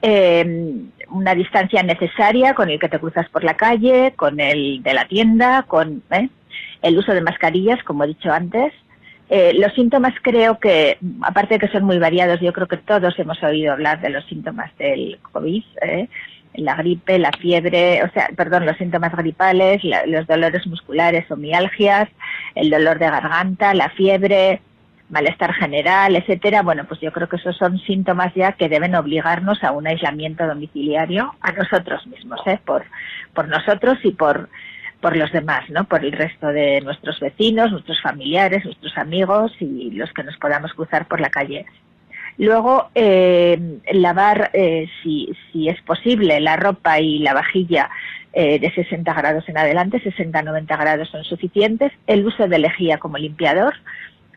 eh, 0.06 0.84
una 1.11 1.34
distancia 1.34 1.82
necesaria 1.82 2.53
con 2.53 2.70
el 2.70 2.78
que 2.78 2.90
te 2.90 2.99
cruzas 2.99 3.28
por 3.30 3.45
la 3.45 3.56
calle, 3.56 4.14
con 4.18 4.41
el 4.41 4.84
de 4.84 4.94
la 4.94 5.07
tienda, 5.07 5.64
con 5.64 6.03
¿eh? 6.11 6.30
el 6.82 6.98
uso 6.98 7.14
de 7.14 7.22
mascarillas, 7.22 7.82
como 7.84 8.03
he 8.03 8.07
dicho 8.07 8.30
antes. 8.30 8.74
Eh, 9.30 9.53
los 9.57 9.74
síntomas 9.74 10.14
creo 10.22 10.60
que, 10.60 10.98
aparte 11.22 11.53
de 11.53 11.60
que 11.61 11.72
son 11.72 11.86
muy 11.86 11.99
variados, 11.99 12.41
yo 12.41 12.52
creo 12.52 12.68
que 12.68 12.78
todos 12.78 13.18
hemos 13.18 13.41
oído 13.44 13.72
hablar 13.72 14.02
de 14.02 14.10
los 14.10 14.26
síntomas 14.26 14.76
del 14.78 15.20
COVID. 15.32 15.64
La 16.55 16.75
gripe, 16.75 17.19
la 17.19 17.31
fiebre, 17.31 18.03
o 18.03 18.11
sea, 18.11 18.30
perdón, 18.35 18.65
los 18.65 18.77
síntomas 18.77 19.15
gripales, 19.15 19.81
los 20.07 20.27
dolores 20.27 20.65
musculares 20.67 21.30
o 21.31 21.35
mialgias, 21.35 22.09
el 22.55 22.69
dolor 22.69 22.99
de 22.99 23.09
garganta, 23.09 23.73
la 23.73 23.89
fiebre, 23.89 24.61
malestar 25.09 25.53
general, 25.53 26.15
etcétera. 26.15 26.61
Bueno, 26.61 26.85
pues 26.85 26.99
yo 26.99 27.11
creo 27.11 27.27
que 27.30 27.38
esos 27.38 27.55
son 27.57 27.80
síntomas 27.80 28.34
ya 28.35 28.53
que 28.53 28.69
deben 28.69 28.95
obligarnos 28.95 29.63
a 29.63 29.71
un 29.71 29.88
aislamiento 29.88 30.45
domiciliario 30.45 31.34
a 31.41 31.51
nosotros 31.51 32.05
mismos, 32.07 32.41
¿eh? 32.45 32.59
por, 32.63 32.85
por 33.34 33.47
nosotros 33.47 33.97
y 34.03 34.11
por, 34.11 34.49
por 35.01 35.15
los 35.15 35.31
demás, 35.31 35.69
¿no? 35.69 35.85
Por 35.85 36.03
el 36.03 36.11
resto 36.11 36.47
de 36.47 36.81
nuestros 36.81 37.19
vecinos, 37.19 37.71
nuestros 37.71 38.01
familiares, 38.01 38.65
nuestros 38.65 38.97
amigos 38.97 39.51
y 39.59 39.91
los 39.91 40.11
que 40.13 40.23
nos 40.23 40.38
podamos 40.38 40.73
cruzar 40.73 41.07
por 41.07 41.19
la 41.19 41.30
calle. 41.30 41.65
Luego, 42.38 42.89
eh, 42.95 43.80
lavar, 43.91 44.49
eh, 44.53 44.88
si, 45.01 45.31
si 45.51 45.69
es 45.69 45.81
posible, 45.81 46.39
la 46.39 46.55
ropa 46.55 46.99
y 46.99 47.19
la 47.19 47.34
vajilla 47.34 47.89
eh, 48.34 48.57
de 48.57 48.72
60 48.72 49.14
grados 49.14 49.47
en 49.47 49.57
adelante, 49.57 50.01
60-90 50.01 50.65
grados 50.80 51.10
son 51.10 51.23
suficientes. 51.23 51.91
El 52.07 52.26
uso 52.26 52.47
de 52.47 52.57
lejía 52.57 52.97
como 52.97 53.18
limpiador, 53.18 53.76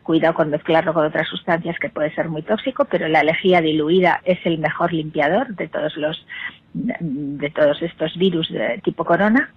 cuidado 0.03 0.35
con 0.35 0.51
mezclarlo 0.51 0.93
con 0.93 1.05
otras 1.05 1.27
sustancias 1.27 1.77
que 1.79 1.89
puede 1.89 2.13
ser 2.13 2.29
muy 2.29 2.43
tóxico, 2.43 2.85
pero 2.85 3.07
la 3.07 3.23
lejía 3.23 3.59
diluida 3.59 4.21
es 4.23 4.37
el 4.45 4.59
mejor 4.59 4.93
limpiador 4.93 5.55
de 5.55 5.67
todos 5.67 5.97
los 5.97 6.25
de 6.73 7.49
todos 7.49 7.81
estos 7.81 8.15
virus 8.17 8.49
de 8.51 8.79
tipo 8.83 9.03
corona. 9.03 9.51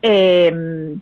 Eh, 0.00 0.96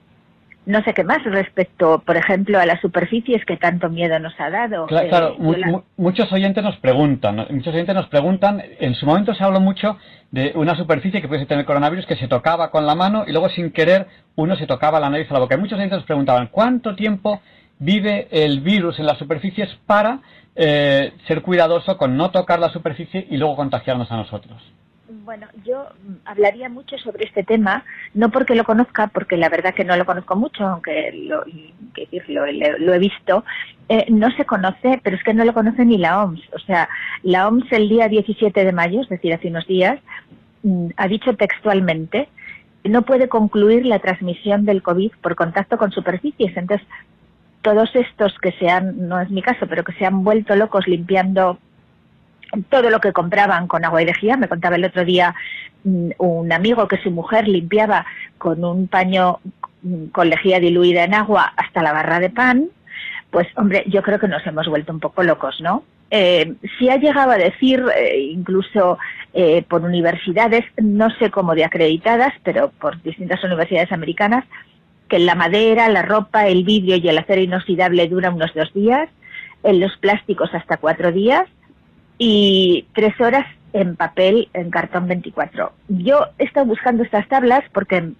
no 0.67 0.83
sé 0.83 0.93
qué 0.95 1.05
más 1.05 1.23
respecto, 1.25 2.03
por 2.05 2.17
ejemplo, 2.17 2.59
a 2.59 2.67
las 2.67 2.81
superficies 2.81 3.45
que 3.45 3.57
tanto 3.57 3.89
miedo 3.89 4.19
nos 4.19 4.35
ha 4.39 4.51
dado. 4.51 4.87
Claro, 4.87 5.37
eh, 5.55 5.83
muchos 5.97 6.31
oyentes 6.33 6.63
nos 6.63 6.77
preguntan, 6.79 7.47
muchos 7.51 7.73
oyentes 7.73 7.95
nos 7.95 8.09
preguntan, 8.09 8.63
en 8.81 8.95
su 8.95 9.07
momento 9.07 9.33
se 9.35 9.45
habló 9.45 9.61
mucho 9.61 9.97
de 10.33 10.53
una 10.57 10.75
superficie 10.75 11.23
que 11.23 11.29
puede 11.29 11.47
tener 11.47 11.65
coronavirus 11.65 12.05
que 12.07 12.17
se 12.17 12.27
tocaba 12.27 12.71
con 12.71 12.85
la 12.85 12.97
mano 12.97 13.25
y 13.27 13.33
luego 13.33 13.49
sin 13.49 13.71
querer 13.71 14.09
uno 14.35 14.57
se 14.57 14.67
tocaba 14.67 14.99
la 14.99 15.09
nariz 15.09 15.31
o 15.31 15.35
la 15.35 15.41
boca. 15.41 15.55
Y 15.55 15.59
muchos 15.59 15.79
oyentes 15.79 15.99
nos 15.99 16.07
preguntaban, 16.07 16.49
¿cuánto 16.49 16.97
tiempo 16.97 17.41
vive 17.79 18.27
el 18.31 18.61
virus 18.61 18.99
en 18.99 19.07
las 19.07 19.19
superficies 19.19 19.69
para 19.87 20.21
eh, 20.57 21.13
ser 21.29 21.43
cuidadoso 21.43 21.97
con 21.97 22.17
no 22.17 22.31
tocar 22.31 22.59
la 22.59 22.71
superficie 22.71 23.25
y 23.31 23.37
luego 23.37 23.55
contagiarnos 23.55 24.11
a 24.11 24.17
nosotros? 24.17 24.61
Bueno, 25.09 25.47
yo 25.65 25.87
hablaría 26.25 26.69
mucho 26.69 26.99
sobre 26.99 27.27
este 27.27 27.45
tema, 27.45 27.85
no 28.15 28.31
porque 28.31 28.55
lo 28.57 28.65
conozca, 28.65 29.07
porque 29.07 29.37
la 29.37 29.49
verdad 29.49 29.75
que 29.75 29.85
no 29.85 29.97
lo 29.97 30.05
conozco 30.05 30.35
mucho, 30.35 30.67
aunque 30.67 31.13
lo, 31.13 31.45
lo, 32.29 32.95
he 32.95 32.99
visto. 32.99 33.45
Eh, 33.89 34.07
no 34.11 34.31
se 34.33 34.45
conoce, 34.45 35.01
pero 35.03 35.17
es 35.17 35.23
que 35.23 35.35
no 35.35 35.45
lo 35.45 35.55
conoce 35.55 35.85
ni 35.85 35.97
la 35.97 36.25
OMS. 36.25 36.41
O 36.55 36.59
sea, 36.59 36.89
la 37.23 37.47
OMS 37.47 37.71
el 37.71 37.89
día 37.89 38.09
17 38.09 38.65
de 38.65 38.73
mayo, 38.73 39.01
es 39.01 39.09
decir, 39.09 39.33
hace 39.33 39.49
unos 39.49 39.67
días, 39.67 40.01
mm, 40.65 40.89
ha 40.97 41.07
dicho 41.07 41.37
textualmente 41.37 42.29
no 42.89 43.03
puede 43.03 43.29
concluir 43.29 43.85
la 43.87 43.99
transmisión 43.99 44.65
del 44.65 44.83
COVID 44.83 45.13
por 45.21 45.35
contacto 45.35 45.79
con 45.79 45.93
superficies. 45.93 46.57
Entonces, 46.57 46.87
todos 47.63 47.95
estos 47.95 48.39
que 48.39 48.53
se 48.53 48.69
han, 48.69 49.09
no 49.09 49.21
es 49.21 49.31
mi 49.31 49.43
caso, 49.43 49.67
pero 49.67 49.85
que 49.85 49.93
se 49.95 50.07
han 50.07 50.25
vuelto 50.25 50.55
locos 50.55 50.87
limpiando 50.87 51.59
todo 52.69 52.91
lo 52.91 53.01
que 53.01 53.13
compraban 53.13 53.67
con 53.67 53.85
agua 53.85 54.03
y 54.03 54.07
lejía. 54.07 54.37
Me 54.37 54.49
contaba 54.49 54.77
el 54.77 54.85
otro 54.85 55.05
día 55.05 55.35
mm, 55.85 56.11
un 56.19 56.53
amigo 56.53 56.89
que 56.89 56.99
su 56.99 57.11
mujer 57.11 57.49
limpiaba 57.49 58.07
con 58.39 58.65
un 58.65 58.89
paño 58.89 59.39
mm, 59.83 60.07
con 60.07 60.31
lejía 60.31 60.61
diluida 60.61 61.05
en 61.05 61.15
agua 61.15 61.53
hasta 61.57 61.83
la 61.83 61.93
barra 61.93 62.21
de 62.21 62.31
pan. 62.31 62.69
Pues 63.31 63.49
hombre, 63.57 63.85
yo 63.89 64.03
creo 64.03 64.19
que 64.19 64.29
nos 64.29 64.47
hemos 64.47 64.69
vuelto 64.69 64.93
un 64.93 65.01
poco 65.01 65.23
locos, 65.23 65.61
¿no? 65.61 65.83
Eh, 66.11 66.55
si 66.79 66.89
ha 66.89 66.97
llegado 66.97 67.33
a 67.33 67.37
decir, 67.37 67.85
eh, 67.97 68.31
incluso 68.31 68.99
eh, 69.35 69.65
por 69.69 69.83
universidades, 69.83 70.65
no 70.81 71.11
sé 71.19 71.31
cómo 71.31 71.55
de 71.55 71.65
acreditadas, 71.65 72.33
pero 72.45 72.71
por 72.71 73.03
distintas 73.03 73.43
universidades 73.43 73.91
americanas, 73.91 74.45
que 75.09 75.19
la 75.19 75.35
madera, 75.35 75.89
la 75.89 76.03
ropa, 76.03 76.47
el 76.47 76.65
vidrio 76.65 76.97
y 76.97 77.09
el 77.09 77.19
acero 77.19 77.41
inoxidable 77.41 78.09
duran 78.09 78.35
unos 78.35 78.55
dos 78.55 78.73
días, 78.73 79.09
en 79.63 79.81
los 79.81 79.97
plásticos 79.97 80.55
hasta 80.55 80.77
cuatro 80.77 81.11
días, 81.11 81.49
y 82.19 82.87
tres 82.95 83.19
horas 83.21 83.47
en 83.73 83.97
papel, 83.97 84.49
en 84.55 84.71
cartón 84.71 85.07
24. 85.07 85.73
Yo 85.89 86.27
he 86.39 86.45
estado 86.45 86.67
buscando 86.67 87.03
estas 87.03 87.29
tablas 87.29 87.63
porque 87.73 88.01
mm, 88.01 88.15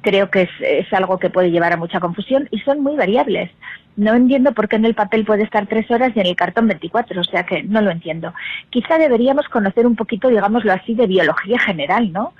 creo 0.00 0.30
que 0.30 0.48
es, 0.60 0.92
algo 0.92 1.18
que 1.18 1.30
puede 1.30 1.50
llevar 1.50 1.72
a 1.72 1.76
mucha 1.76 2.00
confusión 2.00 2.48
y 2.50 2.60
son 2.60 2.80
muy 2.82 2.96
variables. 2.96 3.50
No 3.96 4.14
entiendo 4.14 4.52
por 4.52 4.68
qué 4.68 4.76
en 4.76 4.86
el 4.86 4.94
papel 4.94 5.24
puede 5.24 5.42
estar 5.42 5.66
tres 5.66 5.90
horas 5.90 6.12
y 6.14 6.20
en 6.20 6.26
el 6.26 6.36
cartón 6.36 6.68
24, 6.68 7.20
o 7.20 7.24
sea 7.24 7.44
que 7.44 7.62
no 7.62 7.82
lo 7.82 7.90
entiendo. 7.90 8.32
Quizá 8.70 8.96
deberíamos 8.98 9.48
conocer 9.48 9.86
un 9.86 9.96
poquito, 9.96 10.28
digámoslo 10.28 10.72
así, 10.72 10.94
de 10.94 11.06
biología 11.06 11.58
general, 11.58 12.12
¿no? 12.12 12.32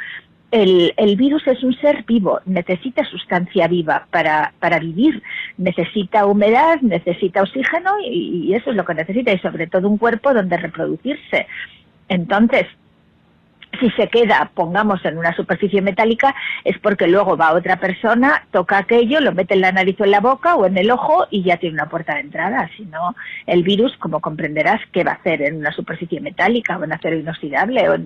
El, 0.51 0.93
el, 0.97 1.17
virus 1.17 1.47
es 1.47 1.63
un 1.63 1.73
ser 1.75 2.05
vivo, 2.05 2.41
necesita 2.45 3.05
sustancia 3.05 3.69
viva 3.69 4.07
para, 4.11 4.53
para 4.59 4.81
vivir, 4.81 5.23
necesita 5.59 6.27
humedad, 6.27 6.81
necesita 6.81 7.43
oxígeno 7.43 8.01
y, 8.03 8.49
y, 8.49 8.55
eso 8.55 8.71
es 8.71 8.77
lo 8.77 8.85
que 8.85 8.95
necesita 8.95 9.33
y 9.33 9.39
sobre 9.39 9.69
todo 9.69 9.89
un 9.89 9.97
cuerpo 9.97 10.35
donde 10.35 10.57
reproducirse. 10.57 11.47
Entonces, 12.09 12.67
si 13.79 13.91
se 13.91 14.09
queda, 14.09 14.51
pongamos, 14.55 15.05
en 15.05 15.19
una 15.19 15.35
superficie 15.35 15.81
metálica, 15.81 16.35
es 16.65 16.79
porque 16.79 17.07
luego 17.07 17.37
va 17.37 17.53
otra 17.53 17.77
persona, 17.77 18.45
toca 18.51 18.79
aquello, 18.79 19.21
lo 19.21 19.33
mete 19.33 19.55
en 19.55 19.61
la 19.61 19.73
nariz 19.73 20.01
o 20.01 20.05
en 20.05 20.11
la 20.11 20.21
boca 20.21 20.57
o 20.57 20.67
en 20.67 20.77
el 20.77 20.91
ojo 20.91 21.27
y 21.31 21.43
ya 21.43 21.57
tiene 21.57 21.75
una 21.75 21.89
puerta 21.89 22.15
de 22.15 22.21
entrada. 22.21 22.69
Si 22.77 22.85
no, 22.85 23.15
el 23.47 23.63
virus, 23.63 23.97
como 23.99 24.21
comprenderás, 24.21 24.81
¿qué 24.93 25.05
va 25.05 25.13
a 25.13 25.15
hacer 25.15 25.43
en 25.43 25.57
una 25.57 25.73
superficie 25.73 26.21
metálica 26.21 26.77
o 26.77 26.85
en 26.85 26.93
acero 26.93 27.17
inoxidable 27.17 27.89
o 27.89 27.97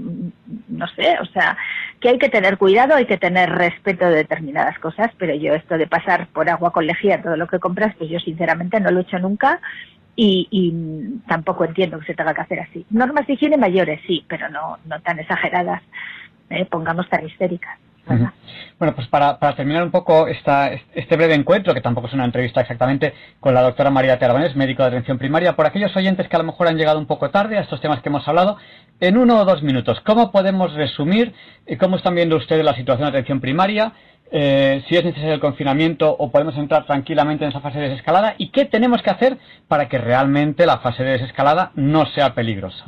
no 0.68 0.86
sé? 0.88 1.16
O 1.20 1.26
sea, 1.26 1.56
que 2.00 2.10
hay 2.10 2.18
que 2.18 2.28
tener 2.28 2.58
cuidado, 2.58 2.94
hay 2.94 3.06
que 3.06 3.18
tener 3.18 3.50
respeto 3.50 4.06
de 4.06 4.16
determinadas 4.16 4.78
cosas, 4.78 5.10
pero 5.18 5.34
yo 5.34 5.54
esto 5.54 5.78
de 5.78 5.86
pasar 5.86 6.26
por 6.28 6.48
agua 6.48 6.72
con 6.72 6.86
lejía 6.86 7.22
todo 7.22 7.36
lo 7.36 7.46
que 7.46 7.58
compras, 7.58 7.94
pues 7.96 8.10
yo 8.10 8.20
sinceramente 8.20 8.80
no 8.80 8.90
lo 8.90 9.00
he 9.00 9.02
hecho 9.02 9.18
nunca 9.18 9.60
y, 10.16 11.20
tampoco 11.26 11.64
entiendo 11.64 11.98
que 11.98 12.06
se 12.06 12.14
tenga 12.14 12.34
que 12.34 12.42
hacer 12.42 12.60
así. 12.60 12.86
Normas 12.90 13.26
de 13.26 13.34
higiene 13.34 13.56
mayores, 13.56 14.00
sí, 14.06 14.24
pero 14.28 14.48
no, 14.48 14.78
no 14.84 15.00
tan 15.00 15.18
exageradas, 15.18 15.82
¿eh? 16.50 16.64
pongamos 16.66 17.08
tan 17.08 17.26
histéricas. 17.26 17.78
Bueno, 18.06 18.94
pues 18.94 19.08
para, 19.08 19.38
para, 19.38 19.56
terminar 19.56 19.82
un 19.82 19.90
poco 19.90 20.28
esta, 20.28 20.70
este 20.72 21.16
breve 21.16 21.34
encuentro, 21.34 21.72
que 21.72 21.80
tampoco 21.80 22.08
es 22.08 22.12
una 22.12 22.26
entrevista 22.26 22.60
exactamente, 22.60 23.14
con 23.40 23.54
la 23.54 23.62
doctora 23.62 23.90
María 23.90 24.18
Terrabones, 24.18 24.54
médico 24.56 24.82
de 24.82 24.88
atención 24.88 25.16
primaria, 25.16 25.56
por 25.56 25.64
aquellos 25.64 25.96
oyentes 25.96 26.28
que 26.28 26.36
a 26.36 26.40
lo 26.40 26.44
mejor 26.44 26.68
han 26.68 26.76
llegado 26.76 26.98
un 26.98 27.06
poco 27.06 27.30
tarde 27.30 27.56
a 27.56 27.62
estos 27.62 27.80
temas 27.80 28.02
que 28.02 28.10
hemos 28.10 28.28
hablado, 28.28 28.58
en 29.00 29.16
uno 29.16 29.40
o 29.40 29.44
dos 29.44 29.62
minutos, 29.62 30.00
¿cómo 30.00 30.30
podemos 30.30 30.74
resumir 30.74 31.32
eh, 31.66 31.78
cómo 31.78 31.96
están 31.96 32.14
viendo 32.14 32.36
ustedes 32.36 32.64
la 32.64 32.74
situación 32.74 33.06
de 33.06 33.18
atención 33.18 33.40
primaria? 33.40 33.92
Eh, 34.30 34.82
si 34.88 34.96
es 34.96 35.04
necesario 35.04 35.34
el 35.34 35.40
confinamiento 35.40 36.10
o 36.10 36.30
podemos 36.30 36.56
entrar 36.56 36.86
tranquilamente 36.86 37.44
en 37.44 37.50
esa 37.50 37.60
fase 37.60 37.78
de 37.78 37.88
desescalada 37.90 38.34
y 38.38 38.48
qué 38.48 38.64
tenemos 38.64 39.02
que 39.02 39.10
hacer 39.10 39.38
para 39.68 39.88
que 39.88 39.98
realmente 39.98 40.66
la 40.66 40.78
fase 40.78 41.04
de 41.04 41.12
desescalada 41.12 41.72
no 41.74 42.06
sea 42.06 42.34
peligrosa. 42.34 42.86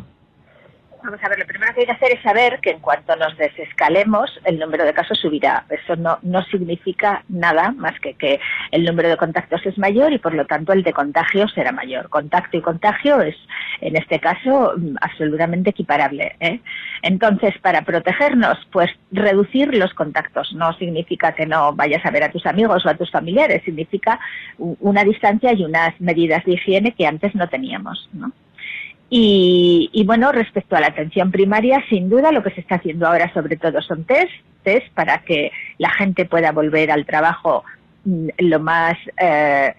Vamos 1.06 1.22
a 1.22 1.28
ver, 1.28 1.38
lo 1.38 1.46
primero 1.46 1.72
que 1.72 1.82
hay 1.82 1.86
que 1.86 1.92
hacer 1.92 2.12
es 2.14 2.20
saber 2.20 2.58
que 2.60 2.70
en 2.70 2.80
cuanto 2.80 3.14
nos 3.14 3.36
desescalemos, 3.36 4.40
el 4.42 4.58
número 4.58 4.84
de 4.84 4.92
casos 4.92 5.20
subirá. 5.20 5.64
Eso 5.70 5.94
no, 5.94 6.18
no 6.22 6.42
significa 6.46 7.22
nada 7.28 7.70
más 7.70 7.92
que 8.00 8.14
que 8.14 8.40
el 8.72 8.84
número 8.84 9.08
de 9.08 9.16
contactos 9.16 9.64
es 9.66 9.78
mayor 9.78 10.12
y 10.12 10.18
por 10.18 10.34
lo 10.34 10.46
tanto 10.46 10.72
el 10.72 10.82
de 10.82 10.92
contagio 10.92 11.46
será 11.46 11.70
mayor. 11.70 12.08
Contacto 12.08 12.56
y 12.56 12.60
contagio 12.60 13.20
es, 13.20 13.36
en 13.82 13.94
este 13.94 14.18
caso, 14.18 14.74
absolutamente 15.00 15.70
equiparable. 15.70 16.34
¿eh? 16.40 16.58
Entonces, 17.02 17.56
para 17.58 17.82
protegernos, 17.82 18.58
pues 18.72 18.90
reducir 19.12 19.76
los 19.76 19.94
contactos. 19.94 20.52
No 20.54 20.72
significa 20.72 21.36
que 21.36 21.46
no 21.46 21.72
vayas 21.72 22.04
a 22.04 22.10
ver 22.10 22.24
a 22.24 22.32
tus 22.32 22.46
amigos 22.46 22.84
o 22.84 22.88
a 22.88 22.94
tus 22.94 23.12
familiares, 23.12 23.62
significa 23.64 24.18
una 24.58 25.04
distancia 25.04 25.52
y 25.52 25.62
unas 25.62 26.00
medidas 26.00 26.44
de 26.44 26.54
higiene 26.54 26.96
que 26.96 27.06
antes 27.06 27.32
no 27.36 27.48
teníamos. 27.48 28.08
¿no? 28.12 28.32
Y, 29.08 30.02
bueno, 30.04 30.32
respecto 30.32 30.74
a 30.74 30.80
la 30.80 30.88
atención 30.88 31.30
primaria, 31.30 31.82
sin 31.88 32.08
duda 32.08 32.32
lo 32.32 32.42
que 32.42 32.50
se 32.50 32.60
está 32.60 32.76
haciendo 32.76 33.06
ahora 33.06 33.32
sobre 33.32 33.56
todo 33.56 33.80
son 33.80 34.04
test, 34.04 34.32
test 34.64 34.92
para 34.94 35.18
que 35.22 35.52
la 35.78 35.90
gente 35.90 36.24
pueda 36.24 36.50
volver 36.50 36.90
al 36.90 37.06
trabajo 37.06 37.64
mm, 38.04 38.28
lo 38.38 38.58
más, 38.58 38.94
eh, 39.16 39.74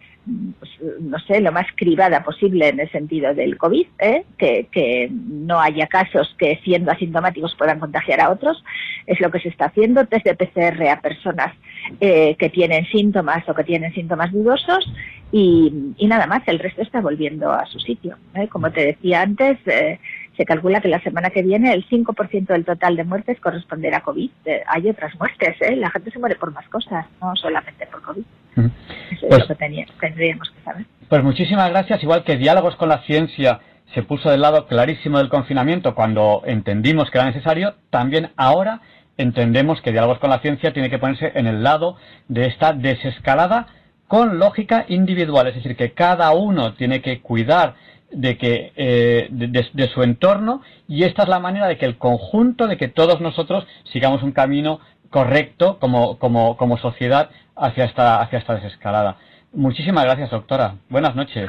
pues, 0.59 0.71
no 0.99 1.19
sé, 1.19 1.41
lo 1.41 1.51
más 1.51 1.67
cribada 1.75 2.23
posible 2.23 2.69
en 2.69 2.79
el 2.79 2.91
sentido 2.91 3.33
del 3.33 3.57
COVID, 3.57 3.87
¿eh? 3.99 4.23
que, 4.37 4.67
que 4.71 5.09
no 5.11 5.59
haya 5.59 5.87
casos 5.87 6.35
que 6.37 6.59
siendo 6.63 6.91
asintomáticos 6.91 7.55
puedan 7.55 7.79
contagiar 7.79 8.21
a 8.21 8.29
otros, 8.29 8.63
es 9.05 9.19
lo 9.19 9.31
que 9.31 9.39
se 9.39 9.49
está 9.49 9.65
haciendo, 9.65 10.05
test 10.05 10.25
de 10.25 10.35
PCR 10.35 10.87
a 10.89 11.01
personas 11.01 11.55
eh, 12.01 12.35
que 12.35 12.49
tienen 12.49 12.85
síntomas 12.85 13.47
o 13.47 13.53
que 13.53 13.63
tienen 13.63 13.93
síntomas 13.93 14.31
dudosos 14.31 14.91
y, 15.31 15.93
nada 16.07 16.25
más, 16.25 16.43
el 16.47 16.59
resto 16.59 16.81
está 16.81 17.01
volviendo 17.01 17.51
a 17.51 17.65
su 17.65 17.79
sitio. 17.79 18.17
¿eh? 18.33 18.47
Como 18.47 18.71
te 18.71 18.85
decía 18.85 19.21
antes, 19.21 19.57
eh, 19.65 19.99
se 20.37 20.45
calcula 20.45 20.79
que 20.79 20.87
la 20.87 21.01
semana 21.01 21.29
que 21.31 21.41
viene 21.41 21.73
el 21.73 21.87
5% 21.87 22.47
del 22.47 22.65
total 22.65 22.95
de 22.95 23.03
muertes 23.03 23.39
corresponderá 23.39 23.97
a 23.97 24.03
COVID. 24.03 24.29
Eh, 24.45 24.63
hay 24.67 24.89
otras 24.89 25.17
muertes, 25.19 25.57
la 25.77 25.89
gente 25.89 26.11
se 26.11 26.19
muere 26.19 26.35
por 26.35 26.53
más 26.53 26.67
cosas, 26.69 27.05
no 27.21 27.35
solamente 27.35 27.87
por 27.87 28.01
COVID. 28.01 28.23
Eso 28.57 28.71
es 29.11 29.19
pues 29.29 29.39
lo 29.41 29.47
que 29.47 29.55
tendríamos 29.55 30.49
que 30.49 30.63
saber. 30.63 30.85
Pues 31.07 31.23
muchísimas 31.23 31.69
gracias, 31.69 32.03
igual 32.03 32.23
que 32.23 32.38
Diálogos 32.38 32.75
con 32.75 32.89
la 32.89 33.03
Ciencia 33.03 33.59
se 33.93 34.03
puso 34.03 34.29
del 34.29 34.41
lado 34.41 34.67
clarísimo 34.67 35.17
del 35.17 35.29
confinamiento 35.29 35.95
cuando 35.95 36.41
entendimos 36.45 37.09
que 37.09 37.17
era 37.17 37.27
necesario, 37.27 37.75
también 37.89 38.31
ahora 38.35 38.81
entendemos 39.17 39.81
que 39.81 39.91
Diálogos 39.91 40.19
con 40.19 40.29
la 40.29 40.39
Ciencia 40.39 40.73
tiene 40.73 40.89
que 40.89 40.99
ponerse 40.99 41.31
en 41.35 41.47
el 41.47 41.63
lado 41.63 41.97
de 42.27 42.47
esta 42.47 42.73
desescalada 42.73 43.67
con 44.07 44.39
lógica 44.39 44.85
individual, 44.88 45.47
es 45.47 45.55
decir, 45.55 45.75
que 45.75 45.93
cada 45.93 46.31
uno 46.31 46.73
tiene 46.73 47.01
que 47.01 47.21
cuidar 47.21 47.75
de 48.11 48.38
que 48.38 48.71
eh, 48.75 49.27
de, 49.29 49.88
su 49.89 50.01
entorno 50.01 50.61
y 50.88 51.03
esta 51.03 51.23
es 51.23 51.29
la 51.29 51.39
manera 51.39 51.67
de 51.67 51.77
que 51.77 51.85
el 51.85 51.97
conjunto 51.97 52.67
de 52.67 52.77
que 52.77 52.88
todos 52.88 53.19
nosotros 53.19 53.67
sigamos 53.91 54.23
un 54.23 54.31
camino 54.31 54.79
correcto 55.09 55.77
como, 55.79 56.17
como, 56.17 56.55
como 56.55 56.77
sociedad 56.77 57.29
hacia 57.57 57.85
esta 57.85 58.21
hacia 58.21 58.39
esta 58.39 58.55
desescalada. 58.55 59.17
Muchísimas 59.53 60.05
gracias, 60.05 60.29
doctora. 60.29 60.75
Buenas 60.89 61.15
noches. 61.15 61.47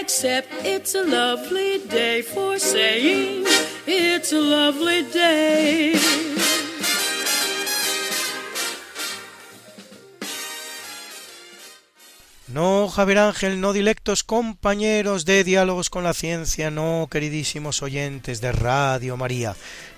except 0.00 0.48
it's 0.64 0.94
a 0.94 1.04
lovely 1.04 1.80
day 1.86 2.22
for 2.22 2.58
saying 2.58 3.44
it's 3.86 4.32
a 4.32 4.40
lovely 4.40 5.02
day. 5.12 5.94
No, 12.48 12.88
Javier 12.88 13.18
Ángel, 13.18 13.60
no 13.60 13.74
dilectos 13.74 14.24
compañeros 14.24 15.26
de 15.26 15.44
diálogos 15.44 15.90
con 15.90 16.04
la 16.04 16.14
ciencia, 16.14 16.70
no, 16.70 17.08
queridísimos 17.10 17.82
oyentes 17.82 18.40
de 18.40 18.52
Radio 18.52 19.18
María. 19.18 19.54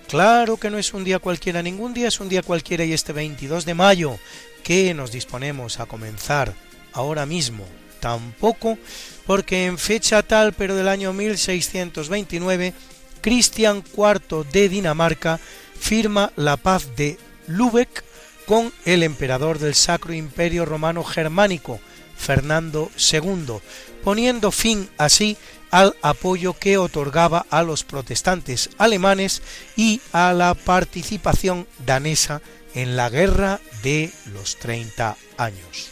Claro 0.08 0.56
que 0.56 0.70
no 0.70 0.78
es 0.78 0.94
un 0.94 1.04
día 1.04 1.18
cualquiera, 1.18 1.62
ningún 1.62 1.92
día 1.92 2.08
es 2.08 2.18
un 2.18 2.30
día 2.30 2.42
cualquiera 2.42 2.82
y 2.82 2.94
este 2.94 3.12
22 3.12 3.66
de 3.66 3.74
mayo 3.74 4.18
que 4.62 4.94
nos 4.94 5.12
disponemos 5.12 5.80
a 5.80 5.86
comenzar 5.86 6.54
ahora 6.94 7.26
mismo, 7.26 7.66
tampoco 8.00 8.78
porque 9.26 9.66
en 9.66 9.76
fecha 9.76 10.22
tal, 10.22 10.54
pero 10.54 10.74
del 10.74 10.88
año 10.88 11.12
1629, 11.12 12.72
Cristian 13.20 13.84
IV 13.94 14.46
de 14.50 14.70
Dinamarca 14.70 15.38
firma 15.78 16.32
la 16.36 16.56
paz 16.56 16.96
de 16.96 17.18
Lübeck 17.46 18.02
con 18.46 18.72
el 18.86 19.02
emperador 19.02 19.58
del 19.58 19.74
Sacro 19.74 20.14
Imperio 20.14 20.64
Romano 20.64 21.04
Germánico, 21.04 21.80
Fernando 22.16 22.90
II, 23.12 23.58
poniendo 24.02 24.52
fin 24.52 24.88
así 24.96 25.36
al 25.70 25.94
apoyo 26.02 26.54
que 26.54 26.78
otorgaba 26.78 27.46
a 27.50 27.62
los 27.62 27.84
protestantes 27.84 28.70
alemanes 28.78 29.42
y 29.76 30.00
a 30.12 30.32
la 30.32 30.54
participación 30.54 31.66
danesa 31.84 32.40
en 32.74 32.96
la 32.96 33.10
Guerra 33.10 33.60
de 33.82 34.10
los 34.32 34.56
Treinta 34.56 35.16
Años. 35.36 35.90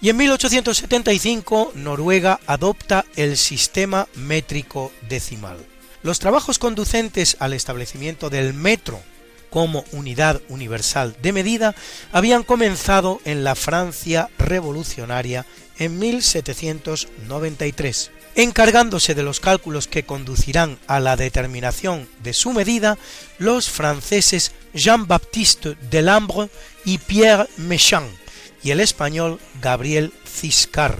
Y 0.00 0.08
en 0.10 0.16
1875 0.18 1.72
Noruega 1.74 2.40
adopta 2.46 3.04
el 3.16 3.36
sistema 3.36 4.08
métrico 4.14 4.92
decimal. 5.08 5.58
Los 6.02 6.18
trabajos 6.18 6.58
conducentes 6.58 7.36
al 7.40 7.54
establecimiento 7.54 8.30
del 8.30 8.54
metro 8.54 9.00
como 9.50 9.84
unidad 9.92 10.40
universal 10.48 11.16
de 11.22 11.32
medida 11.32 11.74
habían 12.12 12.42
comenzado 12.42 13.20
en 13.24 13.42
la 13.42 13.54
Francia 13.54 14.28
revolucionaria 14.38 15.46
en 15.78 15.98
1793. 15.98 18.10
Encargándose 18.38 19.14
de 19.14 19.22
los 19.22 19.40
cálculos 19.40 19.88
que 19.88 20.02
conducirán 20.02 20.78
a 20.86 21.00
la 21.00 21.16
determinación 21.16 22.06
de 22.22 22.34
su 22.34 22.52
medida, 22.52 22.98
los 23.38 23.70
franceses 23.70 24.52
Jean-Baptiste 24.74 25.74
Delambre 25.90 26.50
y 26.84 26.98
Pierre 26.98 27.48
Méchain, 27.56 28.04
y 28.62 28.72
el 28.72 28.80
español 28.80 29.40
Gabriel 29.62 30.12
Ciscar, 30.26 30.98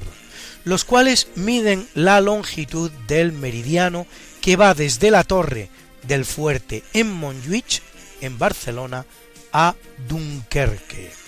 los 0.65 0.85
cuales 0.85 1.29
miden 1.35 1.87
la 1.93 2.23
longitud 2.23 2.91
del 3.07 3.33
meridiano 3.33 4.07
que 4.41 4.57
va 4.57 4.73
desde 4.73 5.11
la 5.11 5.23
torre 5.23 5.69
del 6.05 6.25
fuerte 6.25 6.85
en 6.95 7.13
Montjuic, 7.13 7.83
en 8.23 8.39
Barcelona, 8.39 9.05
a 9.53 9.75
Dunkerque. 10.09 11.26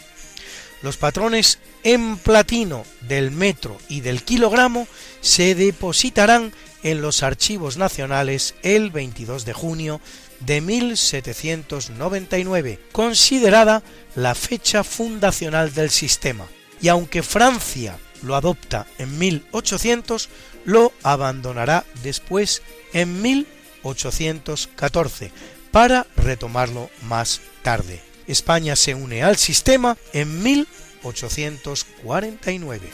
Los 0.82 0.96
patrones 0.96 1.58
en 1.82 2.16
platino 2.18 2.84
del 3.02 3.30
metro 3.30 3.78
y 3.88 4.00
del 4.00 4.22
kilogramo 4.22 4.86
se 5.20 5.54
depositarán 5.54 6.52
en 6.82 7.02
los 7.02 7.22
archivos 7.22 7.76
nacionales 7.76 8.54
el 8.62 8.90
22 8.90 9.44
de 9.44 9.52
junio 9.52 10.00
de 10.40 10.60
1799, 10.60 12.80
considerada 12.92 13.82
la 14.14 14.34
fecha 14.36 14.84
fundacional 14.84 15.74
del 15.74 15.90
sistema, 15.90 16.46
y 16.80 16.86
aunque 16.88 17.24
Francia 17.24 17.98
lo 18.22 18.36
adopta 18.36 18.86
en 18.98 19.18
1800, 19.18 20.28
lo 20.64 20.92
abandonará 21.02 21.84
después 22.02 22.62
en 22.92 23.20
1814 23.20 25.32
para 25.72 26.06
retomarlo 26.16 26.88
más 27.02 27.40
tarde. 27.62 28.07
España 28.28 28.76
se 28.76 28.94
une 28.94 29.24
al 29.24 29.36
sistema 29.36 29.96
en 30.12 30.40
1849. 30.42 32.88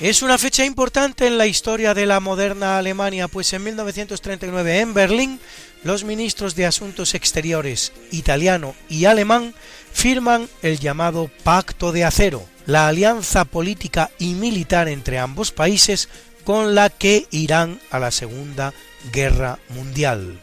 Es 0.00 0.22
una 0.22 0.38
fecha 0.38 0.64
importante 0.64 1.26
en 1.26 1.36
la 1.36 1.46
historia 1.46 1.92
de 1.92 2.06
la 2.06 2.20
moderna 2.20 2.78
Alemania, 2.78 3.28
pues 3.28 3.52
en 3.52 3.64
1939 3.64 4.80
en 4.80 4.94
Berlín 4.94 5.38
los 5.84 6.04
ministros 6.04 6.54
de 6.54 6.64
Asuntos 6.64 7.14
Exteriores 7.14 7.92
italiano 8.10 8.74
y 8.88 9.04
alemán 9.04 9.52
firman 9.92 10.48
el 10.62 10.78
llamado 10.78 11.30
Pacto 11.44 11.92
de 11.92 12.04
Acero, 12.04 12.46
la 12.70 12.86
alianza 12.86 13.44
política 13.44 14.12
y 14.20 14.34
militar 14.34 14.86
entre 14.86 15.18
ambos 15.18 15.50
países 15.50 16.08
con 16.44 16.76
la 16.76 16.88
que 16.88 17.26
irán 17.32 17.80
a 17.90 17.98
la 17.98 18.12
Segunda 18.12 18.72
Guerra 19.12 19.58
Mundial. 19.70 20.38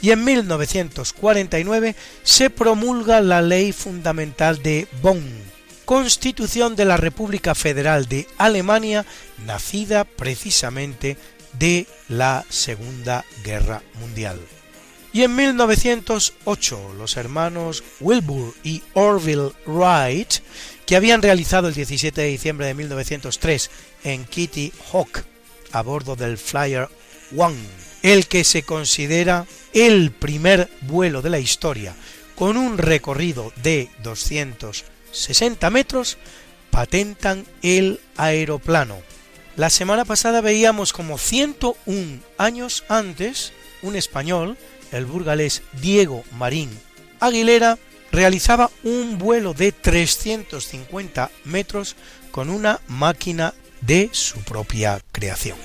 Y 0.00 0.10
en 0.10 0.24
1949 0.24 1.94
se 2.22 2.48
promulga 2.48 3.20
la 3.20 3.42
Ley 3.42 3.72
Fundamental 3.72 4.62
de 4.62 4.88
Bonn, 5.02 5.22
Constitución 5.84 6.76
de 6.76 6.86
la 6.86 6.96
República 6.96 7.54
Federal 7.54 8.06
de 8.06 8.26
Alemania, 8.38 9.04
nacida 9.44 10.04
precisamente 10.04 11.18
de 11.58 11.86
la 12.08 12.46
Segunda 12.48 13.26
Guerra 13.44 13.82
Mundial. 14.00 14.40
Y 15.12 15.22
en 15.22 15.34
1908 15.34 16.94
los 16.98 17.16
hermanos 17.16 17.82
Wilbur 18.00 18.54
y 18.62 18.82
Orville 18.94 19.52
Wright, 19.66 20.40
que 20.86 20.96
habían 20.96 21.20
realizado 21.20 21.68
el 21.68 21.74
17 21.74 22.20
de 22.20 22.28
diciembre 22.28 22.66
de 22.66 22.74
1903 22.74 23.70
en 24.04 24.24
Kitty 24.24 24.72
Hawk 24.92 25.24
a 25.72 25.82
bordo 25.82 26.16
del 26.16 26.38
Flyer 26.38 26.88
One, 27.36 27.56
el 28.02 28.28
que 28.28 28.44
se 28.44 28.62
considera 28.62 29.46
el 29.72 30.12
primer 30.12 30.70
vuelo 30.82 31.22
de 31.22 31.30
la 31.30 31.40
historia 31.40 31.94
con 32.36 32.56
un 32.56 32.78
recorrido 32.78 33.52
de 33.62 33.88
260 34.02 35.70
metros, 35.70 36.18
patentan 36.70 37.44
el 37.62 38.00
aeroplano. 38.16 38.98
La 39.56 39.70
semana 39.70 40.04
pasada 40.04 40.40
veíamos 40.40 40.92
como 40.92 41.18
101 41.18 42.20
años 42.38 42.84
antes 42.88 43.52
un 43.82 43.96
español, 43.96 44.56
el 44.92 45.06
burgalés 45.06 45.62
Diego 45.80 46.24
Marín 46.32 46.70
Aguilera, 47.20 47.78
realizaba 48.12 48.70
un 48.82 49.18
vuelo 49.18 49.54
de 49.54 49.72
350 49.72 51.30
metros 51.44 51.96
con 52.30 52.50
una 52.50 52.80
máquina 52.88 53.54
de 53.80 54.10
su 54.12 54.38
propia 54.40 55.00
creación. 55.12 55.56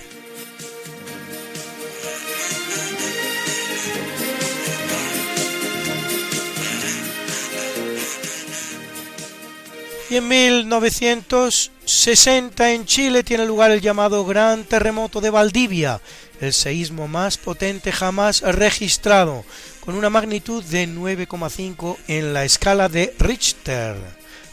Y 10.11 10.17
en 10.17 10.27
1960 10.27 12.73
en 12.73 12.85
Chile 12.85 13.23
tiene 13.23 13.45
lugar 13.45 13.71
el 13.71 13.79
llamado 13.79 14.25
Gran 14.25 14.65
Terremoto 14.65 15.21
de 15.21 15.29
Valdivia, 15.29 16.01
el 16.41 16.53
seísmo 16.53 17.07
más 17.07 17.37
potente 17.37 17.91
jamás 17.91 18.41
registrado, 18.41 19.45
con 19.79 19.95
una 19.95 20.09
magnitud 20.09 20.63
de 20.63 20.87
9,5 20.87 21.97
en 22.07 22.33
la 22.33 22.43
escala 22.43 22.89
de 22.89 23.15
Richter, 23.19 23.95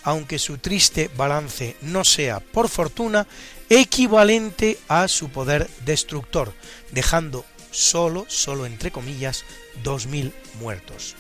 aunque 0.05 0.39
su 0.39 0.59
triste 0.59 1.11
balance 1.17 1.77
no 1.81 2.05
sea, 2.05 2.41
por 2.41 2.69
fortuna, 2.69 3.27
equivalente 3.69 4.79
a 4.89 5.09
su 5.09 5.31
poder 5.31 5.69
destructor, 5.85 6.53
dejando 6.93 7.45
solo, 7.71 8.27
solo 8.29 8.67
entre 8.67 8.91
comillas, 8.91 9.45
2.000 9.83 10.33
muertos. 10.61 11.17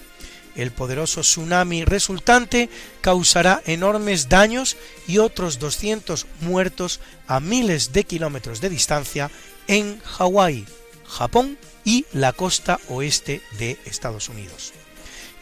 El 0.59 0.73
poderoso 0.73 1.21
tsunami 1.21 1.85
resultante 1.85 2.69
causará 3.01 3.63
enormes 3.65 4.29
daños 4.29 4.77
y 5.07 5.19
otros 5.19 5.61
200 5.61 6.27
muertos 6.41 6.99
a 7.29 7.39
miles 7.39 7.93
de 7.93 8.03
kilómetros 8.03 8.61
de 8.61 8.69
distancia 8.69 9.31
en 9.69 10.01
Hawái, 10.01 10.67
Japón 11.07 11.57
y 11.85 12.07
la 12.13 12.33
costa 12.33 12.81
oeste 12.89 13.41
de 13.57 13.79
Estados 13.85 14.29
Unidos. 14.29 14.73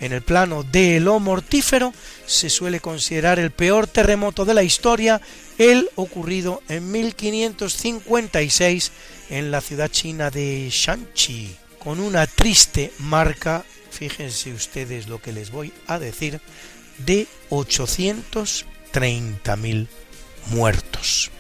En 0.01 0.13
el 0.13 0.21
plano 0.21 0.65
de 0.65 1.01
lo 1.01 1.19
mortífero 1.19 1.95
se 2.27 2.51
suele 2.51 2.81
considerar 2.81 3.39
el 3.39 3.53
peor 3.53 3.87
terremoto 3.87 4.45
de 4.45 4.53
la 4.53 4.65
historia 4.65 5.23
el 5.57 5.89
ocurrido 5.95 6.63
en 6.69 6.93
1556 6.93 8.93
en 9.31 9.51
la 9.51 9.63
ciudad 9.63 9.91
china 9.91 10.31
de 10.31 10.69
Shanxi, 10.71 11.57
con 11.79 12.01
una 12.01 12.27
triste 12.27 12.93
marca 12.99 13.65
fíjense 13.91 14.53
ustedes 14.53 15.09
lo 15.09 15.21
que 15.21 15.33
les 15.33 15.51
voy 15.51 15.73
a 15.87 15.99
decir, 15.99 16.41
de 16.99 17.27
830.000 17.51 19.89
muertos. 20.47 21.31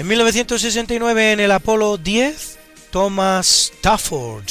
En 0.00 0.08
1969 0.08 1.32
en 1.32 1.40
el 1.40 1.50
Apolo 1.50 1.98
10, 1.98 2.58
Thomas 2.90 3.70
Stafford 3.76 4.44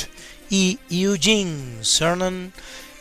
y 0.47 0.77
Eugene 0.91 1.83
Cernan 1.83 2.53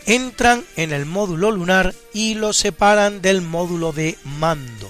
entran 0.09 0.64
en 0.76 0.93
el 0.93 1.05
módulo 1.05 1.51
lunar 1.51 1.94
y 2.14 2.32
lo 2.32 2.55
separan 2.55 3.20
del 3.20 3.43
módulo 3.43 3.93
de 3.93 4.16
mando, 4.24 4.89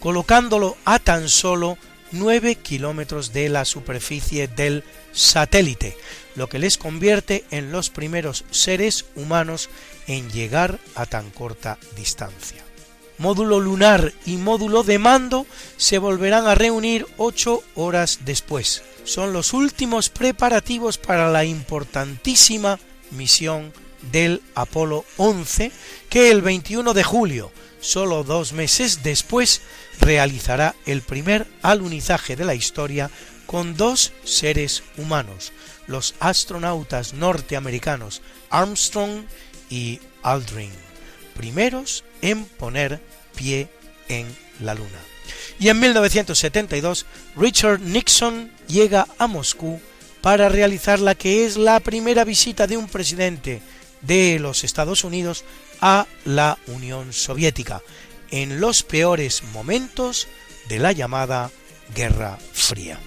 colocándolo 0.00 0.78
a 0.86 0.98
tan 0.98 1.28
solo 1.28 1.76
9 2.12 2.54
kilómetros 2.54 3.34
de 3.34 3.50
la 3.50 3.66
superficie 3.66 4.48
del 4.48 4.82
satélite, 5.12 5.94
lo 6.36 6.48
que 6.48 6.58
les 6.58 6.78
convierte 6.78 7.44
en 7.50 7.70
los 7.70 7.90
primeros 7.90 8.46
seres 8.50 9.04
humanos 9.14 9.68
en 10.06 10.30
llegar 10.30 10.78
a 10.94 11.04
tan 11.04 11.28
corta 11.30 11.76
distancia. 11.94 12.64
Módulo 13.18 13.60
lunar 13.60 14.14
y 14.24 14.36
módulo 14.38 14.84
de 14.84 14.98
mando 14.98 15.46
se 15.76 15.98
volverán 15.98 16.46
a 16.46 16.54
reunir 16.54 17.06
ocho 17.18 17.62
horas 17.74 18.20
después. 18.24 18.82
Son 19.04 19.34
los 19.34 19.52
últimos 19.52 20.08
preparativos 20.08 20.96
para 20.96 21.30
la 21.30 21.44
importantísima 21.44 22.78
misión 23.10 23.72
del 24.12 24.42
Apolo 24.54 25.04
11 25.16 25.72
que 26.08 26.30
el 26.30 26.42
21 26.42 26.94
de 26.94 27.04
julio, 27.04 27.52
solo 27.80 28.24
dos 28.24 28.52
meses 28.52 29.02
después, 29.02 29.60
realizará 30.00 30.74
el 30.86 31.02
primer 31.02 31.46
alunizaje 31.62 32.36
de 32.36 32.44
la 32.44 32.54
historia 32.54 33.10
con 33.46 33.76
dos 33.76 34.12
seres 34.24 34.82
humanos, 34.96 35.52
los 35.86 36.14
astronautas 36.20 37.14
norteamericanos 37.14 38.22
Armstrong 38.50 39.24
y 39.70 40.00
Aldrin, 40.22 40.72
primeros 41.36 42.04
en 42.22 42.44
poner 42.44 43.00
pie 43.36 43.68
en 44.08 44.26
la 44.60 44.74
Luna. 44.74 45.00
Y 45.58 45.68
en 45.68 45.80
1972, 45.80 47.06
Richard 47.36 47.80
Nixon 47.80 48.50
llega 48.68 49.06
a 49.18 49.26
Moscú 49.26 49.80
para 50.20 50.48
realizar 50.48 50.98
la 50.98 51.14
que 51.14 51.46
es 51.46 51.56
la 51.56 51.80
primera 51.80 52.24
visita 52.24 52.66
de 52.66 52.76
un 52.76 52.88
presidente 52.88 53.62
de 54.02 54.38
los 54.38 54.64
Estados 54.64 55.04
Unidos 55.04 55.44
a 55.80 56.06
la 56.24 56.58
Unión 56.66 57.12
Soviética 57.12 57.82
en 58.30 58.60
los 58.60 58.82
peores 58.82 59.42
momentos 59.52 60.28
de 60.68 60.78
la 60.78 60.92
llamada 60.92 61.50
Guerra 61.94 62.38
Fría. 62.52 62.98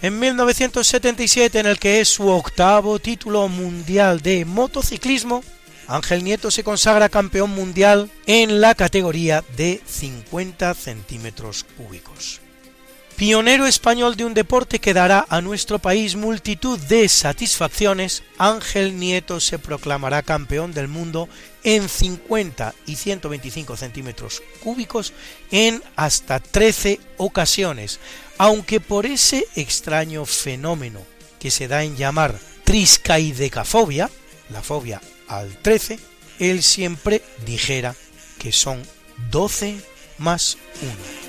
En 0.00 0.20
1977, 0.20 1.58
en 1.58 1.66
el 1.66 1.78
que 1.78 2.00
es 2.00 2.08
su 2.08 2.28
octavo 2.28 3.00
título 3.00 3.48
mundial 3.48 4.20
de 4.20 4.44
motociclismo, 4.44 5.42
Ángel 5.88 6.22
Nieto 6.22 6.50
se 6.50 6.62
consagra 6.62 7.08
campeón 7.08 7.50
mundial 7.50 8.10
en 8.26 8.60
la 8.60 8.74
categoría 8.74 9.42
de 9.56 9.80
50 9.86 10.74
centímetros 10.74 11.64
cúbicos. 11.64 12.42
Pionero 13.16 13.66
español 13.66 14.14
de 14.14 14.26
un 14.26 14.34
deporte 14.34 14.78
que 14.78 14.94
dará 14.94 15.26
a 15.28 15.40
nuestro 15.40 15.80
país 15.80 16.14
multitud 16.14 16.78
de 16.78 17.08
satisfacciones, 17.08 18.22
Ángel 18.36 18.96
Nieto 18.96 19.40
se 19.40 19.58
proclamará 19.58 20.22
campeón 20.22 20.72
del 20.72 20.86
mundo 20.86 21.28
en 21.64 21.88
50 21.88 22.74
y 22.86 22.94
125 22.94 23.76
centímetros 23.76 24.42
cúbicos 24.62 25.14
en 25.50 25.82
hasta 25.96 26.38
13 26.38 27.00
ocasiones, 27.16 27.98
aunque 28.36 28.78
por 28.78 29.04
ese 29.06 29.46
extraño 29.56 30.26
fenómeno 30.26 31.00
que 31.40 31.50
se 31.50 31.66
da 31.66 31.82
en 31.82 31.96
llamar 31.96 32.38
triscaidecafobia, 32.64 34.10
la 34.50 34.62
fobia 34.62 35.00
al 35.28 35.56
13, 35.58 35.98
él 36.38 36.62
siempre 36.62 37.22
dijera 37.44 37.94
que 38.38 38.52
son 38.52 38.82
12 39.30 39.80
más 40.18 40.58
1. 40.82 41.28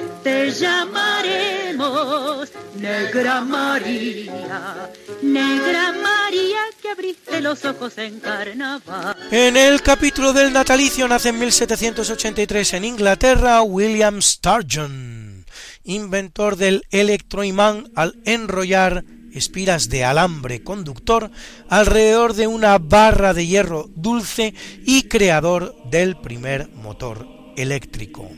Te 0.23 0.51
llamaremos 0.51 2.49
Negra 2.75 3.41
María, 3.41 4.91
Negra 5.21 5.93
María 5.93 6.59
que 6.79 6.89
abriste 6.89 7.41
los 7.41 7.65
ojos 7.65 7.97
en 7.97 8.19
carnaval. 8.19 9.15
En 9.31 9.57
el 9.57 9.81
capítulo 9.81 10.31
del 10.31 10.53
natalicio 10.53 11.07
nace 11.07 11.29
en 11.29 11.39
1783 11.39 12.73
en 12.73 12.85
Inglaterra 12.85 13.63
William 13.63 14.21
Sturgeon, 14.21 15.45
inventor 15.85 16.55
del 16.55 16.85
electroimán 16.91 17.91
al 17.95 18.21
enrollar 18.25 19.03
espiras 19.33 19.89
de 19.89 20.03
alambre 20.03 20.61
conductor 20.61 21.31
alrededor 21.67 22.35
de 22.35 22.45
una 22.45 22.77
barra 22.77 23.33
de 23.33 23.47
hierro 23.47 23.89
dulce 23.95 24.53
y 24.85 25.03
creador 25.03 25.75
del 25.89 26.15
primer 26.17 26.69
motor 26.69 27.27
eléctrico. 27.55 28.29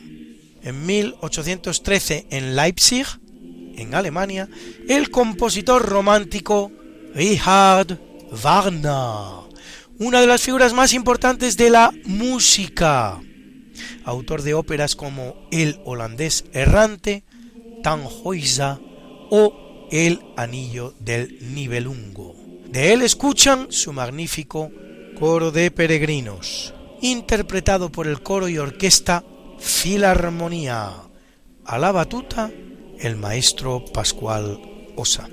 En 0.64 0.86
1813 0.86 2.28
en 2.30 2.56
Leipzig, 2.56 3.06
en 3.76 3.94
Alemania, 3.94 4.48
el 4.88 5.10
compositor 5.10 5.86
romántico 5.86 6.72
Richard 7.14 8.00
Wagner, 8.32 9.44
una 10.00 10.22
de 10.22 10.28
las 10.28 10.42
figuras 10.42 10.74
más 10.74 10.94
importantes 10.94 11.58
de 11.58 11.70
la 11.70 11.92
música, 12.06 13.22
autor 14.06 14.42
de 14.42 14.54
óperas 14.54 14.96
como 14.96 15.36
El 15.52 15.82
holandés 15.84 16.46
errante, 16.54 17.26
Tannhäuser 17.84 18.80
o 19.32 19.88
el 19.92 20.22
Anillo 20.38 20.94
del 21.00 21.54
Nibelungo. 21.54 22.36
De 22.70 22.94
él 22.94 23.02
escuchan 23.02 23.68
su 23.70 23.92
magnífico 23.92 24.72
coro 25.20 25.52
de 25.52 25.72
peregrinos, 25.72 26.74
interpretado 27.02 27.92
por 27.92 28.08
el 28.08 28.24
coro 28.24 28.48
y 28.48 28.58
orquesta 28.58 29.26
Filarmonía, 29.64 30.92
a 31.66 31.80
la 31.80 31.92
batuta 31.94 32.52
el 33.00 33.16
maestro 33.16 33.84
Pascual 33.94 34.60
Osa. 34.98 35.30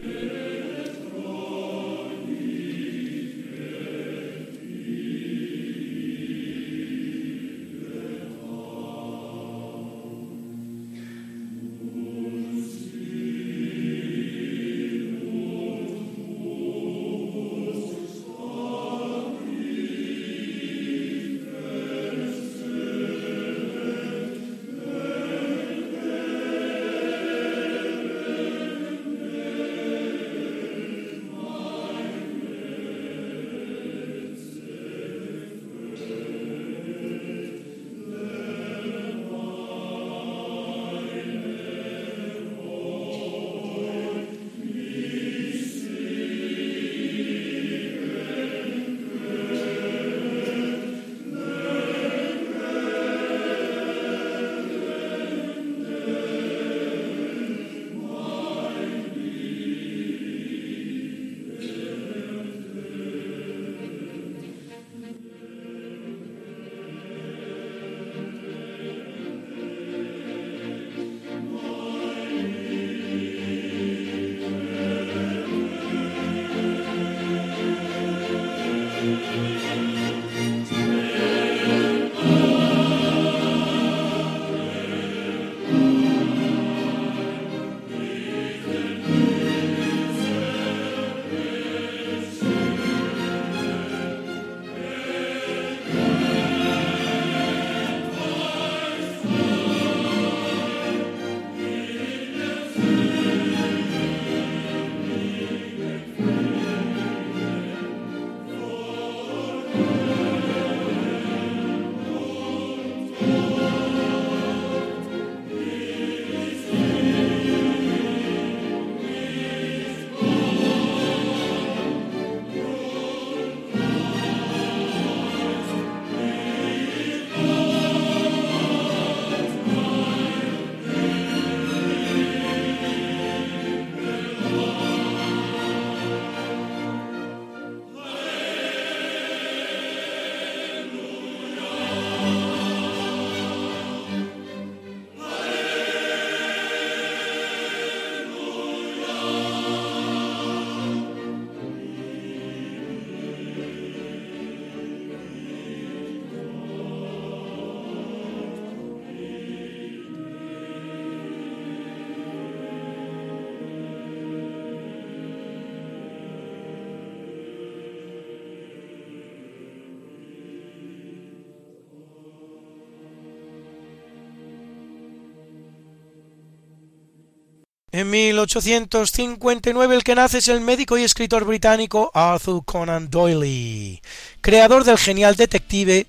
En 178.00 178.08
1859 178.08 179.94
el 179.94 180.02
que 180.02 180.14
nace 180.14 180.38
es 180.38 180.48
el 180.48 180.62
médico 180.62 180.96
y 180.96 181.02
escritor 181.02 181.44
británico 181.44 182.10
Arthur 182.14 182.64
Conan 182.64 183.10
Doyle, 183.10 184.00
creador 184.40 184.84
del 184.84 184.96
genial 184.96 185.36
detective 185.36 186.06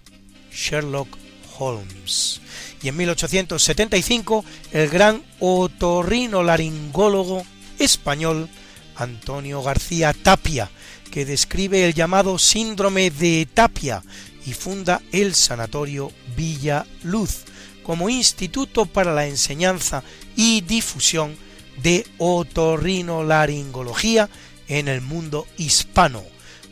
Sherlock 0.54 1.10
Holmes. 1.60 2.40
Y 2.82 2.88
en 2.88 2.96
1875 2.96 4.46
el 4.72 4.88
gran 4.88 5.22
otorrinolaringólogo 5.42 7.44
español 7.78 8.48
Antonio 8.96 9.62
García 9.62 10.14
Tapia, 10.14 10.72
que 11.12 11.26
describe 11.26 11.86
el 11.86 11.94
llamado 11.94 12.40
síndrome 12.40 13.12
de 13.12 13.50
Tapia 13.54 14.02
y 14.46 14.54
funda 14.54 15.02
el 15.12 15.36
Sanatorio 15.36 16.10
Villa 16.38 16.86
Luz 17.04 17.44
como 17.84 18.08
instituto 18.08 18.86
para 18.86 19.14
la 19.14 19.28
enseñanza 19.28 20.06
y 20.38 20.62
difusión 20.62 21.51
de 21.84 22.08
otorrinolaringología 22.18 24.30
en 24.68 24.88
el 24.88 25.02
mundo 25.02 25.46
hispano, 25.58 26.24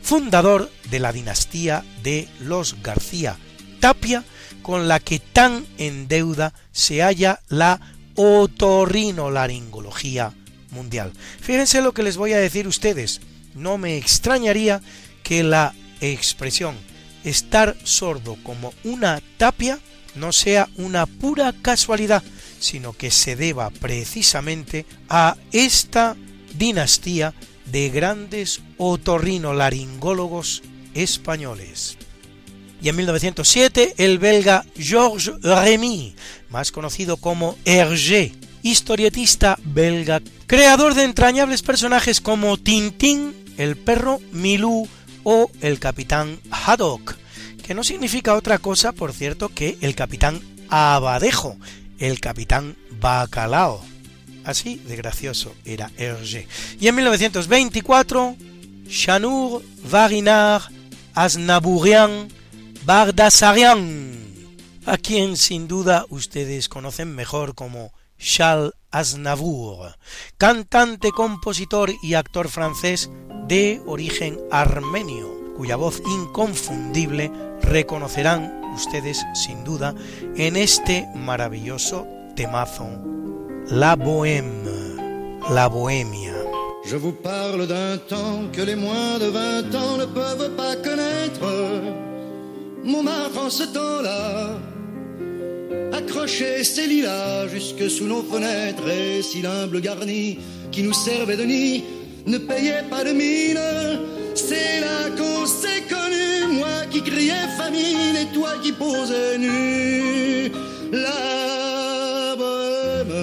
fundador 0.02 0.68
de 0.90 0.98
la 1.00 1.12
dinastía 1.12 1.84
de 2.02 2.28
los 2.40 2.82
García 2.82 3.36
Tapia, 3.80 4.24
con 4.62 4.88
la 4.88 4.98
que 5.00 5.18
tan 5.18 5.66
en 5.78 6.08
deuda 6.08 6.54
se 6.72 7.02
halla 7.02 7.40
la 7.48 7.80
otorrinolaringología 8.14 10.32
mundial. 10.70 11.12
Fíjense 11.40 11.82
lo 11.82 11.92
que 11.92 12.02
les 12.02 12.16
voy 12.16 12.32
a 12.32 12.38
decir 12.38 12.66
ustedes. 12.68 13.20
No 13.54 13.78
me 13.78 13.96
extrañaría 13.96 14.80
que 15.22 15.42
la 15.42 15.74
expresión 16.00 16.76
estar 17.24 17.76
sordo 17.84 18.36
como 18.42 18.72
una 18.84 19.20
tapia 19.36 19.78
no 20.14 20.32
sea 20.32 20.68
una 20.76 21.06
pura 21.06 21.54
casualidad, 21.62 22.22
sino 22.60 22.92
que 22.92 23.10
se 23.10 23.34
deba 23.34 23.70
precisamente 23.70 24.86
a 25.08 25.36
esta 25.50 26.16
dinastía 26.56 27.34
de 27.66 27.88
grandes 27.90 28.60
otorrinolaringólogos 28.76 30.62
españoles. 30.94 31.96
Y 32.82 32.88
en 32.88 32.96
1907 32.96 33.94
el 33.98 34.18
belga 34.18 34.64
Georges 34.76 35.34
Remy, 35.42 36.14
más 36.48 36.72
conocido 36.72 37.16
como 37.16 37.56
Hergé, 37.64 38.32
historietista 38.62 39.58
belga, 39.62 40.20
creador 40.46 40.94
de 40.94 41.04
entrañables 41.04 41.62
personajes 41.62 42.20
como 42.20 42.56
Tintín, 42.56 43.34
el 43.58 43.76
perro 43.76 44.20
Milú 44.32 44.88
o 45.24 45.50
el 45.60 45.78
capitán 45.78 46.40
Haddock, 46.50 47.16
que 47.62 47.74
no 47.74 47.84
significa 47.84 48.34
otra 48.34 48.58
cosa, 48.58 48.92
por 48.92 49.12
cierto, 49.12 49.50
que 49.50 49.76
el 49.80 49.94
capitán 49.94 50.40
Abadejo, 50.70 51.56
el 52.00 52.18
capitán 52.18 52.76
Bacalao. 52.98 53.80
Así 54.44 54.76
de 54.86 54.96
gracioso 54.96 55.54
era 55.64 55.90
Hergé. 55.96 56.48
Y 56.80 56.88
en 56.88 56.96
1924, 56.96 58.36
Chanur 58.88 59.62
Varinar 59.88 60.62
Aznavourian 61.14 62.28
Bardasarian, 62.84 64.12
a 64.86 64.96
quien 64.96 65.36
sin 65.36 65.68
duda 65.68 66.06
ustedes 66.08 66.68
conocen 66.68 67.14
mejor 67.14 67.54
como 67.54 67.92
Charles 68.18 68.72
Aznavour, 68.90 69.96
cantante, 70.38 71.10
compositor 71.12 71.92
y 72.02 72.14
actor 72.14 72.48
francés 72.48 73.10
de 73.46 73.80
origen 73.86 74.38
armenio, 74.50 75.54
cuya 75.56 75.76
voz 75.76 76.02
inconfundible 76.06 77.30
reconocerán 77.60 78.59
ustedes 78.74 79.24
sin 79.34 79.64
duda 79.64 79.94
en 80.36 80.56
este 80.56 81.06
maravilloso 81.14 82.06
temazo, 82.34 82.88
La 83.70 83.96
Bohème, 83.96 84.64
la 85.50 85.68
Bohemia. 85.68 86.34
Je 86.84 86.96
vous 86.96 87.12
parle 87.12 87.66
d'un 87.66 87.98
temps 87.98 88.48
que 88.52 88.62
les 88.62 88.76
moins 88.76 89.18
de 89.18 89.26
20 89.26 89.74
ans 89.74 89.96
ne 89.98 90.06
peuvent 90.06 90.50
pas 90.56 90.76
connaître. 90.76 91.46
Montmartre 92.84 93.38
en 93.38 93.50
ce 93.50 93.64
temps-là 93.64 94.58
accrochait 95.92 96.64
ses 96.64 96.86
lilas 96.86 97.48
jusque 97.48 97.90
sous 97.90 98.06
nos 98.06 98.22
fenêtres 98.22 98.88
et 98.88 99.22
si 99.22 99.42
l'humble 99.42 99.80
garni 99.80 100.38
qui 100.72 100.82
nous 100.82 100.92
servait 100.92 101.36
de 101.36 101.44
nid 101.44 101.84
ne 102.26 102.38
payait 102.38 102.84
pas 102.88 103.04
de 103.04 103.12
mine, 103.12 103.58
c'est 104.34 104.80
là 104.80 105.10
qu'on 105.16 105.46
s'est 105.46 105.82
connu, 105.88 106.58
moi 106.58 106.86
qui 106.90 107.02
criais 107.02 107.48
famine 107.56 108.16
et 108.22 108.26
toi 108.34 108.52
qui 108.62 108.72
posais 108.72 109.38
nu. 109.38 110.50
La 110.92 112.34
bohème, 112.36 113.16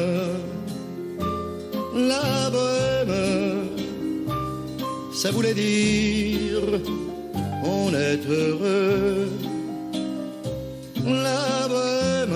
la 1.93 2.49
bohème, 2.49 3.67
ça 5.13 5.31
voulait 5.31 5.53
dire 5.53 6.61
on 7.63 7.93
est 7.93 8.25
heureux. 8.27 9.29
La 11.05 11.67
bohème, 11.67 12.35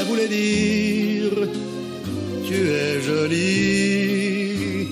Ça 0.00 0.06
voulait 0.06 0.28
dire 0.28 1.32
tu 2.48 2.58
es 2.84 3.02
jolie. 3.02 4.88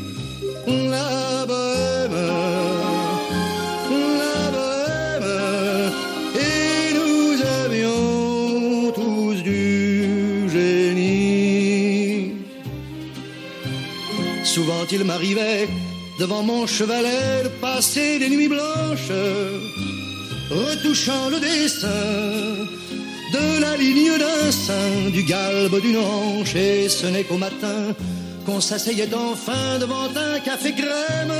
La 0.67 1.47
bohème, 1.51 2.19
la 4.23 4.41
bohème, 4.57 5.93
et 6.49 6.93
nous 6.99 7.29
avions 7.65 8.93
tous 9.01 9.37
du 9.43 10.51
génie. 10.55 12.35
Souvent 14.45 14.85
il 14.93 15.05
m'arrivait 15.05 15.69
devant 16.21 16.43
mon 16.43 16.67
chevalet 16.67 17.45
de 17.45 17.51
passer 17.63 18.19
des 18.19 18.29
nuits 18.29 18.53
blanches, 18.57 19.15
retouchant 20.51 21.31
le 21.31 21.41
dessin 21.41 22.69
de 23.33 23.61
la 23.61 23.77
ligne 23.77 24.19
d'un 24.19 24.51
sein, 24.51 25.11
du 25.13 25.23
galbe 25.23 25.81
d'une 25.81 25.99
hanche, 25.99 26.55
et 26.55 26.89
ce 26.89 27.07
n'est 27.07 27.25
qu'au 27.25 27.37
matin 27.37 27.95
qu'on 28.47 28.61
s'asseyait 28.61 29.15
enfin 29.15 29.79
devant 29.79 30.09
un 30.15 30.39
café 30.41 30.73
crème. 30.73 31.35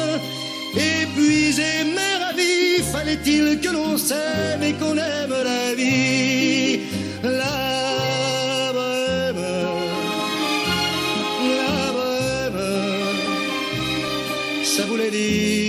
Épuisé 0.75 1.71
mais 1.95 2.25
ravi, 2.25 2.83
fallait-il 2.93 3.61
que 3.61 3.71
l'on 3.71 3.97
s'aime 3.97 4.63
et 4.63 4.75
qu'on 4.75 4.97
aime 4.97 5.35
la 5.53 5.75
vie. 5.75 6.81
La 7.23 8.73
bohème, 8.77 9.45
la 11.61 11.93
bohème, 11.97 12.63
ça 14.63 14.85
voulait 14.85 15.11
dire 15.11 15.68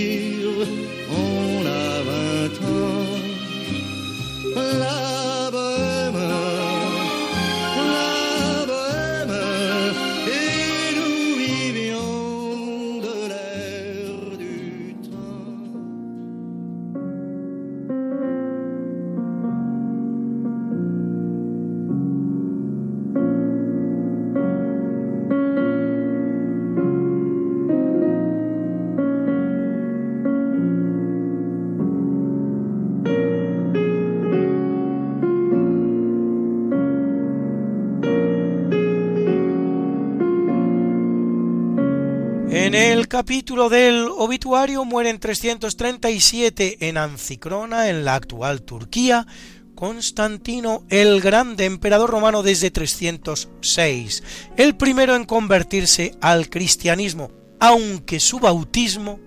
capítulo 43.10 43.68
del 43.68 44.06
obituario 44.06 44.84
mueren 44.84 45.18
337 45.18 46.88
en 46.88 46.96
Ancicrona, 46.96 47.88
en 47.88 48.04
la 48.04 48.14
actual 48.14 48.62
Turquía, 48.62 49.26
Constantino 49.74 50.84
el 50.90 51.20
Grande, 51.20 51.64
emperador 51.64 52.08
romano 52.08 52.44
desde 52.44 52.70
306, 52.70 54.22
el 54.56 54.76
primero 54.76 55.16
en 55.16 55.24
convertirse 55.24 56.14
al 56.20 56.48
cristianismo, 56.48 57.32
aunque 57.58 58.20
su 58.20 58.38
bautismo, 58.38 59.18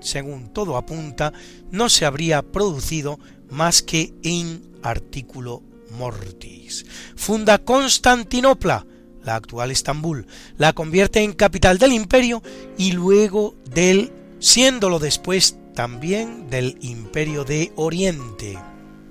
según 0.00 0.50
todo 0.54 0.78
apunta, 0.78 1.34
no 1.70 1.90
se 1.90 2.06
habría 2.06 2.40
producido 2.40 3.20
más 3.50 3.82
que 3.82 4.14
in 4.22 4.78
articulo 4.82 5.62
mortis. 5.90 6.86
Funda 7.16 7.58
Constantinopla, 7.58 8.86
la 9.26 9.34
actual 9.34 9.70
Estambul, 9.70 10.26
la 10.56 10.72
convierte 10.72 11.22
en 11.22 11.32
capital 11.32 11.78
del 11.78 11.92
imperio 11.92 12.42
y 12.78 12.92
luego 12.92 13.54
del, 13.68 14.12
siéndolo 14.38 14.98
después 14.98 15.58
también 15.74 16.48
del 16.48 16.78
Imperio 16.80 17.44
de 17.44 17.72
Oriente. 17.76 18.58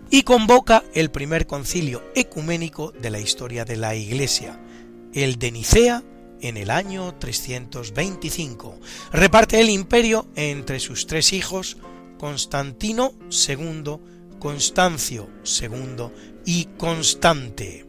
Y 0.09 0.23
convoca 0.23 0.83
el 0.93 1.11
primer 1.11 1.45
concilio 1.45 2.01
ecuménico 2.15 2.91
de 2.91 3.09
la 3.11 3.19
historia 3.19 3.65
de 3.65 3.75
la 3.75 3.95
Iglesia, 3.95 4.59
el 5.13 5.37
de 5.37 5.51
Nicea 5.51 6.03
en 6.41 6.57
el 6.57 6.69
año 6.69 7.15
325. 7.15 8.79
Reparte 9.11 9.59
el 9.59 9.69
imperio 9.69 10.27
entre 10.35 10.79
sus 10.79 11.07
tres 11.07 11.33
hijos, 11.33 11.77
Constantino 12.17 13.13
II, 13.29 13.97
Constancio 14.39 15.27
II 15.61 16.07
y 16.45 16.65
Constante, 16.77 17.84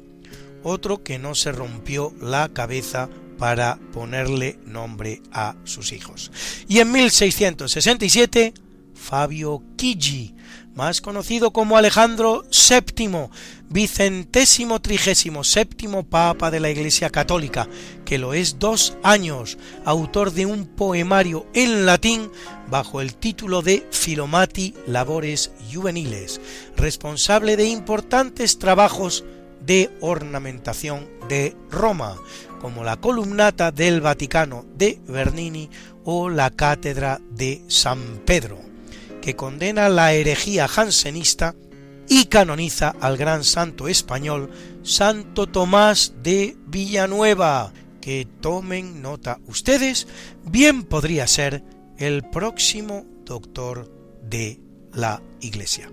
otro 0.66 1.02
que 1.02 1.18
no 1.18 1.34
se 1.34 1.52
rompió 1.52 2.12
la 2.20 2.48
cabeza 2.48 3.08
para 3.38 3.78
ponerle 3.92 4.58
nombre 4.64 5.22
a 5.32 5.54
sus 5.64 5.92
hijos. 5.92 6.32
Y 6.68 6.80
en 6.80 6.90
1667, 6.90 8.54
Fabio 8.94 9.62
Chigi, 9.76 10.34
más 10.74 11.00
conocido 11.00 11.52
como 11.52 11.76
Alejandro 11.76 12.44
VII, 12.50 13.28
vicentésimo 13.68 14.80
trigésimo 14.80 15.44
séptimo 15.44 16.02
Papa 16.04 16.50
de 16.50 16.60
la 16.60 16.70
Iglesia 16.70 17.10
Católica, 17.10 17.68
que 18.04 18.18
lo 18.18 18.34
es 18.34 18.58
dos 18.58 18.96
años, 19.02 19.58
autor 19.84 20.32
de 20.32 20.46
un 20.46 20.66
poemario 20.66 21.46
en 21.54 21.86
latín 21.86 22.30
bajo 22.68 23.00
el 23.00 23.14
título 23.14 23.62
de 23.62 23.86
Filomati 23.90 24.74
Labores 24.86 25.52
Juveniles, 25.72 26.40
responsable 26.76 27.56
de 27.56 27.66
importantes 27.66 28.58
trabajos 28.58 29.24
de 29.66 29.90
ornamentación 30.00 31.08
de 31.28 31.56
Roma, 31.70 32.16
como 32.60 32.84
la 32.84 32.96
columnata 32.96 33.72
del 33.72 34.00
Vaticano 34.00 34.64
de 34.74 35.00
Bernini 35.06 35.68
o 36.04 36.30
la 36.30 36.50
cátedra 36.50 37.20
de 37.30 37.62
San 37.68 38.22
Pedro 38.24 38.66
que 39.26 39.34
condena 39.34 39.88
la 39.88 40.12
herejía 40.12 40.68
jansenista 40.68 41.56
y 42.08 42.26
canoniza 42.26 42.94
al 43.00 43.16
gran 43.16 43.42
santo 43.42 43.88
español 43.88 44.52
Santo 44.84 45.48
Tomás 45.48 46.14
de 46.22 46.56
Villanueva, 46.68 47.72
que 48.00 48.28
tomen 48.40 49.02
nota 49.02 49.40
ustedes, 49.48 50.06
bien 50.44 50.84
podría 50.84 51.26
ser 51.26 51.64
el 51.98 52.22
próximo 52.22 53.04
doctor 53.24 53.90
de 54.22 54.60
la 54.92 55.20
Iglesia. 55.40 55.90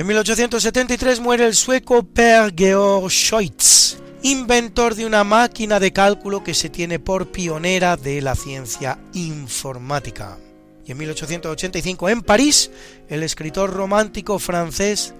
En 0.00 0.06
1873 0.06 1.20
muere 1.20 1.44
el 1.44 1.54
sueco 1.54 2.02
Per 2.02 2.54
Georg 2.56 3.10
Scheutz, 3.10 3.98
inventor 4.22 4.94
de 4.94 5.04
una 5.04 5.24
máquina 5.24 5.78
de 5.78 5.92
cálculo 5.92 6.42
que 6.42 6.54
se 6.54 6.70
tiene 6.70 6.98
por 6.98 7.30
pionera 7.30 7.98
de 7.98 8.22
la 8.22 8.34
ciencia 8.34 8.98
informática. 9.12 10.38
Y 10.86 10.92
en 10.92 10.96
1885 10.96 12.08
en 12.08 12.22
París, 12.22 12.70
el 13.10 13.22
escritor 13.22 13.74
romántico 13.74 14.38
francés 14.38 15.12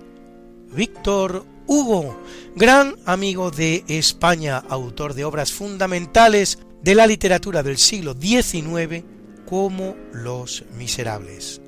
Victor 0.72 1.44
Hugo, 1.66 2.18
gran 2.56 2.96
amigo 3.04 3.50
de 3.50 3.84
España, 3.86 4.64
autor 4.66 5.12
de 5.12 5.26
obras 5.26 5.52
fundamentales 5.52 6.58
de 6.82 6.94
la 6.94 7.06
literatura 7.06 7.62
del 7.62 7.76
siglo 7.76 8.14
XIX 8.18 9.04
como 9.44 9.94
Los 10.14 10.64
Miserables. 10.78 11.60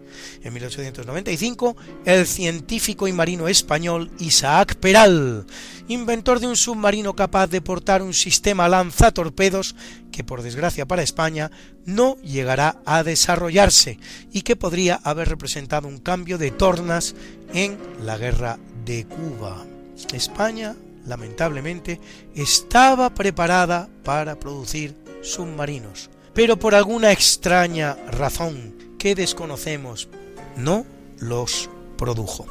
En 0.43 0.53
1895, 0.53 1.77
el 2.05 2.27
científico 2.27 3.09
y 3.09 3.13
marino 3.13 3.49
español 3.49 4.11
Isaac 4.19 4.77
Peral, 4.77 5.47
inventor 5.89 6.41
de 6.41 6.47
un 6.47 6.57
submarino 6.57 7.15
capaz 7.15 7.49
de 7.49 7.61
portar 7.61 8.03
un 8.03 8.15
sistema 8.15 8.69
lanzatorpedos 8.69 9.75
que 10.11 10.25
por 10.25 10.43
desgracia 10.43 10.87
para 10.87 11.03
España 11.03 11.51
no 11.85 12.17
llegará 12.19 12.77
a 12.85 13.03
desarrollarse 13.03 13.99
y 14.33 14.43
que 14.43 14.57
podría 14.57 15.01
haber 15.03 15.29
representado 15.29 15.89
un 15.89 15.99
cambio 15.99 16.39
de 16.39 16.51
tornas 16.51 17.15
en 17.55 17.79
la 18.05 18.19
guerra 18.19 18.59
de 18.85 19.07
Cuba. 19.07 19.65
España, 20.13 20.75
lamentablemente, 21.07 22.01
estaba 22.35 23.15
preparada 23.15 23.89
para 24.05 24.39
producir 24.39 24.95
submarinos, 25.23 26.11
pero 26.35 26.59
por 26.59 26.75
alguna 26.75 27.13
extraña 27.13 27.97
razón 28.11 28.82
que 29.03 29.17
desconocemos 29.17 30.09
no 30.57 30.87
los 31.19 31.69
produjo. 31.99 32.47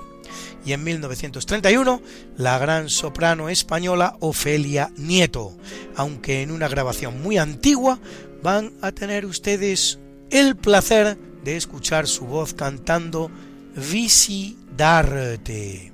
Y 0.66 0.74
en 0.74 0.84
1931, 0.84 2.02
la 2.36 2.58
gran 2.60 2.90
soprano 2.90 3.48
española 3.48 4.18
Ofelia 4.20 4.92
Nieto, 4.98 5.58
aunque 5.96 6.42
en 6.42 6.52
una 6.52 6.68
grabación 6.68 7.22
muy 7.22 7.38
antigua, 7.38 8.00
van 8.44 8.74
a 8.82 8.92
tener 8.92 9.26
ustedes 9.26 9.98
el 10.30 10.58
placer 10.58 11.18
de 11.42 11.56
escuchar 11.56 12.06
su 12.06 12.26
voz 12.26 12.54
cantando 12.54 13.32
Visi 13.74 14.58
d'arte 14.76 15.94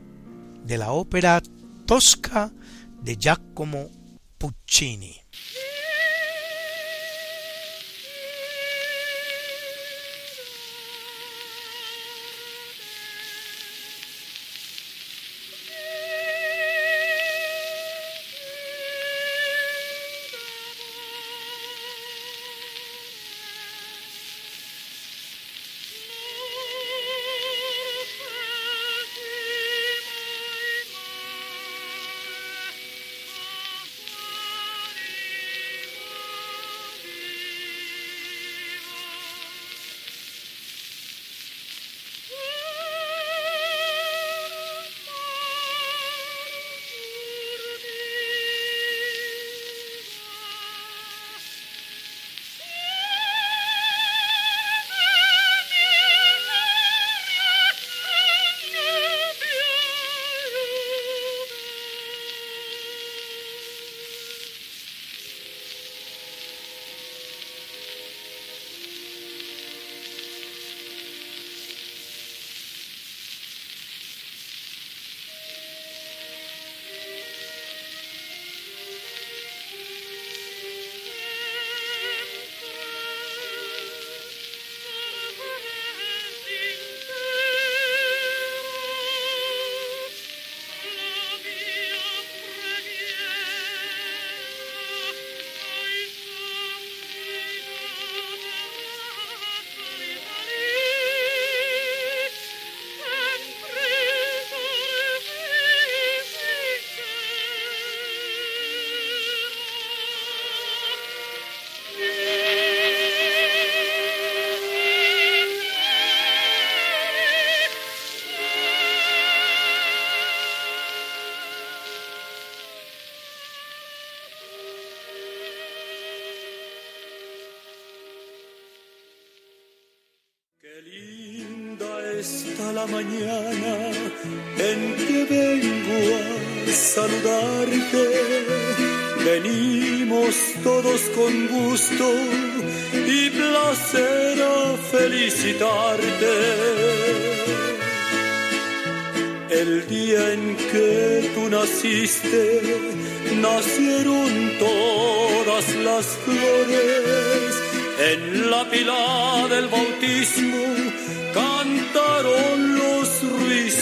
de 0.65 0.77
la 0.79 0.91
ópera 0.91 1.39
Tosca 1.85 2.51
de 3.03 3.15
Giacomo 3.15 3.91
Puccini. 4.39 5.26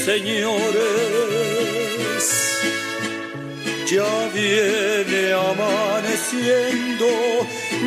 Ruiseñores. 0.05 0.85
Ya 3.87 4.29
viene 4.33 5.33
amaneciendo, 5.33 7.07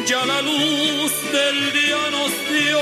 ya 0.06 0.24
la 0.26 0.42
luz 0.42 1.12
del 1.32 1.72
día 1.72 2.10
nos 2.10 2.32
dio. 2.48 2.80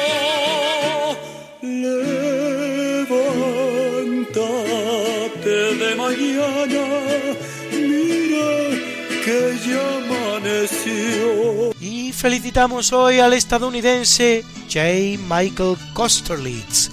Levántate 4.27 5.75
de 5.77 5.95
mañana, 5.97 6.85
mira 7.73 8.51
que 9.25 9.39
ya 9.67 9.85
amaneció. 9.97 11.29
Y 11.81 12.13
felicitamos 12.13 12.93
hoy 12.93 13.19
al 13.19 13.33
estadounidense 13.33 14.45
J. 14.69 15.19
Michael 15.29 15.77
Kosterlitz, 15.95 16.91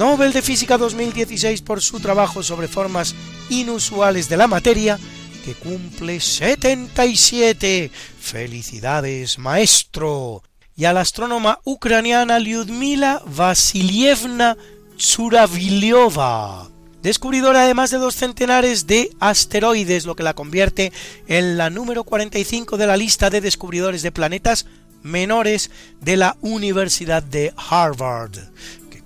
Nobel 0.00 0.32
de 0.32 0.40
Física 0.40 0.78
2016 0.78 1.60
por 1.60 1.82
su 1.82 2.00
trabajo 2.00 2.42
sobre 2.42 2.68
formas 2.68 3.14
inusuales 3.50 4.30
de 4.30 4.38
la 4.38 4.46
materia, 4.46 4.98
que 5.44 5.52
cumple 5.52 6.20
77. 6.20 7.90
Felicidades, 8.18 9.38
maestro. 9.38 10.42
Y 10.74 10.86
a 10.86 10.94
la 10.94 11.02
astrónoma 11.02 11.60
ucraniana 11.64 12.38
Lyudmila 12.38 13.20
Vasilievna 13.26 14.56
Tsuraviliova, 14.96 16.70
descubridora 17.02 17.66
de 17.66 17.74
más 17.74 17.90
de 17.90 17.98
dos 17.98 18.14
centenares 18.14 18.86
de 18.86 19.10
asteroides, 19.20 20.06
lo 20.06 20.16
que 20.16 20.22
la 20.22 20.32
convierte 20.32 20.94
en 21.26 21.58
la 21.58 21.68
número 21.68 22.04
45 22.04 22.78
de 22.78 22.86
la 22.86 22.96
lista 22.96 23.28
de 23.28 23.42
descubridores 23.42 24.00
de 24.00 24.12
planetas 24.12 24.64
menores 25.02 25.70
de 26.00 26.16
la 26.16 26.36
Universidad 26.40 27.22
de 27.22 27.52
Harvard, 27.56 28.38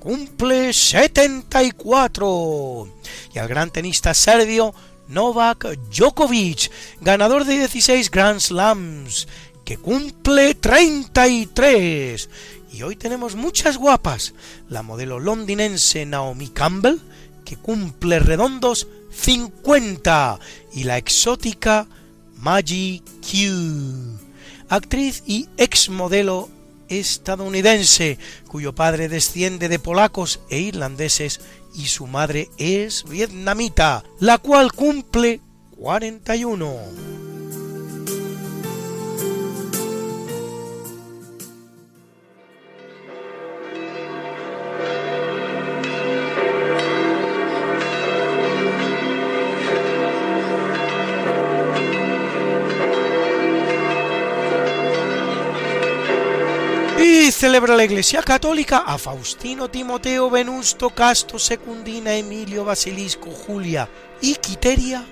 cumple 0.04 0.72
74. 0.72 2.88
Y 3.34 3.38
al 3.38 3.48
gran 3.48 3.70
tenista 3.70 4.12
serbio 4.12 4.74
Novak 5.08 5.78
Djokovic, 5.90 6.70
ganador 7.00 7.46
de 7.46 7.58
16 7.58 8.10
Grand 8.10 8.38
Slams, 8.38 9.26
que 9.64 9.78
cumple 9.78 10.54
33. 10.54 12.28
Y 12.70 12.82
hoy 12.82 12.96
tenemos 12.96 13.34
muchas 13.34 13.78
guapas. 13.78 14.34
La 14.68 14.82
modelo 14.82 15.18
londinense 15.18 16.04
Naomi 16.04 16.48
Campbell, 16.48 17.00
que 17.46 17.56
cumple 17.56 18.18
redondos 18.18 18.86
50. 19.10 20.38
Y 20.74 20.84
la 20.84 20.98
exótica 20.98 21.86
Maggie 22.36 23.00
Q, 23.22 24.18
actriz 24.68 25.22
y 25.26 25.48
ex 25.56 25.88
modelo 25.88 26.50
estadounidense, 27.00 28.18
cuyo 28.48 28.74
padre 28.74 29.08
desciende 29.08 29.68
de 29.68 29.78
polacos 29.78 30.40
e 30.50 30.60
irlandeses 30.60 31.40
y 31.74 31.86
su 31.86 32.06
madre 32.06 32.48
es 32.56 33.04
vietnamita, 33.08 34.04
la 34.20 34.38
cual 34.38 34.72
cumple 34.72 35.40
41. 35.76 37.33
Celebra 57.34 57.76
la 57.76 57.84
Iglesia 57.84 58.22
Católica 58.22 58.84
a 58.86 58.96
Faustino, 58.96 59.68
Timoteo, 59.68 60.30
Venusto, 60.30 60.90
Casto, 60.90 61.38
Secundina, 61.38 62.14
Emilio, 62.14 62.64
Basilisco, 62.64 63.30
Julia 63.30 63.88
y 64.20 64.36
Quiteria, 64.36 65.04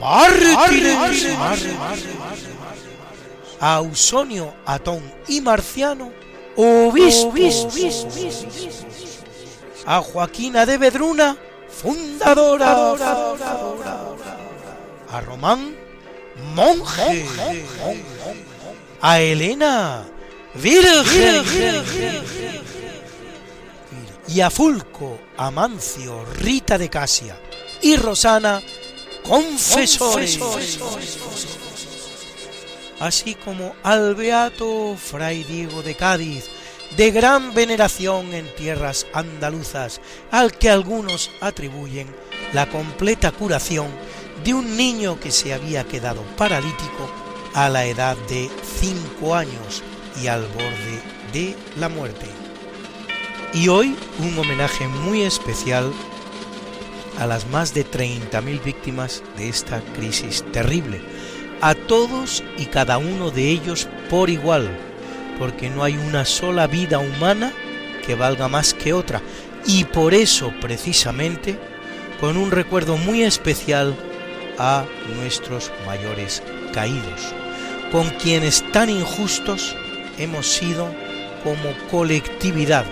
mártires, 0.00 1.28
a 3.60 3.74
Ausonio, 3.76 4.54
Atón 4.64 5.02
y 5.28 5.40
Marciano, 5.40 6.12
obispos, 6.56 8.06
a 9.86 10.00
Joaquina 10.00 10.64
de 10.66 10.78
Vedruna, 10.78 11.36
fundadora, 11.68 12.94
a 15.10 15.20
Román, 15.20 15.76
monje, 16.54 17.26
a 19.00 19.20
Elena, 19.20 20.06
Virgen. 20.54 21.44
Y 24.28 24.40
a 24.40 24.50
Fulco, 24.50 25.18
Amancio, 25.36 26.24
Rita 26.36 26.78
de 26.78 26.88
Casia 26.88 27.38
y 27.82 27.96
Rosana, 27.96 28.62
confesores. 29.22 30.38
Así 33.00 33.34
como 33.34 33.74
al 33.82 34.14
beato 34.14 34.96
Fray 34.96 35.44
Diego 35.44 35.82
de 35.82 35.94
Cádiz, 35.94 36.48
de 36.96 37.10
gran 37.10 37.52
veneración 37.52 38.32
en 38.32 38.52
tierras 38.54 39.06
andaluzas, 39.12 40.00
al 40.30 40.52
que 40.52 40.70
algunos 40.70 41.30
atribuyen 41.40 42.06
la 42.52 42.68
completa 42.68 43.32
curación 43.32 43.88
de 44.44 44.54
un 44.54 44.76
niño 44.76 45.18
que 45.18 45.32
se 45.32 45.52
había 45.52 45.84
quedado 45.84 46.22
paralítico 46.36 47.10
a 47.52 47.68
la 47.68 47.84
edad 47.84 48.16
de 48.28 48.48
cinco 48.80 49.34
años 49.34 49.82
y 50.22 50.26
al 50.28 50.42
borde 50.48 51.00
de 51.32 51.56
la 51.78 51.88
muerte. 51.88 52.26
Y 53.52 53.68
hoy 53.68 53.96
un 54.18 54.38
homenaje 54.38 54.88
muy 54.88 55.22
especial 55.22 55.92
a 57.18 57.26
las 57.26 57.46
más 57.48 57.74
de 57.74 57.86
30.000 57.86 58.62
víctimas 58.62 59.22
de 59.36 59.48
esta 59.48 59.80
crisis 59.96 60.44
terrible, 60.52 61.00
a 61.60 61.74
todos 61.74 62.42
y 62.58 62.66
cada 62.66 62.98
uno 62.98 63.30
de 63.30 63.50
ellos 63.50 63.88
por 64.10 64.30
igual, 64.30 64.68
porque 65.38 65.70
no 65.70 65.84
hay 65.84 65.96
una 65.96 66.24
sola 66.24 66.66
vida 66.66 66.98
humana 66.98 67.52
que 68.04 68.14
valga 68.14 68.48
más 68.48 68.74
que 68.74 68.92
otra, 68.92 69.22
y 69.66 69.84
por 69.84 70.14
eso 70.14 70.52
precisamente, 70.60 71.58
con 72.20 72.36
un 72.36 72.50
recuerdo 72.50 72.96
muy 72.96 73.22
especial 73.22 73.96
a 74.58 74.84
nuestros 75.16 75.70
mayores 75.86 76.42
caídos, 76.72 77.32
con 77.92 78.10
quienes 78.10 78.64
tan 78.72 78.90
injustos 78.90 79.76
hemos 80.18 80.46
sido 80.46 80.88
como 81.42 81.74
colectividad 81.90 82.84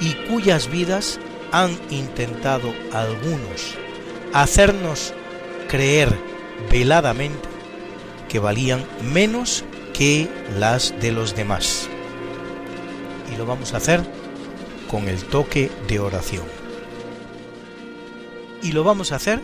y 0.00 0.14
cuyas 0.28 0.70
vidas 0.70 1.18
han 1.50 1.70
intentado 1.90 2.72
algunos 2.92 3.76
hacernos 4.32 5.12
creer 5.68 6.08
veladamente 6.70 7.48
que 8.28 8.38
valían 8.38 8.84
menos 9.12 9.64
que 9.92 10.28
las 10.58 10.94
de 11.00 11.12
los 11.12 11.36
demás. 11.36 11.88
Y 13.32 13.36
lo 13.36 13.46
vamos 13.46 13.74
a 13.74 13.76
hacer 13.76 14.02
con 14.90 15.08
el 15.08 15.22
toque 15.24 15.70
de 15.88 15.98
oración. 15.98 16.44
Y 18.62 18.72
lo 18.72 18.84
vamos 18.84 19.12
a 19.12 19.16
hacer 19.16 19.40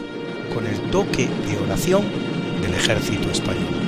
con 0.55 0.67
el 0.67 0.91
toque 0.91 1.27
de 1.27 1.59
oración 1.59 2.05
del 2.63 2.75
ejército 2.75 3.31
español. 3.31 3.88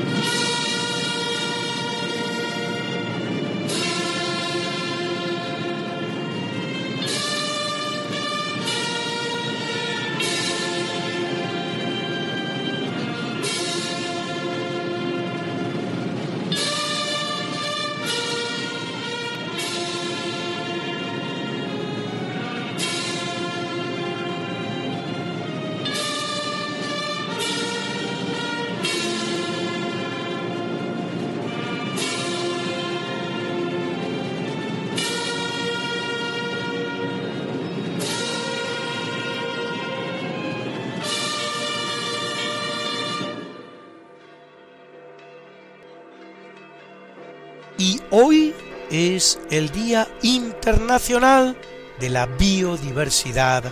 El 49.51 49.71
Día 49.71 50.09
Internacional 50.23 51.57
de 51.99 52.09
la 52.09 52.27
Biodiversidad 52.27 53.65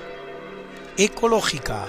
Ecológica. 0.96 1.86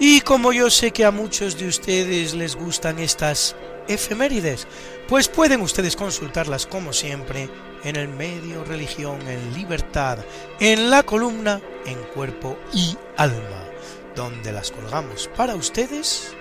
Y 0.00 0.20
como 0.20 0.52
yo 0.52 0.68
sé 0.68 0.90
que 0.90 1.04
a 1.04 1.10
muchos 1.10 1.56
de 1.58 1.68
ustedes 1.68 2.34
les 2.34 2.56
gustan 2.56 2.98
estas 2.98 3.54
efemérides, 3.86 4.66
pues 5.08 5.28
pueden 5.28 5.60
ustedes 5.60 5.96
consultarlas 5.96 6.66
como 6.66 6.92
siempre 6.92 7.48
en 7.84 7.96
el 7.96 8.08
medio 8.08 8.64
Religión 8.64 9.20
en 9.28 9.54
Libertad, 9.54 10.18
en 10.58 10.90
la 10.90 11.04
columna 11.04 11.60
En 11.86 11.98
Cuerpo 12.14 12.58
y 12.72 12.96
Alma, 13.16 13.64
donde 14.16 14.52
las 14.52 14.72
colgamos 14.72 15.30
para 15.36 15.54
ustedes 15.54 16.34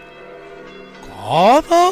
cada 1.08 1.92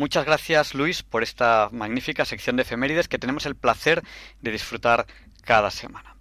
Muchas 0.00 0.24
gracias 0.24 0.74
Luis 0.74 1.02
por 1.02 1.22
esta 1.22 1.68
magnífica 1.72 2.24
sección 2.24 2.56
de 2.56 2.62
efemérides 2.62 3.06
que 3.06 3.18
tenemos 3.18 3.44
el 3.44 3.54
placer 3.54 4.02
de 4.40 4.50
disfrutar 4.50 5.04
cada 5.44 5.70
semana. 5.70 6.16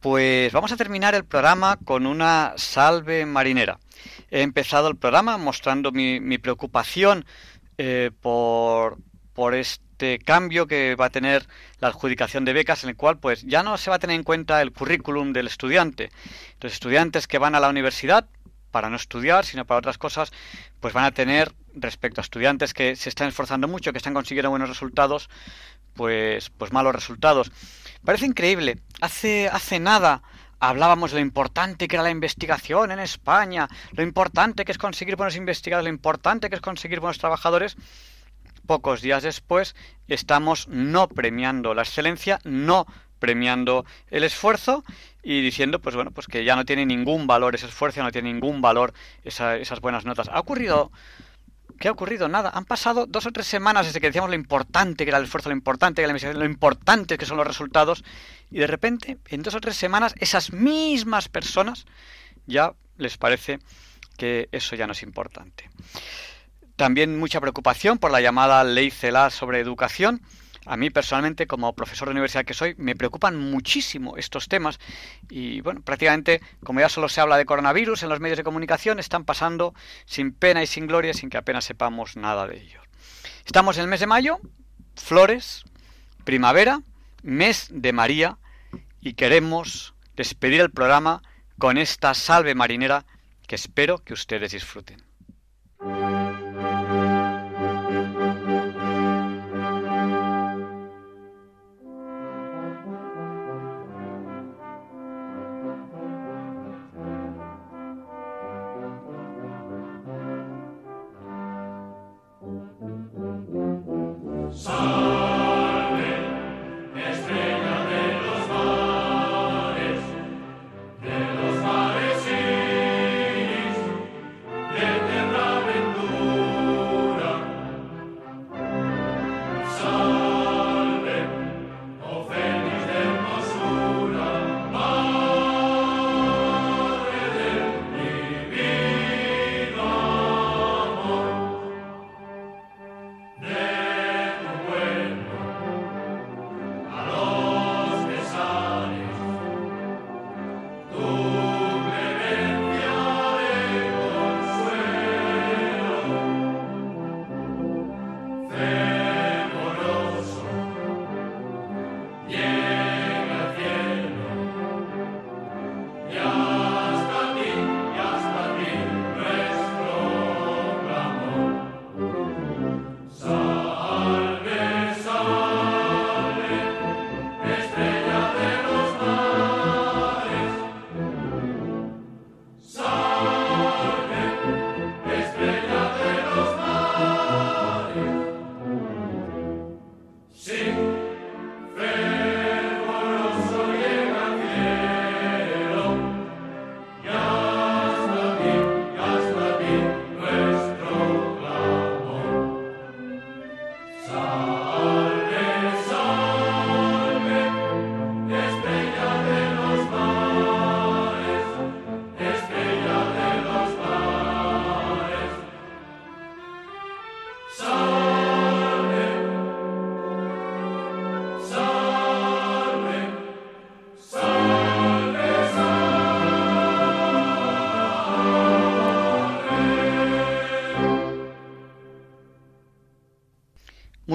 Pues 0.00 0.52
vamos 0.52 0.70
a 0.70 0.76
terminar 0.76 1.14
el 1.14 1.24
programa 1.24 1.78
con 1.82 2.04
una 2.04 2.52
salve 2.58 3.24
marinera. 3.24 3.78
He 4.30 4.42
empezado 4.42 4.88
el 4.88 4.98
programa 4.98 5.38
mostrando 5.38 5.92
mi, 5.92 6.36
preocupación 6.36 7.24
eh, 7.78 8.10
por, 8.20 8.98
por 9.32 9.54
este 9.54 10.18
cambio 10.18 10.66
que 10.66 10.94
va 10.94 11.06
a 11.06 11.10
tener 11.10 11.46
la 11.78 11.88
adjudicación 11.88 12.44
de 12.44 12.52
becas 12.52 12.84
en 12.84 12.90
el 12.90 12.96
cual 12.96 13.18
pues 13.18 13.44
ya 13.44 13.62
no 13.62 13.78
se 13.78 13.88
va 13.88 13.96
a 13.96 13.98
tener 13.98 14.16
en 14.16 14.24
cuenta 14.24 14.60
el 14.60 14.72
currículum 14.72 15.32
del 15.32 15.46
estudiante. 15.46 16.10
Los 16.60 16.74
estudiantes 16.74 17.26
que 17.26 17.38
van 17.38 17.54
a 17.54 17.60
la 17.60 17.70
universidad 17.70 18.28
para 18.70 18.90
no 18.90 18.96
estudiar, 18.96 19.44
sino 19.44 19.64
para 19.64 19.78
otras 19.78 19.98
cosas, 19.98 20.32
pues 20.80 20.94
van 20.94 21.04
a 21.04 21.12
tener, 21.12 21.52
respecto 21.74 22.20
a 22.20 22.22
estudiantes 22.24 22.74
que 22.74 22.96
se 22.96 23.08
están 23.08 23.28
esforzando 23.28 23.68
mucho, 23.68 23.92
que 23.92 23.98
están 23.98 24.14
consiguiendo 24.14 24.50
buenos 24.50 24.68
resultados, 24.68 25.28
pues, 25.94 26.50
pues 26.50 26.72
malos 26.72 26.94
resultados. 26.94 27.50
Parece 28.04 28.26
increíble. 28.26 28.78
Hace, 29.00 29.48
hace 29.48 29.80
nada 29.80 30.22
hablábamos 30.58 31.10
de 31.10 31.16
lo 31.18 31.22
importante 31.22 31.88
que 31.88 31.96
era 31.96 32.02
la 32.02 32.10
investigación 32.10 32.90
en 32.92 32.98
España, 32.98 33.68
lo 33.92 34.02
importante 34.02 34.64
que 34.64 34.72
es 34.72 34.78
conseguir 34.78 35.16
buenos 35.16 35.36
investigadores, 35.36 35.84
lo 35.88 35.94
importante 35.94 36.50
que 36.50 36.56
es 36.56 36.60
conseguir 36.62 37.00
buenos 37.00 37.18
trabajadores. 37.18 37.76
Pocos 38.66 39.00
días 39.00 39.22
después 39.22 39.74
estamos 40.06 40.68
no 40.68 41.08
premiando 41.08 41.74
la 41.74 41.82
excelencia, 41.82 42.38
no 42.44 42.86
premiando 43.18 43.84
el 44.10 44.24
esfuerzo 44.24 44.84
y 45.22 45.40
diciendo 45.42 45.78
pues 45.80 45.94
bueno 45.94 46.10
pues 46.10 46.26
que 46.26 46.42
ya 46.44 46.56
no 46.56 46.64
tiene 46.64 46.86
ningún 46.86 47.26
valor 47.26 47.54
ese 47.54 47.66
esfuerzo 47.66 48.02
no 48.02 48.10
tiene 48.12 48.32
ningún 48.32 48.62
valor 48.62 48.94
esa- 49.24 49.56
esas 49.58 49.80
buenas 49.80 50.06
notas 50.06 50.28
ha 50.32 50.40
ocurrido 50.40 50.90
¿Qué 51.80 51.88
ha 51.88 51.92
ocurrido? 51.92 52.28
Nada. 52.28 52.50
Han 52.54 52.66
pasado 52.66 53.06
dos 53.06 53.24
o 53.24 53.32
tres 53.32 53.46
semanas 53.46 53.86
desde 53.86 54.00
que 54.00 54.08
decíamos 54.08 54.28
lo 54.28 54.36
importante 54.36 55.04
que 55.04 55.10
era 55.10 55.16
el 55.16 55.24
esfuerzo, 55.24 55.48
lo 55.48 55.54
importante 55.54 55.96
que 55.96 56.02
era 56.02 56.08
la 56.08 56.12
investigación, 56.12 56.44
lo 56.44 56.50
importante 56.50 57.16
que 57.16 57.24
son 57.24 57.38
los 57.38 57.46
resultados. 57.46 58.04
Y 58.50 58.58
de 58.58 58.66
repente, 58.66 59.16
en 59.28 59.42
dos 59.42 59.54
o 59.54 59.60
tres 59.62 59.78
semanas, 59.78 60.14
esas 60.18 60.52
mismas 60.52 61.30
personas 61.30 61.86
ya 62.44 62.74
les 62.98 63.16
parece 63.16 63.60
que 64.18 64.50
eso 64.52 64.76
ya 64.76 64.86
no 64.86 64.92
es 64.92 65.02
importante. 65.02 65.70
También 66.76 67.18
mucha 67.18 67.40
preocupación 67.40 67.96
por 67.96 68.10
la 68.10 68.20
llamada 68.20 68.62
ley 68.62 68.90
CELA 68.90 69.30
sobre 69.30 69.60
educación. 69.60 70.20
A 70.66 70.76
mí 70.76 70.90
personalmente, 70.90 71.46
como 71.46 71.72
profesor 71.74 72.08
de 72.08 72.12
universidad 72.12 72.44
que 72.44 72.54
soy, 72.54 72.74
me 72.76 72.94
preocupan 72.94 73.36
muchísimo 73.36 74.16
estos 74.16 74.48
temas 74.48 74.78
y 75.30 75.62
bueno, 75.62 75.80
prácticamente, 75.80 76.42
como 76.62 76.80
ya 76.80 76.88
solo 76.88 77.08
se 77.08 77.20
habla 77.20 77.38
de 77.38 77.46
coronavirus 77.46 78.02
en 78.02 78.10
los 78.10 78.20
medios 78.20 78.36
de 78.36 78.44
comunicación, 78.44 78.98
están 78.98 79.24
pasando 79.24 79.74
sin 80.04 80.32
pena 80.32 80.62
y 80.62 80.66
sin 80.66 80.86
gloria, 80.86 81.14
sin 81.14 81.30
que 81.30 81.38
apenas 81.38 81.64
sepamos 81.64 82.16
nada 82.16 82.46
de 82.46 82.60
ello. 82.60 82.82
Estamos 83.46 83.78
en 83.78 83.84
el 83.84 83.88
mes 83.88 84.00
de 84.00 84.06
mayo, 84.06 84.38
flores, 84.96 85.64
primavera, 86.24 86.82
mes 87.22 87.68
de 87.70 87.92
María 87.92 88.38
y 89.00 89.14
queremos 89.14 89.94
despedir 90.14 90.60
el 90.60 90.70
programa 90.70 91.22
con 91.58 91.78
esta 91.78 92.14
salve 92.14 92.54
marinera 92.54 93.06
que 93.46 93.56
espero 93.56 93.98
que 93.98 94.12
ustedes 94.12 94.52
disfruten. 94.52 95.09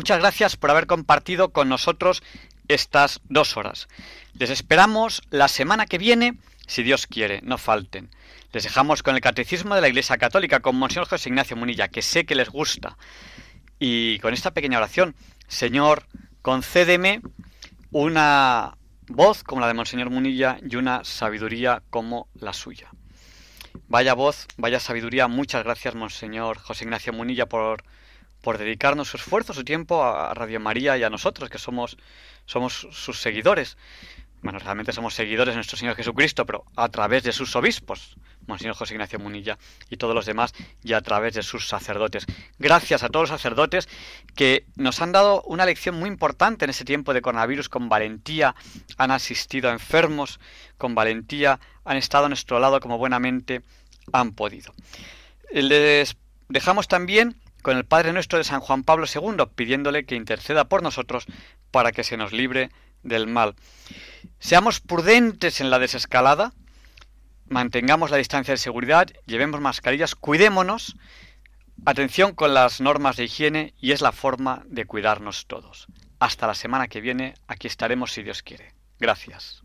Muchas 0.06 0.19
gracias 0.19 0.56
por 0.56 0.69
haber 0.69 0.86
compartido 0.86 1.49
con 1.49 1.68
nosotros 1.68 2.22
estas 2.68 3.22
dos 3.27 3.57
horas. 3.57 3.88
Les 4.36 4.52
esperamos 4.52 5.23
la 5.32 5.48
semana 5.48 5.88
que 5.88 5.98
viene, 5.98 6.38
si 6.68 6.84
Dios 6.84 7.07
quiere, 7.07 7.41
no 7.41 7.57
falten. 7.57 8.11
Les 8.52 8.61
dejamos 8.61 9.02
con 9.02 9.15
el 9.15 9.22
Catecismo 9.22 9.73
de 9.73 9.82
la 9.82 9.88
Iglesia 9.88 10.19
Católica 10.19 10.60
con 10.60 10.76
Monseñor 10.76 11.07
José 11.07 11.30
Ignacio 11.30 11.57
Munilla, 11.57 11.88
que 11.88 12.03
sé 12.03 12.27
que 12.27 12.36
les 12.36 12.49
gusta. 12.49 12.99
Y 13.80 14.19
con 14.19 14.36
esta 14.36 14.52
pequeña 14.52 14.77
oración, 14.77 15.15
Señor, 15.48 16.06
concédeme 16.44 17.22
una 17.90 18.77
voz 19.07 19.44
como 19.44 19.61
la 19.61 19.68
de 19.68 19.73
Monseñor 19.73 20.11
Munilla 20.11 20.60
y 20.61 20.76
una 20.76 21.03
sabiduría 21.03 21.82
como 21.90 22.27
la 22.36 22.53
suya. 22.53 22.91
Vaya 23.88 24.14
voz, 24.14 24.45
vaya 24.57 24.80
sabiduría. 24.80 25.27
Muchas 25.27 25.64
gracias, 25.64 25.95
Monseñor 25.95 26.60
José 26.60 26.84
Ignacio 26.84 27.11
Munilla, 27.11 27.48
por, 27.48 27.84
por 28.45 28.59
dedicarnos 28.59 29.07
su 29.07 29.17
esfuerzo, 29.17 29.55
su 29.55 29.63
tiempo 29.63 30.03
a 30.03 30.31
Radio 30.35 30.59
María 30.59 30.95
y 30.99 31.03
a 31.03 31.09
nosotros, 31.09 31.49
que 31.49 31.57
somos, 31.57 31.97
somos 32.45 32.88
sus 32.91 33.19
seguidores. 33.19 33.76
Bueno, 34.43 34.59
realmente 34.59 34.91
somos 34.91 35.15
seguidores 35.15 35.53
de 35.53 35.57
nuestro 35.57 35.80
Señor 35.80 35.95
Jesucristo, 35.95 36.45
pero 36.45 36.63
a 36.76 36.88
través 36.89 37.23
de 37.23 37.31
sus 37.31 37.55
obispos, 37.55 38.17
Monseñor 38.45 38.76
José 38.76 38.93
Ignacio 38.93 39.17
Munilla 39.17 39.57
y 39.89 39.97
todos 39.97 40.13
los 40.13 40.27
demás, 40.27 40.53
y 40.84 40.93
a 40.93 41.01
través 41.01 41.34
de 41.34 41.41
sus 41.41 41.67
sacerdotes. 41.67 42.27
Gracias 42.59 43.01
a 43.01 43.09
todos 43.09 43.31
los 43.31 43.41
sacerdotes 43.41 43.89
que 44.35 44.67
nos 44.76 45.01
han 45.01 45.11
dado 45.11 45.41
una 45.47 45.65
lección 45.65 45.95
muy 45.95 46.07
importante 46.07 46.65
en 46.65 46.69
ese 46.69 46.85
tiempo 46.85 47.15
de 47.15 47.23
coronavirus. 47.23 47.67
Con 47.67 47.89
valentía 47.89 48.53
han 48.97 49.09
asistido 49.09 49.72
a 49.72 49.73
enfermos, 49.73 50.39
con 50.77 50.93
valentía 50.93 51.59
han 51.84 51.97
estado 51.97 52.27
a 52.27 52.30
nuestro 52.30 52.59
lado 52.59 52.80
como 52.80 52.99
buenamente 52.99 53.63
han 54.13 54.34
podido. 54.34 54.72
Les 55.51 56.15
dejamos 56.47 56.88
también 56.88 57.38
con 57.66 57.78
el 57.78 57.84
Padre 57.84 58.14
nuestro 58.14 58.38
de 58.38 58.44
San 58.44 58.60
Juan 58.60 58.84
Pablo 58.84 59.08
II, 59.12 59.44
pidiéndole 59.56 60.06
que 60.06 60.14
interceda 60.14 60.66
por 60.66 60.84
nosotros 60.84 61.26
para 61.72 61.92
que 61.92 62.04
se 62.04 62.16
nos 62.16 62.32
libre 62.32 62.70
del 63.02 63.26
mal. 63.26 63.56
Seamos 64.38 64.82
prudentes 64.82 65.60
en 65.62 65.72
la 65.72 65.80
desescalada, 65.80 66.54
mantengamos 67.48 68.12
la 68.12 68.18
distancia 68.18 68.52
de 68.54 68.60
seguridad, 68.60 69.08
llevemos 69.26 69.62
mascarillas, 69.62 70.14
cuidémonos, 70.14 70.96
atención 71.88 72.36
con 72.36 72.54
las 72.54 72.82
normas 72.82 73.16
de 73.16 73.24
higiene 73.24 73.74
y 73.82 73.94
es 73.94 74.02
la 74.02 74.12
forma 74.12 74.62
de 74.68 74.86
cuidarnos 74.86 75.48
todos. 75.48 75.88
Hasta 76.20 76.46
la 76.46 76.54
semana 76.54 76.88
que 76.88 77.02
viene, 77.02 77.34
aquí 77.48 77.66
estaremos 77.66 78.14
si 78.14 78.22
Dios 78.22 78.44
quiere. 78.44 78.76
Gracias. 79.00 79.65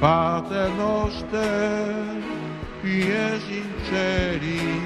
Pater 0.00 0.68
noster, 0.76 2.22
qui 2.80 3.10
es 3.10 3.42
in 3.50 3.66
celi, 3.90 4.80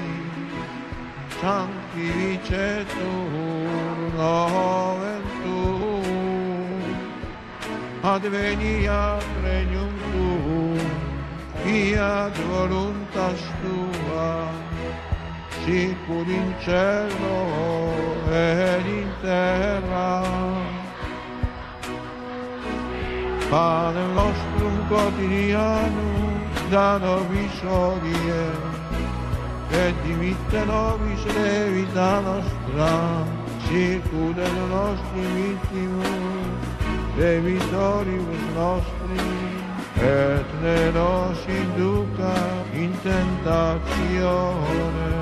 sanctificetur 1.39 4.09
nomen 4.17 5.21
tuum, 5.43 6.81
adveniat 8.01 9.23
regnum 9.43 9.93
tuum, 10.09 10.79
fiat 11.61 12.35
voluntas 12.49 13.41
tua, 13.61 14.49
sicur 15.61 16.27
in 16.27 16.49
cielo 16.65 17.39
ed 18.31 18.85
in 18.87 19.09
terra. 19.21 20.62
Padre 23.53 24.01
nostrum 24.15 24.75
quotidianum, 24.89 26.41
da 26.71 26.97
nobis 26.97 27.57
odie, 27.61 28.45
et 29.69 29.93
dimitte 30.03 30.65
nobis 30.65 31.23
levita 31.35 32.21
nostra, 32.25 32.93
circudem 33.67 34.55
nostri 34.73 35.23
vittimus, 35.35 36.63
debitoribus 37.15 38.43
nostri, 38.55 39.21
et 40.01 40.47
ne 40.63 40.79
nos 40.97 41.39
induca 41.45 42.35
in 42.73 42.91
tentatione, 43.05 45.13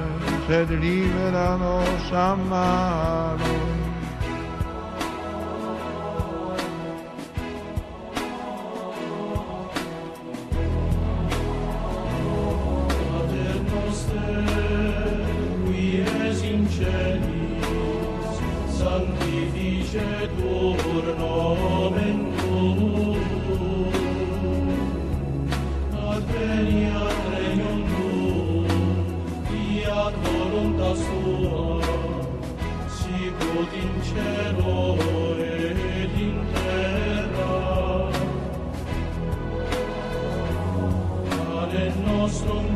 sed 0.48 0.70
libera 0.80 1.50
nos 1.58 2.12
a 2.14 2.36
malo. 2.36 3.71
Sanctificetur 18.78 21.06
nomen 21.20 22.18
tua, 22.38 23.12
in 33.74 34.02
cielo 34.04 34.96
in 36.18 36.46
terra. 36.54 38.10
Nostrum 42.06 42.71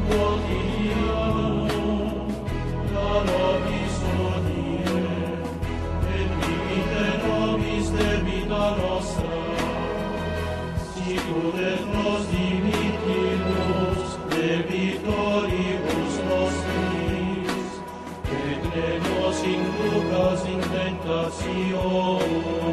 nos 19.26 19.42
inducas 19.44 20.46
in 20.46 20.62
tentatione, 20.62 22.65